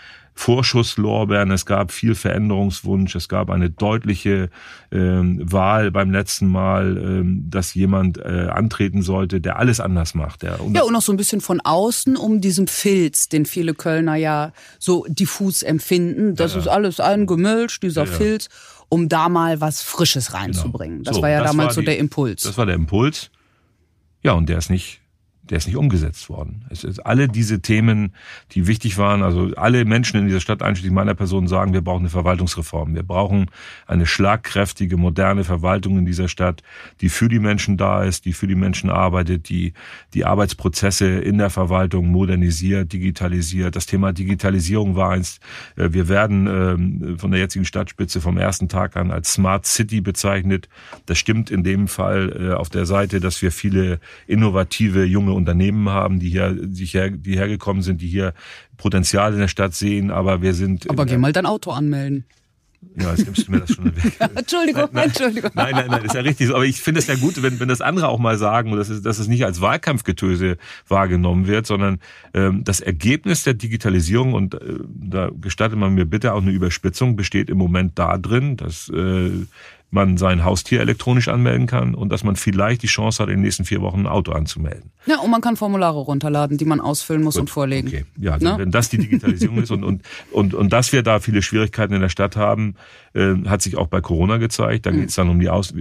Vorschusslorbeeren, 0.41 1.51
es 1.51 1.66
gab 1.66 1.93
viel 1.93 2.14
Veränderungswunsch, 2.14 3.14
es 3.14 3.28
gab 3.28 3.51
eine 3.51 3.68
deutliche 3.68 4.49
ähm, 4.91 5.38
Wahl 5.43 5.91
beim 5.91 6.11
letzten 6.11 6.49
Mal, 6.49 6.97
ähm, 6.97 7.45
dass 7.51 7.74
jemand 7.74 8.16
äh, 8.16 8.49
antreten 8.51 9.03
sollte, 9.03 9.43
der 9.43 9.59
alles 9.59 9.80
anders 9.80 10.14
macht. 10.14 10.41
Der, 10.41 10.59
ja, 10.72 10.82
und 10.82 10.95
noch 10.95 11.03
so 11.03 11.12
ein 11.12 11.18
bisschen 11.18 11.43
von 11.43 11.61
außen, 11.61 12.16
um 12.16 12.41
diesem 12.41 12.68
Filz, 12.68 13.28
den 13.28 13.45
viele 13.45 13.74
Kölner 13.74 14.16
ja 14.16 14.55
so 14.78 15.05
diffus 15.11 15.62
empfinden. 15.62 16.36
Das 16.36 16.55
ja, 16.55 16.61
ist 16.61 16.68
alles 16.68 17.01
ein 17.01 17.26
Gemölsch, 17.26 17.78
dieser 17.78 18.07
ja, 18.07 18.11
Filz, 18.11 18.49
um 18.88 19.11
da 19.11 19.28
mal 19.28 19.61
was 19.61 19.82
Frisches 19.82 20.32
reinzubringen. 20.32 21.01
Genau. 21.01 21.11
Das 21.11 21.16
so, 21.16 21.22
war 21.22 21.28
ja 21.28 21.41
das 21.41 21.51
damals 21.51 21.76
war 21.76 21.82
die, 21.82 21.86
so 21.86 21.93
der 21.93 21.99
Impuls. 21.99 22.43
Das 22.45 22.57
war 22.57 22.64
der 22.64 22.76
Impuls. 22.76 23.30
Ja, 24.22 24.32
und 24.32 24.49
der 24.49 24.57
ist 24.57 24.70
nicht 24.70 25.03
der 25.51 25.59
ist 25.59 25.66
nicht 25.66 25.76
umgesetzt 25.76 26.28
worden. 26.28 26.64
Es 26.70 26.84
ist 26.84 27.01
alle 27.01 27.26
diese 27.28 27.61
Themen, 27.61 28.14
die 28.53 28.68
wichtig 28.68 28.98
waren, 28.98 29.22
also 29.22 29.51
alle 29.57 29.84
Menschen 29.84 30.20
in 30.20 30.26
dieser 30.26 30.40
Stadt, 30.40 30.62
einschließlich 30.62 30.92
meiner 30.92 31.14
Person, 31.14 31.48
sagen, 31.48 31.72
wir 31.72 31.80
brauchen 31.80 32.03
eine 32.03 32.09
Verwaltungsreform. 32.09 32.94
Wir 32.94 33.03
brauchen 33.03 33.51
eine 33.86 34.07
schlagkräftige, 34.07 34.96
moderne 34.96 35.42
Verwaltung 35.42 35.98
in 35.98 36.07
dieser 36.07 36.28
Stadt, 36.28 36.62
die 37.01 37.09
für 37.09 37.28
die 37.28 37.40
Menschen 37.40 37.76
da 37.76 38.05
ist, 38.05 38.26
die 38.26 38.32
für 38.32 38.46
die 38.46 38.55
Menschen 38.55 38.90
arbeitet, 38.90 39.48
die 39.48 39.72
die 40.14 40.24
Arbeitsprozesse 40.24 41.07
in 41.07 41.38
der 41.38 41.51
Verwaltung 41.51 42.09
modernisiert, 42.09 42.92
digitalisiert. 42.92 43.74
Das 43.74 43.86
Thema 43.86 44.12
Digitalisierung 44.12 44.94
war 44.94 45.11
eins. 45.11 45.40
Äh, 45.76 45.92
wir 45.92 46.09
werden 46.09 46.46
ähm, 46.46 47.18
von 47.18 47.32
der 47.32 47.40
jetzigen 47.40 47.64
Stadtspitze 47.64 48.20
vom 48.20 48.38
ersten 48.38 48.68
Tag 48.68 48.96
an 48.96 49.11
als 49.11 49.32
Smart 49.32 49.66
City 49.66 50.01
bezeichnet. 50.01 50.68
Das 51.07 51.18
stimmt 51.18 51.51
in 51.51 51.64
dem 51.64 51.88
Fall 51.88 52.51
äh, 52.51 52.55
auf 52.55 52.68
der 52.68 52.86
Seite, 52.86 53.18
dass 53.18 53.42
wir 53.42 53.51
viele 53.51 53.98
innovative 54.28 55.05
junge 55.05 55.32
Unternehmen 55.41 55.88
haben, 55.88 56.20
die 56.20 56.30
hier, 56.30 56.53
die, 56.53 56.84
her, 56.86 57.11
die 57.11 57.36
hergekommen 57.36 57.82
sind, 57.82 58.01
die 58.01 58.09
hier 58.09 58.34
Potenzial 58.76 59.32
in 59.32 59.41
der 59.41 59.49
Stadt 59.49 59.74
sehen, 59.74 60.11
aber 60.11 60.43
wir 60.43 60.55
sind. 60.55 60.88
Aber 60.88 61.07
geh 61.07 61.18
mal 61.18 61.32
dein 61.32 61.47
Auto 61.47 61.70
anmelden. 61.70 62.24
Ja, 62.97 63.11
jetzt 63.11 63.26
nimmst 63.26 63.47
du 63.47 63.53
mir 63.53 63.61
das 63.61 63.74
schon 63.74 63.84
weg. 63.84 64.12
Entschuldigung, 64.34 64.88
nein, 64.93 65.09
Entschuldigung. 65.09 65.51
Nein, 65.55 65.72
nein, 65.72 65.86
nein, 65.88 66.05
ist 66.05 66.14
ja 66.14 66.22
richtig 66.22 66.49
so. 66.49 66.55
Aber 66.55 66.64
ich 66.64 66.80
finde 66.80 67.01
es 67.01 67.07
ja 67.09 67.14
gut, 67.14 67.43
wenn, 67.43 67.61
wenn 67.61 67.68
das 67.68 67.82
andere 67.82 68.09
auch 68.09 68.18
mal 68.18 68.38
sagen, 68.38 68.74
dass 68.74 68.88
es, 68.88 69.03
dass 69.03 69.18
es 69.18 69.28
nicht 69.28 69.45
als 69.45 69.61
Wahlkampfgetöse 69.61 70.57
wahrgenommen 70.88 71.47
wird, 71.47 71.66
sondern 71.66 72.01
ähm, 72.32 72.64
das 72.64 72.80
Ergebnis 72.80 73.45
der 73.45 73.53
Digitalisierung, 73.55 74.32
und 74.32 74.55
äh, 74.55 74.78
da 74.86 75.30
gestattet 75.38 75.78
man 75.78 75.95
mir 75.95 76.07
bitte 76.07 76.32
auch 76.32 76.41
eine 76.41 76.53
Überspitzung, 76.53 77.16
besteht 77.16 77.51
im 77.51 77.59
Moment 77.59 77.99
da 77.99 78.16
drin, 78.16 78.57
dass 78.57 78.88
äh, 78.88 79.30
man 79.91 80.16
sein 80.16 80.45
Haustier 80.45 80.80
elektronisch 80.80 81.28
anmelden 81.28 81.66
kann 81.66 81.95
und 81.95 82.11
dass 82.11 82.24
man 82.24 82.36
vielleicht 82.36 82.82
die 82.82 82.86
Chance 82.86 83.22
hat, 83.22 83.28
in 83.28 83.36
den 83.36 83.43
nächsten 83.43 83.64
vier 83.64 83.80
Wochen 83.80 84.01
ein 84.01 84.07
Auto 84.07 84.32
anzumelden. 84.32 84.91
Ja, 85.07 85.18
und 85.18 85.30
man 85.30 85.41
kann 85.41 85.57
Formulare 85.57 85.99
runterladen, 85.99 86.59
die 86.59 86.64
man 86.64 86.80
ausfüllen 86.80 87.22
muss 87.22 87.34
Gut, 87.34 87.43
und 87.43 87.51
vorlegen. 87.51 87.88
Okay. 87.88 88.05
Ja, 88.18 88.34
also 88.34 88.59
wenn 88.59 88.70
das 88.70 88.88
die 88.88 88.99
Digitalisierung 88.99 89.62
ist 89.62 89.70
und, 89.70 89.84
und, 89.84 90.03
und, 90.30 90.55
und 90.55 90.72
dass 90.72 90.93
wir 90.93 91.03
da 91.03 91.18
viele 91.18 91.43
Schwierigkeiten 91.43 91.95
in 91.95 92.01
der 92.01 92.09
Stadt 92.09 92.36
haben, 92.36 92.76
äh, 93.14 93.34
hat 93.47 93.62
sich 93.62 93.76
auch 93.76 93.88
bei 93.88 94.01
Corona 94.01 94.36
gezeigt. 94.36 94.86
Da 94.86 94.93
mhm. 94.93 95.01
geht 95.01 95.09
es 95.11 95.16
dann 95.16 95.28
um 95.28 95.41
die 95.41 95.49
Aus 95.49 95.74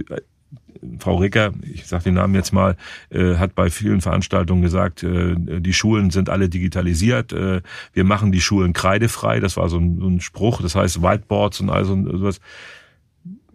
Frau 0.98 1.16
Ricker, 1.16 1.52
ich 1.62 1.86
sage 1.86 2.04
den 2.04 2.14
Namen 2.14 2.34
jetzt 2.34 2.52
mal, 2.52 2.76
äh, 3.10 3.36
hat 3.36 3.54
bei 3.54 3.70
vielen 3.70 4.00
Veranstaltungen 4.00 4.62
gesagt, 4.62 5.02
äh, 5.02 5.34
die 5.36 5.74
Schulen 5.74 6.10
sind 6.10 6.30
alle 6.30 6.48
digitalisiert, 6.48 7.32
äh, 7.32 7.60
wir 7.92 8.04
machen 8.04 8.32
die 8.32 8.40
Schulen 8.40 8.72
kreidefrei, 8.72 9.40
das 9.40 9.56
war 9.56 9.68
so 9.68 9.78
ein, 9.78 9.98
so 10.00 10.06
ein 10.06 10.20
Spruch, 10.20 10.62
das 10.62 10.74
heißt 10.74 11.02
Whiteboards 11.02 11.60
und 11.60 11.70
all 11.70 11.84
so 11.84 11.96
sowas 12.02 12.40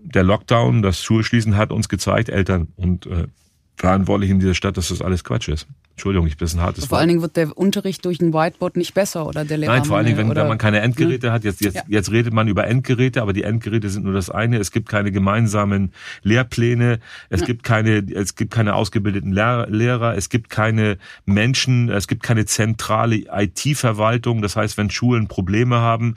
der 0.05 0.23
Lockdown, 0.23 0.81
das 0.81 1.01
Schulschließen 1.03 1.55
hat 1.57 1.71
uns 1.71 1.89
gezeigt, 1.89 2.29
Eltern 2.29 2.67
und 2.75 3.05
äh, 3.07 3.27
Verantwortliche 3.75 4.33
in 4.33 4.39
dieser 4.39 4.53
Stadt, 4.53 4.77
dass 4.77 4.89
das 4.89 5.01
alles 5.01 5.23
Quatsch 5.23 5.49
ist. 5.49 5.67
Entschuldigung, 5.95 6.27
ich 6.27 6.35
bin 6.35 6.45
ein 6.45 6.59
hartes 6.59 6.87
Vor 6.87 6.97
allen 6.97 7.07
Dingen 7.07 7.21
wird 7.21 7.37
der 7.37 7.57
Unterricht 7.57 8.03
durch 8.03 8.19
ein 8.19 8.33
Whiteboard 8.33 8.75
nicht 8.75 8.93
besser 8.93 9.25
oder 9.25 9.45
der 9.45 9.57
Lehrer. 9.57 9.71
Nein, 9.71 9.85
vor 9.85 9.95
allen 9.95 10.05
Dingen, 10.05 10.17
wenn, 10.17 10.35
wenn 10.35 10.47
man 10.47 10.57
keine 10.57 10.81
Endgeräte 10.81 11.27
ja. 11.27 11.33
hat. 11.33 11.45
Jetzt, 11.45 11.61
jetzt, 11.61 11.75
ja. 11.75 11.83
jetzt 11.87 12.11
redet 12.11 12.33
man 12.33 12.49
über 12.49 12.67
Endgeräte, 12.67 13.21
aber 13.21 13.31
die 13.31 13.43
Endgeräte 13.43 13.89
sind 13.89 14.03
nur 14.03 14.13
das 14.13 14.29
eine. 14.29 14.57
Es 14.57 14.71
gibt 14.71 14.89
keine 14.89 15.13
gemeinsamen 15.13 15.93
Lehrpläne. 16.21 16.99
Es 17.29 17.39
ja. 17.39 17.47
gibt 17.47 17.63
keine, 17.63 18.05
es 18.13 18.35
gibt 18.35 18.53
keine 18.53 18.75
ausgebildeten 18.75 19.31
Lehrer. 19.31 20.17
Es 20.17 20.27
gibt 20.27 20.49
keine 20.49 20.97
Menschen. 21.25 21.87
Es 21.87 22.09
gibt 22.09 22.23
keine 22.23 22.45
zentrale 22.45 23.23
IT-Verwaltung. 23.31 24.41
Das 24.41 24.57
heißt, 24.57 24.77
wenn 24.77 24.89
Schulen 24.89 25.29
Probleme 25.29 25.77
haben, 25.77 26.15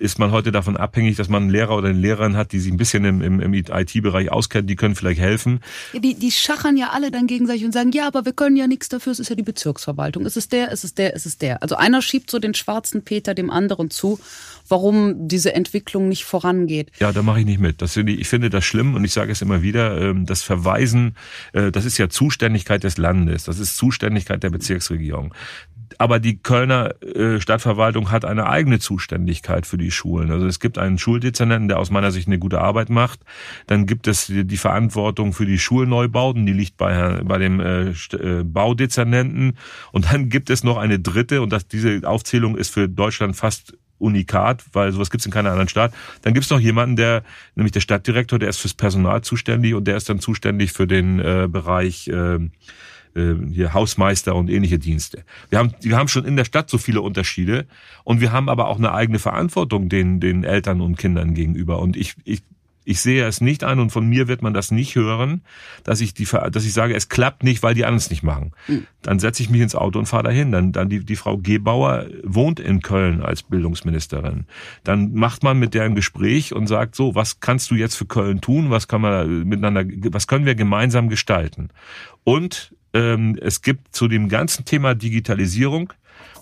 ist 0.00 0.18
man 0.18 0.32
heute 0.32 0.50
davon 0.50 0.76
abhängig, 0.76 1.16
dass 1.16 1.28
man 1.28 1.44
einen 1.44 1.52
Lehrer 1.52 1.76
oder 1.76 1.90
eine 1.90 1.98
Lehrerin 1.98 2.36
hat, 2.36 2.50
die 2.50 2.58
sich 2.58 2.72
ein 2.72 2.78
bisschen 2.78 3.04
im, 3.04 3.22
im, 3.22 3.38
im 3.38 3.54
IT-Bereich 3.54 4.32
auskennt. 4.32 4.68
Die 4.68 4.74
können 4.74 4.96
vielleicht 4.96 5.20
helfen. 5.20 5.60
die, 5.92 6.14
die 6.14 6.32
schachern 6.32 6.76
ja 6.76 6.88
alle 6.92 7.12
dann 7.12 7.28
gegenseitig 7.28 7.64
und 7.64 7.72
sagen, 7.72 7.92
ja, 7.92 8.08
aber 8.08 8.24
wir 8.24 8.32
können 8.32 8.56
ja 8.56 8.66
nichts 8.66 8.88
dafür 8.88 9.19
ist 9.20 9.28
ja 9.28 9.36
die 9.36 9.42
Bezirksverwaltung. 9.42 10.26
Es 10.26 10.36
ist 10.36 10.52
der, 10.52 10.72
es 10.72 10.84
ist 10.84 10.98
der, 10.98 11.14
es 11.14 11.26
ist 11.26 11.42
der. 11.42 11.62
Also 11.62 11.76
einer 11.76 12.02
schiebt 12.02 12.30
so 12.30 12.38
den 12.38 12.54
schwarzen 12.54 13.02
Peter 13.02 13.34
dem 13.34 13.50
anderen 13.50 13.90
zu, 13.90 14.18
warum 14.68 15.28
diese 15.28 15.54
Entwicklung 15.54 16.08
nicht 16.08 16.24
vorangeht. 16.24 16.90
Ja, 16.98 17.12
da 17.12 17.22
mache 17.22 17.40
ich 17.40 17.46
nicht 17.46 17.60
mit. 17.60 17.82
Das 17.82 17.96
ich 17.96 18.28
finde 18.28 18.50
das 18.50 18.64
schlimm 18.64 18.94
und 18.94 19.04
ich 19.04 19.12
sage 19.12 19.32
es 19.32 19.42
immer 19.42 19.62
wieder, 19.62 20.00
ähm, 20.00 20.26
das 20.26 20.42
Verweisen, 20.42 21.16
äh, 21.52 21.70
das 21.70 21.84
ist 21.84 21.98
ja 21.98 22.08
Zuständigkeit 22.08 22.82
des 22.84 22.98
Landes, 22.98 23.44
das 23.44 23.58
ist 23.58 23.76
Zuständigkeit 23.76 24.42
der 24.42 24.50
Bezirksregierung 24.50 25.34
aber 25.98 26.20
die 26.20 26.38
Kölner 26.38 26.94
äh, 27.02 27.40
Stadtverwaltung 27.40 28.10
hat 28.10 28.24
eine 28.24 28.46
eigene 28.46 28.78
Zuständigkeit 28.78 29.66
für 29.66 29.78
die 29.78 29.90
Schulen. 29.90 30.30
Also 30.30 30.46
es 30.46 30.60
gibt 30.60 30.78
einen 30.78 30.98
Schuldezernenten, 30.98 31.68
der 31.68 31.78
aus 31.78 31.90
meiner 31.90 32.10
Sicht 32.10 32.26
eine 32.26 32.38
gute 32.38 32.60
Arbeit 32.60 32.90
macht. 32.90 33.20
Dann 33.66 33.86
gibt 33.86 34.06
es 34.06 34.26
die, 34.26 34.56
Verantwortung 34.56 35.32
für 35.32 35.46
die 35.46 35.58
Schulneubauten, 35.58 36.46
die 36.46 36.52
liegt 36.52 36.76
bei, 36.76 37.20
bei 37.24 37.38
dem 37.38 37.60
äh, 37.60 37.90
äh, 37.90 38.44
Baudezernenten. 38.44 39.56
Und 39.92 40.12
dann 40.12 40.28
gibt 40.28 40.50
es 40.50 40.64
noch 40.64 40.76
eine 40.76 40.98
dritte, 40.98 41.42
und 41.42 41.52
das, 41.52 41.66
diese 41.66 42.00
Aufzählung 42.04 42.56
ist 42.56 42.70
für 42.70 42.88
Deutschland 42.88 43.36
fast 43.36 43.74
unikat, 44.00 44.64
weil 44.72 44.92
sowas 44.92 45.10
gibt 45.10 45.20
es 45.20 45.26
in 45.26 45.32
keiner 45.32 45.50
anderen 45.50 45.68
Stadt. 45.68 45.92
Dann 46.22 46.34
gibt 46.34 46.44
es 46.44 46.50
noch 46.50 46.60
jemanden, 46.60 46.96
der, 46.96 47.22
nämlich 47.54 47.72
der 47.72 47.80
Stadtdirektor, 47.80 48.38
der 48.38 48.48
ist 48.48 48.58
fürs 48.58 48.74
Personal 48.74 49.22
zuständig 49.22 49.74
und 49.74 49.84
der 49.84 49.96
ist 49.96 50.08
dann 50.08 50.20
zuständig 50.20 50.72
für 50.72 50.86
den 50.86 51.20
äh, 51.20 51.48
Bereich 51.50 52.08
äh, 52.08 52.38
äh, 53.14 53.34
hier 53.50 53.74
Hausmeister 53.74 54.34
und 54.34 54.50
ähnliche 54.50 54.78
Dienste. 54.78 55.24
Wir 55.48 55.58
haben, 55.58 55.74
wir 55.80 55.96
haben 55.96 56.08
schon 56.08 56.24
in 56.24 56.36
der 56.36 56.44
Stadt 56.44 56.70
so 56.70 56.78
viele 56.78 57.00
Unterschiede 57.00 57.66
und 58.04 58.20
wir 58.20 58.32
haben 58.32 58.48
aber 58.48 58.68
auch 58.68 58.78
eine 58.78 58.92
eigene 58.92 59.18
Verantwortung 59.18 59.88
den, 59.88 60.20
den 60.20 60.44
Eltern 60.44 60.80
und 60.80 60.96
Kindern 60.96 61.34
gegenüber. 61.34 61.80
Und 61.80 61.96
ich, 61.96 62.14
ich 62.24 62.42
ich 62.84 63.00
sehe 63.00 63.26
es 63.26 63.40
nicht 63.40 63.62
ein 63.62 63.78
und 63.78 63.90
von 63.90 64.08
mir 64.08 64.26
wird 64.26 64.42
man 64.42 64.54
das 64.54 64.70
nicht 64.70 64.96
hören, 64.96 65.42
dass 65.84 66.00
ich 66.00 66.14
die, 66.14 66.24
dass 66.24 66.64
ich 66.64 66.72
sage, 66.72 66.94
es 66.94 67.08
klappt 67.08 67.44
nicht, 67.44 67.62
weil 67.62 67.74
die 67.74 67.84
anderen 67.84 67.98
es 67.98 68.10
nicht 68.10 68.22
machen. 68.22 68.52
Mhm. 68.66 68.86
Dann 69.02 69.18
setze 69.18 69.42
ich 69.42 69.50
mich 69.50 69.60
ins 69.60 69.74
Auto 69.74 69.98
und 69.98 70.06
fahre 70.06 70.24
dahin. 70.24 70.50
Dann, 70.50 70.72
dann 70.72 70.88
die, 70.88 71.04
die 71.04 71.16
Frau 71.16 71.36
Gebauer 71.38 72.06
wohnt 72.24 72.58
in 72.58 72.80
Köln 72.80 73.22
als 73.22 73.42
Bildungsministerin. 73.42 74.46
Dann 74.82 75.12
macht 75.12 75.42
man 75.42 75.58
mit 75.58 75.74
der 75.74 75.84
ein 75.84 75.94
Gespräch 75.94 76.54
und 76.54 76.66
sagt 76.66 76.94
so, 76.94 77.14
was 77.14 77.40
kannst 77.40 77.70
du 77.70 77.74
jetzt 77.74 77.96
für 77.96 78.06
Köln 78.06 78.40
tun? 78.40 78.70
Was 78.70 78.88
kann 78.88 79.02
man 79.02 79.44
miteinander, 79.44 79.84
was 80.10 80.26
können 80.26 80.46
wir 80.46 80.54
gemeinsam 80.54 81.08
gestalten? 81.08 81.68
Und 82.24 82.74
ähm, 82.94 83.38
es 83.40 83.62
gibt 83.62 83.94
zu 83.94 84.08
dem 84.08 84.28
ganzen 84.28 84.64
Thema 84.64 84.94
Digitalisierung 84.94 85.92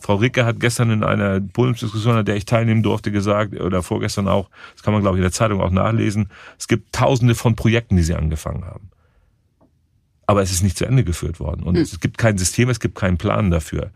Frau 0.00 0.16
Ricke 0.16 0.44
hat 0.44 0.60
gestern 0.60 0.90
in 0.90 1.04
einer 1.04 1.40
Podiumsdiskussion, 1.40 2.16
an 2.16 2.24
der 2.24 2.36
ich 2.36 2.44
teilnehmen 2.44 2.82
durfte, 2.82 3.12
gesagt, 3.12 3.58
oder 3.60 3.82
vorgestern 3.82 4.28
auch, 4.28 4.48
das 4.74 4.82
kann 4.82 4.92
man 4.92 5.02
glaube 5.02 5.16
ich 5.16 5.20
in 5.20 5.24
der 5.24 5.32
Zeitung 5.32 5.60
auch 5.60 5.70
nachlesen, 5.70 6.28
es 6.58 6.68
gibt 6.68 6.92
tausende 6.94 7.34
von 7.34 7.56
Projekten, 7.56 7.96
die 7.96 8.02
sie 8.02 8.14
angefangen 8.14 8.64
haben. 8.64 8.90
Aber 10.26 10.42
es 10.42 10.50
ist 10.50 10.62
nicht 10.62 10.76
zu 10.76 10.84
Ende 10.84 11.04
geführt 11.04 11.40
worden. 11.40 11.62
Und 11.62 11.76
hm. 11.76 11.82
es 11.82 12.00
gibt 12.00 12.18
kein 12.18 12.36
System, 12.36 12.68
es 12.68 12.80
gibt 12.80 12.96
keinen 12.96 13.16
Plan 13.16 13.50
dafür. 13.50 13.92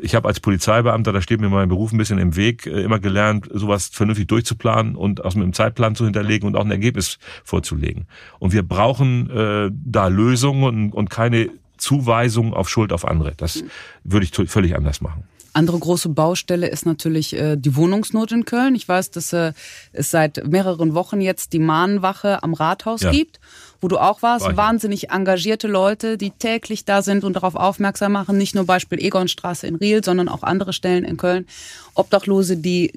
Ich 0.00 0.14
habe 0.14 0.26
als 0.28 0.40
Polizeibeamter, 0.40 1.12
da 1.12 1.20
steht 1.20 1.42
mir 1.42 1.50
mein 1.50 1.68
Beruf 1.68 1.92
ein 1.92 1.98
bisschen 1.98 2.18
im 2.18 2.36
Weg, 2.36 2.66
äh, 2.66 2.82
immer 2.82 2.98
gelernt, 2.98 3.48
sowas 3.52 3.88
vernünftig 3.88 4.26
durchzuplanen 4.28 4.96
und 4.96 5.22
aus 5.22 5.36
einem 5.36 5.52
Zeitplan 5.52 5.94
zu 5.94 6.04
hinterlegen 6.04 6.48
und 6.48 6.56
auch 6.56 6.64
ein 6.64 6.70
Ergebnis 6.70 7.18
vorzulegen. 7.44 8.06
Und 8.38 8.54
wir 8.54 8.62
brauchen 8.62 9.28
äh, 9.28 9.70
da 9.72 10.08
Lösungen 10.08 10.64
und, 10.64 10.92
und 10.94 11.10
keine 11.10 11.50
Zuweisung 11.84 12.54
auf 12.54 12.68
Schuld 12.68 12.92
auf 12.92 13.04
andere. 13.04 13.34
Das 13.36 13.62
würde 14.04 14.26
ich 14.26 14.50
völlig 14.50 14.74
anders 14.74 15.00
machen. 15.02 15.24
Andere 15.52 15.78
große 15.78 16.08
Baustelle 16.08 16.66
ist 16.66 16.84
natürlich 16.84 17.36
äh, 17.36 17.56
die 17.56 17.76
Wohnungsnot 17.76 18.32
in 18.32 18.44
Köln. 18.44 18.74
Ich 18.74 18.88
weiß, 18.88 19.12
dass 19.12 19.32
äh, 19.32 19.52
es 19.92 20.10
seit 20.10 20.44
mehreren 20.48 20.94
Wochen 20.94 21.20
jetzt 21.20 21.52
die 21.52 21.60
Mahnwache 21.60 22.42
am 22.42 22.54
Rathaus 22.54 23.02
ja. 23.02 23.12
gibt 23.12 23.38
wo 23.84 23.88
du 23.88 23.98
auch 23.98 24.22
warst, 24.22 24.46
War 24.46 24.56
wahnsinnig 24.56 25.10
engagierte 25.10 25.68
Leute, 25.68 26.16
die 26.16 26.30
täglich 26.30 26.86
da 26.86 27.02
sind 27.02 27.22
und 27.22 27.34
darauf 27.34 27.54
aufmerksam 27.54 28.12
machen, 28.12 28.38
nicht 28.38 28.54
nur 28.54 28.64
Beispiel 28.64 28.98
Egonstraße 28.98 29.66
in 29.66 29.74
Riel, 29.74 30.02
sondern 30.02 30.30
auch 30.30 30.42
andere 30.42 30.72
Stellen 30.72 31.04
in 31.04 31.18
Köln. 31.18 31.44
Obdachlose, 31.92 32.56
die, 32.56 32.90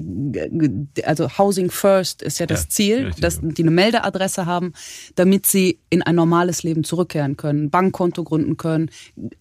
also 1.04 1.38
Housing 1.38 1.70
First 1.70 2.22
ist 2.22 2.40
ja 2.40 2.46
das 2.46 2.64
ja, 2.64 2.70
Ziel, 2.70 3.06
richtig, 3.08 3.22
dass 3.22 3.40
die 3.42 3.64
eine 3.64 3.72
Meldeadresse 3.72 4.46
haben, 4.46 4.72
damit 5.16 5.46
sie 5.46 5.78
in 5.90 6.04
ein 6.04 6.16
normales 6.16 6.64
Leben 6.64 6.86
zurückkehren 6.86 7.36
können, 7.36 7.70
Bankkonto 7.70 8.24
gründen 8.24 8.56
können, 8.56 8.90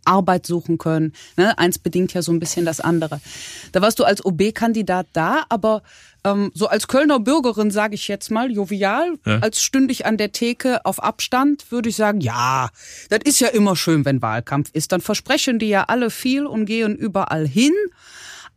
Arbeit 0.04 0.46
suchen 0.46 0.78
können. 0.78 1.12
Ne? 1.36 1.56
Eins 1.60 1.78
bedingt 1.78 2.12
ja 2.12 2.22
so 2.22 2.32
ein 2.32 2.40
bisschen 2.40 2.66
das 2.66 2.80
andere. 2.80 3.20
Da 3.70 3.80
warst 3.80 4.00
du 4.00 4.04
als 4.04 4.24
OB-Kandidat 4.24 5.06
da, 5.12 5.44
aber 5.48 5.82
ähm, 6.26 6.50
so 6.54 6.66
als 6.66 6.88
Kölner 6.88 7.20
Bürgerin 7.20 7.70
sage 7.70 7.94
ich 7.94 8.08
jetzt 8.08 8.30
mal, 8.30 8.50
jovial, 8.50 9.16
ja. 9.24 9.38
als 9.38 9.62
stünde 9.62 9.92
ich 9.92 10.06
an 10.06 10.16
der 10.16 10.32
Theke 10.32 10.84
auf 10.84 11.02
Abstand, 11.02 11.70
würde 11.70 11.88
ich 11.88 11.96
sagen, 11.96 12.20
ja, 12.20 12.68
das 13.10 13.20
ist 13.24 13.40
ja 13.40 13.48
immer 13.48 13.76
schön, 13.76 14.04
wenn 14.04 14.20
Wahlkampf 14.20 14.70
ist. 14.72 14.90
Dann 14.90 15.00
versprechen 15.00 15.58
die 15.58 15.68
ja 15.68 15.84
alle 15.84 16.10
viel 16.10 16.46
und 16.46 16.66
gehen 16.66 16.96
überall 16.96 17.46
hin. 17.46 17.72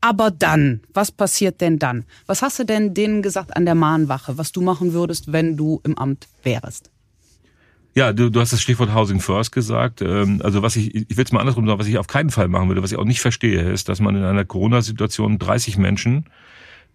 Aber 0.01 0.31
dann, 0.31 0.81
was 0.93 1.11
passiert 1.11 1.59
denn 1.61 1.77
dann? 1.77 2.05
Was 2.25 2.41
hast 2.41 2.57
du 2.57 2.63
denn 2.63 2.93
denen 2.93 3.21
gesagt 3.21 3.55
an 3.55 3.65
der 3.65 3.75
Mahnwache, 3.75 4.37
was 4.37 4.51
du 4.51 4.61
machen 4.61 4.93
würdest, 4.93 5.31
wenn 5.31 5.57
du 5.57 5.81
im 5.83 5.97
Amt 5.97 6.27
wärst? 6.43 6.89
Ja, 7.95 8.13
du, 8.13 8.29
du 8.29 8.39
hast 8.39 8.53
das 8.53 8.61
Stichwort 8.61 8.93
Housing 8.93 9.19
First 9.19 9.51
gesagt. 9.51 10.01
Ähm, 10.01 10.41
also 10.43 10.61
was 10.61 10.75
ich, 10.77 10.95
ich 10.95 11.17
will 11.17 11.25
es 11.25 11.31
mal 11.33 11.41
andersrum 11.41 11.67
sagen, 11.67 11.79
was 11.79 11.87
ich 11.87 11.97
auf 11.97 12.07
keinen 12.07 12.29
Fall 12.29 12.47
machen 12.47 12.69
würde, 12.69 12.81
was 12.81 12.93
ich 12.93 12.97
auch 12.97 13.03
nicht 13.03 13.19
verstehe, 13.19 13.69
ist, 13.69 13.89
dass 13.89 13.99
man 13.99 14.15
in 14.15 14.23
einer 14.23 14.45
Corona-Situation 14.45 15.37
30 15.37 15.77
Menschen 15.77 16.25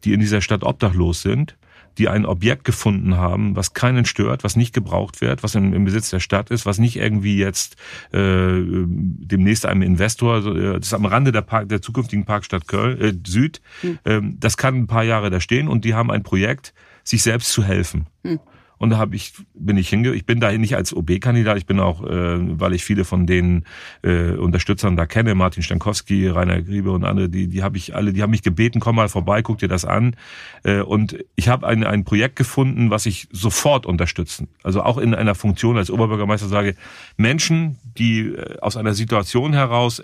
die 0.04 0.12
in 0.12 0.20
dieser 0.20 0.40
Stadt 0.40 0.62
obdachlos 0.62 1.22
sind, 1.22 1.56
die 1.98 2.08
ein 2.08 2.26
Objekt 2.26 2.64
gefunden 2.64 3.16
haben, 3.16 3.54
was 3.56 3.72
keinen 3.72 4.04
stört, 4.04 4.44
was 4.44 4.56
nicht 4.56 4.74
gebraucht 4.74 5.20
wird, 5.20 5.42
was 5.42 5.54
im, 5.54 5.72
im 5.72 5.84
Besitz 5.84 6.10
der 6.10 6.20
Stadt 6.20 6.50
ist, 6.50 6.66
was 6.66 6.78
nicht 6.78 6.96
irgendwie 6.96 7.36
jetzt 7.36 7.76
äh, 8.12 8.60
demnächst 8.62 9.66
einem 9.66 9.82
Investor, 9.82 10.44
äh, 10.44 10.74
das 10.74 10.88
ist 10.88 10.94
am 10.94 11.04
Rande 11.04 11.30
der, 11.32 11.42
Park, 11.42 11.68
der 11.68 11.82
zukünftigen 11.82 12.24
Parkstadt 12.24 12.66
Köln 12.66 13.00
äh, 13.00 13.14
Süd, 13.26 13.60
hm. 13.80 13.98
ähm, 14.04 14.36
das 14.40 14.56
kann 14.56 14.74
ein 14.74 14.86
paar 14.86 15.04
Jahre 15.04 15.30
da 15.30 15.40
stehen 15.40 15.68
und 15.68 15.84
die 15.84 15.94
haben 15.94 16.10
ein 16.10 16.22
Projekt, 16.22 16.74
sich 17.04 17.22
selbst 17.22 17.52
zu 17.52 17.62
helfen. 17.62 18.06
Hm. 18.24 18.40
Und 18.78 18.90
da 18.90 18.98
habe 18.98 19.16
ich, 19.16 19.32
bin 19.54 19.76
ich 19.76 19.88
hinge, 19.88 20.12
ich 20.12 20.26
bin 20.26 20.40
da 20.40 20.52
nicht 20.52 20.76
als 20.76 20.94
OB-Kandidat, 20.94 21.56
ich 21.56 21.66
bin 21.66 21.80
auch, 21.80 22.02
äh, 22.04 22.60
weil 22.60 22.74
ich 22.74 22.84
viele 22.84 23.04
von 23.04 23.26
den 23.26 23.64
äh, 24.02 24.32
Unterstützern 24.32 24.96
da 24.96 25.06
kenne, 25.06 25.34
Martin 25.34 25.62
Stankowski, 25.62 26.28
Rainer 26.28 26.62
Griebe 26.62 26.90
und 26.90 27.04
andere, 27.04 27.28
die, 27.28 27.48
die 27.48 27.62
habe 27.62 27.76
ich 27.76 27.94
alle, 27.94 28.12
die 28.12 28.22
haben 28.22 28.30
mich 28.30 28.42
gebeten, 28.42 28.80
komm 28.80 28.96
mal 28.96 29.08
vorbei, 29.08 29.42
guck 29.42 29.58
dir 29.58 29.68
das 29.68 29.84
an. 29.84 30.16
Äh, 30.64 30.80
und 30.80 31.16
ich 31.36 31.48
habe 31.48 31.66
ein, 31.66 31.84
ein 31.84 32.04
Projekt 32.04 32.36
gefunden, 32.36 32.90
was 32.90 33.06
ich 33.06 33.28
sofort 33.30 33.86
unterstützen. 33.86 34.48
Also 34.62 34.82
auch 34.82 34.98
in 34.98 35.14
einer 35.14 35.34
Funktion 35.34 35.76
als 35.76 35.90
Oberbürgermeister 35.90 36.48
sage, 36.48 36.74
Menschen, 37.16 37.78
die 37.96 38.20
äh, 38.20 38.58
aus 38.60 38.76
einer 38.76 38.94
Situation 38.94 39.52
heraus 39.52 40.02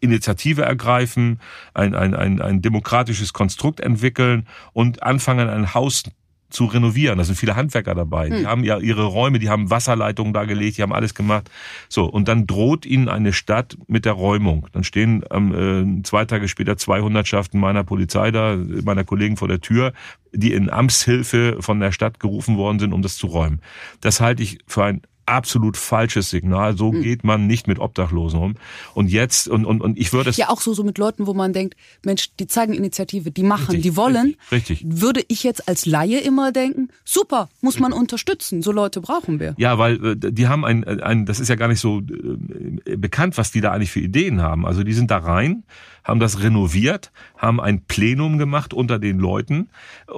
Initiative 0.00 0.62
ergreifen, 0.62 1.40
ein, 1.74 1.94
ein, 1.94 2.14
ein, 2.14 2.40
ein 2.40 2.62
demokratisches 2.62 3.32
Konstrukt 3.32 3.80
entwickeln 3.80 4.46
und 4.72 5.02
anfangen, 5.02 5.48
ein 5.48 5.74
Haus 5.74 6.04
zu 6.50 6.66
renovieren. 6.66 7.18
Da 7.18 7.24
sind 7.24 7.36
viele 7.36 7.56
Handwerker 7.56 7.94
dabei. 7.94 8.28
Hm. 8.28 8.38
Die 8.38 8.46
haben 8.46 8.64
ja 8.64 8.78
ihre 8.78 9.04
Räume, 9.04 9.38
die 9.38 9.48
haben 9.48 9.70
Wasserleitungen 9.70 10.32
da 10.32 10.44
gelegt, 10.44 10.78
die 10.78 10.82
haben 10.82 10.92
alles 10.92 11.14
gemacht. 11.14 11.50
So, 11.88 12.04
und 12.04 12.28
dann 12.28 12.46
droht 12.46 12.86
ihnen 12.86 13.08
eine 13.08 13.32
Stadt 13.32 13.78
mit 13.86 14.04
der 14.04 14.12
Räumung. 14.12 14.66
Dann 14.72 14.84
stehen 14.84 15.24
ähm, 15.30 16.00
äh, 16.00 16.02
zwei 16.02 16.24
Tage 16.24 16.48
später 16.48 16.76
zwei 16.76 17.00
Hundertschaften 17.00 17.60
meiner 17.60 17.84
Polizei 17.84 18.30
da, 18.30 18.56
meiner 18.56 19.04
Kollegen 19.04 19.36
vor 19.36 19.48
der 19.48 19.60
Tür, 19.60 19.92
die 20.32 20.52
in 20.52 20.70
Amtshilfe 20.70 21.56
von 21.60 21.80
der 21.80 21.92
Stadt 21.92 22.20
gerufen 22.20 22.56
worden 22.56 22.78
sind, 22.78 22.92
um 22.92 23.02
das 23.02 23.16
zu 23.16 23.26
räumen. 23.26 23.60
Das 24.00 24.20
halte 24.20 24.42
ich 24.42 24.58
für 24.66 24.84
ein 24.84 25.02
absolut 25.30 25.76
falsches 25.76 26.30
Signal. 26.30 26.76
So 26.76 26.92
mhm. 26.92 27.02
geht 27.02 27.24
man 27.24 27.46
nicht 27.46 27.66
mit 27.66 27.78
Obdachlosen 27.78 28.40
um. 28.40 28.54
Und 28.94 29.10
jetzt, 29.10 29.48
und, 29.48 29.64
und, 29.64 29.80
und 29.80 29.98
ich 29.98 30.12
würde 30.12 30.30
es. 30.30 30.36
Ja, 30.36 30.48
auch 30.48 30.60
so, 30.60 30.74
so 30.74 30.82
mit 30.82 30.98
Leuten, 30.98 31.26
wo 31.26 31.34
man 31.34 31.52
denkt, 31.52 31.76
Mensch, 32.04 32.30
die 32.38 32.46
zeigen 32.46 32.74
Initiative, 32.74 33.30
die 33.30 33.42
machen, 33.42 33.66
richtig, 33.66 33.82
die 33.82 33.96
wollen. 33.96 34.36
Richtig, 34.50 34.82
richtig. 34.82 35.00
Würde 35.00 35.22
ich 35.28 35.42
jetzt 35.42 35.68
als 35.68 35.86
Laie 35.86 36.18
immer 36.20 36.52
denken, 36.52 36.88
super, 37.04 37.48
muss 37.60 37.78
man 37.78 37.92
unterstützen. 37.92 38.62
So 38.62 38.72
Leute 38.72 39.00
brauchen 39.00 39.40
wir. 39.40 39.54
Ja, 39.56 39.78
weil 39.78 40.04
äh, 40.04 40.16
die 40.16 40.48
haben 40.48 40.64
ein, 40.64 40.84
ein, 40.84 41.26
das 41.26 41.40
ist 41.40 41.48
ja 41.48 41.54
gar 41.54 41.68
nicht 41.68 41.80
so 41.80 42.00
äh, 42.00 42.96
bekannt, 42.96 43.38
was 43.38 43.52
die 43.52 43.60
da 43.60 43.72
eigentlich 43.72 43.90
für 43.90 44.00
Ideen 44.00 44.42
haben. 44.42 44.66
Also 44.66 44.82
die 44.82 44.92
sind 44.92 45.10
da 45.10 45.18
rein, 45.18 45.64
haben 46.04 46.20
das 46.20 46.42
renoviert, 46.42 47.12
haben 47.36 47.60
ein 47.60 47.84
Plenum 47.84 48.38
gemacht 48.38 48.74
unter 48.74 48.98
den 48.98 49.18
Leuten 49.18 49.70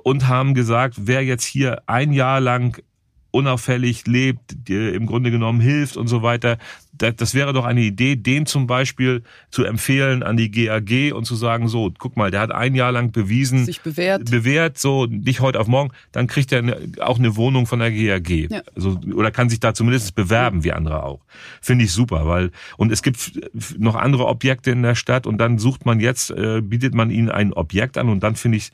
und 0.03 0.29
haben 0.29 0.55
gesagt, 0.55 0.95
wer 0.99 1.23
jetzt 1.23 1.45
hier 1.45 1.83
ein 1.87 2.13
Jahr 2.13 2.41
lang 2.41 2.83
unauffällig 3.33 4.07
lebt, 4.07 4.69
dir 4.69 4.95
im 4.95 5.07
Grunde 5.07 5.31
genommen 5.31 5.61
hilft 5.61 5.97
und 5.97 6.07
so 6.07 6.23
weiter. 6.23 6.59
Das 6.93 7.35
wäre 7.35 7.53
doch 7.53 7.65
eine 7.65 7.81
Idee, 7.81 8.15
den 8.17 8.47
zum 8.47 8.67
Beispiel 8.67 9.23
zu 9.51 9.65
empfehlen 9.65 10.23
an 10.23 10.37
die 10.37 10.51
GAG 10.51 11.13
und 11.13 11.25
zu 11.25 11.35
sagen, 11.35 11.67
so, 11.67 11.91
guck 11.99 12.17
mal, 12.17 12.31
der 12.31 12.41
hat 12.41 12.53
ein 12.53 12.75
Jahr 12.75 12.93
lang 12.93 13.11
bewiesen, 13.11 13.65
sich 13.65 13.81
bewährt, 13.81 14.31
bewährt 14.31 14.79
so 14.79 15.07
nicht 15.07 15.41
heute 15.41 15.59
auf 15.59 15.67
morgen, 15.67 15.91
dann 16.13 16.27
kriegt 16.27 16.53
er 16.53 16.77
auch 17.01 17.19
eine 17.19 17.35
Wohnung 17.35 17.67
von 17.67 17.81
der 17.81 17.91
GAG. 17.91 18.51
Ja. 18.51 18.63
Also, 18.77 19.01
oder 19.15 19.31
kann 19.31 19.49
sich 19.49 19.59
da 19.59 19.75
zumindest 19.75 20.15
bewerben, 20.15 20.63
wie 20.63 20.73
andere 20.73 21.03
auch. 21.03 21.21
Finde 21.63 21.87
ich 21.87 21.93
super, 21.93 22.29
weil, 22.29 22.51
und 22.77 22.93
es 22.93 23.03
gibt 23.03 23.41
noch 23.79 23.97
andere 23.97 24.27
Objekte 24.27 24.71
in 24.71 24.83
der 24.83 24.95
Stadt 24.95 25.27
und 25.27 25.39
dann 25.39 25.59
sucht 25.59 25.87
man 25.87 25.99
jetzt, 25.99 26.31
äh, 26.31 26.61
bietet 26.61 26.95
man 26.95 27.11
ihnen 27.11 27.31
ein 27.31 27.55
Objekt 27.55 27.97
an 27.97 28.11
und 28.11 28.23
dann 28.23 28.37
finde 28.37 28.59
ich, 28.59 28.71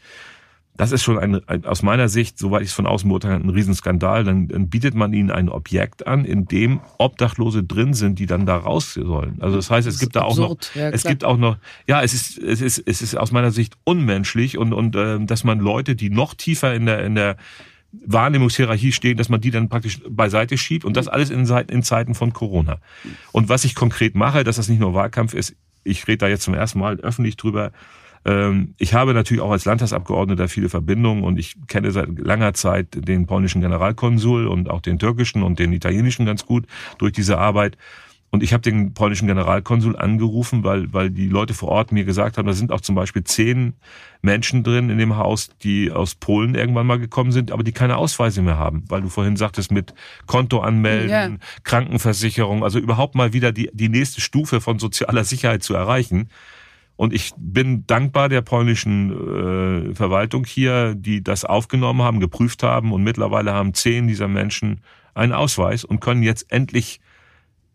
das 0.78 0.92
ist 0.92 1.02
schon 1.02 1.18
ein, 1.18 1.46
ein, 1.48 1.64
aus 1.64 1.82
meiner 1.82 2.08
Sicht, 2.08 2.38
soweit 2.38 2.62
ich 2.62 2.68
es 2.68 2.72
von 2.72 2.86
außen 2.86 3.08
beurteile, 3.08 3.34
ein 3.34 3.50
Riesenskandal. 3.50 4.22
Dann, 4.22 4.46
dann 4.46 4.68
bietet 4.68 4.94
man 4.94 5.12
ihnen 5.12 5.32
ein 5.32 5.48
Objekt 5.48 6.06
an, 6.06 6.24
in 6.24 6.46
dem 6.46 6.80
Obdachlose 6.98 7.64
drin 7.64 7.94
sind, 7.94 8.20
die 8.20 8.26
dann 8.26 8.46
da 8.46 8.56
raus 8.56 8.94
sollen. 8.94 9.38
Also 9.40 9.56
das 9.56 9.70
heißt, 9.70 9.88
es 9.88 9.98
gibt 9.98 10.14
da 10.14 10.22
auch 10.22 10.36
noch, 10.36 10.56
ja, 10.74 10.88
es 10.90 11.02
gibt 11.02 11.24
auch 11.24 11.36
noch, 11.36 11.56
ja, 11.88 12.00
es 12.00 12.14
ist, 12.14 12.38
es 12.38 12.60
ist, 12.60 12.82
es 12.86 13.02
ist 13.02 13.16
aus 13.16 13.32
meiner 13.32 13.50
Sicht 13.50 13.74
unmenschlich 13.82 14.56
und 14.56 14.72
und 14.72 14.94
äh, 14.94 15.18
dass 15.18 15.42
man 15.42 15.58
Leute, 15.58 15.96
die 15.96 16.10
noch 16.10 16.34
tiefer 16.34 16.72
in 16.72 16.86
der 16.86 17.04
in 17.04 17.16
der 17.16 17.36
Wahrnehmungshierarchie 17.90 18.92
stehen, 18.92 19.16
dass 19.16 19.28
man 19.28 19.40
die 19.40 19.50
dann 19.50 19.68
praktisch 19.68 20.00
beiseite 20.08 20.58
schiebt 20.58 20.84
und 20.84 20.96
das 20.96 21.08
alles 21.08 21.30
in, 21.30 21.44
in 21.68 21.82
Zeiten 21.82 22.14
von 22.14 22.32
Corona. 22.32 22.78
Und 23.32 23.48
was 23.48 23.64
ich 23.64 23.74
konkret 23.74 24.14
mache, 24.14 24.44
dass 24.44 24.56
das 24.56 24.68
nicht 24.68 24.78
nur 24.78 24.94
Wahlkampf 24.94 25.34
ist, 25.34 25.56
ich 25.82 26.06
rede 26.06 26.18
da 26.18 26.28
jetzt 26.28 26.42
zum 26.42 26.54
ersten 26.54 26.78
Mal 26.78 27.00
öffentlich 27.00 27.36
drüber, 27.36 27.72
ich 28.78 28.94
habe 28.94 29.14
natürlich 29.14 29.42
auch 29.42 29.50
als 29.50 29.64
Landtagsabgeordneter 29.64 30.48
viele 30.48 30.68
Verbindungen 30.68 31.24
und 31.24 31.38
ich 31.38 31.56
kenne 31.66 31.90
seit 31.92 32.18
langer 32.18 32.52
Zeit 32.54 32.88
den 32.92 33.26
polnischen 33.26 33.60
Generalkonsul 33.60 34.46
und 34.46 34.68
auch 34.70 34.80
den 34.80 34.98
türkischen 34.98 35.42
und 35.42 35.58
den 35.58 35.72
italienischen 35.72 36.26
ganz 36.26 36.44
gut 36.44 36.66
durch 36.98 37.12
diese 37.12 37.38
Arbeit. 37.38 37.78
Und 38.30 38.42
ich 38.42 38.52
habe 38.52 38.60
den 38.60 38.92
polnischen 38.92 39.26
Generalkonsul 39.26 39.96
angerufen, 39.96 40.62
weil, 40.62 40.92
weil 40.92 41.08
die 41.08 41.28
Leute 41.28 41.54
vor 41.54 41.70
Ort 41.70 41.92
mir 41.92 42.04
gesagt 42.04 42.36
haben, 42.36 42.46
da 42.46 42.52
sind 42.52 42.72
auch 42.72 42.82
zum 42.82 42.94
Beispiel 42.94 43.24
zehn 43.24 43.72
Menschen 44.20 44.62
drin 44.62 44.90
in 44.90 44.98
dem 44.98 45.16
Haus, 45.16 45.48
die 45.62 45.90
aus 45.90 46.14
Polen 46.14 46.54
irgendwann 46.54 46.86
mal 46.86 46.98
gekommen 46.98 47.32
sind, 47.32 47.50
aber 47.52 47.62
die 47.62 47.72
keine 47.72 47.96
Ausweise 47.96 48.42
mehr 48.42 48.58
haben, 48.58 48.84
weil 48.88 49.00
du 49.00 49.08
vorhin 49.08 49.36
sagtest, 49.36 49.72
mit 49.72 49.94
Konto 50.26 50.60
anmelden, 50.60 51.08
ja. 51.10 51.30
Krankenversicherung, 51.64 52.64
also 52.64 52.78
überhaupt 52.78 53.14
mal 53.14 53.32
wieder 53.32 53.50
die, 53.50 53.70
die 53.72 53.88
nächste 53.88 54.20
Stufe 54.20 54.60
von 54.60 54.78
sozialer 54.78 55.24
Sicherheit 55.24 55.62
zu 55.62 55.72
erreichen. 55.72 56.28
Und 56.98 57.12
ich 57.12 57.32
bin 57.36 57.86
dankbar 57.86 58.28
der 58.28 58.42
polnischen 58.42 59.12
äh, 59.12 59.94
Verwaltung 59.94 60.44
hier, 60.44 60.96
die 60.96 61.22
das 61.22 61.44
aufgenommen 61.44 62.02
haben, 62.02 62.18
geprüft 62.18 62.64
haben 62.64 62.92
und 62.92 63.04
mittlerweile 63.04 63.52
haben 63.52 63.72
zehn 63.72 64.08
dieser 64.08 64.26
Menschen 64.26 64.80
einen 65.14 65.32
Ausweis 65.32 65.84
und 65.84 66.00
können 66.00 66.24
jetzt 66.24 66.50
endlich 66.50 66.98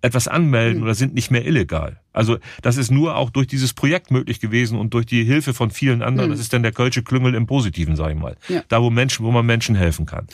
etwas 0.01 0.27
anmelden 0.27 0.79
mhm. 0.79 0.83
oder 0.83 0.93
sind 0.93 1.13
nicht 1.13 1.31
mehr 1.31 1.45
illegal. 1.47 2.01
Also 2.11 2.37
das 2.61 2.75
ist 2.75 2.91
nur 2.91 3.15
auch 3.15 3.29
durch 3.29 3.47
dieses 3.47 3.73
Projekt 3.73 4.11
möglich 4.11 4.41
gewesen 4.41 4.77
und 4.77 4.93
durch 4.93 5.05
die 5.05 5.23
Hilfe 5.23 5.53
von 5.53 5.71
vielen 5.71 6.01
anderen. 6.01 6.29
Mhm. 6.29 6.33
Das 6.33 6.41
ist 6.41 6.51
dann 6.51 6.61
der 6.61 6.73
Kölsche 6.73 7.01
Klüngel 7.01 7.33
im 7.33 7.45
Positiven, 7.45 7.95
sage 7.95 8.15
ich 8.15 8.19
mal. 8.19 8.35
Ja. 8.49 8.61
Da, 8.67 8.81
wo 8.81 8.89
Menschen, 8.89 9.25
wo 9.25 9.31
man 9.31 9.45
Menschen 9.45 9.75
helfen 9.75 10.05
kann. 10.05 10.27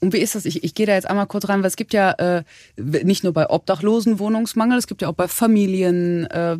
Und 0.00 0.14
wie 0.14 0.18
ist 0.18 0.34
das? 0.34 0.46
Ich, 0.46 0.64
ich 0.64 0.74
gehe 0.74 0.86
da 0.86 0.94
jetzt 0.94 1.08
einmal 1.08 1.26
kurz 1.26 1.48
rein, 1.48 1.60
weil 1.60 1.68
es 1.68 1.76
gibt 1.76 1.92
ja 1.92 2.10
äh, 2.12 2.42
nicht 2.76 3.22
nur 3.22 3.34
bei 3.34 3.50
Obdachlosen 3.50 4.18
Wohnungsmangel, 4.18 4.78
es 4.78 4.86
gibt 4.86 5.02
ja 5.02 5.08
auch 5.08 5.14
bei 5.14 5.28
Familien, 5.28 6.24
äh, 6.26 6.56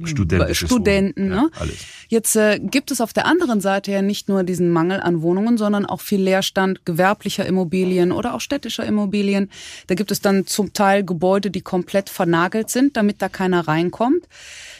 Studenten. 0.54 1.28
Ne? 1.28 1.48
Ja, 1.54 1.60
alles. 1.60 1.76
Jetzt 2.08 2.36
äh, 2.36 2.58
gibt 2.58 2.90
es 2.90 3.00
auf 3.00 3.14
der 3.14 3.24
anderen 3.26 3.62
Seite 3.62 3.92
ja 3.92 4.02
nicht 4.02 4.28
nur 4.28 4.42
diesen 4.42 4.68
Mangel 4.70 5.00
an 5.00 5.22
Wohnungen, 5.22 5.56
sondern 5.56 5.86
auch 5.86 6.02
viel 6.02 6.20
Leerstand 6.20 6.84
gewerblicher 6.84 7.46
Immobilien 7.46 8.12
oder 8.12 8.34
auch 8.34 8.40
städtischer 8.40 8.84
Immobilien. 8.84 9.48
Da 9.86 9.94
gibt 9.94 10.10
es 10.10 10.20
dann 10.20 10.46
zum 10.46 10.74
Teil 10.74 11.04
Gebäude, 11.04 11.50
die 11.50 11.62
komplett 11.62 12.10
vernagelt 12.10 12.68
sind, 12.68 12.94
damit 12.96 13.22
da 13.22 13.30
keiner 13.30 13.66
reinkommt. 13.66 14.28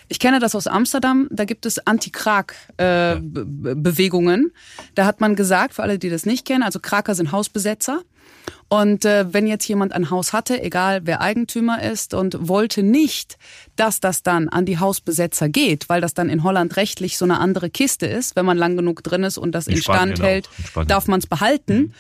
Ich 0.09 0.19
kenne 0.19 0.41
das 0.41 0.55
aus 0.57 0.67
Amsterdam, 0.67 1.29
da 1.31 1.45
gibt 1.45 1.67
es 1.67 1.87
Anti-Krag-Bewegungen. 1.87 4.47
Äh, 4.47 4.51
da 4.97 5.07
hat 5.07 5.21
man 5.21 5.37
gesagt, 5.37 5.75
für 5.75 5.85
alle, 5.85 6.01
die 6.01 6.11
das 6.11 6.27
nicht 6.27 6.45
kennen, 6.45 6.65
also 6.65 6.81
Kraker 6.81 7.15
sind 7.15 7.31
Hausbesetzer. 7.31 8.03
Und 8.69 9.05
äh, 9.05 9.33
wenn 9.35 9.49
jetzt 9.49 9.67
jemand 9.67 9.93
ein 9.93 10.11
Haus 10.11 10.33
hatte, 10.33 10.63
egal 10.63 11.01
wer 11.05 11.21
Eigentümer 11.21 11.83
ist, 11.83 12.15
und 12.15 12.49
wollte 12.49 12.85
nicht, 12.85 13.37
dass 13.75 13.99
das 13.99 14.23
dann 14.23 14.49
an 14.49 14.65
die 14.65 14.79
Hausbesetzer 14.79 15.49
geht, 15.49 15.89
weil 15.89 16.01
das 16.01 16.15
dann 16.15 16.29
in 16.29 16.45
Holland 16.45 16.77
rechtlich 16.77 17.19
so 17.19 17.25
eine 17.25 17.41
andere 17.41 17.69
Kiste 17.69 18.07
ist, 18.07 18.37
wenn 18.37 18.47
man 18.47 18.57
lang 18.57 18.77
genug 18.77 19.03
drin 19.03 19.25
ist 19.25 19.39
und 19.39 19.53
das 19.53 19.67
in 19.67 19.75
instand 19.75 20.23
hält, 20.23 20.49
darf 20.87 21.09
man 21.09 21.19
es 21.19 21.27
behalten. 21.27 21.77
Mhm. 21.77 21.93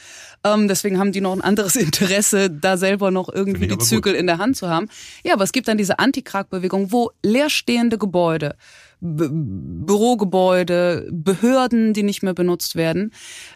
Ähm, 0.44 0.68
deswegen 0.68 0.98
haben 0.98 1.10
die 1.10 1.20
noch 1.20 1.32
ein 1.32 1.40
anderes 1.40 1.74
Interesse, 1.76 2.50
da 2.50 2.76
selber 2.76 3.10
noch 3.10 3.28
irgendwie 3.28 3.66
die 3.66 3.78
Zügel 3.78 4.12
gut. 4.12 4.20
in 4.20 4.28
der 4.28 4.38
Hand 4.38 4.56
zu 4.56 4.68
haben. 4.68 4.88
Ja, 5.24 5.34
aber 5.34 5.44
es 5.44 5.50
gibt 5.50 5.66
dann 5.66 5.76
diese 5.76 5.98
Anti-Krag-Bewegung, 5.98 6.92
wo 6.92 7.10
leerstehende 7.22 7.98
Gebäude 7.98 8.54
Bürogebäude, 9.00 11.08
Behörden, 11.10 11.94
die 11.94 12.02
nicht 12.02 12.22
mehr 12.22 12.34
benutzt 12.34 12.76
werden, 12.76 13.12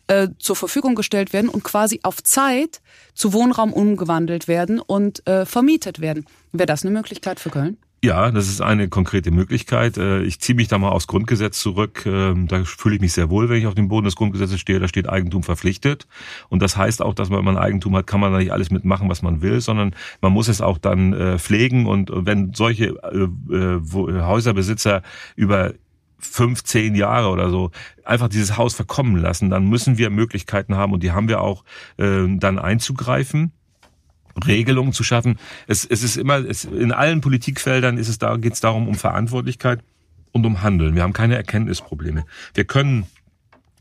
äh, 0.06 0.28
zur 0.38 0.56
Verfügung 0.56 0.94
gestellt 0.94 1.32
werden 1.32 1.48
und 1.48 1.64
quasi 1.64 2.00
auf 2.02 2.22
Zeit 2.22 2.80
zu 3.14 3.32
Wohnraum 3.32 3.72
umgewandelt 3.72 4.48
werden 4.48 4.80
und 4.80 5.26
äh, 5.26 5.46
vermietet 5.46 6.00
werden. 6.00 6.26
Wäre 6.52 6.66
das 6.66 6.84
eine 6.84 6.92
Möglichkeit 6.92 7.40
für 7.40 7.50
Köln? 7.50 7.78
Ja, 8.04 8.30
das 8.30 8.48
ist 8.48 8.60
eine 8.60 8.90
konkrete 8.90 9.30
Möglichkeit. 9.30 9.96
Äh, 9.96 10.24
ich 10.24 10.38
ziehe 10.38 10.54
mich 10.54 10.68
da 10.68 10.76
mal 10.76 10.90
aufs 10.90 11.06
Grundgesetz 11.06 11.58
zurück. 11.58 12.02
Ähm, 12.04 12.48
da 12.48 12.62
fühle 12.64 12.96
ich 12.96 13.00
mich 13.00 13.14
sehr 13.14 13.30
wohl, 13.30 13.48
wenn 13.48 13.56
ich 13.56 13.66
auf 13.66 13.74
dem 13.74 13.88
Boden 13.88 14.04
des 14.04 14.14
Grundgesetzes 14.14 14.60
stehe. 14.60 14.78
Da 14.78 14.88
steht 14.88 15.08
Eigentum 15.08 15.42
verpflichtet. 15.42 16.06
Und 16.50 16.60
das 16.60 16.76
heißt 16.76 17.00
auch, 17.00 17.14
dass 17.14 17.30
man, 17.30 17.38
wenn 17.38 17.46
man 17.46 17.56
Eigentum 17.56 17.96
hat, 17.96 18.06
kann 18.06 18.20
man 18.20 18.30
da 18.30 18.40
nicht 18.40 18.52
alles 18.52 18.70
mitmachen, 18.70 19.08
was 19.08 19.22
man 19.22 19.40
will, 19.40 19.58
sondern 19.62 19.96
man 20.20 20.34
muss 20.34 20.48
es 20.48 20.60
auch 20.60 20.76
dann 20.76 21.14
äh, 21.14 21.38
pflegen. 21.38 21.86
Und 21.86 22.10
wenn 22.14 22.52
solche 22.52 22.88
äh, 22.88 24.20
Häuserbesitzer 24.20 25.00
über 25.34 25.72
fünf, 26.18 26.62
zehn 26.62 26.94
Jahre 26.96 27.30
oder 27.30 27.48
so 27.48 27.70
einfach 28.04 28.28
dieses 28.28 28.58
Haus 28.58 28.74
verkommen 28.74 29.16
lassen, 29.16 29.48
dann 29.48 29.66
müssen 29.66 29.96
wir 29.96 30.10
Möglichkeiten 30.10 30.76
haben 30.76 30.92
und 30.92 31.02
die 31.02 31.12
haben 31.12 31.28
wir 31.28 31.40
auch 31.40 31.64
dann 31.96 32.58
einzugreifen. 32.58 33.52
Regelungen 34.46 34.92
zu 34.92 35.04
schaffen. 35.04 35.38
Es, 35.66 35.84
es 35.84 36.02
ist 36.02 36.16
immer, 36.16 36.38
es, 36.38 36.64
in 36.64 36.92
allen 36.92 37.20
Politikfeldern 37.20 37.98
ist 37.98 38.08
es 38.08 38.18
da, 38.18 38.36
geht 38.36 38.54
es 38.54 38.60
darum, 38.60 38.88
um 38.88 38.94
Verantwortlichkeit 38.94 39.80
und 40.32 40.44
um 40.46 40.62
Handeln. 40.62 40.94
Wir 40.94 41.02
haben 41.02 41.12
keine 41.12 41.36
Erkenntnisprobleme. 41.36 42.24
Wir 42.54 42.64
können 42.64 43.06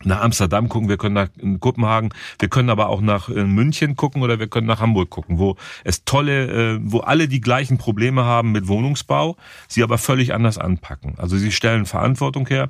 nach 0.06 0.22
Amsterdam 0.22 0.70
gucken, 0.70 0.90
wir 0.90 0.98
können 0.98 1.16
nach 1.16 1.30
Kopenhagen, 1.60 2.10
wir 2.40 2.50
können 2.50 2.70
aber 2.70 2.90
auch 2.90 3.02
nach 3.02 3.30
äh, 3.30 3.46
München 3.46 3.96
gucken 3.96 4.22
oder 4.22 4.40
wir 4.40 4.48
können 4.48 4.68
nach 4.68 4.82
Hamburg 4.82 5.10
gucken, 5.10 5.40
wo 5.40 5.56
es 5.84 6.04
tolle, 6.04 6.76
äh, 6.76 6.80
wo 6.82 7.00
alle 7.00 7.28
die 7.28 7.42
gleichen 7.42 7.78
Probleme 7.78 8.26
haben 8.26 8.52
mit 8.52 8.68
Wohnungsbau, 8.68 9.38
sie 9.68 9.82
aber 9.82 9.98
völlig 9.98 10.34
anders 10.34 10.58
anpacken. 10.58 11.16
Also 11.18 11.38
sie 11.38 11.52
stellen 11.52 11.86
Verantwortung 11.86 12.48
her 12.48 12.70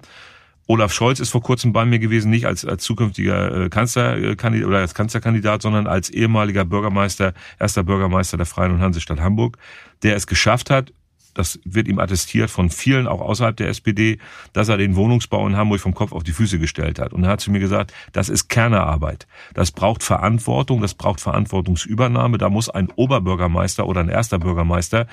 Olaf 0.67 0.93
Scholz 0.93 1.19
ist 1.19 1.29
vor 1.29 1.41
kurzem 1.41 1.73
bei 1.73 1.85
mir 1.85 1.99
gewesen, 1.99 2.29
nicht 2.29 2.45
als, 2.45 2.63
als 2.63 2.83
zukünftiger 2.83 3.65
äh, 3.65 3.69
Kanzlerkandidat 3.69 4.67
oder 4.67 4.79
als 4.79 4.93
Kanzlerkandidat, 4.93 5.61
sondern 5.61 5.87
als 5.87 6.09
ehemaliger 6.09 6.63
Bürgermeister, 6.63 7.33
erster 7.59 7.83
Bürgermeister 7.83 8.37
der 8.37 8.45
Freien 8.45 8.71
und 8.71 8.81
Hansestadt 8.81 9.19
Hamburg, 9.19 9.57
der 10.03 10.15
es 10.15 10.25
geschafft 10.25 10.69
hat, 10.69 10.93
das 11.33 11.59
wird 11.65 11.87
ihm 11.87 11.99
attestiert 11.99 12.49
von 12.49 12.69
vielen, 12.69 13.07
auch 13.07 13.19
außerhalb 13.19 13.57
der 13.57 13.69
SPD, 13.69 14.19
dass 14.53 14.69
er 14.69 14.77
den 14.77 14.95
Wohnungsbau 14.95 15.47
in 15.47 15.57
Hamburg 15.57 15.81
vom 15.81 15.95
Kopf 15.95 16.11
auf 16.11 16.23
die 16.23 16.31
Füße 16.31 16.59
gestellt 16.59 16.99
hat. 16.99 17.11
Und 17.11 17.23
er 17.23 17.31
hat 17.31 17.41
zu 17.41 17.51
mir 17.51 17.59
gesagt, 17.59 17.91
das 18.11 18.29
ist 18.29 18.49
Kernearbeit. 18.49 19.27
Das 19.53 19.71
braucht 19.71 20.03
Verantwortung, 20.03 20.81
das 20.81 20.93
braucht 20.93 21.21
Verantwortungsübernahme. 21.21 22.37
Da 22.37 22.49
muss 22.49 22.69
ein 22.69 22.89
Oberbürgermeister 22.95 23.87
oder 23.87 24.01
ein 24.01 24.09
erster 24.09 24.39
Bürgermeister, 24.39 25.07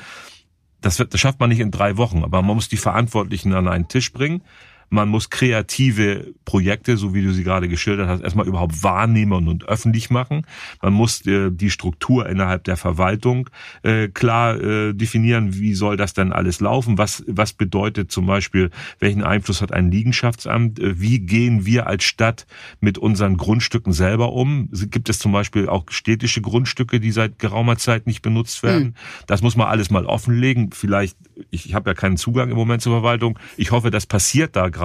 das, 0.83 0.99
wird, 0.99 1.13
das 1.13 1.21
schafft 1.21 1.41
man 1.41 1.51
nicht 1.51 1.61
in 1.61 1.71
drei 1.71 1.97
Wochen, 1.97 2.25
aber 2.25 2.41
man 2.43 2.57
muss 2.57 2.69
die 2.69 2.79
Verantwortlichen 2.79 3.53
an 3.55 3.69
einen 3.69 3.89
Tisch 3.89 4.13
bringen 4.13 4.43
man 4.91 5.09
muss 5.09 5.31
kreative 5.31 6.35
Projekte, 6.45 6.97
so 6.97 7.15
wie 7.15 7.23
du 7.23 7.33
sie 7.33 7.45
gerade 7.45 7.69
geschildert 7.69 8.09
hast, 8.09 8.23
erstmal 8.23 8.49
überhaupt 8.49 8.83
wahrnehmen 8.83 9.47
und 9.47 9.65
öffentlich 9.65 10.11
machen. 10.11 10.45
Man 10.83 10.93
muss 10.93 11.25
äh, 11.27 11.51
die 11.51 11.71
Struktur 11.71 12.29
innerhalb 12.29 12.65
der 12.65 12.77
Verwaltung 12.77 13.49
äh, 13.83 14.09
klar 14.09 14.61
äh, 14.61 14.93
definieren, 14.93 15.55
wie 15.55 15.75
soll 15.75 15.97
das 15.97 16.13
denn 16.13 16.33
alles 16.33 16.61
laufen, 16.61 16.99
was, 16.99 17.23
was 17.29 17.53
bedeutet 17.53 18.11
zum 18.11 18.27
Beispiel, 18.27 18.71
welchen 18.99 19.23
Einfluss 19.23 19.63
hat 19.63 19.73
ein 19.73 19.93
Liegenschaftsamt, 19.93 20.81
äh, 20.81 21.01
wie 21.01 21.21
gehen 21.21 21.65
wir 21.65 21.87
als 21.87 22.03
Stadt 22.03 22.47
mit 22.81 22.99
unseren 22.99 23.37
Grundstücken 23.37 23.93
selber 23.93 24.33
um. 24.33 24.69
Gibt 24.73 25.09
es 25.09 25.21
zum 25.21 25.31
Beispiel 25.31 25.69
auch 25.69 25.85
städtische 25.91 26.41
Grundstücke, 26.41 26.99
die 26.99 27.13
seit 27.13 27.39
geraumer 27.39 27.77
Zeit 27.79 28.09
nicht 28.09 28.23
benutzt 28.23 28.65
werden. 28.65 28.83
Mhm. 28.83 28.95
Das 29.29 29.41
muss 29.41 29.55
man 29.55 29.69
alles 29.69 29.91
mal 29.91 30.05
offenlegen. 30.05 30.73
Vielleicht, 30.73 31.17
ich, 31.51 31.67
ich 31.67 31.75
habe 31.75 31.91
ja 31.91 31.95
keinen 31.95 32.17
Zugang 32.17 32.51
im 32.51 32.57
Moment 32.57 32.83
zur 32.83 32.93
Verwaltung. 32.93 33.39
Ich 33.57 33.71
hoffe, 33.71 33.93
das 33.93 34.07
passiert 34.07 34.57
da 34.57 34.69
gerade. 34.69 34.80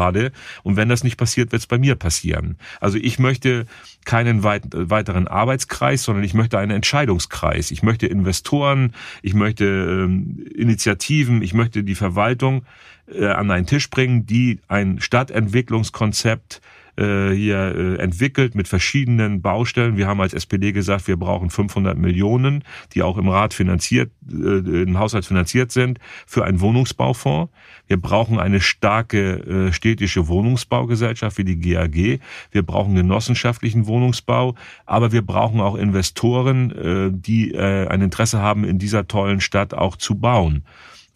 Und 0.63 0.75
wenn 0.75 0.89
das 0.89 1.03
nicht 1.03 1.17
passiert, 1.17 1.51
wird 1.51 1.61
es 1.61 1.67
bei 1.67 1.77
mir 1.77 1.95
passieren. 1.95 2.57
Also 2.79 2.97
ich 2.97 3.19
möchte 3.19 3.65
keinen 4.05 4.43
weit, 4.43 4.63
weiteren 4.71 5.27
Arbeitskreis, 5.27 6.03
sondern 6.03 6.23
ich 6.23 6.33
möchte 6.33 6.59
einen 6.59 6.71
Entscheidungskreis. 6.71 7.71
Ich 7.71 7.83
möchte 7.83 8.07
Investoren, 8.07 8.93
ich 9.21 9.33
möchte 9.33 9.65
ähm, 9.65 10.45
Initiativen, 10.55 11.41
ich 11.41 11.53
möchte 11.53 11.83
die 11.83 11.95
Verwaltung 11.95 12.65
äh, 13.07 13.27
an 13.27 13.51
einen 13.51 13.65
Tisch 13.65 13.89
bringen, 13.89 14.25
die 14.25 14.59
ein 14.67 14.99
Stadtentwicklungskonzept 14.99 16.61
äh, 16.97 17.31
hier 17.31 17.75
äh, 17.75 17.95
entwickelt 17.97 18.55
mit 18.55 18.67
verschiedenen 18.67 19.41
Baustellen. 19.41 19.97
Wir 19.97 20.07
haben 20.07 20.21
als 20.21 20.33
SPD 20.33 20.71
gesagt, 20.71 21.07
wir 21.07 21.17
brauchen 21.17 21.49
500 21.49 21.97
Millionen, 21.97 22.63
die 22.93 23.03
auch 23.03 23.17
im 23.17 23.29
Rat 23.29 23.53
finanziert, 23.53 24.11
äh, 24.31 24.83
im 24.83 24.97
Haushalt 24.97 25.25
finanziert 25.25 25.71
sind, 25.71 25.99
für 26.25 26.45
einen 26.45 26.61
Wohnungsbaufonds. 26.61 27.51
Wir 27.87 27.97
brauchen 27.97 28.39
eine 28.39 28.61
starke 28.61 29.67
äh, 29.67 29.71
städtische 29.71 30.27
Wohnungsbaugesellschaft 30.27 31.37
wie 31.37 31.43
die 31.43 31.59
GAG. 31.59 32.19
Wir 32.51 32.63
brauchen 32.63 32.95
genossenschaftlichen 32.95 33.87
Wohnungsbau, 33.87 34.55
aber 34.85 35.11
wir 35.11 35.21
brauchen 35.21 35.61
auch 35.61 35.75
Investoren, 35.75 36.71
äh, 36.71 37.09
die 37.11 37.53
äh, 37.53 37.87
ein 37.87 38.01
Interesse 38.01 38.39
haben, 38.39 38.63
in 38.63 38.79
dieser 38.79 39.07
tollen 39.07 39.41
Stadt 39.41 39.73
auch 39.73 39.95
zu 39.95 40.15
bauen. 40.15 40.63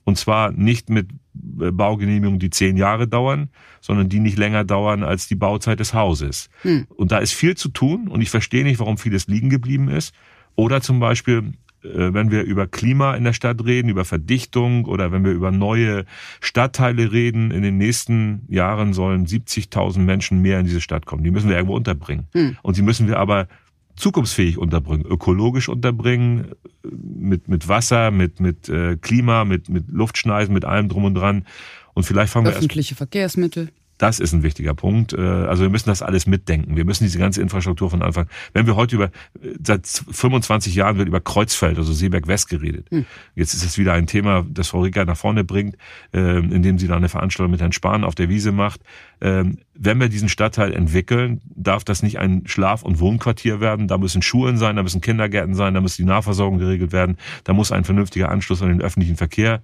Und 0.04 0.18
zwar 0.18 0.52
nicht 0.52 0.90
mit 0.90 1.08
Baugenehmigungen, 1.42 2.40
die 2.40 2.50
zehn 2.50 2.78
Jahre 2.78 3.08
dauern, 3.08 3.50
sondern 3.82 4.10
die 4.10 4.20
nicht 4.20 4.38
länger 4.38 4.64
dauern 4.64 5.04
als 5.04 5.28
die 5.28 5.36
Bauzeit 5.36 5.80
des 5.80 5.94
Hauses. 5.94 6.50
Hm. 6.62 6.86
Und 6.90 7.12
da 7.12 7.20
ist 7.20 7.34
viel 7.34 7.56
zu 7.56 7.70
tun 7.70 8.08
und 8.08 8.22
ich 8.22 8.30
verstehe 8.30 8.64
nicht, 8.64 8.80
warum 8.80 8.98
vieles 8.98 9.28
liegen 9.28 9.50
geblieben 9.50 9.90
ist. 9.90 10.14
Oder 10.56 10.82
zum 10.82 11.00
Beispiel, 11.00 11.54
äh, 11.84 12.14
wenn 12.14 12.32
wir 12.32 12.44
über 12.44 12.68
Klima 12.68 13.16
in 13.16 13.24
der 13.24 13.34
Stadt 13.34 13.64
reden, 13.64 13.90
über 13.90 14.06
Verdichtung 14.06 14.86
oder 14.86 15.11
wenn 15.11 15.24
wir 15.24 15.32
über 15.32 15.52
neue 15.52 16.06
Stadtteile 16.41 17.11
reden, 17.11 17.52
in 17.52 17.61
den 17.61 17.78
nächsten 17.78 18.44
Jahren 18.49 18.94
sollen 18.94 19.26
70.000 19.26 19.99
Menschen 19.99 20.41
mehr 20.41 20.60
in 20.60 20.66
diese 20.66 20.82
Stadt 20.82 21.06
kommen. 21.06 21.24
Die 21.24 21.32
müssen 21.32 21.49
wir 21.49 21.56
irgendwo 21.56 21.76
unterbringen. 21.76 22.28
Hm. 22.34 22.57
Und 22.61 22.74
sie 22.74 22.82
müssen 22.82 23.07
wir 23.07 23.18
aber 23.18 23.48
zukunftsfähig 24.00 24.58
unterbringen, 24.58 25.06
ökologisch 25.06 25.70
unterbringen, 25.70 26.52
mit, 26.84 27.48
mit 27.48 27.68
Wasser, 27.68 28.12
mit, 28.12 28.40
mit 28.40 28.70
äh, 28.70 28.98
Klima, 28.98 29.46
mit, 29.46 29.70
mit 29.70 29.90
Luftschneisen, 29.90 30.54
mit 30.54 30.66
allem 30.66 30.90
drum 30.90 31.04
und 31.06 31.16
dran. 31.16 31.46
Und 31.94 32.04
vielleicht 32.04 32.32
fangen 32.32 32.48
Öffentliche 32.48 32.92
wir 32.92 32.92
erst, 32.92 32.98
Verkehrsmittel. 32.98 33.70
Das 34.00 34.22
ist 34.22 34.32
ein 34.34 34.44
wichtiger 34.44 34.74
Punkt. 34.74 35.14
Äh, 35.14 35.20
also 35.20 35.62
wir 35.62 35.70
müssen 35.70 35.90
das 35.90 36.02
alles 36.02 36.26
mitdenken. 36.26 36.76
Wir 36.78 36.86
müssen 36.86 37.04
diese 37.04 37.20
ganze 37.20 37.42
Infrastruktur 37.42 37.90
von 37.90 38.02
Anfang. 38.02 38.28
Wenn 38.54 38.66
wir 38.66 38.76
heute 38.76 38.96
über 38.96 39.12
seit 39.62 39.86
25 39.86 40.74
Jahren 40.74 40.98
wird 40.98 41.10
über 41.10 41.20
Kreuzfeld, 41.20 41.78
also 41.78 41.92
Seeberg 41.92 42.28
West 42.28 42.50
geredet. 42.50 42.88
Hm. 42.90 43.06
Jetzt 43.36 43.54
ist 43.54 43.64
es 43.64 43.78
wieder 43.78 43.94
ein 43.94 44.08
Thema, 44.08 44.46
das 44.50 44.70
Frau 44.70 44.82
Rieger 44.82 45.04
nach 45.04 45.18
vorne 45.18 45.44
bringt, 45.44 45.76
ähm, 46.14 46.52
indem 46.54 46.80
sie 46.80 46.88
da 46.88 46.96
eine 46.96 47.10
Veranstaltung 47.10 47.52
mit 47.52 47.60
Herrn 47.60 47.74
Spahn 47.74 48.06
auf 48.06 48.16
der 48.16 48.30
Wiese 48.30 48.54
macht. 48.54 48.80
Ähm, 49.20 49.60
wenn 49.76 50.00
wir 50.00 50.08
diesen 50.08 50.30
Stadtteil 50.30 50.74
entwickeln, 50.74 51.42
darf 51.46 51.84
das 51.84 52.02
nicht 52.02 52.20
ein 52.20 52.44
Schlaf- 52.46 52.84
und 52.84 53.02
Wohnquartier 53.02 53.60
werden. 53.60 53.90
Da 53.90 53.98
müssen 53.98 54.22
Schulen 54.22 54.58
sein, 54.58 54.78
da 54.78 54.84
müssen 54.84 55.02
Kindergärten 55.02 55.56
sein, 55.56 55.74
da 55.74 55.82
muss 55.82 55.98
die 55.98 56.06
Nahversorgung 56.06 56.58
geregelt 56.58 56.94
werden, 56.94 57.18
da 57.44 57.52
muss 57.52 57.74
ein 57.74 57.84
vernünftiger 57.84 58.30
Anschluss 58.30 58.62
an 58.62 58.70
den 58.70 58.82
öffentlichen 58.82 59.18
Verkehr 59.18 59.62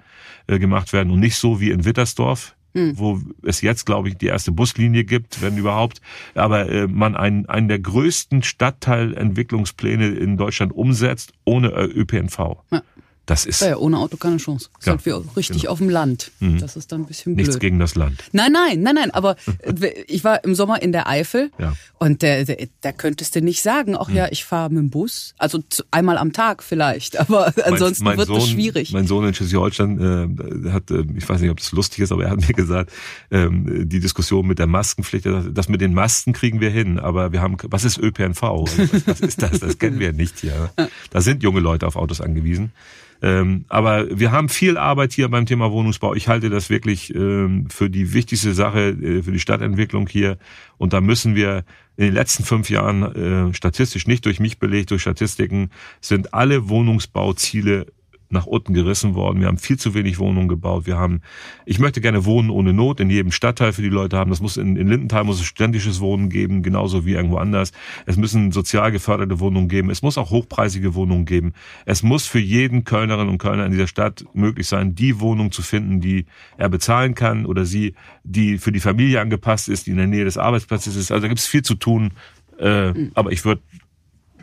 äh, 0.48 0.60
gemacht 0.60 0.92
werden 0.92 1.10
und 1.10 1.22
nicht 1.22 1.38
so 1.38 1.62
wie 1.62 1.72
in 1.72 1.86
Wittersdorf 1.86 2.56
hm. 2.76 3.00
wo 3.00 3.22
es 3.44 3.62
jetzt, 3.62 3.86
glaube 3.86 4.10
ich, 4.10 4.18
die 4.18 4.28
erste 4.28 4.52
Buslinie 4.52 5.06
gibt, 5.06 5.42
wenn 5.42 5.58
überhaupt, 5.58 6.02
aber 6.36 6.70
äh, 6.70 6.88
man 6.88 7.16
einen, 7.16 7.46
einen 7.48 7.70
der 7.70 7.80
größten 7.80 8.44
Stadtteilentwicklungspläne 8.44 10.08
in 10.10 10.36
Deutschland 10.36 10.74
umsetzt 10.74 11.32
ohne 11.46 11.72
äh, 11.72 11.86
ÖPNV. 11.86 12.38
Ja. 12.72 12.84
Das 13.26 13.46
ist. 13.46 13.62
Ja, 13.62 13.70
ja, 13.70 13.78
ohne 13.78 13.98
Auto 13.98 14.18
keine 14.18 14.38
Chance. 14.38 14.70
Das 14.78 14.86
ja, 14.86 14.92
sind 14.94 15.06
wir 15.06 15.24
richtig 15.36 15.62
genau. 15.62 15.72
auf 15.72 15.80
dem 15.80 15.90
Land. 15.90 16.32
Mhm. 16.40 16.60
Das 16.60 16.76
ist 16.76 16.92
dann 16.92 17.02
ein 17.02 17.06
bisschen 17.06 17.36
blöd. 17.36 17.48
Nichts 17.48 17.60
gegen 17.60 17.80
das 17.80 17.96
Land. 17.96 18.24
Nein, 18.34 18.52
nein, 18.52 18.82
nein, 18.82 18.96
nein. 18.96 19.12
Aber 19.12 19.36
äh, 19.60 20.04
ich 20.08 20.24
war 20.24 20.44
im 20.44 20.54
Sommer 20.54 20.82
in 20.82 20.92
der 20.92 21.08
Eifel 21.08 21.52
ja. 21.58 21.74
und 21.98 22.22
da, 22.22 22.44
da 22.82 22.92
könntest 22.92 23.36
du 23.36 23.42
nicht 23.42 23.62
sagen, 23.64 23.96
ach 23.98 24.10
mhm. 24.10 24.16
ja, 24.16 24.28
ich 24.32 24.46
fahre 24.46 24.70
mit 24.70 24.78
dem 24.78 24.90
Bus. 24.92 25.34
Also 25.38 25.64
einmal 25.90 26.18
am 26.18 26.34
Tag 26.34 26.62
vielleicht, 26.62 27.20
aber 27.20 27.54
ansonsten 27.64 28.04
mein, 28.04 28.18
mein 28.18 28.28
wird 28.28 28.38
es 28.38 28.50
schwierig. 28.50 28.92
Mein 28.92 29.08
Sohn 29.08 29.26
in 29.26 29.34
Schleswig-Holstein 29.34 30.66
äh, 30.66 30.72
hat, 30.72 30.92
äh, 30.92 31.04
ich 31.16 31.28
weiß 31.28 31.42
nicht, 31.42 31.50
ob 31.50 31.58
das 31.58 31.72
lustig 31.72 32.02
ist, 32.02 32.12
aber 32.12 32.26
er 32.26 32.32
hat 32.32 32.48
mir 32.48 32.54
gesagt, 32.54 32.92
ähm, 33.32 33.90
die 33.90 34.00
Diskussion 34.00 34.46
mit 34.46 34.60
der 34.60 34.68
Maskenpflicht, 34.68 35.26
das 35.26 35.68
mit 35.68 35.82
den 35.82 35.94
Masken 35.94 36.34
kriegen 36.34 36.62
wir 36.62 36.70
hin, 36.70 37.00
aber 37.00 37.32
wir 37.32 37.42
haben, 37.42 37.58
was 37.64 37.86
ist 37.86 37.98
ÖPNV? 37.98 38.42
Was, 38.42 39.08
was 39.08 39.20
ist 39.22 39.42
das? 39.42 39.60
Das 39.60 39.80
kennen 39.80 40.00
wir 40.00 40.14
nicht 40.14 40.40
hier. 40.40 40.72
Da 41.12 41.22
sind 41.22 41.44
junge 41.44 41.60
Leute 41.60 41.88
auf 41.88 41.96
Autos 41.96 42.22
angewiesen. 42.22 42.72
Ähm, 43.22 43.66
aber 43.70 44.08
wir 44.18 44.32
haben 44.32 44.50
viel 44.50 44.78
Arbeit 44.78 45.14
hier 45.14 45.30
beim 45.30 45.46
Thema 45.46 45.72
Wohnungsbau. 45.72 46.14
Ich 46.16 46.28
halte 46.28 46.50
das 46.50 46.70
wirklich 46.70 47.14
ähm, 47.16 47.68
für 47.70 47.90
die 47.90 48.14
wichtigste 48.14 48.54
Sache 48.54 48.90
äh, 48.90 49.24
für 49.24 49.32
die 49.32 49.40
Stadtentwicklung 49.40 50.08
hier. 50.08 50.38
Und 50.78 50.94
da 50.94 51.02
müssen 51.02 51.36
wir 51.36 51.64
in 51.98 52.06
den 52.06 52.14
letzten 52.14 52.44
fünf 52.44 52.70
Jahren 52.70 53.50
äh, 53.50 53.54
statistisch 53.54 54.08
nicht 54.08 54.26
durch 54.26 54.40
mich 54.40 54.60
belegt, 54.60 54.92
durch 54.92 55.02
Statistiken, 55.02 55.70
sind 56.02 56.34
alle 56.34 56.68
Wohnungsbauziele 56.70 57.88
nach 58.30 58.46
unten 58.46 58.74
gerissen 58.74 59.16
worden. 59.16 59.40
Wir 59.40 59.48
haben 59.48 59.58
viel 59.58 59.78
zu 59.78 59.94
wenig 59.94 60.20
Wohnungen 60.20 60.48
gebaut. 60.48 60.86
Wir 60.86 60.98
haben, 60.98 61.22
ich 61.66 61.80
möchte 61.80 62.02
gerne 62.02 62.26
Wohnen 62.26 62.50
ohne 62.50 62.74
Not 62.74 63.00
in 63.00 63.10
jedem 63.10 63.32
Stadtteil 63.32 63.74
für 63.74 63.82
die 63.82 63.90
Leute 63.90 64.18
haben. 64.18 64.30
Das 64.30 64.42
muss 64.42 64.58
in, 64.58 64.76
in 64.76 64.88
Lindenthal 64.88 65.24
muss 65.24 65.40
es 65.40 65.46
ständisches 65.46 66.00
Wohnen 66.00 66.30
geben, 66.30 66.64
genauso 66.64 67.06
wie 67.06 67.14
irgendwo 67.14 67.38
anders. 67.38 67.72
Es 68.06 68.18
müssen 68.18 68.52
sozial 68.52 68.92
geförderte 68.92 69.40
Wohnungen 69.40 69.70
geben. 69.70 69.90
Es 69.90 70.02
muss 70.02 70.18
auch 70.18 70.32
hochpreisige 70.32 70.96
Wohnungen 70.96 71.26
geben. 71.26 71.54
Es 71.86 72.04
muss 72.04 72.26
für 72.26 72.40
jeden 72.40 72.84
Kölnerin 72.84 73.30
und 73.30 73.38
Kölner 73.38 73.66
in 73.66 73.72
dieser 73.72 73.88
Stadt 73.88 74.26
möglich 74.34 74.68
sein, 74.68 74.96
die 74.96 75.20
Wohnung 75.20 75.52
zu 75.52 75.62
finden, 75.62 76.02
die 76.02 76.26
er 76.58 76.70
bezahlen 76.70 77.16
kann 77.16 77.46
oder 77.46 77.66
sie, 77.66 77.96
die 78.24 78.58
für 78.58 78.72
die 78.72 78.80
Familie 78.80 79.22
angepasst 79.22 79.70
ist, 79.70 79.88
die 79.88 79.92
in 79.92 79.98
der 79.98 80.08
Nähe 80.08 80.26
des 80.26 80.38
Arbeitsplatzes 80.38 80.96
ist. 80.96 81.12
Also 81.12 81.22
da 81.22 81.28
gibt 81.28 81.40
es 81.40 81.48
viel 81.48 81.64
zu 81.64 81.76
tun. 81.76 82.12
Äh, 82.60 82.92
mhm. 82.92 83.12
Aber 83.14 83.32
ich 83.32 83.46
würde 83.46 83.62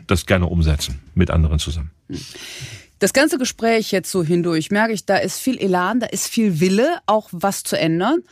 das 0.07 0.25
gerne 0.25 0.45
umsetzen 0.45 0.99
mit 1.15 1.31
anderen 1.31 1.59
zusammen. 1.59 1.91
Mhm. 2.07 2.17
Das 3.03 3.11
ganze 3.11 3.37
Gespräch 3.37 3.91
jetzt 3.91 4.09
so 4.09 4.23
hindurch 4.23 4.71
merke 4.71 4.93
ich, 4.93 5.05
da 5.05 5.17
ist 5.17 5.37
viel 5.37 5.57
Elan, 5.57 5.99
da 5.99 6.05
ist 6.05 6.29
viel 6.29 6.61
Wille, 6.61 7.01
auch 7.05 7.27
was 7.33 7.63
zu 7.63 7.77
ändern. 7.77 8.23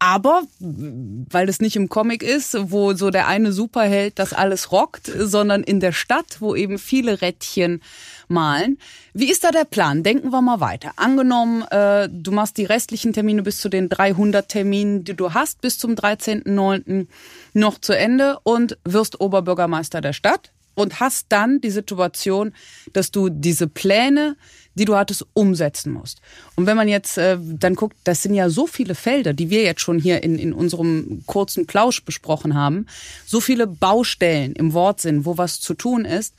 Aber 0.00 0.42
weil 0.58 1.48
es 1.48 1.62
nicht 1.62 1.76
im 1.76 1.88
Comic 1.88 2.22
ist, 2.22 2.54
wo 2.70 2.92
so 2.92 3.08
der 3.08 3.26
eine 3.26 3.52
Superheld 3.52 4.18
das 4.18 4.34
alles 4.34 4.70
rockt, 4.70 5.10
sondern 5.16 5.62
in 5.62 5.80
der 5.80 5.92
Stadt, 5.92 6.40
wo 6.40 6.54
eben 6.54 6.78
viele 6.78 7.22
Rädchen 7.22 7.80
malen. 8.28 8.76
Wie 9.14 9.30
ist 9.30 9.44
da 9.44 9.50
der 9.50 9.64
Plan? 9.64 10.02
Denken 10.02 10.28
wir 10.28 10.42
mal 10.42 10.60
weiter. 10.60 10.92
Angenommen, 10.96 11.62
äh, 11.70 12.10
du 12.12 12.32
machst 12.32 12.58
die 12.58 12.66
restlichen 12.66 13.14
Termine 13.14 13.42
bis 13.42 13.62
zu 13.62 13.70
den 13.70 13.88
300 13.88 14.46
Terminen, 14.46 15.04
die 15.04 15.16
du 15.16 15.32
hast, 15.32 15.62
bis 15.62 15.78
zum 15.78 15.94
13.09. 15.94 17.06
noch 17.54 17.78
zu 17.78 17.96
Ende 17.96 18.40
und 18.42 18.76
wirst 18.84 19.22
Oberbürgermeister 19.22 20.02
der 20.02 20.12
Stadt 20.12 20.52
und 20.74 21.00
hast 21.00 21.26
dann 21.28 21.60
die 21.60 21.70
Situation, 21.70 22.52
dass 22.92 23.10
du 23.10 23.28
diese 23.28 23.66
Pläne, 23.66 24.36
die 24.74 24.84
du 24.84 24.96
hattest, 24.96 25.26
umsetzen 25.34 25.92
musst. 25.92 26.20
Und 26.56 26.66
wenn 26.66 26.76
man 26.76 26.88
jetzt 26.88 27.18
äh, 27.18 27.38
dann 27.40 27.74
guckt, 27.74 27.96
das 28.04 28.22
sind 28.22 28.34
ja 28.34 28.48
so 28.48 28.66
viele 28.66 28.94
Felder, 28.94 29.34
die 29.34 29.50
wir 29.50 29.62
jetzt 29.62 29.80
schon 29.80 29.98
hier 29.98 30.22
in, 30.22 30.38
in 30.38 30.52
unserem 30.52 31.22
kurzen 31.26 31.66
Plausch 31.66 32.02
besprochen 32.04 32.54
haben, 32.54 32.86
so 33.26 33.40
viele 33.40 33.66
Baustellen 33.66 34.54
im 34.54 34.72
Wortsinn, 34.72 35.24
wo 35.26 35.36
was 35.36 35.60
zu 35.60 35.74
tun 35.74 36.04
ist. 36.04 36.34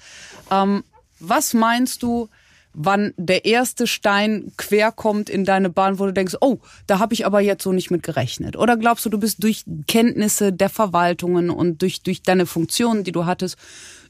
Ähm, 0.50 0.84
was 1.20 1.54
meinst 1.54 2.04
du, 2.04 2.30
wann 2.74 3.14
der 3.18 3.46
erste 3.46 3.88
Stein 3.88 4.52
quer 4.58 4.92
kommt 4.92 5.30
in 5.30 5.46
deine 5.46 5.70
Bahn, 5.70 6.00
wo 6.00 6.06
du 6.06 6.14
denkst, 6.14 6.36
oh, 6.42 6.58
da 6.88 7.00
habe 7.00 7.14
ich 7.14 7.26
aber 7.26 7.40
jetzt 7.40 7.64
so 7.64 7.72
nicht 7.72 7.92
mit 7.92 8.04
gerechnet? 8.04 8.58
Oder 8.58 8.78
glaubst 8.78 9.06
du, 9.06 9.10
du 9.10 9.20
bist 9.20 9.44
durch 9.44 9.64
Kenntnisse 9.88 10.52
der 10.52 10.70
Verwaltungen 10.70 11.50
und 11.50 11.82
durch, 11.82 12.02
durch 12.02 12.24
deine 12.24 12.46
Funktionen, 12.46 13.04
die 13.04 13.12
du 13.12 13.26
hattest, 13.26 13.58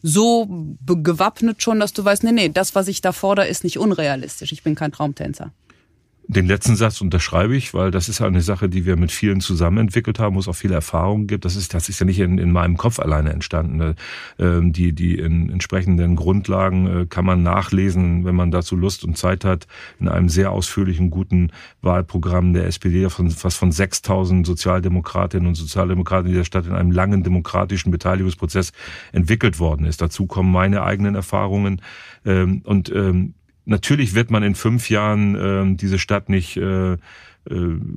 so 0.03 0.75
gewappnet 0.85 1.63
schon, 1.63 1.79
dass 1.79 1.93
du 1.93 2.03
weißt, 2.03 2.23
nee, 2.25 2.33
nee, 2.33 2.49
das, 2.49 2.75
was 2.75 2.89
ich 2.89 3.01
da 3.01 3.13
fordere, 3.13 3.47
ist 3.47 3.63
nicht 3.63 3.79
unrealistisch. 3.79 4.51
Ich 4.51 4.61
bin 4.61 4.75
kein 4.75 4.91
Traumtänzer. 4.91 5.51
Den 6.27 6.47
letzten 6.47 6.77
Satz 6.77 7.01
unterschreibe 7.01 7.55
ich, 7.55 7.73
weil 7.73 7.91
das 7.91 8.07
ist 8.07 8.21
eine 8.21 8.41
Sache, 8.41 8.69
die 8.69 8.85
wir 8.85 8.95
mit 8.95 9.11
vielen 9.11 9.41
zusammen 9.41 9.79
entwickelt 9.79 10.19
haben, 10.19 10.35
wo 10.35 10.39
es 10.39 10.47
auch 10.47 10.55
viele 10.55 10.73
Erfahrungen 10.73 11.27
gibt. 11.27 11.43
Das 11.43 11.57
ist, 11.57 11.73
das 11.73 11.89
ist 11.89 11.99
ja 11.99 12.05
nicht 12.05 12.19
in, 12.19 12.37
in 12.37 12.51
meinem 12.51 12.77
Kopf 12.77 12.99
alleine 12.99 13.31
entstanden. 13.31 13.95
Ähm, 14.39 14.71
die, 14.71 14.93
die 14.93 15.17
in, 15.19 15.49
entsprechenden 15.49 16.15
Grundlagen 16.15 16.87
äh, 16.87 17.05
kann 17.07 17.25
man 17.25 17.43
nachlesen, 17.43 18.23
wenn 18.23 18.35
man 18.35 18.51
dazu 18.51 18.77
Lust 18.77 19.03
und 19.03 19.17
Zeit 19.17 19.43
hat, 19.43 19.67
in 19.99 20.07
einem 20.07 20.29
sehr 20.29 20.51
ausführlichen, 20.51 21.09
guten 21.09 21.51
Wahlprogramm 21.81 22.53
der 22.53 22.67
SPD, 22.67 23.09
von, 23.09 23.29
fast 23.29 23.57
von 23.57 23.73
6000 23.73 24.47
Sozialdemokratinnen 24.47 25.47
und 25.47 25.55
Sozialdemokraten 25.55 26.29
in 26.29 26.37
der 26.37 26.45
Stadt 26.45 26.65
in 26.65 26.73
einem 26.73 26.91
langen 26.91 27.23
demokratischen 27.23 27.91
Beteiligungsprozess 27.91 28.71
entwickelt 29.11 29.59
worden 29.59 29.85
ist. 29.85 30.01
Dazu 30.01 30.25
kommen 30.25 30.53
meine 30.53 30.83
eigenen 30.83 31.15
Erfahrungen. 31.15 31.81
Ähm, 32.25 32.61
und 32.63 32.89
ähm, 32.91 33.33
natürlich 33.65 34.13
wird 34.13 34.31
man 34.31 34.43
in 34.43 34.55
fünf 34.55 34.89
Jahren 34.89 35.35
äh, 35.35 35.75
diese 35.75 35.99
Stadt 35.99 36.29
nicht 36.29 36.57
äh, 36.57 36.93
äh, 36.93 36.97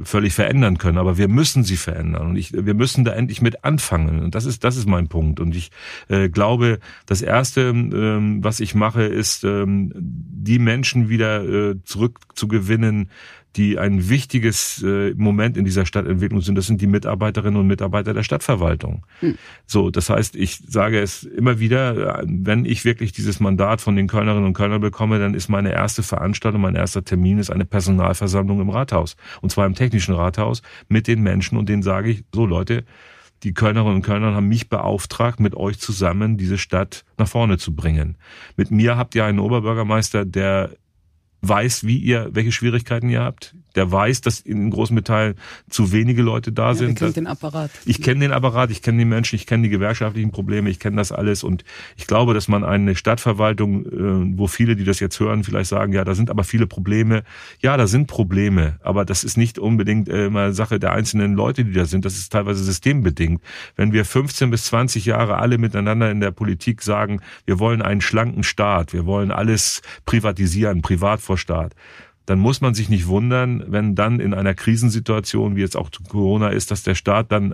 völlig 0.03 0.35
verändern 0.35 0.77
können, 0.77 0.99
aber 0.99 1.19
wir 1.19 1.29
müssen 1.29 1.63
sie 1.63 1.77
verändern. 1.77 2.29
Und 2.29 2.37
ich, 2.37 2.53
wir 2.53 2.75
müssen 2.75 3.05
da 3.05 3.13
endlich 3.13 3.41
mit 3.41 3.65
anfangen. 3.65 4.25
Und 4.25 4.35
das 4.35 4.45
ist 4.45 4.65
das 4.65 4.77
ist 4.77 4.89
mein 4.89 5.07
Punkt. 5.07 5.39
Und 5.39 5.55
ich 5.55 5.71
äh, 6.09 6.29
glaube, 6.29 6.81
das 7.07 7.23
erste, 7.23 7.69
ähm, 7.69 8.43
was 8.43 8.59
ich 8.59 8.75
mache, 8.75 9.05
ist 9.05 9.45
ähm, 9.45 9.93
die 9.95 10.59
Menschen 10.59 11.09
wieder 11.09 11.45
äh, 11.45 11.77
zurückzugewinnen, 11.85 13.11
die 13.57 13.79
ein 13.79 14.09
wichtiges 14.09 14.83
äh, 14.83 15.15
Moment 15.17 15.57
in 15.57 15.65
dieser 15.65 15.87
Stadtentwicklung 15.87 16.41
sind. 16.43 16.57
Das 16.57 16.67
sind 16.67 16.81
die 16.81 16.87
Mitarbeiterinnen 16.87 17.59
und 17.59 17.67
Mitarbeiter 17.67 18.13
der 18.13 18.23
Stadtverwaltung. 18.23 19.05
Hm. 19.21 19.37
So, 19.67 19.91
das 19.91 20.11
heißt, 20.11 20.37
ich 20.37 20.59
sage 20.69 21.01
es 21.01 21.23
immer 21.23 21.59
wieder, 21.59 22.23
wenn 22.27 22.65
ich 22.65 22.85
wirklich 22.85 23.13
dieses 23.13 23.41
Mandat 23.41 23.81
von 23.81 23.97
den 23.97 24.09
Kölnerinnen 24.09 24.45
und 24.45 24.53
Kölnern 24.53 24.81
bekomme, 24.81 25.19
dann 25.19 25.35
ist 25.35 25.49
meine 25.49 25.73
erste 25.73 26.03
Veranstaltung, 26.03 26.61
mein 26.61 26.75
erster 26.75 27.03
Termin 27.05 27.39
ist 27.39 27.51
eine 27.51 27.65
Personalversammlung 27.65 28.61
im 28.61 28.71
Rathaus. 28.71 29.17
Und 29.41 29.51
zwar 29.51 29.67
im 29.67 29.75
technischen 29.75 30.15
Rathaus 30.15 30.63
mit 30.89 31.07
den 31.07 31.23
Menschen 31.23 31.57
und 31.57 31.69
denen 31.69 31.83
sage 31.83 32.11
ich, 32.11 32.25
so 32.35 32.45
Leute, 32.45 32.85
die 33.43 33.55
Kölnerinnen 33.55 33.97
und 33.97 34.03
Kölner 34.03 34.35
haben 34.35 34.49
mich 34.49 34.69
beauftragt, 34.69 35.41
mit 35.41 35.55
euch 35.55 35.79
zusammen 35.79 36.37
diese 36.37 36.59
Stadt 36.59 37.05
nach 37.19 37.29
vorne 37.29 37.59
zu 37.59 37.75
bringen. 37.75 38.17
Mit 38.57 38.71
mir 38.71 38.97
habt 38.97 39.15
ihr 39.15 39.25
einen 39.25 39.39
Oberbürgermeister, 39.39 40.25
der 40.25 40.71
weiß, 41.43 41.87
wie 41.87 41.99
ihr, 41.99 42.29
welche 42.33 42.53
Schwierigkeiten 42.53 43.09
ihr 43.09 43.21
habt. 43.21 43.55
Der 43.75 43.93
weiß, 43.93 44.23
dass 44.23 44.41
in 44.41 44.71
großen 44.71 45.05
Teilen 45.05 45.35
zu 45.69 45.93
wenige 45.93 46.23
Leute 46.23 46.51
da 46.51 46.69
ja, 46.69 46.75
sind. 46.75 46.93
Ich 46.93 46.99
kenne 46.99 47.13
den 47.13 47.27
Apparat. 47.27 47.71
Ich 47.85 48.01
kenne 48.01 48.21
den 48.21 48.33
Apparat, 48.33 48.71
ich 48.71 48.81
kenne 48.81 48.99
die 48.99 49.05
Menschen, 49.05 49.37
ich 49.37 49.47
kenne 49.47 49.65
die 49.65 49.69
gewerkschaftlichen 49.69 50.31
Probleme, 50.31 50.71
ich 50.71 50.81
kenne 50.81 50.97
das 50.97 51.13
alles. 51.13 51.45
Und 51.45 51.63
ich 51.97 52.07
glaube, 52.07 52.33
dass 52.33 52.49
man 52.49 52.65
eine 52.65 52.97
Stadtverwaltung, 52.97 53.85
äh, 53.85 54.39
wo 54.39 54.47
viele, 54.47 54.77
die 54.77 54.85
das 54.85 54.99
jetzt 54.99 55.21
hören, 55.21 55.45
vielleicht 55.45 55.69
sagen, 55.69 55.93
ja, 55.93 56.05
da 56.05 56.15
sind 56.15 56.31
aber 56.31 56.43
viele 56.43 56.67
Probleme. 56.67 57.23
Ja, 57.61 57.77
da 57.77 57.87
sind 57.87 58.07
Probleme, 58.07 58.79
aber 58.83 59.05
das 59.05 59.25
ist 59.25 59.37
nicht 59.37 59.59
unbedingt 59.59 60.09
äh, 60.09 60.27
immer 60.27 60.53
Sache 60.55 60.79
der 60.79 60.93
einzelnen 60.93 61.35
Leute, 61.35 61.67
die 61.67 61.73
da 61.73 61.85
sind. 61.85 62.07
Das 62.07 62.17
ist 62.17 62.33
teilweise 62.33 62.65
systembedingt. 62.65 63.43
Wenn 63.77 63.93
wir 63.93 64.07
15 64.07 64.51
bis 64.51 64.65
20 64.65 65.05
Jahre 65.05 65.37
alle 65.37 65.59
miteinander 65.59 66.11
in 66.11 66.21
der 66.21 66.31
Politik 66.31 66.81
sagen, 66.81 67.21
wir 67.45 67.59
wollen 67.59 67.83
einen 67.83 68.01
schlanken 68.01 68.43
Staat, 68.43 68.95
wir 68.95 69.05
wollen 69.05 69.31
alles 69.31 69.83
privatisieren, 70.07 70.81
privat 70.81 71.21
vor 71.27 71.39
Staat, 71.39 71.75
dann 72.27 72.39
muss 72.39 72.61
man 72.61 72.75
sich 72.75 72.89
nicht 72.89 73.07
wundern, 73.07 73.65
wenn 73.69 73.95
dann 73.95 74.21
in 74.21 74.35
einer 74.35 74.55
Krisensituation, 74.55 75.57
wie 75.57 75.61
jetzt 75.61 75.77
auch 75.77 75.91
Corona 76.09 76.49
ist, 76.49 76.71
dass 76.71 76.83
der 76.83 76.95
Staat 76.95 77.31
dann 77.31 77.53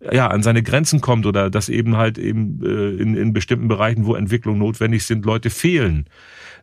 äh, 0.00 0.16
ja 0.16 0.28
an 0.28 0.42
seine 0.42 0.62
Grenzen 0.62 1.00
kommt 1.00 1.26
oder 1.26 1.50
dass 1.50 1.68
eben 1.68 1.96
halt 1.96 2.18
eben 2.18 2.60
äh, 2.64 3.00
in, 3.00 3.16
in 3.16 3.32
bestimmten 3.32 3.68
Bereichen, 3.68 4.06
wo 4.06 4.14
Entwicklungen 4.14 4.58
notwendig 4.58 5.04
sind, 5.04 5.24
Leute 5.24 5.50
fehlen. 5.50 6.06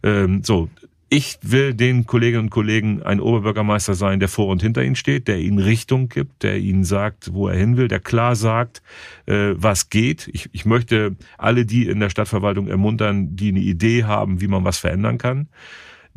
Ähm, 0.04 0.44
so, 0.44 0.70
ich 1.10 1.40
will 1.42 1.74
den 1.74 2.06
Kolleginnen 2.06 2.46
und 2.46 2.50
Kollegen 2.50 3.02
ein 3.02 3.22
Oberbürgermeister 3.22 3.94
sein, 3.94 4.20
der 4.20 4.28
vor 4.28 4.48
und 4.48 4.62
hinter 4.62 4.84
ihnen 4.84 4.98
steht, 4.98 5.30
der 5.30 5.40
ihnen 5.40 5.60
Richtung 5.60 6.10
gibt, 6.10 6.44
der 6.44 6.58
ihnen 6.58 6.84
sagt, 6.84 7.34
wo 7.34 7.48
er 7.48 7.56
hin 7.56 7.78
will, 7.78 7.88
der 7.88 8.02
klar 8.02 8.36
sagt, 8.36 8.82
äh, 9.26 9.54
was 9.56 9.90
geht. 9.90 10.30
Ich, 10.34 10.50
ich 10.52 10.66
möchte 10.66 11.16
alle 11.38 11.66
die 11.66 11.88
in 11.88 12.02
der 12.02 12.10
Stadtverwaltung 12.10 12.68
ermuntern, 12.68 13.38
die 13.38 13.50
eine 13.50 13.62
Idee 13.62 14.04
haben, 14.04 14.42
wie 14.42 14.48
man 14.48 14.66
was 14.66 14.80
verändern 14.80 15.18
kann. 15.18 15.48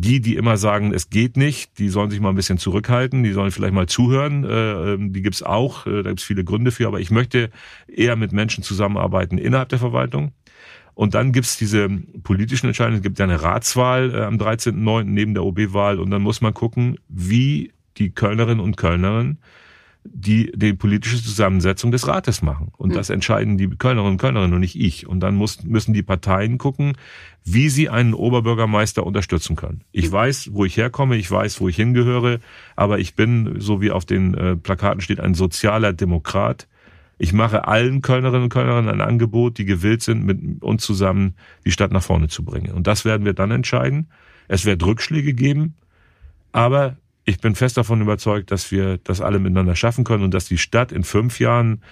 Die, 0.02 0.22
die 0.22 0.36
immer 0.36 0.56
sagen, 0.56 0.94
es 0.94 1.10
geht 1.10 1.36
nicht, 1.36 1.78
die 1.78 1.90
sollen 1.90 2.10
sich 2.10 2.20
mal 2.20 2.30
ein 2.30 2.34
bisschen 2.34 2.56
zurückhalten, 2.56 3.22
die 3.22 3.32
sollen 3.32 3.50
vielleicht 3.50 3.74
mal 3.74 3.86
zuhören. 3.86 4.44
Äh, 4.44 4.94
ähm, 4.94 5.12
die 5.12 5.20
gibt's 5.20 5.42
auch, 5.42 5.86
äh, 5.86 6.02
da 6.02 6.08
gibt's 6.08 6.24
viele 6.24 6.42
Gründe 6.42 6.70
für, 6.70 6.86
aber 6.86 7.00
ich 7.00 7.10
möchte 7.10 7.50
eher 7.86 8.16
mit 8.16 8.32
Menschen 8.32 8.64
zusammenarbeiten 8.64 9.36
innerhalb 9.36 9.68
der 9.68 9.78
Verwaltung. 9.78 10.32
Und 10.94 11.14
dann 11.14 11.32
gibt's 11.32 11.58
diese 11.58 11.88
politischen 12.22 12.68
Entscheidungen. 12.68 12.96
Es 12.96 13.02
gibt 13.02 13.18
ja 13.18 13.26
eine 13.26 13.42
Ratswahl 13.42 14.14
äh, 14.14 14.22
am 14.22 14.36
13.09. 14.36 15.04
neben 15.04 15.34
der 15.34 15.44
OB-Wahl. 15.44 15.98
Und 15.98 16.10
dann 16.10 16.22
muss 16.22 16.40
man 16.40 16.54
gucken, 16.54 16.96
wie 17.08 17.72
die 17.98 18.10
Kölnerinnen 18.10 18.60
und 18.60 18.78
Kölnerinnen 18.78 19.38
die 20.04 20.50
die 20.54 20.72
politische 20.72 21.22
Zusammensetzung 21.22 21.90
des 21.90 22.08
Rates 22.08 22.42
machen. 22.42 22.72
Und 22.76 22.94
das 22.94 23.10
entscheiden 23.10 23.58
die 23.58 23.68
Kölnerinnen 23.68 24.12
und 24.12 24.18
Kölnerinnen 24.18 24.54
und 24.54 24.60
nicht 24.60 24.78
ich. 24.78 25.06
Und 25.06 25.20
dann 25.20 25.34
muss, 25.34 25.62
müssen 25.62 25.92
die 25.92 26.02
Parteien 26.02 26.58
gucken, 26.58 26.94
wie 27.44 27.68
sie 27.68 27.88
einen 27.90 28.14
Oberbürgermeister 28.14 29.04
unterstützen 29.04 29.56
können. 29.56 29.82
Ich 29.92 30.10
weiß, 30.10 30.50
wo 30.52 30.64
ich 30.64 30.76
herkomme, 30.76 31.16
ich 31.16 31.30
weiß, 31.30 31.60
wo 31.60 31.68
ich 31.68 31.76
hingehöre, 31.76 32.40
aber 32.76 32.98
ich 32.98 33.14
bin, 33.14 33.56
so 33.60 33.80
wie 33.80 33.90
auf 33.90 34.04
den 34.04 34.34
äh, 34.34 34.56
Plakaten 34.56 35.00
steht, 35.00 35.20
ein 35.20 35.34
sozialer 35.34 35.92
Demokrat. 35.92 36.66
Ich 37.18 37.34
mache 37.34 37.68
allen 37.68 38.00
Kölnerinnen 38.00 38.44
und 38.44 38.48
Kölnern 38.48 38.88
ein 38.88 39.02
Angebot, 39.02 39.58
die 39.58 39.66
gewillt 39.66 40.02
sind, 40.02 40.24
mit 40.24 40.62
uns 40.62 40.82
zusammen 40.82 41.34
die 41.66 41.72
Stadt 41.72 41.92
nach 41.92 42.02
vorne 42.02 42.28
zu 42.28 42.42
bringen. 42.42 42.72
Und 42.72 42.86
das 42.86 43.04
werden 43.04 43.26
wir 43.26 43.34
dann 43.34 43.50
entscheiden. 43.50 44.08
Es 44.48 44.64
wird 44.64 44.82
Rückschläge 44.82 45.34
geben, 45.34 45.74
aber 46.52 46.96
ich 47.24 47.40
bin 47.40 47.54
fest 47.54 47.76
davon 47.76 48.00
überzeugt, 48.00 48.50
dass 48.50 48.70
wir 48.70 48.98
das 48.98 49.20
alle 49.20 49.38
miteinander 49.38 49.76
schaffen 49.76 50.04
können 50.04 50.24
und 50.24 50.34
dass 50.34 50.46
die 50.46 50.58
Stadt 50.58 50.92
in 50.92 51.04
fünf 51.04 51.38
Jahren 51.38 51.82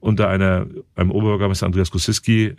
unter 0.00 0.28
einer, 0.28 0.66
einem 0.94 1.10
Oberbürgermeister 1.10 1.66
Andreas 1.66 1.90
Kusiski 1.90 2.54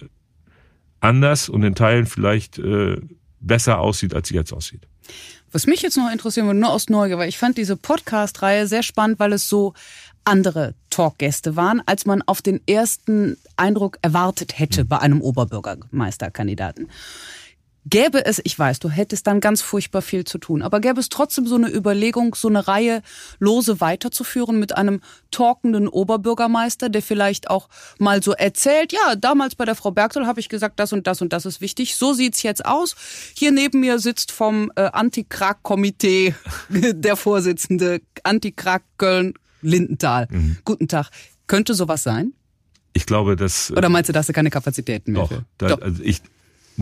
anders 1.00 1.50
und 1.50 1.64
in 1.64 1.76
Teilen 1.76 2.06
vielleicht 2.06 2.60
äh, 2.60 2.98
besser 3.40 3.80
aussieht, 3.80 4.14
als 4.14 4.28
sie 4.28 4.36
jetzt 4.36 4.54
aussieht. 4.54 4.88
Was 5.52 5.66
mich 5.66 5.82
jetzt 5.82 5.98
noch 5.98 6.12
interessieren 6.12 6.46
würde, 6.46 6.60
nur 6.60 6.72
aus 6.72 6.90
Neugier, 6.90 7.18
weil 7.18 7.30
ich 7.30 7.38
fand 7.38 7.58
diese 7.58 7.76
Podcast-Reihe 7.76 8.68
sehr 8.68 8.84
spannend, 8.84 9.20
weil 9.20 9.34
es 9.34 9.50
so 9.50 9.74
andere 10.24 10.76
Talkgäste 10.92 11.56
waren, 11.56 11.82
als 11.86 12.06
man 12.06 12.22
auf 12.22 12.42
den 12.42 12.62
ersten 12.68 13.38
Eindruck 13.56 13.98
erwartet 14.02 14.60
hätte 14.60 14.86
bei 14.86 15.00
einem 15.00 15.22
Oberbürgermeisterkandidaten. 15.22 16.88
Gäbe 17.90 18.26
es, 18.26 18.42
ich 18.44 18.58
weiß, 18.58 18.80
du 18.80 18.90
hättest 18.90 19.26
dann 19.26 19.40
ganz 19.40 19.62
furchtbar 19.62 20.02
viel 20.02 20.24
zu 20.24 20.38
tun, 20.38 20.62
aber 20.62 20.80
gäbe 20.80 21.00
es 21.00 21.10
trotzdem 21.10 21.48
so 21.48 21.56
eine 21.56 21.74
Überlegung, 21.74 22.36
so 22.36 22.48
eine 22.48 22.68
Reihe 22.68 23.02
lose 23.40 23.82
weiterzuführen 23.82 24.60
mit 24.60 24.78
einem 24.78 25.02
talkenden 25.32 25.88
Oberbürgermeister, 25.88 26.90
der 26.90 27.02
vielleicht 27.02 27.50
auch 27.50 27.70
mal 27.98 28.22
so 28.22 28.34
erzählt, 28.34 28.94
ja, 28.94 29.16
damals 29.16 29.56
bei 29.56 29.66
der 29.66 29.76
Frau 29.76 29.92
Bergtel 29.92 30.28
habe 30.28 30.40
ich 30.40 30.50
gesagt, 30.50 30.80
das 30.80 30.94
und 30.94 31.08
das 31.08 31.22
und 31.22 31.34
das 31.34 31.46
ist 31.46 31.62
wichtig, 31.62 31.96
so 31.96 32.14
sieht's 32.14 32.44
jetzt 32.44 32.66
aus. 32.66 32.96
Hier 33.34 33.52
neben 33.52 33.80
mir 33.80 34.00
sitzt 34.00 34.32
vom 34.32 34.72
äh, 34.76 34.82
Anti-Krack-Komitee 34.82 36.36
der 36.70 37.16
Vorsitzende 37.16 38.02
Anti-Krack 38.24 38.84
Köln 38.98 39.34
Lindenthal. 39.62 40.28
Mhm. 40.30 40.58
Guten 40.64 40.88
Tag. 40.88 41.10
Könnte 41.48 41.74
sowas 41.74 42.04
sein? 42.04 42.34
Ich 42.94 43.06
glaube, 43.06 43.36
dass. 43.36 43.72
Oder 43.72 43.90
meinst 43.90 44.10
du, 44.10 44.14
dass 44.14 44.28
du 44.28 44.34
keine 44.34 44.50
Kapazitäten 44.50 45.14
mehr 45.14 45.24
doch? 45.24 45.42
Da, 45.58 45.68
doch. 45.70 45.82
Also 45.82 46.04
ich, 46.04 46.22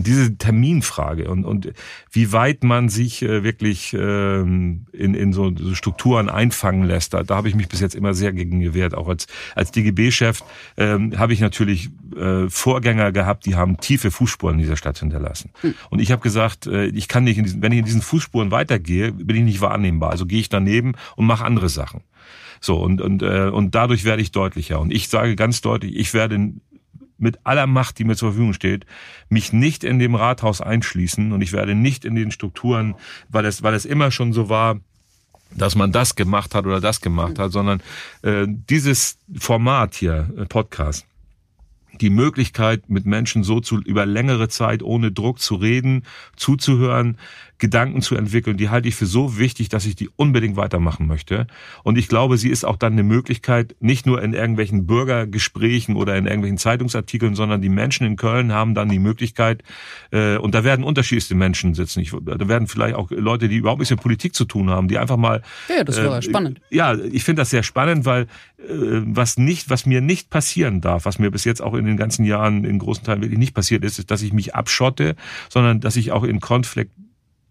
diese 0.02 0.36
Terminfrage 0.36 1.30
und, 1.30 1.44
und 1.44 1.72
wie 2.10 2.32
weit 2.32 2.64
man 2.64 2.88
sich 2.88 3.22
äh, 3.22 3.42
wirklich 3.42 3.94
ähm, 3.98 4.86
in, 4.92 5.14
in 5.14 5.32
so, 5.32 5.52
Strukturen 5.74 6.28
einfangen 6.28 6.84
lässt, 6.84 7.14
da, 7.14 7.22
da 7.22 7.36
habe 7.36 7.48
ich 7.48 7.54
mich 7.54 7.68
bis 7.68 7.80
jetzt 7.80 7.94
immer 7.94 8.14
sehr 8.14 8.32
gegen 8.32 8.60
gewehrt. 8.60 8.94
Auch 8.94 9.08
als, 9.08 9.26
als 9.54 9.72
DGB-Chef 9.72 10.42
ähm, 10.76 11.18
habe 11.18 11.32
ich 11.32 11.40
natürlich 11.40 11.90
äh, 12.16 12.48
Vorgänger 12.48 13.12
gehabt, 13.12 13.46
die 13.46 13.56
haben 13.56 13.78
tiefe 13.78 14.10
Fußspuren 14.10 14.54
in 14.54 14.60
dieser 14.60 14.76
Stadt 14.76 14.98
hinterlassen. 14.98 15.50
Mhm. 15.62 15.74
Und 15.90 15.98
ich 16.00 16.12
habe 16.12 16.22
gesagt, 16.22 16.66
äh, 16.66 16.86
ich 16.86 17.08
kann 17.08 17.24
nicht, 17.24 17.38
in 17.38 17.44
diesen, 17.44 17.62
wenn 17.62 17.72
ich 17.72 17.78
in 17.78 17.84
diesen 17.84 18.02
Fußspuren 18.02 18.50
weitergehe, 18.50 19.12
bin 19.12 19.36
ich 19.36 19.42
nicht 19.42 19.60
wahrnehmbar. 19.60 20.10
Also 20.10 20.26
gehe 20.26 20.40
ich 20.40 20.48
daneben 20.48 20.94
und 21.16 21.26
mache 21.26 21.44
andere 21.44 21.68
Sachen. 21.68 22.02
So 22.60 22.76
und 22.76 23.00
und 23.00 23.22
äh, 23.22 23.50
und 23.52 23.74
dadurch 23.74 24.04
werde 24.04 24.22
ich 24.22 24.32
deutlicher. 24.32 24.80
Und 24.80 24.92
ich 24.92 25.08
sage 25.08 25.36
ganz 25.36 25.60
deutlich, 25.60 25.96
ich 25.96 26.12
werde 26.14 26.52
mit 27.18 27.38
aller 27.44 27.66
Macht, 27.66 27.98
die 27.98 28.04
mir 28.04 28.16
zur 28.16 28.30
Verfügung 28.30 28.54
steht, 28.54 28.86
mich 29.28 29.52
nicht 29.52 29.84
in 29.84 29.98
dem 29.98 30.14
Rathaus 30.14 30.60
einschließen. 30.60 31.32
Und 31.32 31.42
ich 31.42 31.52
werde 31.52 31.74
nicht 31.74 32.04
in 32.04 32.14
den 32.14 32.30
Strukturen, 32.30 32.94
weil 33.28 33.44
es, 33.44 33.62
weil 33.62 33.74
es 33.74 33.84
immer 33.84 34.10
schon 34.10 34.32
so 34.32 34.48
war, 34.48 34.80
dass 35.50 35.74
man 35.74 35.92
das 35.92 36.14
gemacht 36.14 36.54
hat 36.54 36.66
oder 36.66 36.80
das 36.80 37.00
gemacht 37.00 37.38
hat, 37.38 37.52
sondern 37.52 37.82
äh, 38.22 38.46
dieses 38.46 39.18
Format 39.36 39.94
hier, 39.94 40.30
äh, 40.36 40.44
Podcast, 40.44 41.06
die 42.00 42.10
Möglichkeit, 42.10 42.88
mit 42.90 43.06
Menschen 43.06 43.42
so 43.42 43.60
zu 43.60 43.80
über 43.80 44.06
längere 44.06 44.48
Zeit 44.48 44.82
ohne 44.82 45.10
Druck 45.10 45.40
zu 45.40 45.56
reden, 45.56 46.04
zuzuhören, 46.36 47.18
Gedanken 47.58 48.02
zu 48.02 48.14
entwickeln, 48.14 48.56
die 48.56 48.68
halte 48.68 48.88
ich 48.88 48.94
für 48.94 49.06
so 49.06 49.38
wichtig, 49.38 49.68
dass 49.68 49.84
ich 49.84 49.96
die 49.96 50.08
unbedingt 50.16 50.56
weitermachen 50.56 51.06
möchte. 51.06 51.46
Und 51.82 51.98
ich 51.98 52.08
glaube, 52.08 52.38
sie 52.38 52.50
ist 52.50 52.64
auch 52.64 52.76
dann 52.76 52.92
eine 52.92 53.02
Möglichkeit, 53.02 53.74
nicht 53.80 54.06
nur 54.06 54.22
in 54.22 54.32
irgendwelchen 54.32 54.86
Bürgergesprächen 54.86 55.96
oder 55.96 56.16
in 56.16 56.26
irgendwelchen 56.26 56.58
Zeitungsartikeln, 56.58 57.34
sondern 57.34 57.60
die 57.60 57.68
Menschen 57.68 58.06
in 58.06 58.16
Köln 58.16 58.52
haben 58.52 58.74
dann 58.74 58.88
die 58.88 58.98
Möglichkeit, 58.98 59.62
äh, 60.10 60.36
und 60.36 60.54
da 60.54 60.64
werden 60.64 60.84
unterschiedlichste 60.84 61.34
Menschen 61.34 61.74
sitzen. 61.74 62.00
Ich, 62.00 62.12
da 62.12 62.48
werden 62.48 62.68
vielleicht 62.68 62.94
auch 62.94 63.10
Leute, 63.10 63.48
die 63.48 63.56
überhaupt 63.56 63.80
nichts 63.80 63.90
mit 63.90 64.00
Politik 64.00 64.34
zu 64.34 64.44
tun 64.44 64.70
haben, 64.70 64.88
die 64.88 64.98
einfach 64.98 65.16
mal. 65.16 65.42
Ja, 65.68 65.84
das 65.84 65.96
wäre 65.96 66.18
äh, 66.18 66.22
spannend. 66.22 66.60
Ja, 66.70 66.94
ich 66.94 67.24
finde 67.24 67.42
das 67.42 67.50
sehr 67.50 67.62
spannend, 67.62 68.04
weil 68.04 68.22
äh, 68.58 68.66
was 68.68 69.36
nicht, 69.36 69.70
was 69.70 69.86
mir 69.86 70.00
nicht 70.00 70.30
passieren 70.30 70.80
darf, 70.80 71.04
was 71.04 71.18
mir 71.18 71.30
bis 71.30 71.44
jetzt 71.44 71.60
auch 71.60 71.74
in 71.74 71.86
den 71.86 71.96
ganzen 71.96 72.24
Jahren 72.24 72.64
in 72.64 72.78
großen 72.78 73.04
Teilen 73.04 73.22
wirklich 73.22 73.38
nicht 73.38 73.54
passiert 73.54 73.84
ist, 73.84 73.98
ist, 73.98 74.10
dass 74.10 74.22
ich 74.22 74.32
mich 74.32 74.54
abschotte, 74.54 75.16
sondern 75.48 75.80
dass 75.80 75.96
ich 75.96 76.12
auch 76.12 76.24
in 76.24 76.40
Konflikt 76.40 76.92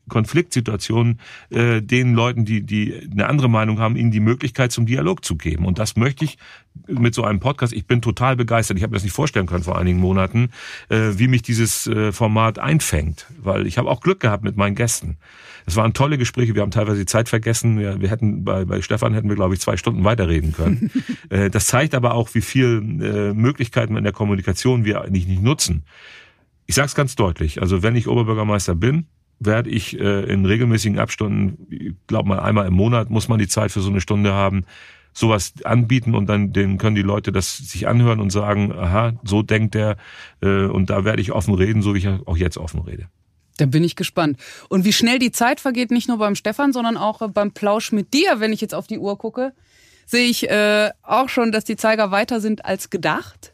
Konfliktsituationen 0.10 1.20
äh, 1.50 1.82
den 1.82 2.14
Leuten, 2.14 2.46
die, 2.46 2.64
die 2.64 2.94
eine 3.12 3.28
andere 3.28 3.50
Meinung 3.50 3.80
haben, 3.80 3.96
ihnen 3.96 4.12
die 4.12 4.20
Möglichkeit 4.20 4.72
zum 4.72 4.86
Dialog 4.86 5.24
zu 5.24 5.36
geben. 5.36 5.66
Und 5.66 5.80
das 5.80 5.96
möchte 5.96 6.26
ich 6.26 6.38
mit 6.88 7.14
so 7.14 7.24
einem 7.24 7.40
Podcast. 7.40 7.74
Ich 7.74 7.88
bin 7.88 8.02
total 8.02 8.36
begeistert. 8.36 8.78
Ich 8.78 8.84
habe 8.84 8.92
mir 8.92 8.98
das 8.98 9.04
nicht 9.04 9.14
vorstellen 9.14 9.48
können 9.48 9.64
vor 9.64 9.78
einigen 9.78 10.00
Monaten, 10.00 10.50
äh, 10.90 11.14
wie 11.16 11.28
mich 11.28 11.42
dieses 11.42 11.88
äh, 11.88 12.12
Format 12.12 12.60
einfängt, 12.60 13.28
weil 13.40 13.68
ich 13.68 13.78
habe 13.78 13.90
auch 13.90 14.02
Glück 14.02 14.20
gehabt 14.20 14.44
mit 14.44 14.58
meinen 14.58 14.76
Gästen. 14.76 15.18
Es 15.66 15.76
waren 15.76 15.94
tolle 15.94 16.18
Gespräche. 16.18 16.56
Wir 16.56 16.62
haben 16.62 16.72
teilweise 16.72 17.00
die 17.00 17.06
Zeit 17.06 17.28
vergessen. 17.28 17.78
Wir, 17.78 18.00
wir 18.00 18.10
hätten 18.10 18.46
bei, 18.46 18.64
bei 18.64 18.82
Stefan 18.82 19.14
hätten 19.14 19.28
wir 19.28 19.36
glaube 19.36 19.54
ich 19.54 19.60
zwei 19.60 19.76
Stunden 19.76 20.04
weiterreden 20.04 20.54
können. 20.54 20.92
äh, 21.30 21.50
das 21.50 21.68
zeigt 21.68 21.94
aber 21.94 22.14
auch, 22.14 22.34
wie 22.34 22.42
viel 22.42 22.82
äh, 23.02 23.34
Möglichkeiten 23.34 23.98
in 23.98 24.04
der 24.04 24.14
Kommunikation 24.14 24.86
wir 24.86 25.02
eigentlich 25.02 25.28
nicht 25.28 25.42
nutzen. 25.42 25.84
Ich 26.66 26.76
sage 26.76 26.88
es 26.88 26.96
ganz 26.96 27.16
deutlich. 27.16 27.62
Also 27.62 27.84
wenn 27.84 27.96
ich 27.96 28.08
Oberbürgermeister 28.08 28.76
bin, 28.76 29.08
werde 29.40 29.70
ich 29.70 30.00
äh, 30.00 30.24
in 30.24 30.46
regelmäßigen 30.46 31.00
Abstunden, 31.00 31.68
ich 31.70 31.94
glaube 32.08 32.30
mal 32.30 32.40
einmal 32.40 32.68
im 32.68 32.74
Monat 32.74 33.10
muss 33.10 33.28
man 33.28 33.40
die 33.40 33.48
Zeit 33.48 33.72
für 33.72 33.82
so 33.82 33.90
eine 33.90 34.02
Stunde 34.02 34.34
haben, 34.34 34.66
sowas 35.14 35.54
anbieten 35.64 36.16
und 36.16 36.28
dann 36.28 36.54
den 36.54 36.78
können 36.78 36.96
die 36.96 37.02
Leute 37.02 37.32
das 37.32 37.58
sich 37.58 37.88
anhören 37.88 38.20
und 38.20 38.32
sagen, 38.32 38.72
aha, 38.72 39.14
so 39.24 39.42
denkt 39.42 39.76
der 39.76 39.98
äh, 40.42 40.66
und 40.66 40.90
da 40.90 41.06
werde 41.06 41.22
ich 41.22 41.32
offen 41.32 41.54
reden, 41.54 41.82
so 41.82 41.94
wie 41.94 42.00
ich 42.00 42.08
auch 42.08 42.38
jetzt 42.38 42.58
offen 42.58 42.82
rede. 42.82 43.08
Da 43.58 43.66
bin 43.66 43.84
ich 43.84 43.96
gespannt. 43.96 44.38
Und 44.70 44.86
wie 44.86 44.94
schnell 44.94 45.18
die 45.18 45.32
Zeit 45.32 45.60
vergeht, 45.60 45.90
nicht 45.90 46.08
nur 46.08 46.20
beim 46.20 46.36
Stefan, 46.36 46.74
sondern 46.74 46.96
auch 46.96 47.28
beim 47.32 47.52
Plausch 47.52 47.92
mit 47.92 48.14
dir, 48.14 48.40
wenn 48.40 48.54
ich 48.54 48.62
jetzt 48.62 48.76
auf 48.76 48.86
die 48.86 49.00
Uhr 49.00 49.18
gucke, 49.18 49.54
sehe 50.06 50.30
ich 50.30 50.50
äh, 50.50 50.92
auch 51.02 51.30
schon, 51.30 51.52
dass 51.52 51.64
die 51.64 51.76
Zeiger 51.76 52.12
weiter 52.12 52.40
sind 52.40 52.66
als 52.66 52.92
gedacht. 52.92 53.54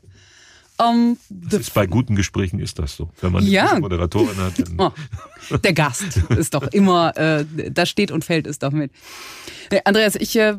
Um, 0.78 1.18
das 1.30 1.62
ist 1.62 1.74
bei 1.74 1.86
guten 1.86 2.16
Gesprächen 2.16 2.60
ist 2.60 2.80
das 2.80 2.96
so. 2.96 3.10
Wenn 3.22 3.32
man 3.32 3.46
ja. 3.46 3.72
eine 3.72 3.82
Moderatorin 3.82 4.38
hat. 4.38 4.54
Oh, 4.78 4.92
der 5.58 5.74
Gast 5.74 6.18
ist 6.30 6.54
doch 6.56 6.64
immer, 6.68 7.16
äh, 7.16 7.46
da 7.70 7.86
steht 7.86 8.12
und 8.12 8.26
fällt 8.26 8.48
es 8.48 8.58
doch 8.60 8.72
mit. 8.72 8.92
Andreas, 9.86 10.16
ich 10.16 10.36
äh, 10.36 10.58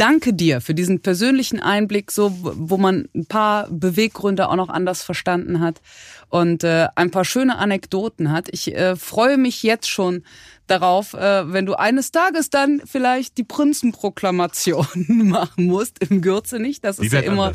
danke 0.00 0.32
dir 0.32 0.62
für 0.62 0.72
diesen 0.74 1.00
persönlichen 1.00 1.60
Einblick, 1.60 2.10
so 2.10 2.32
wo 2.40 2.78
man 2.78 3.08
ein 3.14 3.26
paar 3.26 3.68
Beweggründe 3.68 4.48
auch 4.48 4.56
noch 4.56 4.70
anders 4.70 5.02
verstanden 5.02 5.60
hat 5.60 5.82
und 6.30 6.64
äh, 6.64 6.88
ein 6.94 7.10
paar 7.10 7.26
schöne 7.26 7.58
Anekdoten 7.58 8.32
hat. 8.32 8.48
Ich 8.50 8.74
äh, 8.74 8.96
freue 8.96 9.36
mich 9.36 9.62
jetzt 9.62 9.90
schon 9.90 10.24
darauf, 10.68 11.12
äh, 11.12 11.52
wenn 11.52 11.66
du 11.66 11.74
eines 11.74 12.12
Tages 12.12 12.48
dann 12.48 12.80
vielleicht 12.86 13.36
die 13.36 13.44
Prinzenproklamation 13.44 14.86
machen 15.08 15.66
musst 15.66 16.02
im 16.02 16.22
Gürzenich. 16.22 16.80
Das 16.80 16.98
ist 16.98 17.12
ja 17.12 17.20
immer 17.20 17.52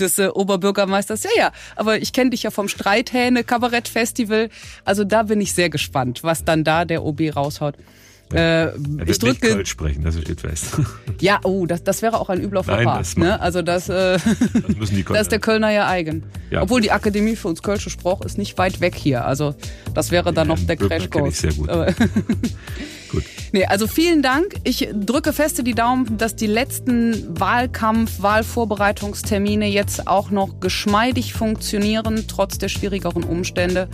des 0.00 0.18
äh, 0.18 0.28
Oberbürgermeisters. 0.28 1.22
Ja, 1.22 1.30
ja. 1.36 1.52
Aber 1.76 2.02
ich 2.02 2.12
kenne 2.12 2.30
dich 2.30 2.42
ja 2.42 2.50
vom 2.50 2.66
Streithähne 2.66 3.44
Kabarettfestival. 3.44 4.48
Also 4.84 5.04
da 5.04 5.24
bin 5.24 5.40
ich 5.40 5.52
sehr 5.52 5.70
gespannt, 5.70 6.24
was 6.24 6.44
dann 6.44 6.64
da 6.64 6.84
der 6.84 7.04
OB 7.04 7.36
raushaut. 7.36 7.76
Äh, 8.34 8.76
ich 9.06 9.18
drücke, 9.18 9.28
nicht 9.28 9.40
Kölsch 9.42 9.70
sprechen, 9.70 10.02
das 10.02 10.20
steht 10.20 10.40
fest. 10.40 10.76
Ja, 11.20 11.40
oh, 11.44 11.66
das, 11.66 11.84
das 11.84 12.02
wäre 12.02 12.18
auch 12.20 12.28
ein 12.28 12.40
übler 12.40 12.64
Verfahren. 12.64 13.04
Ne? 13.16 13.40
Also 13.40 13.62
das, 13.62 13.88
äh, 13.88 14.18
das, 14.18 14.76
müssen 14.76 14.96
die 14.96 15.02
Kölner. 15.04 15.18
das 15.18 15.26
ist 15.26 15.32
der 15.32 15.38
Kölner 15.38 15.70
ja 15.70 15.86
eigen. 15.86 16.24
Ja. 16.50 16.62
Obwohl 16.62 16.80
die 16.80 16.90
Akademie 16.90 17.36
für 17.36 17.48
uns 17.48 17.62
Kölsche 17.62 17.90
Spruch 17.90 18.22
ist 18.22 18.36
nicht 18.36 18.58
weit 18.58 18.80
weg 18.80 18.94
hier. 18.96 19.24
Also 19.24 19.54
das 19.94 20.10
wäre 20.10 20.32
dann 20.32 20.48
ja, 20.48 20.54
noch 20.54 20.66
der 20.66 20.76
Crashkurs. 20.76 21.38
sehr 21.38 21.52
gut. 21.52 21.68
gut. 23.10 23.24
Nee, 23.52 23.66
also 23.66 23.86
vielen 23.86 24.22
Dank. 24.22 24.56
Ich 24.64 24.88
drücke 24.92 25.32
feste 25.32 25.62
die 25.62 25.74
Daumen, 25.74 26.18
dass 26.18 26.34
die 26.34 26.46
letzten 26.46 27.38
Wahlkampf, 27.38 28.20
Wahlvorbereitungstermine 28.20 29.66
jetzt 29.66 30.08
auch 30.08 30.30
noch 30.30 30.60
geschmeidig 30.60 31.34
funktionieren, 31.34 32.24
trotz 32.26 32.58
der 32.58 32.68
schwierigeren 32.68 33.22
Umstände. 33.22 33.88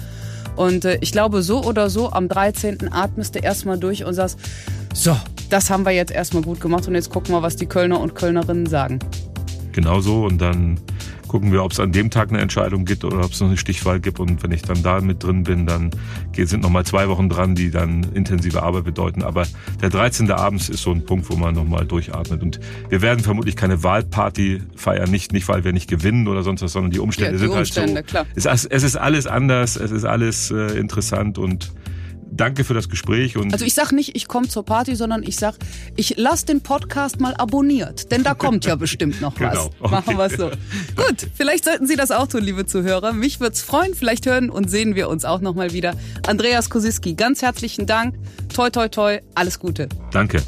Und 0.56 0.84
äh, 0.84 0.98
ich 1.00 1.12
glaube, 1.12 1.42
so 1.42 1.62
oder 1.62 1.90
so, 1.90 2.10
am 2.10 2.28
13. 2.28 2.92
atmest 2.92 3.34
du 3.34 3.38
erstmal 3.40 3.78
durch 3.78 4.04
und 4.04 4.14
sagst, 4.14 4.38
so, 4.94 5.16
das 5.48 5.70
haben 5.70 5.84
wir 5.84 5.92
jetzt 5.92 6.12
erstmal 6.12 6.42
gut 6.42 6.60
gemacht 6.60 6.86
und 6.88 6.94
jetzt 6.94 7.10
gucken 7.10 7.34
wir, 7.34 7.42
was 7.42 7.56
die 7.56 7.66
Kölner 7.66 8.00
und 8.00 8.14
Kölnerinnen 8.14 8.66
sagen. 8.66 8.98
Genau 9.80 10.00
so 10.00 10.26
und 10.26 10.38
dann 10.38 10.78
gucken 11.26 11.52
wir, 11.52 11.62
ob 11.62 11.70
es 11.70 11.78
an 11.78 11.92
dem 11.92 12.10
Tag 12.10 12.28
eine 12.30 12.40
Entscheidung 12.40 12.84
gibt 12.84 13.02
oder 13.04 13.24
ob 13.24 13.32
es 13.32 13.40
noch 13.40 13.46
eine 13.46 13.56
Stichwahl 13.56 14.00
gibt. 14.00 14.18
Und 14.18 14.42
wenn 14.42 14.50
ich 14.50 14.62
dann 14.62 14.82
da 14.82 15.00
mit 15.00 15.22
drin 15.22 15.44
bin, 15.44 15.64
dann 15.64 15.90
sind 16.36 16.62
noch 16.62 16.70
mal 16.70 16.84
zwei 16.84 17.08
Wochen 17.08 17.28
dran, 17.28 17.54
die 17.54 17.70
dann 17.70 18.04
intensive 18.14 18.62
Arbeit 18.62 18.84
bedeuten. 18.84 19.22
Aber 19.22 19.46
der 19.80 19.90
13. 19.90 20.30
abends 20.32 20.68
ist 20.68 20.82
so 20.82 20.90
ein 20.90 21.04
Punkt, 21.04 21.30
wo 21.30 21.36
man 21.36 21.54
noch 21.54 21.64
mal 21.64 21.86
durchatmet. 21.86 22.42
Und 22.42 22.60
wir 22.88 23.00
werden 23.00 23.20
vermutlich 23.20 23.54
keine 23.54 23.82
Wahlparty 23.82 24.60
feiern, 24.74 25.10
nicht, 25.10 25.32
nicht 25.32 25.48
weil 25.48 25.62
wir 25.62 25.72
nicht 25.72 25.88
gewinnen 25.88 26.28
oder 26.28 26.42
sonst 26.42 26.62
was, 26.62 26.72
sondern 26.72 26.90
die 26.90 26.98
Umstände 26.98 27.30
ja, 27.30 27.32
die 27.38 27.38
sind 27.38 27.56
Umstände, 27.56 27.94
halt 27.94 28.06
so. 28.08 28.10
Klar. 28.10 28.26
Es, 28.34 28.64
es 28.66 28.82
ist 28.82 28.96
alles 28.96 29.26
anders, 29.26 29.76
es 29.76 29.92
ist 29.92 30.04
alles 30.04 30.50
äh, 30.50 30.76
interessant 30.78 31.38
und 31.38 31.70
danke 32.30 32.64
für 32.64 32.74
das 32.74 32.88
Gespräch. 32.88 33.36
Und 33.36 33.52
also 33.52 33.64
ich 33.64 33.74
sag 33.74 33.92
nicht, 33.92 34.16
ich 34.16 34.28
komme 34.28 34.48
zur 34.48 34.64
Party, 34.64 34.96
sondern 34.96 35.22
ich 35.22 35.36
sag, 35.36 35.56
ich 35.96 36.16
lasse 36.16 36.46
den 36.46 36.60
Podcast 36.60 37.20
mal 37.20 37.34
abonniert, 37.34 38.10
denn 38.12 38.22
da 38.22 38.34
kommt 38.34 38.64
ja 38.64 38.76
bestimmt 38.76 39.20
noch 39.20 39.34
was. 39.40 39.52
Genau. 39.52 39.70
Okay. 39.80 39.90
Machen 39.90 40.16
wir 40.18 40.24
es 40.26 40.34
so. 40.34 40.50
Gut, 40.96 41.28
vielleicht 41.34 41.64
sollten 41.64 41.86
Sie 41.86 41.96
das 41.96 42.10
auch 42.10 42.26
tun, 42.26 42.42
liebe 42.42 42.66
Zuhörer. 42.66 43.12
Mich 43.12 43.40
würde 43.40 43.54
es 43.54 43.62
freuen. 43.62 43.94
Vielleicht 43.94 44.26
hören 44.26 44.50
und 44.50 44.70
sehen 44.70 44.94
wir 44.94 45.08
uns 45.08 45.24
auch 45.24 45.40
noch 45.40 45.54
mal 45.54 45.72
wieder. 45.72 45.94
Andreas 46.26 46.70
Kosiski, 46.70 47.14
ganz 47.14 47.42
herzlichen 47.42 47.86
Dank. 47.86 48.14
Toi, 48.54 48.70
toi, 48.70 48.88
toi. 48.88 49.20
Alles 49.34 49.58
Gute. 49.58 49.88
Danke. 50.12 50.42